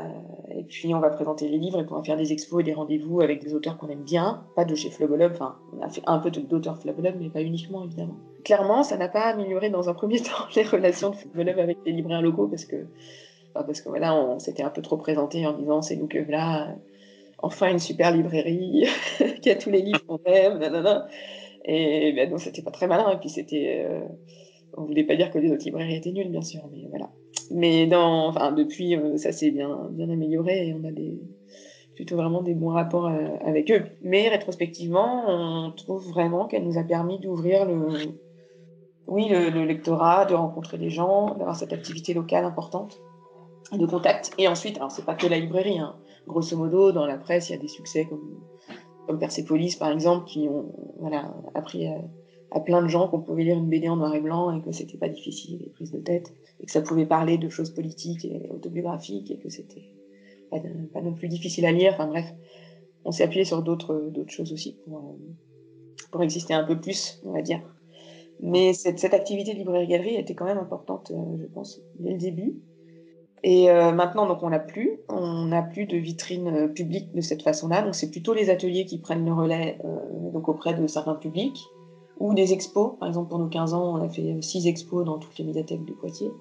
et 0.51 0.63
puis 0.63 0.93
on 0.93 0.99
va 0.99 1.09
présenter 1.09 1.47
les 1.47 1.57
livres 1.57 1.79
et 1.79 1.85
on 1.89 1.95
va 1.95 2.03
faire 2.03 2.17
des 2.17 2.33
expos 2.33 2.59
et 2.59 2.63
des 2.63 2.73
rendez-vous 2.73 3.21
avec 3.21 3.41
des 3.41 3.53
auteurs 3.53 3.77
qu'on 3.77 3.87
aime 3.87 4.03
bien, 4.03 4.43
pas 4.53 4.65
de 4.65 4.75
chez 4.75 4.89
Flubble 4.89 5.23
enfin 5.31 5.55
on 5.71 5.81
a 5.81 5.87
fait 5.87 6.01
un 6.05 6.19
peu 6.19 6.31
d'auteurs 6.31 6.77
Flubble 6.81 7.15
mais 7.17 7.29
pas 7.29 7.41
uniquement 7.41 7.85
évidemment. 7.85 8.17
Clairement, 8.43 8.83
ça 8.83 8.97
n'a 8.97 9.07
pas 9.07 9.21
amélioré 9.21 9.69
dans 9.69 9.87
un 9.87 9.93
premier 9.93 10.19
temps 10.21 10.47
les 10.53 10.63
relations 10.63 11.11
de 11.11 11.15
Flubble 11.15 11.57
avec 11.57 11.77
les 11.85 11.93
libraires 11.93 12.21
locaux 12.21 12.47
parce 12.47 12.65
que 12.65 12.87
parce 13.53 13.79
que 13.79 13.87
voilà, 13.87 14.13
on 14.13 14.37
s'était 14.37 14.63
un 14.63 14.69
peu 14.69 14.81
trop 14.81 14.97
présenté 14.97 15.47
en 15.47 15.53
disant 15.53 15.81
c'est 15.81 15.95
nous 15.95 16.07
que 16.07 16.19
là, 16.29 16.75
enfin 17.41 17.71
une 17.71 17.79
super 17.79 18.11
librairie 18.11 18.85
qui 19.41 19.49
a 19.49 19.55
tous 19.55 19.69
les 19.69 19.81
livres 19.81 20.05
qu'on 20.05 20.19
aime, 20.25 20.59
nanana. 20.59 21.07
Et 21.65 22.13
ben 22.13 22.29
non, 22.29 22.37
c'était 22.37 22.61
pas 22.61 22.71
très 22.71 22.87
malin 22.87 23.11
et 23.11 23.17
puis 23.17 23.29
c'était 23.29 23.85
euh, 23.87 24.01
on 24.77 24.85
voulait 24.85 25.03
pas 25.03 25.15
dire 25.15 25.31
que 25.31 25.39
les 25.39 25.51
autres 25.51 25.65
librairies 25.65 25.95
étaient 25.95 26.11
nulles 26.11 26.31
bien 26.31 26.41
sûr, 26.41 26.61
mais 26.71 26.87
voilà. 26.89 27.09
Mais 27.51 27.87
dans, 27.87 28.27
enfin, 28.27 28.51
depuis, 28.51 28.95
euh, 28.95 29.17
ça 29.17 29.31
s'est 29.31 29.51
bien, 29.51 29.87
bien 29.91 30.09
amélioré 30.09 30.67
et 30.67 30.73
on 30.73 30.83
a 30.87 30.91
des, 30.91 31.19
plutôt 31.95 32.15
vraiment 32.15 32.41
des 32.41 32.53
bons 32.53 32.69
rapports 32.69 33.07
euh, 33.07 33.35
avec 33.43 33.71
eux. 33.71 33.83
Mais 34.01 34.29
rétrospectivement, 34.29 35.23
on 35.27 35.71
trouve 35.71 36.07
vraiment 36.09 36.47
qu'elle 36.47 36.63
nous 36.63 36.77
a 36.77 36.83
permis 36.83 37.19
d'ouvrir 37.19 37.65
le, 37.65 37.89
oui, 39.07 39.27
le, 39.29 39.65
lectorat, 39.65 40.25
de 40.25 40.35
rencontrer 40.35 40.77
des 40.77 40.89
gens, 40.89 41.35
d'avoir 41.35 41.55
cette 41.55 41.73
activité 41.73 42.13
locale 42.13 42.45
importante 42.45 43.01
de 43.71 43.85
contact. 43.85 44.31
Et 44.37 44.47
ensuite, 44.47 44.77
alors 44.77 44.91
c'est 44.91 45.05
pas 45.05 45.15
que 45.15 45.27
la 45.27 45.39
librairie, 45.39 45.79
hein. 45.79 45.95
Grosso 46.29 46.55
modo, 46.55 46.91
dans 46.91 47.05
la 47.05 47.17
presse, 47.17 47.49
il 47.49 47.53
y 47.53 47.55
a 47.55 47.59
des 47.59 47.67
succès 47.67 48.05
comme, 48.05 48.39
Persepolis 49.19 49.75
par 49.75 49.91
exemple, 49.91 50.27
qui 50.27 50.47
ont 50.47 50.71
voilà, 50.99 51.33
appris 51.55 51.87
à, 51.87 52.59
plein 52.59 52.83
de 52.83 52.87
gens 52.87 53.07
qu'on 53.07 53.21
pouvait 53.21 53.43
lire 53.43 53.57
une 53.57 53.67
BD 53.67 53.89
en 53.89 53.95
noir 53.95 54.13
et 54.13 54.21
blanc 54.21 54.55
et 54.55 54.61
que 54.61 54.71
c'était 54.71 54.97
pas 54.97 55.09
difficile, 55.09 55.59
les 55.59 55.69
prises 55.69 55.91
de 55.91 55.99
tête, 55.99 56.31
et 56.59 56.67
que 56.67 56.71
ça 56.71 56.81
pouvait 56.81 57.07
parler 57.07 57.39
de 57.39 57.49
choses 57.49 57.71
politiques 57.71 58.23
et 58.25 58.49
autobiographiques 58.51 59.31
et 59.31 59.39
que 59.39 59.49
c'était 59.49 59.89
pas, 60.51 60.59
pas, 60.93 61.01
non 61.01 61.13
plus 61.13 61.27
difficile 61.27 61.65
à 61.65 61.71
lire. 61.71 61.93
Enfin 61.93 62.07
bref, 62.07 62.31
on 63.03 63.11
s'est 63.11 63.23
appuyé 63.23 63.45
sur 63.45 63.63
d'autres 63.63 64.11
choses 64.27 64.53
aussi 64.53 64.77
pour, 64.85 64.97
euh, 64.97 65.33
pour 66.11 66.21
exister 66.21 66.53
un 66.53 66.63
peu 66.63 66.79
plus, 66.79 67.19
on 67.25 67.31
va 67.31 67.41
dire. 67.41 67.61
Mais 68.41 68.73
cette, 68.73 68.99
cette 68.99 69.13
activité 69.13 69.53
librairie-galerie 69.53 70.15
était 70.15 70.35
quand 70.35 70.45
même 70.45 70.59
importante, 70.59 71.11
euh, 71.11 71.37
je 71.39 71.45
pense, 71.47 71.81
dès 71.99 72.11
le 72.11 72.17
début. 72.17 72.61
Et 73.43 73.69
euh, 73.69 73.91
maintenant, 73.91 74.27
donc, 74.27 74.43
on 74.43 74.49
n'a 74.49 74.59
plus, 74.59 74.99
on 75.07 75.45
n'a 75.45 75.61
plus 75.61 75.85
de 75.85 75.97
vitrine 75.97 76.71
publique 76.73 77.13
de 77.13 77.21
cette 77.21 77.41
façon-là. 77.41 77.81
Donc, 77.81 77.95
c'est 77.95 78.11
plutôt 78.11 78.33
les 78.33 78.49
ateliers 78.49 78.85
qui 78.85 78.99
prennent 78.99 79.25
le 79.25 79.33
relais, 79.33 79.79
donc 80.33 80.49
auprès 80.49 80.73
de 80.73 80.85
certains 80.87 81.15
publics 81.15 81.59
ou 82.19 82.33
des 82.33 82.53
expos. 82.53 82.97
Par 82.99 83.07
exemple, 83.07 83.29
pour 83.29 83.39
nos 83.39 83.47
15 83.47 83.73
ans, 83.73 83.95
on 83.95 84.03
a 84.03 84.09
fait 84.09 84.41
6 84.41 84.67
expos 84.67 85.05
dans 85.05 85.17
toutes 85.17 85.37
les 85.37 85.45
médiathèques 85.45 85.85
de 85.85 85.93
Poitiers, 85.93 86.31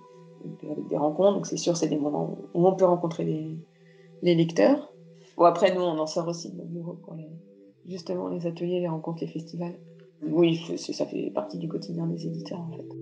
avec 0.70 0.88
des 0.88 0.96
rencontres. 0.96 1.34
Donc, 1.34 1.46
c'est 1.46 1.56
sûr, 1.56 1.76
c'est 1.76 1.88
des 1.88 1.98
moments 1.98 2.36
où 2.54 2.66
on 2.66 2.74
peut 2.74 2.84
rencontrer 2.84 3.24
les, 3.24 3.56
les 4.22 4.34
lecteurs. 4.34 4.92
Bon, 5.36 5.44
après, 5.44 5.74
nous, 5.74 5.82
on 5.82 5.98
en 5.98 6.06
sort 6.06 6.26
aussi 6.26 6.50
de 6.50 6.58
nos 6.58 6.64
bureaux 6.64 6.98
pour 7.04 7.14
les, 7.14 7.28
justement 7.86 8.28
les 8.28 8.46
ateliers, 8.46 8.80
les 8.80 8.88
rencontres, 8.88 9.20
les 9.20 9.28
festivals. 9.28 9.78
Oui, 10.22 10.60
ça 10.76 11.06
fait 11.06 11.30
partie 11.30 11.58
du 11.58 11.68
quotidien 11.68 12.06
des 12.06 12.26
éditeurs, 12.26 12.60
en 12.60 12.70
fait. 12.72 12.97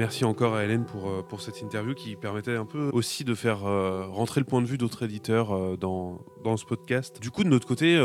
Merci 0.00 0.24
encore 0.24 0.54
à 0.54 0.64
Hélène 0.64 0.86
pour, 0.86 1.10
euh, 1.10 1.20
pour 1.20 1.42
cette 1.42 1.60
interview 1.60 1.92
qui 1.92 2.16
permettait 2.16 2.56
un 2.56 2.64
peu 2.64 2.88
aussi 2.94 3.22
de 3.22 3.34
faire 3.34 3.66
euh, 3.66 4.06
rentrer 4.06 4.40
le 4.40 4.46
point 4.46 4.62
de 4.62 4.66
vue 4.66 4.78
d'autres 4.78 5.04
éditeurs 5.04 5.52
euh, 5.52 5.76
dans, 5.76 6.24
dans 6.42 6.56
ce 6.56 6.64
podcast. 6.64 7.20
Du 7.20 7.30
coup, 7.30 7.44
de 7.44 7.50
notre 7.50 7.66
côté, 7.66 7.98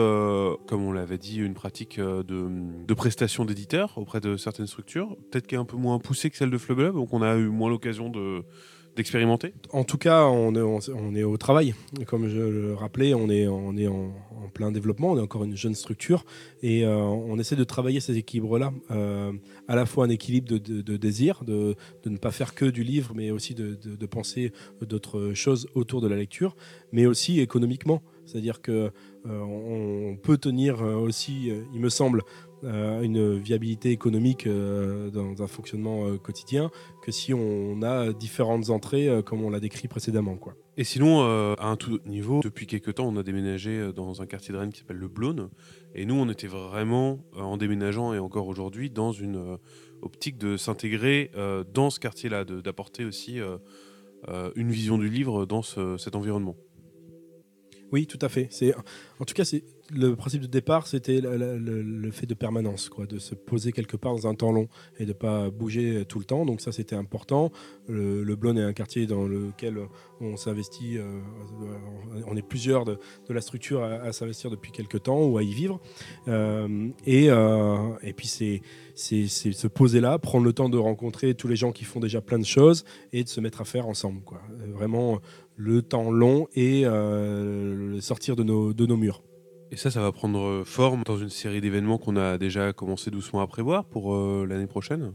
comme 0.67 0.83
on 0.83 0.91
l'avait 0.91 1.17
dit, 1.17 1.37
une 1.37 1.53
pratique 1.53 1.97
de, 1.97 2.23
de 2.25 2.93
prestation 2.93 3.45
d'éditeurs 3.45 3.97
auprès 3.97 4.19
de 4.19 4.35
certaines 4.35 4.67
structures, 4.67 5.15
peut-être 5.31 5.47
qui 5.47 5.55
est 5.55 5.57
un 5.57 5.63
peu 5.63 5.77
moins 5.77 5.97
poussée 5.99 6.29
que 6.29 6.35
celle 6.35 6.49
de 6.49 6.57
Flub 6.57 6.81
donc 6.81 7.13
on 7.13 7.21
a 7.21 7.37
eu 7.37 7.47
moins 7.47 7.69
l'occasion 7.69 8.09
de, 8.09 8.43
d'expérimenter? 8.95 9.53
En 9.71 9.83
tout 9.83 9.97
cas, 9.97 10.25
on 10.25 10.55
est, 10.55 11.23
au 11.23 11.37
travail. 11.37 11.75
Comme 12.05 12.27
je 12.29 12.39
le 12.39 12.73
rappelais, 12.73 13.13
on 13.13 13.29
est, 13.29 13.47
en, 13.47 13.73
plein 14.53 14.71
développement, 14.71 15.11
on 15.11 15.17
est 15.17 15.21
encore 15.21 15.43
une 15.43 15.57
jeune 15.57 15.75
structure 15.75 16.25
et 16.61 16.85
euh, 16.85 16.95
on 16.95 17.37
essaie 17.39 17.55
de 17.55 17.63
travailler 17.63 17.99
ces 17.99 18.17
équilibres-là. 18.17 18.73
Euh, 18.91 19.33
à 19.67 19.75
la 19.75 19.85
fois 19.85 20.05
un 20.05 20.09
équilibre 20.09 20.47
de, 20.47 20.97
désir, 20.97 21.43
de, 21.43 21.75
ne 22.05 22.17
pas 22.17 22.31
faire 22.31 22.53
que 22.53 22.65
du 22.65 22.83
livre, 22.83 23.13
mais 23.15 23.31
aussi 23.31 23.53
de, 23.53 24.05
penser 24.05 24.53
d'autres 24.81 25.33
choses 25.33 25.67
autour 25.75 26.01
de 26.01 26.07
la 26.07 26.15
lecture, 26.15 26.55
mais 26.91 27.05
aussi 27.05 27.39
économiquement. 27.39 28.01
C'est-à-dire 28.25 28.61
que 28.61 28.91
euh, 29.27 29.39
on 29.41 30.15
peut 30.15 30.37
tenir 30.37 30.81
aussi, 30.81 31.51
il 31.73 31.79
me 31.79 31.89
semble, 31.89 32.21
euh, 32.21 32.44
une 32.63 33.37
viabilité 33.37 33.91
économique 33.91 34.47
euh, 34.47 35.09
dans 35.11 35.43
un 35.43 35.47
fonctionnement 35.47 36.07
euh, 36.07 36.17
quotidien 36.17 36.71
que 37.01 37.11
si 37.11 37.33
on 37.33 37.81
a 37.81 38.13
différentes 38.13 38.69
entrées 38.69 39.09
comme 39.25 39.43
on 39.43 39.49
l'a 39.49 39.59
décrit 39.59 39.87
précédemment. 39.87 40.35
Quoi. 40.35 40.55
Et 40.77 40.83
sinon, 40.83 41.21
à 41.21 41.67
un 41.67 41.75
tout 41.75 41.93
autre 41.93 42.07
niveau, 42.07 42.41
depuis 42.43 42.67
quelques 42.67 42.95
temps, 42.95 43.07
on 43.07 43.15
a 43.17 43.23
déménagé 43.23 43.91
dans 43.93 44.21
un 44.21 44.25
quartier 44.25 44.53
de 44.53 44.57
Rennes 44.57 44.71
qui 44.71 44.79
s'appelle 44.79 44.97
le 44.97 45.07
Blône. 45.07 45.49
Et 45.93 46.05
nous, 46.05 46.15
on 46.15 46.27
était 46.29 46.47
vraiment, 46.47 47.19
en 47.35 47.57
déménageant 47.57 48.13
et 48.13 48.19
encore 48.19 48.47
aujourd'hui, 48.47 48.89
dans 48.89 49.11
une 49.11 49.57
optique 50.01 50.37
de 50.37 50.57
s'intégrer 50.57 51.31
dans 51.73 51.89
ce 51.89 51.99
quartier-là, 51.99 52.43
d'apporter 52.43 53.05
aussi 53.05 53.39
une 54.55 54.71
vision 54.71 54.97
du 54.97 55.09
livre 55.09 55.45
dans 55.45 55.61
cet 55.61 56.15
environnement. 56.15 56.55
Oui, 57.91 58.07
tout 58.07 58.19
à 58.21 58.29
fait. 58.29 58.47
C'est, 58.49 58.73
en 59.19 59.25
tout 59.25 59.33
cas, 59.33 59.45
c'est 59.45 59.63
le 59.93 60.15
principe 60.15 60.41
de 60.41 60.47
départ, 60.47 60.87
c'était 60.87 61.21
le, 61.21 62.11
fait 62.11 62.25
de 62.25 62.33
permanence, 62.33 62.89
quoi, 62.89 63.05
de 63.05 63.19
se 63.19 63.35
poser 63.35 63.71
quelque 63.71 63.97
part 63.97 64.13
dans 64.13 64.27
un 64.27 64.33
temps 64.33 64.51
long 64.51 64.67
et 64.99 65.05
de 65.05 65.13
pas 65.13 65.49
bouger 65.49 66.05
tout 66.05 66.19
le 66.19 66.25
temps. 66.25 66.45
Donc 66.45 66.61
ça, 66.61 66.71
c'était 66.71 66.95
important. 66.95 67.51
Le, 67.87 68.35
Blône 68.35 68.57
est 68.57 68.63
un 68.63 68.73
quartier 68.73 69.05
dans 69.05 69.27
lequel 69.27 69.77
on 70.21 70.37
s'investit. 70.37 70.97
Euh, 70.97 71.21
on 72.27 72.35
est 72.35 72.41
plusieurs 72.41 72.83
de, 72.83 72.97
la 73.29 73.41
structure 73.41 73.83
à, 73.83 74.11
s'investir 74.11 74.49
depuis 74.49 74.71
quelques 74.71 75.03
temps 75.03 75.23
ou 75.23 75.37
à 75.37 75.43
y 75.43 75.53
vivre. 75.53 75.79
Euh, 76.27 76.89
et, 77.05 77.29
euh, 77.29 77.77
et 78.01 78.13
puis 78.13 78.27
c'est, 78.27 78.61
se 78.95 79.67
poser 79.67 80.01
là, 80.01 80.17
prendre 80.17 80.45
le 80.45 80.53
temps 80.53 80.69
de 80.69 80.77
rencontrer 80.77 81.35
tous 81.35 81.47
les 81.47 81.55
gens 81.55 81.71
qui 81.71 81.83
font 81.83 81.99
déjà 81.99 82.21
plein 82.21 82.39
de 82.39 82.45
choses 82.45 82.85
et 83.13 83.23
de 83.23 83.29
se 83.29 83.39
mettre 83.39 83.61
à 83.61 83.65
faire 83.65 83.87
ensemble, 83.87 84.21
quoi. 84.21 84.41
Vraiment 84.73 85.19
le 85.57 85.81
temps 85.81 86.11
long 86.11 86.47
et 86.55 86.83
sortir 88.01 88.35
de 88.35 88.43
nos, 88.43 88.73
de 88.73 88.85
nos. 88.85 88.95
Et 89.71 89.77
ça, 89.77 89.89
ça 89.89 90.01
va 90.01 90.11
prendre 90.11 90.63
forme 90.63 91.03
dans 91.05 91.17
une 91.17 91.29
série 91.29 91.59
d'événements 91.59 91.97
qu'on 91.97 92.17
a 92.17 92.37
déjà 92.37 92.71
commencé 92.71 93.09
doucement 93.09 93.41
à 93.41 93.47
prévoir 93.47 93.85
pour 93.85 94.13
euh, 94.13 94.45
l'année 94.47 94.67
prochaine? 94.67 95.13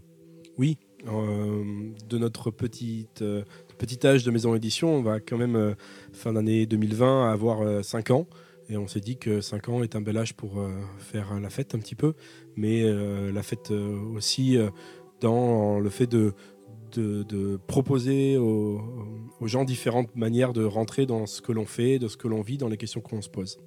Oui. 0.59 0.77
Euh, 1.06 1.93
de 2.09 2.18
notre 2.18 2.51
euh, 2.51 3.44
petit 3.78 4.06
âge 4.06 4.24
de 4.24 4.31
maison 4.31 4.55
édition, 4.55 4.94
on 4.97 5.02
va 5.02 5.20
quand 5.20 5.39
même, 5.39 5.77
fin 6.12 6.32
d'année 6.32 6.66
2020, 6.66 7.31
avoir 7.31 7.85
5 7.85 8.10
ans. 8.10 8.27
Et 8.68 8.77
on 8.77 8.86
s'est 8.86 9.01
dit 9.01 9.16
que 9.16 9.40
5 9.40 9.68
ans 9.68 9.82
est 9.82 9.97
un 9.97 10.01
bel 10.01 10.16
âge 10.16 10.35
pour 10.35 10.62
faire 10.98 11.40
la 11.40 11.51
fête 11.51 11.74
un 11.74 11.78
petit 11.78 11.97
peu, 11.97 12.14
mais 12.55 12.85
la 13.32 13.43
fête 13.43 13.72
aussi 13.72 14.59
dans 15.20 15.81
le 15.81 15.90
fait 15.90 16.06
de, 16.06 16.35
de, 16.93 17.59
proposer 17.66 18.36
aux, 18.36 18.81
aux, 19.40 19.47
gens 19.48 19.64
différentes 19.64 20.14
manières 20.14 20.52
de 20.52 20.62
rentrer 20.62 21.05
dans 21.05 21.27
ce 21.27 21.43
que 21.43 21.51
l'on 21.51 21.66
fait, 21.66 21.98
de 21.98 22.06
ce 22.06 22.16
que 22.16 22.28
l'on 22.28 22.43
vit, 22.43 22.59
dans 22.59 22.68
les 22.68 22.77
questions 22.77 23.01
qu'on 23.01 23.22
se 23.22 23.28
pose 23.28 23.59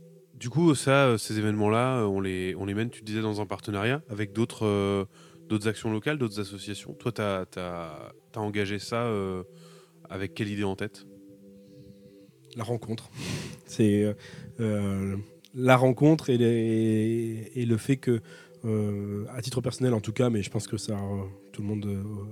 Du 0.43 0.49
coup, 0.49 0.75
ça, 0.75 1.05
euh, 1.05 1.17
ces 1.17 1.39
événements-là, 1.39 1.99
euh, 1.99 2.05
on 2.05 2.19
les, 2.19 2.53
on 2.55 2.65
les 2.65 2.73
mène, 2.73 2.89
tu 2.89 3.01
disais, 3.01 3.21
dans 3.21 3.39
un 3.39 3.45
partenariat 3.45 4.01
avec 4.09 4.33
d'autres 4.33 4.65
euh, 4.65 5.05
actions 5.63 5.89
locales, 5.89 6.17
d'autres 6.17 6.41
associations. 6.41 6.93
Toi, 6.95 7.13
tu 7.13 7.21
as, 7.21 8.11
engagé 8.35 8.77
ça 8.77 9.09
avec 10.09 10.33
quelle 10.33 10.49
idée 10.49 10.65
en 10.65 10.75
tête? 10.75 11.05
La 12.57 12.65
rencontre. 12.65 13.09
C'est 13.65 14.13
la 14.59 15.77
rencontre 15.77 16.29
et, 16.29 17.65
le 17.65 17.77
fait 17.77 17.95
que, 17.95 18.21
à 19.29 19.41
titre 19.41 19.61
personnel 19.61 19.93
en 19.93 20.01
tout 20.01 20.11
cas, 20.11 20.29
mais 20.29 20.43
je 20.43 20.49
pense 20.49 20.67
que 20.67 20.75
ça, 20.75 20.99
tout 21.53 21.61
le 21.61 21.67
monde 21.69 21.87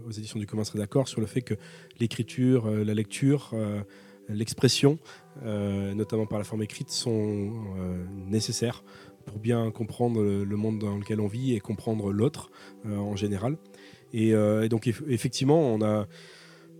aux 0.05 0.11
éditions 0.11 0.37
du 0.39 0.47
commun 0.47 0.65
serait 0.65 0.79
d'accord 0.79 1.07
sur 1.07 1.21
le 1.21 1.27
fait 1.27 1.43
que 1.43 1.53
l'écriture, 1.99 2.69
la 2.69 2.93
lecture, 2.93 3.53
l'expression, 4.29 4.99
euh, 5.43 5.93
notamment 5.93 6.25
par 6.25 6.37
la 6.37 6.43
forme 6.43 6.63
écrite, 6.63 6.89
sont 6.89 7.53
euh, 7.77 8.05
nécessaires 8.27 8.83
pour 9.25 9.39
bien 9.39 9.69
comprendre 9.71 10.21
le 10.23 10.55
monde 10.55 10.79
dans 10.79 10.97
lequel 10.97 11.19
on 11.19 11.27
vit 11.27 11.53
et 11.53 11.59
comprendre 11.59 12.11
l'autre 12.11 12.49
euh, 12.85 12.97
en 12.97 13.15
général. 13.15 13.57
Et, 14.13 14.33
donc 14.67 14.87
eff- 14.87 15.03
effectivement, 15.07 15.59
on 15.59 15.81
a 15.81 16.05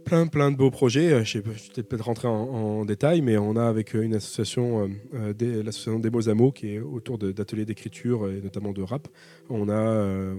plein 0.04 0.28
plein 0.28 0.52
de 0.52 0.58
beaux 0.58 0.72
projets. 0.72 1.12
Euh, 1.14 1.24
Je 1.24 1.40
vais 1.40 1.44
peut-être 1.84 2.04
rentrer 2.04 2.28
en, 2.28 2.86
détail, 2.86 3.22
mais 3.22 3.38
on 3.38 3.56
a 3.56 3.68
avec 3.68 3.96
euh, 3.96 4.02
une 4.02 4.16
association, 4.16 4.84
euh, 4.84 4.88
euh, 5.14 5.34
des- 5.34 5.64
l'association 5.64 6.00
des 6.00 6.10
Beaux 6.10 6.52
qui 6.52 6.74
est 6.76 6.80
autour 6.80 7.18
d'ateliers 7.18 7.66
d'écriture 7.66 8.30
et 8.30 8.42
notamment 8.42 8.72
de 8.72 8.82
rap. 8.82 9.08
On 9.50 9.70
a 9.70 10.34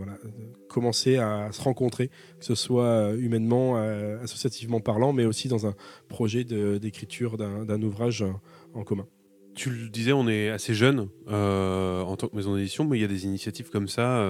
commencé 0.68 1.16
à 1.16 1.50
se 1.52 1.60
rencontrer, 1.62 2.08
que 2.08 2.44
ce 2.44 2.54
soit 2.54 3.12
humainement, 3.18 3.76
associativement 4.22 4.80
parlant, 4.80 5.12
mais 5.12 5.24
aussi 5.26 5.48
dans 5.48 5.66
un 5.66 5.74
projet 6.08 6.44
d'écriture 6.44 7.36
d'un 7.36 7.82
ouvrage 7.82 8.24
en 8.74 8.84
commun. 8.84 9.06
Tu 9.54 9.68
le 9.70 9.88
disais, 9.90 10.12
on 10.12 10.28
est 10.28 10.48
assez 10.48 10.72
jeune 10.74 11.08
en 11.28 12.16
tant 12.16 12.28
que 12.28 12.36
maison 12.36 12.56
d'édition, 12.56 12.84
mais 12.84 12.98
il 12.98 13.02
y 13.02 13.04
a 13.04 13.08
des 13.08 13.24
initiatives 13.24 13.70
comme 13.70 13.88
ça 13.88 14.26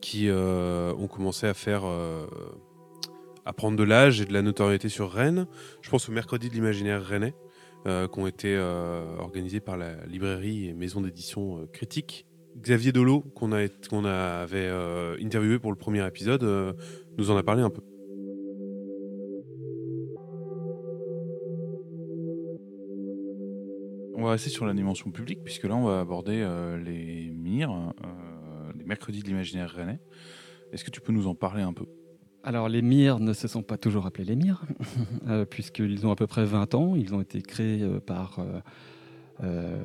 qui 0.00 0.28
ont 0.30 1.08
commencé 1.08 1.46
à 1.46 1.54
faire 1.54 1.82
à 3.44 3.52
prendre 3.52 3.76
de 3.76 3.82
l'âge 3.82 4.20
et 4.20 4.24
de 4.24 4.32
la 4.32 4.42
notoriété 4.42 4.88
sur 4.88 5.10
Rennes. 5.10 5.46
Je 5.82 5.90
pense 5.90 6.08
au 6.08 6.12
mercredi 6.12 6.48
de 6.48 6.54
l'imaginaire 6.54 7.02
rennais, 7.04 7.34
euh, 7.86 8.08
qui 8.08 8.18
ont 8.18 8.26
été 8.26 8.54
euh, 8.56 9.16
organisés 9.18 9.60
par 9.60 9.76
la 9.76 10.04
librairie 10.06 10.68
et 10.68 10.74
maison 10.74 11.00
d'édition 11.00 11.58
euh, 11.58 11.66
critique. 11.66 12.26
Xavier 12.58 12.92
Dolo, 12.92 13.22
qu'on 13.34 13.50
qu'on 13.88 14.04
avait 14.04 14.68
interviewé 15.22 15.58
pour 15.60 15.70
le 15.70 15.78
premier 15.78 16.04
épisode, 16.04 16.42
nous 17.16 17.30
en 17.30 17.36
a 17.36 17.44
parlé 17.44 17.62
un 17.62 17.70
peu. 17.70 17.80
On 24.16 24.24
va 24.24 24.32
rester 24.32 24.50
sur 24.50 24.66
la 24.66 24.74
dimension 24.74 25.12
publique, 25.12 25.44
puisque 25.44 25.64
là, 25.64 25.76
on 25.76 25.84
va 25.84 26.00
aborder 26.00 26.44
les 26.84 27.30
MIR, 27.30 27.70
les 28.76 28.84
mercredis 28.84 29.22
de 29.22 29.28
l'imaginaire 29.28 29.70
rennais. 29.70 30.00
Est-ce 30.72 30.84
que 30.84 30.90
tu 30.90 31.00
peux 31.00 31.12
nous 31.12 31.28
en 31.28 31.36
parler 31.36 31.62
un 31.62 31.72
peu? 31.72 31.86
Alors 32.42 32.68
les 32.68 32.80
MIR 32.80 33.20
ne 33.20 33.32
se 33.32 33.48
sont 33.48 33.62
pas 33.62 33.76
toujours 33.76 34.06
appelés 34.06 34.24
les 34.24 34.36
MIR, 34.36 34.62
euh, 35.28 35.44
puisqu'ils 35.44 36.06
ont 36.06 36.10
à 36.10 36.16
peu 36.16 36.26
près 36.26 36.44
20 36.44 36.74
ans. 36.74 36.96
Ils 36.96 37.14
ont 37.14 37.20
été 37.20 37.42
créés 37.42 37.82
euh, 37.82 38.00
par 38.00 38.38
euh, 39.42 39.82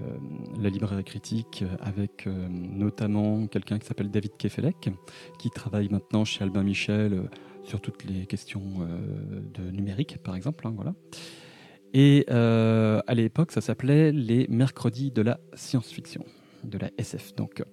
la 0.60 0.70
librairie 0.70 1.04
critique 1.04 1.64
avec 1.82 2.28
notamment 2.28 3.48
quelqu'un 3.48 3.78
qui 3.80 3.86
s'appelle 3.88 4.10
David 4.10 4.38
Kefelec, 4.38 4.90
qui 5.40 5.50
travaille 5.50 5.90
maintenant 5.90 6.26
chez 6.26 6.44
Albin 6.44 6.64
Michel 6.64 7.30
sur 7.64 7.82
toutes 7.82 8.04
les 8.04 8.26
questions 8.26 8.62
de 9.54 9.72
numérique, 9.72 10.18
par 10.24 10.36
exemple. 10.36 10.68
hein. 10.68 10.96
Et 11.94 12.26
à 12.28 13.14
l'époque, 13.14 13.54
ça 13.54 13.62
s'appelait 13.62 14.12
les 14.12 14.46
mercredis 14.50 15.12
de 15.12 15.22
la 15.22 15.40
science-fiction, 15.54 16.26
de 16.66 16.78
la 16.78 16.90
SF. 16.98 17.34
Donc, 17.36 17.64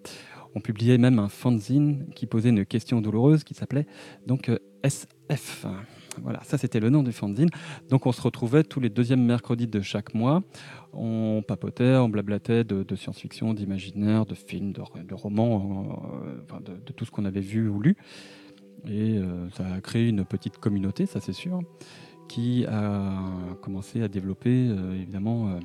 on 0.54 0.60
publiait 0.60 0.98
même 0.98 1.18
un 1.18 1.28
fanzine 1.28 2.06
qui 2.14 2.26
posait 2.26 2.50
une 2.50 2.66
question 2.66 3.00
douloureuse 3.00 3.44
qui 3.44 3.54
s'appelait 3.54 3.86
donc 4.26 4.48
euh, 4.48 4.58
SF. 4.82 5.66
Voilà, 6.20 6.40
ça 6.44 6.58
c'était 6.58 6.80
le 6.80 6.90
nom 6.90 7.02
du 7.02 7.12
fanzine. 7.12 7.48
Donc 7.88 8.06
on 8.06 8.12
se 8.12 8.20
retrouvait 8.20 8.64
tous 8.64 8.80
les 8.80 8.90
deuxièmes 8.90 9.24
mercredis 9.24 9.66
de 9.66 9.80
chaque 9.80 10.14
mois. 10.14 10.42
On 10.92 11.42
papotait, 11.46 11.96
on 11.96 12.10
blablatait 12.10 12.64
de, 12.64 12.82
de 12.82 12.96
science-fiction, 12.96 13.54
d'imaginaire, 13.54 14.26
de 14.26 14.34
films, 14.34 14.72
de, 14.72 15.14
romans, 15.14 16.02
euh, 16.52 16.60
de, 16.60 16.92
tout 16.92 17.06
ce 17.06 17.10
qu'on 17.10 17.24
avait 17.24 17.40
vu 17.40 17.68
ou 17.68 17.80
lu. 17.80 17.96
Et 18.86 19.16
euh, 19.16 19.48
ça 19.50 19.66
a 19.72 19.80
créé 19.80 20.08
une 20.08 20.24
petite 20.24 20.58
communauté, 20.58 21.06
ça 21.06 21.20
c'est 21.20 21.32
sûr, 21.32 21.60
qui 22.28 22.66
a 22.66 23.14
commencé 23.62 24.02
à 24.02 24.08
développer 24.08 24.68
évidemment 24.94 25.58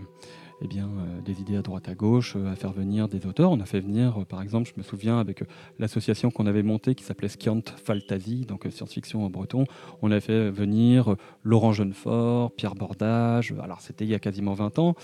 eh 0.61 0.67
bien, 0.67 0.87
euh, 0.87 1.21
des 1.21 1.39
idées 1.41 1.55
à 1.55 1.61
droite 1.61 1.87
à 1.87 1.93
gauche, 1.93 2.33
euh, 2.35 2.51
à 2.51 2.55
faire 2.55 2.71
venir 2.71 3.07
des 3.07 3.25
auteurs. 3.25 3.51
On 3.51 3.59
a 3.59 3.65
fait 3.65 3.79
venir, 3.79 4.21
euh, 4.21 4.25
par 4.25 4.41
exemple, 4.41 4.69
je 4.73 4.79
me 4.79 4.83
souviens, 4.83 5.19
avec 5.19 5.43
l'association 5.77 6.31
qu'on 6.31 6.47
avait 6.47 6.63
montée 6.63 6.95
qui 6.95 7.03
s'appelait 7.03 7.27
Skiant 7.27 7.61
Faltasi, 7.83 8.45
donc 8.45 8.65
science-fiction 8.69 9.23
en 9.23 9.29
breton, 9.29 9.65
on 10.01 10.11
a 10.11 10.19
fait 10.19 10.49
venir 10.49 11.15
Laurent 11.43 11.73
Jeunefort, 11.73 12.51
Pierre 12.53 12.75
Bordage, 12.75 13.53
alors 13.61 13.81
c'était 13.81 14.05
il 14.05 14.09
y 14.09 14.15
a 14.15 14.19
quasiment 14.19 14.53
20 14.53 14.79
ans. 14.79 14.95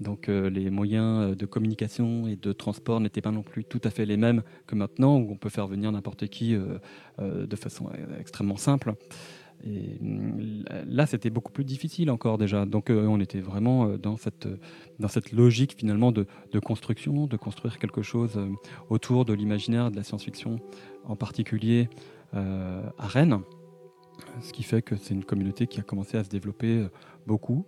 Donc 0.00 0.28
les 0.28 0.70
moyens 0.70 1.36
de 1.36 1.44
communication 1.44 2.26
et 2.26 2.34
de 2.34 2.54
transport 2.54 3.00
n'étaient 3.00 3.20
pas 3.20 3.32
non 3.32 3.42
plus 3.42 3.64
tout 3.64 3.82
à 3.84 3.90
fait 3.90 4.06
les 4.06 4.16
mêmes 4.16 4.42
que 4.66 4.74
maintenant, 4.74 5.18
où 5.18 5.30
on 5.30 5.36
peut 5.36 5.50
faire 5.50 5.66
venir 5.66 5.92
n'importe 5.92 6.26
qui 6.28 6.56
de 7.18 7.56
façon 7.56 7.90
extrêmement 8.18 8.56
simple. 8.56 8.94
Et 9.64 9.98
hum, 10.00 10.64
là, 10.86 11.06
c'était 11.06 11.30
beaucoup 11.30 11.52
plus 11.52 11.64
difficile 11.64 12.10
encore 12.10 12.38
déjà. 12.38 12.64
Donc, 12.66 12.90
euh, 12.90 13.06
on 13.06 13.20
était 13.20 13.40
vraiment 13.40 13.86
euh, 13.86 13.98
dans 13.98 14.16
cette, 14.16 14.46
euh, 14.46 14.56
dans 14.98 15.08
cette 15.08 15.32
logique 15.32 15.74
finalement 15.76 16.12
de, 16.12 16.26
de 16.52 16.58
construction, 16.58 17.26
de 17.26 17.36
construire 17.36 17.78
quelque 17.78 18.02
chose 18.02 18.40
autour 18.88 19.24
de 19.24 19.32
l'imaginaire, 19.32 19.90
de 19.90 19.96
la 19.96 20.02
science-fiction, 20.02 20.56
en 21.04 21.16
particulier 21.16 21.88
à 22.32 23.06
Rennes. 23.08 23.40
Ce 24.40 24.52
qui 24.52 24.62
fait 24.62 24.82
que 24.82 24.94
c'est 24.94 25.14
une 25.14 25.24
communauté 25.24 25.66
qui 25.66 25.80
a 25.80 25.82
commencé 25.82 26.16
à 26.16 26.22
se 26.22 26.28
développer 26.28 26.86
beaucoup. 27.26 27.64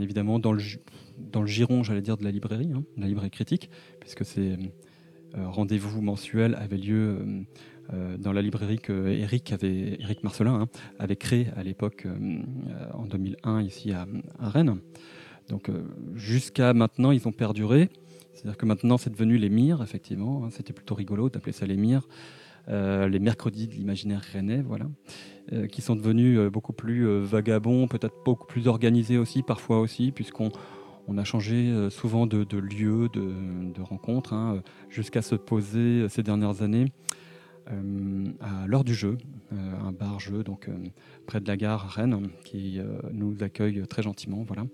Évidemment, 0.00 0.38
dans 0.38 0.52
le, 0.52 0.62
dans 1.18 1.42
le 1.42 1.46
giron, 1.46 1.82
j'allais 1.82 2.00
dire, 2.00 2.16
de 2.16 2.24
la 2.24 2.30
librairie, 2.30 2.72
hein, 2.74 2.84
la 2.96 3.06
librairie 3.06 3.30
critique, 3.30 3.70
puisque 4.00 4.24
ces 4.24 4.56
rendez-vous 5.34 6.00
mensuels 6.00 6.54
avaient 6.54 6.78
lieu 6.78 7.44
dans 8.18 8.32
la 8.32 8.42
librairie 8.42 8.78
que 8.78 9.08
Eric, 9.08 9.52
avait, 9.52 9.98
Eric 10.00 10.24
Marcelin 10.24 10.60
hein, 10.60 10.68
avait 10.98 11.16
créée 11.16 11.48
à 11.56 11.62
l'époque, 11.62 12.04
euh, 12.06 12.16
euh, 12.68 12.90
en 12.94 13.06
2001, 13.06 13.62
ici 13.62 13.92
à, 13.92 14.06
Rennes. 14.38 14.78
Donc 15.48 15.68
euh, 15.68 15.84
jusqu'à 16.14 16.74
maintenant, 16.74 17.12
ils 17.12 17.26
ont 17.28 17.32
perduré. 17.32 17.88
C'est-à-dire 18.34 18.56
que 18.56 18.66
maintenant, 18.66 18.98
c'est 18.98 19.10
devenu 19.10 19.38
les 19.38 19.48
mires, 19.48 19.82
effectivement. 19.82 20.44
hein. 20.44 20.48
C'était 20.50 20.72
plutôt 20.72 20.94
rigolo 20.94 21.30
d'appeler 21.30 21.52
ça 21.52 21.66
les 21.66 21.76
mires. 21.76 22.06
Euh, 22.68 23.08
les 23.08 23.20
mercredis 23.20 23.68
de 23.68 23.74
l'imaginaire 23.74 24.22
rennais, 24.32 24.60
voilà, 24.60 24.86
euh, 25.52 25.68
qui 25.68 25.82
sont 25.82 25.94
devenus 25.94 26.36
euh, 26.36 26.50
beaucoup 26.50 26.72
plus 26.72 27.06
euh, 27.06 27.20
vagabonds, 27.20 27.86
peut-être 27.86 28.16
beaucoup 28.24 28.46
plus 28.46 28.66
organisés 28.66 29.18
aussi, 29.18 29.44
parfois 29.44 29.78
aussi, 29.78 30.10
puisqu'on 30.10 30.50
on 31.08 31.18
a 31.18 31.24
changé 31.24 31.54
euh, 31.54 31.90
souvent 31.90 32.26
de, 32.26 32.44
lieu, 32.58 33.08
de, 33.12 33.80
rencontre, 33.80 34.32
hein, 34.32 34.62
jusqu'à 34.90 35.22
se 35.22 35.34
poser 35.36 36.02
euh, 36.02 36.08
ces 36.08 36.22
dernières 36.22 36.62
années 36.62 36.86
euh, 36.86 37.16
à 37.68 38.66
l'heure 38.66 38.84
du 38.84 38.94
jeu, 38.94 39.18
euh, 39.52 39.56
un 39.80 39.92
bar-jeu 39.92 40.42
donc 40.42 40.68
euh, 40.68 40.76
près 41.26 41.40
de 41.40 41.48
la 41.48 41.56
gare 41.56 41.84
à 41.84 41.88
Rennes, 41.88 42.28
qui 42.44 42.78
euh, 42.78 42.98
nous 43.12 43.42
accueille 43.42 43.86
très 43.86 44.02
gentiment, 44.02 44.44
voilà, 44.46 44.64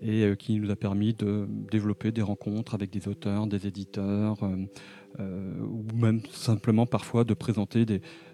et 0.00 0.24
euh, 0.24 0.34
qui 0.34 0.58
nous 0.58 0.70
a 0.70 0.76
permis 0.76 1.14
de 1.14 1.46
développer 1.70 2.12
des 2.12 2.22
rencontres 2.22 2.74
avec 2.74 2.90
des 2.90 3.08
auteurs, 3.08 3.46
des 3.46 3.66
éditeurs, 3.66 4.42
euh, 4.42 4.48
euh, 4.48 4.66
ou 5.18 5.84
même 5.96 6.20
simplement 6.30 6.86
parfois 6.86 7.24
de 7.24 7.34
présenter 7.34 7.84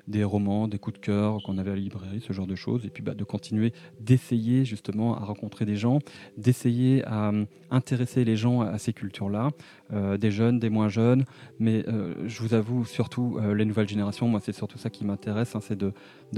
des, 0.06 0.24
romans, 0.24 0.68
des 0.68 0.78
coups 0.78 1.00
de 1.00 1.04
cœur 1.04 1.42
qu'on 1.42 1.58
avait 1.58 1.70
à 1.70 1.74
la 1.74 1.80
librairie, 1.80 2.20
ce 2.20 2.32
genre 2.32 2.46
de 2.46 2.54
choses, 2.54 2.84
et 2.84 2.90
puis 2.90 3.02
bah, 3.02 3.14
de 3.14 3.24
continuer 3.24 3.72
d'essayer 4.00 4.64
justement 4.64 5.16
à 5.16 5.24
rencontrer 5.24 5.64
des 5.64 5.76
gens, 5.76 5.98
d'essayer 6.36 7.04
à 7.04 7.30
euh, 7.30 7.44
intéresser 7.70 8.24
les 8.24 8.36
gens 8.36 8.60
à 8.60 8.78
ces 8.78 8.92
cultures-là, 8.92 9.50
euh, 9.92 10.16
des 10.16 10.30
jeunes, 10.30 10.58
des 10.58 10.70
moins 10.70 10.88
jeunes, 10.88 11.24
mais 11.58 11.84
euh, 11.88 12.14
je 12.26 12.40
vous 12.40 12.54
avoue 12.54 12.84
surtout 12.84 13.38
euh, 13.38 13.54
les 13.54 13.64
nouvelles 13.64 13.88
générations, 13.88 14.28
moi 14.28 14.40
c'est 14.42 14.54
surtout 14.54 14.78
ça 14.78 14.90
qui 14.90 15.04
m'intéresse, 15.04 15.54
hein, 15.54 15.60
c'est 15.60 15.78
de, 15.78 15.92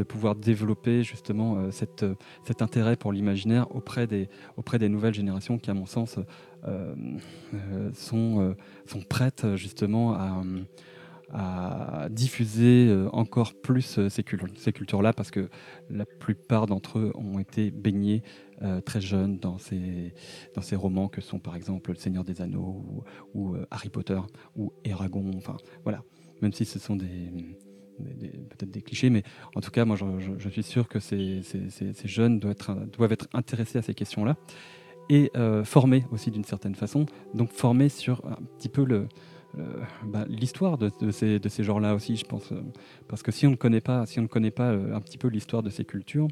pouvoir 0.04 0.34
développer 0.34 1.02
justement 1.02 1.58
euh, 1.58 1.70
euh, 2.02 2.14
cet 2.44 2.62
intérêt 2.62 2.96
pour 2.96 3.12
l'imaginaire 3.12 3.66
auprès 3.74 4.06
des, 4.06 4.28
nouvelles 4.88 5.14
générations 5.14 5.58
qui 5.58 5.70
à 5.70 5.74
mon 5.74 5.86
sens 5.86 6.18
euh, 6.18 6.22
euh, 6.22 6.55
sont, 7.94 8.40
euh, 8.40 8.54
sont 8.86 9.00
prêtes 9.02 9.56
justement 9.56 10.14
à, 10.14 10.42
à 11.32 12.08
diffuser 12.10 12.88
euh, 12.88 13.08
encore 13.12 13.54
plus 13.54 13.98
euh, 13.98 14.08
ces, 14.08 14.22
cul- 14.22 14.38
ces 14.56 14.72
cultures-là 14.72 15.12
parce 15.12 15.30
que 15.30 15.48
la 15.90 16.06
plupart 16.06 16.66
d'entre 16.66 16.98
eux 16.98 17.12
ont 17.16 17.38
été 17.38 17.70
baignés 17.70 18.22
euh, 18.62 18.80
très 18.80 19.00
jeunes 19.00 19.38
dans 19.38 19.58
ces, 19.58 20.14
dans 20.54 20.62
ces 20.62 20.76
romans 20.76 21.08
que 21.08 21.20
sont 21.20 21.38
par 21.38 21.56
exemple 21.56 21.90
Le 21.90 21.96
Seigneur 21.96 22.24
des 22.24 22.40
Anneaux 22.42 23.04
ou, 23.34 23.54
euh, 23.54 23.66
Harry 23.70 23.88
Potter 23.88 24.20
ou 24.54 24.72
Eragon. 24.84 25.30
Enfin 25.36 25.56
voilà, 25.82 26.02
même 26.42 26.52
si 26.52 26.64
ce 26.64 26.78
sont 26.78 26.94
des, 26.96 27.32
peut-être 27.98 28.70
des 28.70 28.82
clichés, 28.82 29.10
mais 29.10 29.22
en 29.54 29.60
tout 29.60 29.70
cas, 29.70 29.84
moi 29.84 29.96
je, 29.96 30.48
suis 30.48 30.62
sûr 30.62 30.88
que 30.88 31.00
ces, 31.00 31.42
ces- 31.42 31.92
jeunes 32.04 32.38
doivent 32.38 33.12
être 33.12 33.28
intéressés 33.32 33.78
à 33.78 33.82
ces 33.82 33.94
questions-là. 33.94 34.36
Et 35.08 35.30
former 35.64 36.04
aussi 36.12 36.30
d'une 36.30 36.44
certaine 36.44 36.74
façon. 36.74 37.06
Donc 37.34 37.52
former 37.52 37.88
sur 37.88 38.24
un 38.26 38.38
petit 38.58 38.68
peu 38.68 39.06
bah, 40.04 40.24
l'histoire 40.28 40.78
de, 40.78 40.90
ces, 41.10 41.38
de 41.38 41.48
ces 41.48 41.64
genres-là 41.64 41.94
aussi, 41.94 42.16
je 42.16 42.24
pense. 42.24 42.52
parce 43.08 43.22
que 43.22 43.32
si 43.32 43.46
on 43.46 43.50
ne 43.50 43.56
connaît 43.56 43.80
pas, 43.80 44.06
si 44.06 44.18
on 44.18 44.22
ne 44.22 44.28
connaît 44.28 44.50
pas 44.50 44.70
un 44.70 45.00
petit 45.00 45.18
peu 45.18 45.28
l'histoire 45.28 45.62
de 45.62 45.70
ces 45.70 45.84
cultures, 45.84 46.28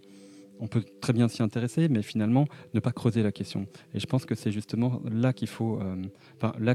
on 0.60 0.66
peut 0.66 0.84
très 1.01 1.12
bien 1.12 1.28
s'y 1.28 1.42
intéresser, 1.42 1.88
mais 1.88 2.02
finalement 2.02 2.46
ne 2.74 2.80
pas 2.80 2.92
creuser 2.92 3.22
la 3.22 3.32
question. 3.32 3.66
Et 3.92 4.01
je 4.01 4.06
pense 4.06 4.24
que 4.24 4.34
c'est 4.34 4.52
justement 4.52 5.01
là 5.10 5.32
qu'il 5.32 5.48
faut, 5.48 5.80
là 6.59 6.74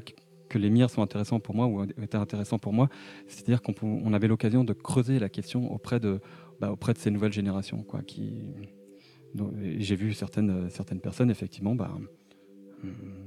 que 0.50 0.58
les 0.58 0.70
mires 0.70 0.90
sont 0.90 1.02
intéressants 1.02 1.40
pour 1.40 1.56
moi 1.56 1.68
ou 1.68 1.84
étaient 1.84 2.18
intéressants 2.18 2.60
pour 2.60 2.74
moi, 2.74 2.90
c'est-à-dire 3.28 3.62
qu'on 3.62 4.14
avait 4.14 4.28
l'occasion 4.28 4.64
de 4.64 4.74
creuser 4.74 5.20
la 5.20 5.30
question 5.30 5.72
auprès 5.72 6.00
de, 6.00 6.20
bah, 6.60 6.72
auprès 6.72 6.94
de 6.94 6.98
ces 6.98 7.12
nouvelles 7.12 7.34
générations. 7.34 7.84
Quoi, 7.84 8.02
qui... 8.02 8.34
J'ai 9.78 9.96
vu 9.96 10.14
certaines, 10.14 10.70
certaines 10.70 11.00
personnes, 11.00 11.32
effectivement, 11.32 11.76
bah, 11.76 11.92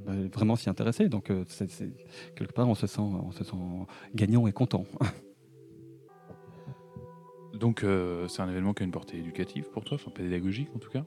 bah, 0.07 0.13
vraiment 0.33 0.57
s'y 0.57 0.69
intéresser. 0.69 1.09
Donc, 1.09 1.31
euh, 1.31 1.45
quelque 2.35 2.53
part, 2.53 2.69
on 2.69 2.75
se, 2.75 2.87
sent, 2.87 3.01
on 3.01 3.31
se 3.31 3.45
sent 3.45 3.57
gagnant 4.15 4.47
et 4.47 4.53
content. 4.53 4.85
Donc, 7.55 7.85
euh, 7.85 8.29
c'est 8.29 8.43
un 8.43 8.49
événement 8.49 8.75
qui 8.75 8.83
a 8.83 8.87
une 8.87 8.93
portée 8.93 9.19
éducative 9.19 9.71
pour 9.71 9.85
toi, 9.85 9.95
enfin 9.95 10.11
pédagogique 10.11 10.69
en 10.75 10.79
tout 10.79 10.91
cas 10.91 11.05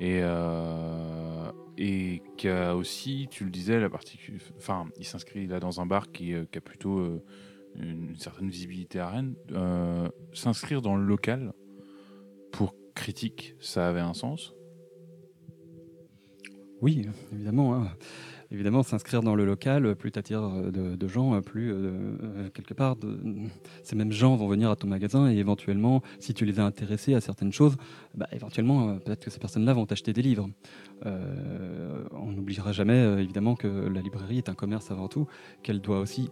et, 0.00 0.20
euh, 0.22 1.52
et 1.76 2.22
qui 2.36 2.48
a 2.48 2.74
aussi, 2.74 3.28
tu 3.30 3.44
le 3.44 3.50
disais, 3.50 3.78
la 3.78 3.90
partie, 3.90 4.18
enfin, 4.56 4.88
il 4.98 5.04
s'inscrit 5.04 5.46
là 5.46 5.60
dans 5.60 5.80
un 5.80 5.86
bar 5.86 6.10
qui, 6.10 6.32
euh, 6.32 6.44
a 6.54 6.60
plutôt 6.60 6.98
euh, 6.98 7.22
une, 7.76 8.16
certaine 8.16 8.48
visibilité 8.48 8.98
à 8.98 9.10
Rennes. 9.10 9.34
S'inscrire 10.32 10.80
dans 10.80 10.96
le 10.96 11.04
local 11.04 11.52
pour 12.50 12.74
critique, 12.94 13.54
ça 13.60 13.88
avait 13.88 14.00
un 14.00 14.14
sens? 14.14 14.54
Oui, 16.80 17.06
évidemment. 17.32 17.74
Hein 17.74 17.88
évidemment, 18.50 18.82
s'inscrire 18.82 19.22
dans 19.22 19.34
le 19.34 19.44
local, 19.44 19.94
plus 19.94 20.10
tu 20.10 20.18
attires 20.18 20.44
euh, 20.44 20.70
de, 20.70 21.08
gens, 21.08 21.34
euh, 21.34 21.40
plus 21.40 21.72
euh, 21.72 22.48
quelque 22.52 22.74
part, 22.74 22.96
ces 23.82 23.96
mêmes 23.96 24.12
gens 24.12 24.36
vont 24.36 24.48
venir 24.48 24.70
à 24.70 24.76
ton 24.76 24.88
magasin 24.88 25.30
et 25.30 25.36
éventuellement, 25.36 26.02
si 26.18 26.34
tu 26.34 26.44
les 26.44 26.58
as 26.60 26.64
intéressés 26.64 27.14
à 27.14 27.20
certaines 27.20 27.52
choses, 27.52 27.76
bah, 28.14 28.28
éventuellement, 28.32 28.98
peut-être 28.98 29.24
que 29.24 29.30
ces 29.30 29.38
personnes-là 29.38 29.72
vont 29.72 29.86
t'acheter 29.86 30.12
des 30.12 30.22
livres. 30.22 30.48
on 31.04 32.32
n'oubliera 32.32 32.72
jamais, 32.72 32.98
évidemment, 33.20 33.54
que 33.54 33.68
la 33.68 34.00
librairie 34.00 34.38
est 34.38 34.48
un 34.48 34.54
commerce 34.54 34.90
avant 34.90 35.08
tout, 35.08 35.26
qu'elle 35.62 35.80
doit 35.80 36.00
aussi 36.00 36.28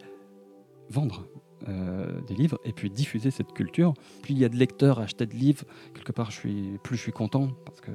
vendre 0.91 1.27
des 1.67 2.35
livres 2.35 2.59
et 2.65 2.73
puis 2.73 2.89
diffuser 2.89 3.31
cette 3.31 3.53
culture. 3.53 3.95
Plus 4.23 4.35
il 4.35 4.39
y 4.39 4.45
a 4.45 4.49
de 4.49 4.57
lecteurs 4.57 5.01
à 5.01 5.03
acheter 5.03 5.27
de 5.27 5.35
livres, 5.35 5.65
quelque 5.95 6.13
part, 6.13 6.31
plus 6.31 6.97
je 6.97 7.01
suis 7.01 7.13
content 7.13 7.49
parce 7.65 7.81
que 7.81 7.91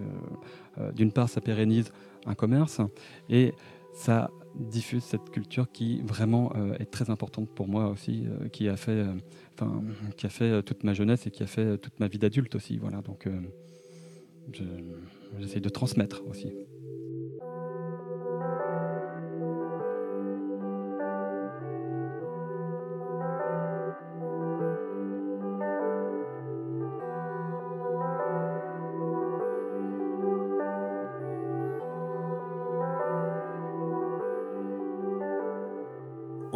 d'une 0.93 1.11
part, 1.11 1.29
ça 1.29 1.41
pérennise 1.41 1.91
un 2.25 2.35
commerce 2.35 2.81
et 3.29 3.53
ça 3.93 4.29
diffuse 4.55 5.03
cette 5.03 5.29
culture 5.29 5.71
qui 5.71 6.01
vraiment 6.01 6.51
euh, 6.55 6.75
est 6.79 6.91
très 6.91 7.09
importante 7.09 7.49
pour 7.49 7.67
moi 7.67 7.89
aussi, 7.89 8.25
euh, 8.25 8.49
qui 8.49 8.67
a 8.67 8.77
fait, 8.77 8.91
euh, 8.91 9.13
enfin, 9.53 9.83
qui 10.17 10.25
a 10.25 10.29
fait 10.29 10.61
toute 10.63 10.83
ma 10.83 10.93
jeunesse 10.93 11.27
et 11.27 11.31
qui 11.31 11.43
a 11.43 11.47
fait 11.47 11.77
toute 11.77 11.99
ma 11.99 12.07
vie 12.07 12.19
d'adulte 12.19 12.55
aussi. 12.55 12.77
Voilà, 12.77 13.01
donc 13.01 13.27
j'essaie 15.39 15.59
de 15.59 15.69
transmettre 15.69 16.23
aussi. 16.27 16.53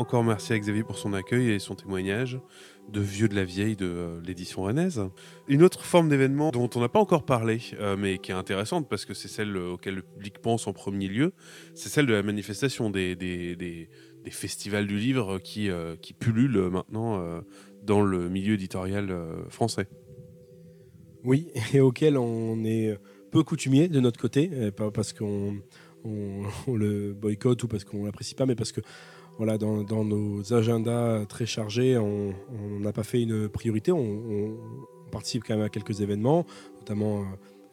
Encore 0.07 0.23
merci 0.23 0.53
à 0.53 0.57
Xavier 0.57 0.84
pour 0.84 0.97
son 0.97 1.11
accueil 1.11 1.51
et 1.51 1.59
son 1.59 1.75
témoignage 1.75 2.39
de 2.88 3.01
Vieux 3.01 3.27
de 3.27 3.35
la 3.35 3.43
Vieille 3.43 3.75
de 3.75 3.85
euh, 3.85 4.21
l'édition 4.25 4.61
rennaise. 4.61 5.01
Une 5.49 5.63
autre 5.63 5.84
forme 5.84 6.07
d'événement 6.07 6.49
dont 6.51 6.69
on 6.75 6.79
n'a 6.79 6.88
pas 6.88 7.01
encore 7.01 7.25
parlé, 7.25 7.59
euh, 7.81 7.97
mais 7.99 8.17
qui 8.17 8.31
est 8.31 8.34
intéressante 8.34 8.88
parce 8.88 9.03
que 9.03 9.13
c'est 9.13 9.27
celle 9.27 9.57
auquel 9.57 9.95
le 9.95 10.01
public 10.03 10.39
pense 10.39 10.65
en 10.65 10.71
premier 10.71 11.09
lieu, 11.09 11.34
c'est 11.73 11.89
celle 11.89 12.05
de 12.05 12.13
la 12.13 12.23
manifestation 12.23 12.89
des, 12.89 13.17
des, 13.17 13.57
des, 13.57 13.89
festivals 14.29 14.88
du 14.88 14.97
livre 14.97 15.39
qui, 15.39 15.69
euh, 15.69 15.97
qui 15.97 16.13
pullulent 16.13 16.69
maintenant 16.69 17.41
dans 17.84 18.01
le 18.01 18.29
milieu 18.29 18.53
éditorial 18.53 19.13
français. 19.49 19.89
Oui, 21.25 21.49
et 21.73 21.81
auquel 21.81 22.17
on 22.17 22.63
est 22.63 22.97
peu 23.29 23.43
coutumier 23.43 23.89
de 23.89 23.99
notre 23.99 24.21
côté, 24.21 24.71
pas 24.71 24.89
parce 24.89 25.11
qu'on 25.11 25.57
on, 26.67 26.75
le 26.75 27.13
boycotte 27.13 27.63
ou 27.63 27.67
parce 27.67 27.84
qu'on 27.84 28.05
l'apprécie 28.05 28.35
pas, 28.35 28.45
mais 28.45 28.55
parce 28.55 28.71
que 28.71 28.81
voilà, 29.38 29.57
dans, 29.57 30.03
nos 30.03 30.53
agendas 30.53 31.26
très 31.26 31.45
chargés, 31.45 31.97
on 31.97 32.34
n'a 32.80 32.91
pas 32.91 33.03
fait 33.03 33.22
une 33.22 33.49
priorité. 33.49 33.91
On, 33.91 34.57
participe 35.11 35.43
quand 35.43 35.55
même 35.55 35.65
à 35.65 35.69
quelques 35.69 36.01
événements, 36.01 36.45
notamment 36.80 37.22
euh, 37.22 37.23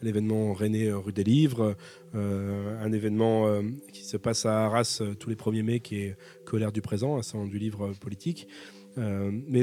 l'événement 0.01 0.53
René 0.53 0.93
rue 0.93 1.12
des 1.12 1.24
Livres, 1.24 1.77
euh, 2.15 2.81
un 2.81 2.93
événement 2.93 3.47
euh, 3.47 3.62
qui 3.93 4.05
se 4.05 4.16
passe 4.16 4.47
à 4.47 4.66
Arras 4.66 5.03
tous 5.19 5.28
les 5.28 5.36
1er 5.36 5.62
mai, 5.62 5.81
qui 5.81 5.97
est 5.97 6.16
Colère 6.45 6.73
du 6.73 6.82
présent, 6.82 7.16
un 7.16 7.23
salon 7.23 7.47
du 7.47 7.59
livre 7.59 7.93
politique. 8.01 8.49
mais 8.97 9.62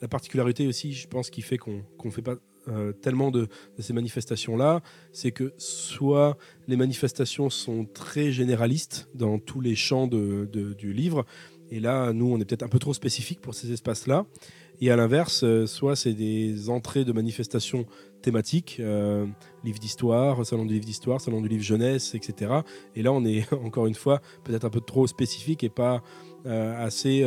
la 0.00 0.08
particularité 0.08 0.66
aussi, 0.66 0.92
je 0.92 1.06
pense, 1.08 1.30
qui 1.30 1.42
fait 1.42 1.58
qu'on 1.58 1.82
ne 2.04 2.10
fait 2.10 2.22
pas 2.22 2.36
euh, 2.68 2.92
tellement 2.92 3.30
de, 3.30 3.48
ces 3.78 3.92
manifestations-là, 3.92 4.82
c'est 5.12 5.32
que 5.32 5.52
soit 5.58 6.36
les 6.68 6.76
manifestations 6.76 7.50
sont 7.50 7.84
très 7.84 8.30
généralistes 8.30 9.08
dans 9.14 9.38
tous 9.38 9.60
les 9.60 9.74
champs 9.74 10.06
du 10.06 10.92
livre, 10.92 11.24
et 11.70 11.80
là, 11.80 12.12
nous, 12.12 12.26
on 12.26 12.38
est 12.38 12.44
peut-être 12.44 12.62
un 12.62 12.68
peu 12.68 12.78
trop 12.78 12.92
spécifique 12.92 13.40
pour 13.40 13.54
ces 13.54 13.72
espaces-là. 13.72 14.26
Et 14.82 14.90
à 14.90 14.96
l'inverse, 14.96 15.42
euh, 15.42 15.66
soit 15.66 15.96
c'est 15.96 16.12
des 16.12 16.68
entrées 16.68 17.06
de 17.06 17.12
manifestations 17.12 17.86
thématiques, 18.20 18.76
euh, 18.78 19.26
livre 19.64 19.78
d'histoire, 19.78 20.44
salon 20.44 20.66
du 20.66 20.74
livre 20.74 20.84
d'histoire, 20.84 21.20
salon 21.20 21.40
du 21.40 21.48
livre 21.48 21.62
jeunesse, 21.62 22.14
etc. 22.14 22.52
Et 22.94 23.02
là, 23.02 23.10
on 23.10 23.24
est 23.24 23.50
encore 23.64 23.86
une 23.86 23.94
fois 23.94 24.20
peut-être 24.44 24.66
un 24.66 24.70
peu 24.70 24.80
trop 24.80 25.06
spécifique 25.06 25.64
et 25.64 25.70
pas 25.70 26.02
assez 26.44 27.22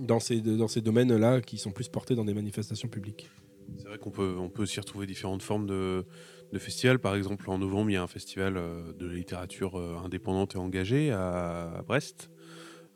dans 0.00 0.18
ces, 0.18 0.40
dans 0.40 0.66
ces 0.66 0.80
domaines-là 0.80 1.40
qui 1.40 1.56
sont 1.56 1.70
plus 1.70 1.88
portés 1.88 2.16
dans 2.16 2.24
des 2.24 2.34
manifestations 2.34 2.88
publiques. 2.88 3.30
C'est 3.78 3.88
vrai 3.88 3.98
qu'on 3.98 4.10
peut, 4.10 4.36
on 4.38 4.48
peut 4.48 4.62
aussi 4.62 4.80
retrouver 4.80 5.06
différentes 5.06 5.42
formes 5.42 5.66
de, 5.66 6.04
de 6.52 6.58
festivals. 6.58 6.98
Par 6.98 7.14
exemple, 7.14 7.48
en 7.50 7.58
novembre, 7.58 7.90
il 7.90 7.94
y 7.94 7.96
a 7.96 8.02
un 8.02 8.08
festival 8.08 8.56
euh, 8.56 8.92
de 8.92 9.06
littérature 9.06 9.78
euh, 9.78 9.96
indépendante 10.04 10.54
et 10.54 10.58
engagée 10.58 11.12
à, 11.12 11.82
Brest. 11.86 12.30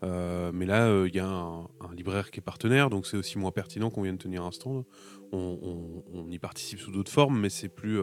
Euh, 0.02 0.50
mais 0.52 0.66
là, 0.66 1.04
il 1.06 1.14
y 1.14 1.20
a 1.20 1.26
un, 1.26 1.68
libraire 1.96 2.30
qui 2.30 2.40
est 2.40 2.42
partenaire, 2.42 2.90
donc 2.90 3.06
c'est 3.06 3.16
aussi 3.16 3.38
moins 3.38 3.52
pertinent 3.52 3.90
qu'on 3.90 4.02
vienne 4.02 4.18
tenir 4.18 4.44
un 4.44 4.50
stand. 4.50 4.84
On, 5.32 6.28
y 6.30 6.38
participe 6.38 6.80
sous 6.80 6.90
d'autres 6.90 7.10
formes, 7.10 7.38
mais 7.38 7.48
c'est 7.48 7.68
plus, 7.68 8.00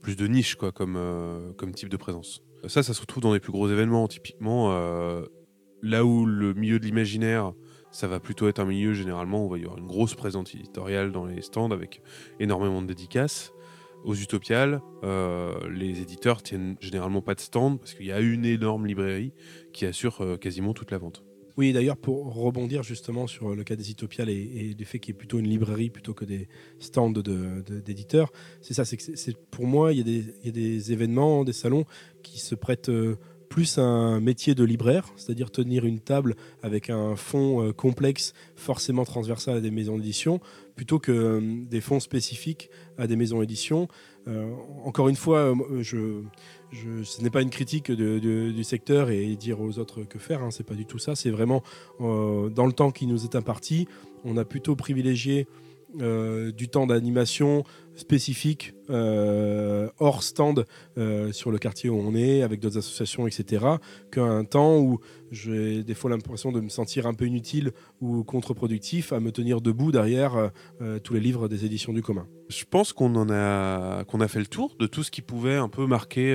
plus 0.00 0.16
de 0.16 0.26
niche 0.26 0.54
quoi, 0.54 0.70
comme, 0.70 1.54
comme 1.56 1.72
type 1.72 1.88
de 1.88 1.96
présence. 1.96 2.42
Ça, 2.66 2.82
ça 2.82 2.94
se 2.94 3.00
retrouve 3.00 3.22
dans 3.22 3.32
les 3.32 3.40
plus 3.40 3.52
gros 3.52 3.68
événements. 3.68 4.06
Typiquement, 4.06 4.70
là 5.82 6.04
où 6.04 6.26
le 6.26 6.54
milieu 6.54 6.78
de 6.78 6.84
l'imaginaire 6.84 7.52
ça 7.90 8.06
va 8.06 8.20
plutôt 8.20 8.48
être 8.48 8.58
un 8.58 8.64
milieu 8.64 8.92
généralement 8.92 9.46
où 9.46 9.48
il 9.48 9.50
va 9.50 9.58
y 9.58 9.64
avoir 9.64 9.78
une 9.78 9.86
grosse 9.86 10.14
présence 10.14 10.54
éditoriale 10.54 11.12
dans 11.12 11.26
les 11.26 11.42
stands 11.42 11.70
avec 11.70 12.02
énormément 12.40 12.82
de 12.82 12.86
dédicaces. 12.86 13.52
Aux 14.04 14.14
Utopiales, 14.14 14.80
euh, 15.02 15.54
les 15.70 16.00
éditeurs 16.00 16.42
tiennent 16.42 16.76
généralement 16.80 17.20
pas 17.20 17.34
de 17.34 17.40
stand 17.40 17.80
parce 17.80 17.94
qu'il 17.94 18.06
y 18.06 18.12
a 18.12 18.20
une 18.20 18.44
énorme 18.44 18.86
librairie 18.86 19.32
qui 19.72 19.86
assure 19.86 20.20
euh, 20.20 20.36
quasiment 20.36 20.72
toute 20.72 20.92
la 20.92 20.98
vente. 20.98 21.24
Oui, 21.58 21.72
d'ailleurs, 21.72 21.96
pour 21.96 22.32
rebondir 22.32 22.84
justement 22.84 23.26
sur 23.26 23.52
le 23.52 23.64
cas 23.64 23.74
des 23.74 23.90
Utopiales 23.90 24.30
et, 24.30 24.74
du 24.74 24.84
fait 24.84 25.00
qu'il 25.00 25.12
y 25.12 25.16
ait 25.16 25.18
plutôt 25.18 25.40
une 25.40 25.48
librairie 25.48 25.90
plutôt 25.90 26.14
que 26.14 26.24
des 26.24 26.46
stands 26.78 27.10
d'éditeurs, 27.10 28.30
c'est 28.62 28.74
ça, 28.74 28.84
c'est 28.84 29.36
pour 29.50 29.66
moi, 29.66 29.92
il 29.92 29.98
y, 29.98 30.48
a 30.48 30.52
des, 30.52 30.92
événements, 30.92 31.42
des 31.42 31.52
salons 31.52 31.84
qui 32.22 32.38
se 32.38 32.54
prêtent 32.54 32.90
euh, 32.90 33.16
plus 33.48 33.78
un 33.78 34.20
métier 34.20 34.54
de 34.54 34.64
libraire, 34.64 35.12
c'est-à-dire 35.16 35.50
tenir 35.50 35.84
une 35.84 36.00
table 36.00 36.36
avec 36.62 36.90
un 36.90 37.16
fond 37.16 37.62
euh, 37.62 37.72
complexe, 37.72 38.34
forcément 38.54 39.04
transversal 39.04 39.56
à 39.56 39.60
des 39.60 39.70
maisons 39.70 39.96
d'édition, 39.96 40.40
plutôt 40.76 40.98
que 40.98 41.12
euh, 41.12 41.40
des 41.68 41.80
fonds 41.80 42.00
spécifiques 42.00 42.70
à 42.98 43.06
des 43.06 43.16
maisons 43.16 43.40
d'édition. 43.40 43.88
Euh, 44.26 44.52
encore 44.84 45.08
une 45.08 45.16
fois, 45.16 45.54
ce 45.82 47.22
n'est 47.22 47.30
pas 47.30 47.42
une 47.42 47.50
critique 47.50 47.90
du 47.90 48.64
secteur 48.64 49.10
et 49.10 49.36
dire 49.36 49.60
aux 49.60 49.78
autres 49.78 50.04
que 50.04 50.18
faire, 50.18 50.42
hein, 50.42 50.50
c'est 50.50 50.66
pas 50.66 50.74
du 50.74 50.84
tout 50.84 50.98
ça. 50.98 51.14
C'est 51.14 51.30
vraiment 51.30 51.62
dans 51.98 52.66
le 52.66 52.72
temps 52.72 52.90
qui 52.90 53.06
nous 53.06 53.24
est 53.24 53.34
imparti, 53.34 53.88
on 54.24 54.36
a 54.36 54.44
plutôt 54.44 54.76
privilégié 54.76 55.46
du 55.94 56.68
temps 56.68 56.86
d'animation 56.86 57.64
spécifique 57.94 58.74
euh, 58.90 59.88
hors 59.98 60.22
stand 60.22 60.66
euh, 60.96 61.32
sur 61.32 61.50
le 61.50 61.58
quartier 61.58 61.90
où 61.90 61.98
on 61.98 62.14
est, 62.14 62.42
avec 62.42 62.60
d'autres 62.60 62.78
associations, 62.78 63.26
etc., 63.26 63.64
qu'un 64.12 64.44
temps 64.44 64.78
où 64.78 65.00
j'ai 65.30 65.82
des 65.82 65.94
fois 65.94 66.10
l'impression 66.10 66.52
de 66.52 66.60
me 66.60 66.68
sentir 66.68 67.06
un 67.06 67.14
peu 67.14 67.26
inutile 67.26 67.72
ou 68.00 68.22
contre-productif 68.22 69.12
à 69.12 69.20
me 69.20 69.32
tenir 69.32 69.60
debout 69.60 69.92
derrière 69.92 70.50
tous 71.02 71.14
les 71.14 71.20
livres 71.20 71.48
des 71.48 71.64
éditions 71.64 71.92
du 71.92 72.02
commun. 72.02 72.26
Je 72.48 72.64
pense 72.64 72.92
qu'on 72.92 73.14
en 73.16 73.30
a 73.30 74.04
qu'on 74.04 74.20
a 74.20 74.28
fait 74.28 74.40
le 74.40 74.46
tour 74.46 74.76
de 74.78 74.86
tout 74.86 75.02
ce 75.02 75.10
qui 75.10 75.20
pouvait 75.20 75.56
un 75.56 75.68
peu 75.68 75.86
marquer 75.86 76.34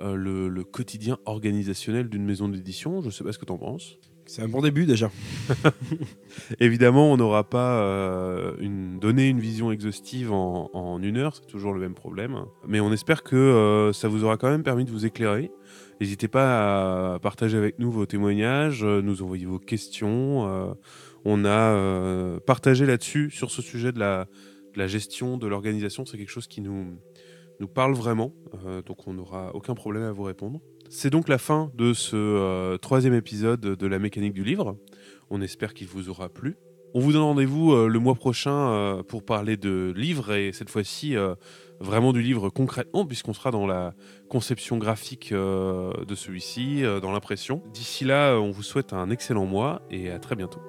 euh, 0.00 0.16
le, 0.16 0.48
le 0.48 0.62
quotidien 0.62 1.18
organisationnel 1.24 2.08
d'une 2.08 2.24
maison 2.24 2.48
d'édition. 2.48 3.00
Je 3.00 3.06
ne 3.06 3.10
sais 3.10 3.24
pas 3.24 3.32
ce 3.32 3.38
que 3.38 3.44
tu 3.44 3.52
en 3.52 3.58
penses. 3.58 3.98
C'est 4.28 4.42
un 4.42 4.48
bon 4.48 4.60
début 4.60 4.84
déjà. 4.84 5.10
Évidemment, 6.60 7.10
on 7.10 7.16
n'aura 7.16 7.48
pas 7.48 7.80
euh, 7.80 8.54
une, 8.60 8.98
donné 8.98 9.26
une 9.26 9.40
vision 9.40 9.72
exhaustive 9.72 10.32
en, 10.32 11.00
une 11.02 11.16
heure, 11.16 11.34
c'est 11.34 11.46
toujours 11.46 11.72
le 11.72 11.80
même 11.80 11.94
problème. 11.94 12.44
Mais 12.66 12.78
on 12.78 12.92
espère 12.92 13.22
que 13.22 13.36
euh, 13.36 13.94
ça 13.94 14.06
vous 14.06 14.24
aura 14.24 14.36
quand 14.36 14.50
même 14.50 14.62
permis 14.62 14.84
de 14.84 14.90
vous 14.90 15.06
éclairer. 15.06 15.50
N'hésitez 15.98 16.28
pas 16.28 17.14
à 17.14 17.18
partager 17.20 17.56
avec 17.56 17.78
nous 17.78 17.90
vos 17.90 18.04
témoignages, 18.04 18.84
euh, 18.84 19.00
nous 19.00 19.22
envoyer 19.22 19.46
vos 19.46 19.58
questions. 19.58 20.76
on 21.24 21.44
a 21.46 22.38
partagé 22.40 22.84
là-dessus, 22.84 23.30
sur 23.30 23.50
ce 23.50 23.62
sujet 23.62 23.92
de 23.92 23.98
la, 23.98 24.26
de 24.74 24.78
la 24.78 24.88
gestion, 24.88 25.38
de 25.38 25.46
l'organisation. 25.46 26.04
C'est 26.04 26.18
quelque 26.18 26.28
chose 26.28 26.48
qui 26.48 26.60
nous, 26.60 26.98
nous 27.60 27.68
parle 27.68 27.94
vraiment. 27.94 28.34
donc 28.84 29.08
on 29.08 29.14
n'aura 29.14 29.54
aucun 29.54 29.74
problème 29.74 30.02
à 30.02 30.12
vous 30.12 30.24
répondre. 30.24 30.60
C'est 30.90 31.10
donc 31.10 31.28
la 31.28 31.36
fin 31.38 31.70
de 31.74 31.92
ce 31.92 32.16
euh, 32.16 32.78
troisième 32.78 33.12
épisode 33.12 33.60
de 33.60 33.86
la 33.86 33.98
mécanique 33.98 34.32
du 34.32 34.42
livre. 34.42 34.76
On 35.28 35.42
espère 35.42 35.74
qu'il 35.74 35.86
vous 35.86 36.08
aura 36.08 36.30
plu. 36.30 36.56
On 36.94 37.00
vous 37.00 37.12
donne 37.12 37.22
rendez-vous 37.22 37.72
euh, 37.72 37.88
le 37.88 37.98
mois 37.98 38.14
prochain 38.14 38.70
euh, 38.70 39.02
pour 39.02 39.22
parler 39.22 39.58
de 39.58 39.92
livres 39.94 40.32
et 40.32 40.52
cette 40.52 40.70
fois-ci 40.70 41.14
vraiment 41.80 42.12
du 42.12 42.22
livre 42.22 42.48
concrètement 42.48 43.04
puisqu'on 43.04 43.34
sera 43.34 43.50
dans 43.50 43.66
la 43.66 43.92
conception 44.30 44.78
graphique 44.78 45.32
de 45.32 46.14
celui-ci, 46.14 46.82
dans 47.02 47.12
l'impression. 47.12 47.62
D'ici 47.72 48.04
là, 48.04 48.36
on 48.36 48.50
vous 48.50 48.62
souhaite 48.62 48.92
un 48.94 49.10
excellent 49.10 49.46
mois 49.46 49.82
et 49.90 50.10
à 50.10 50.18
très 50.18 50.36
bientôt. 50.36 50.60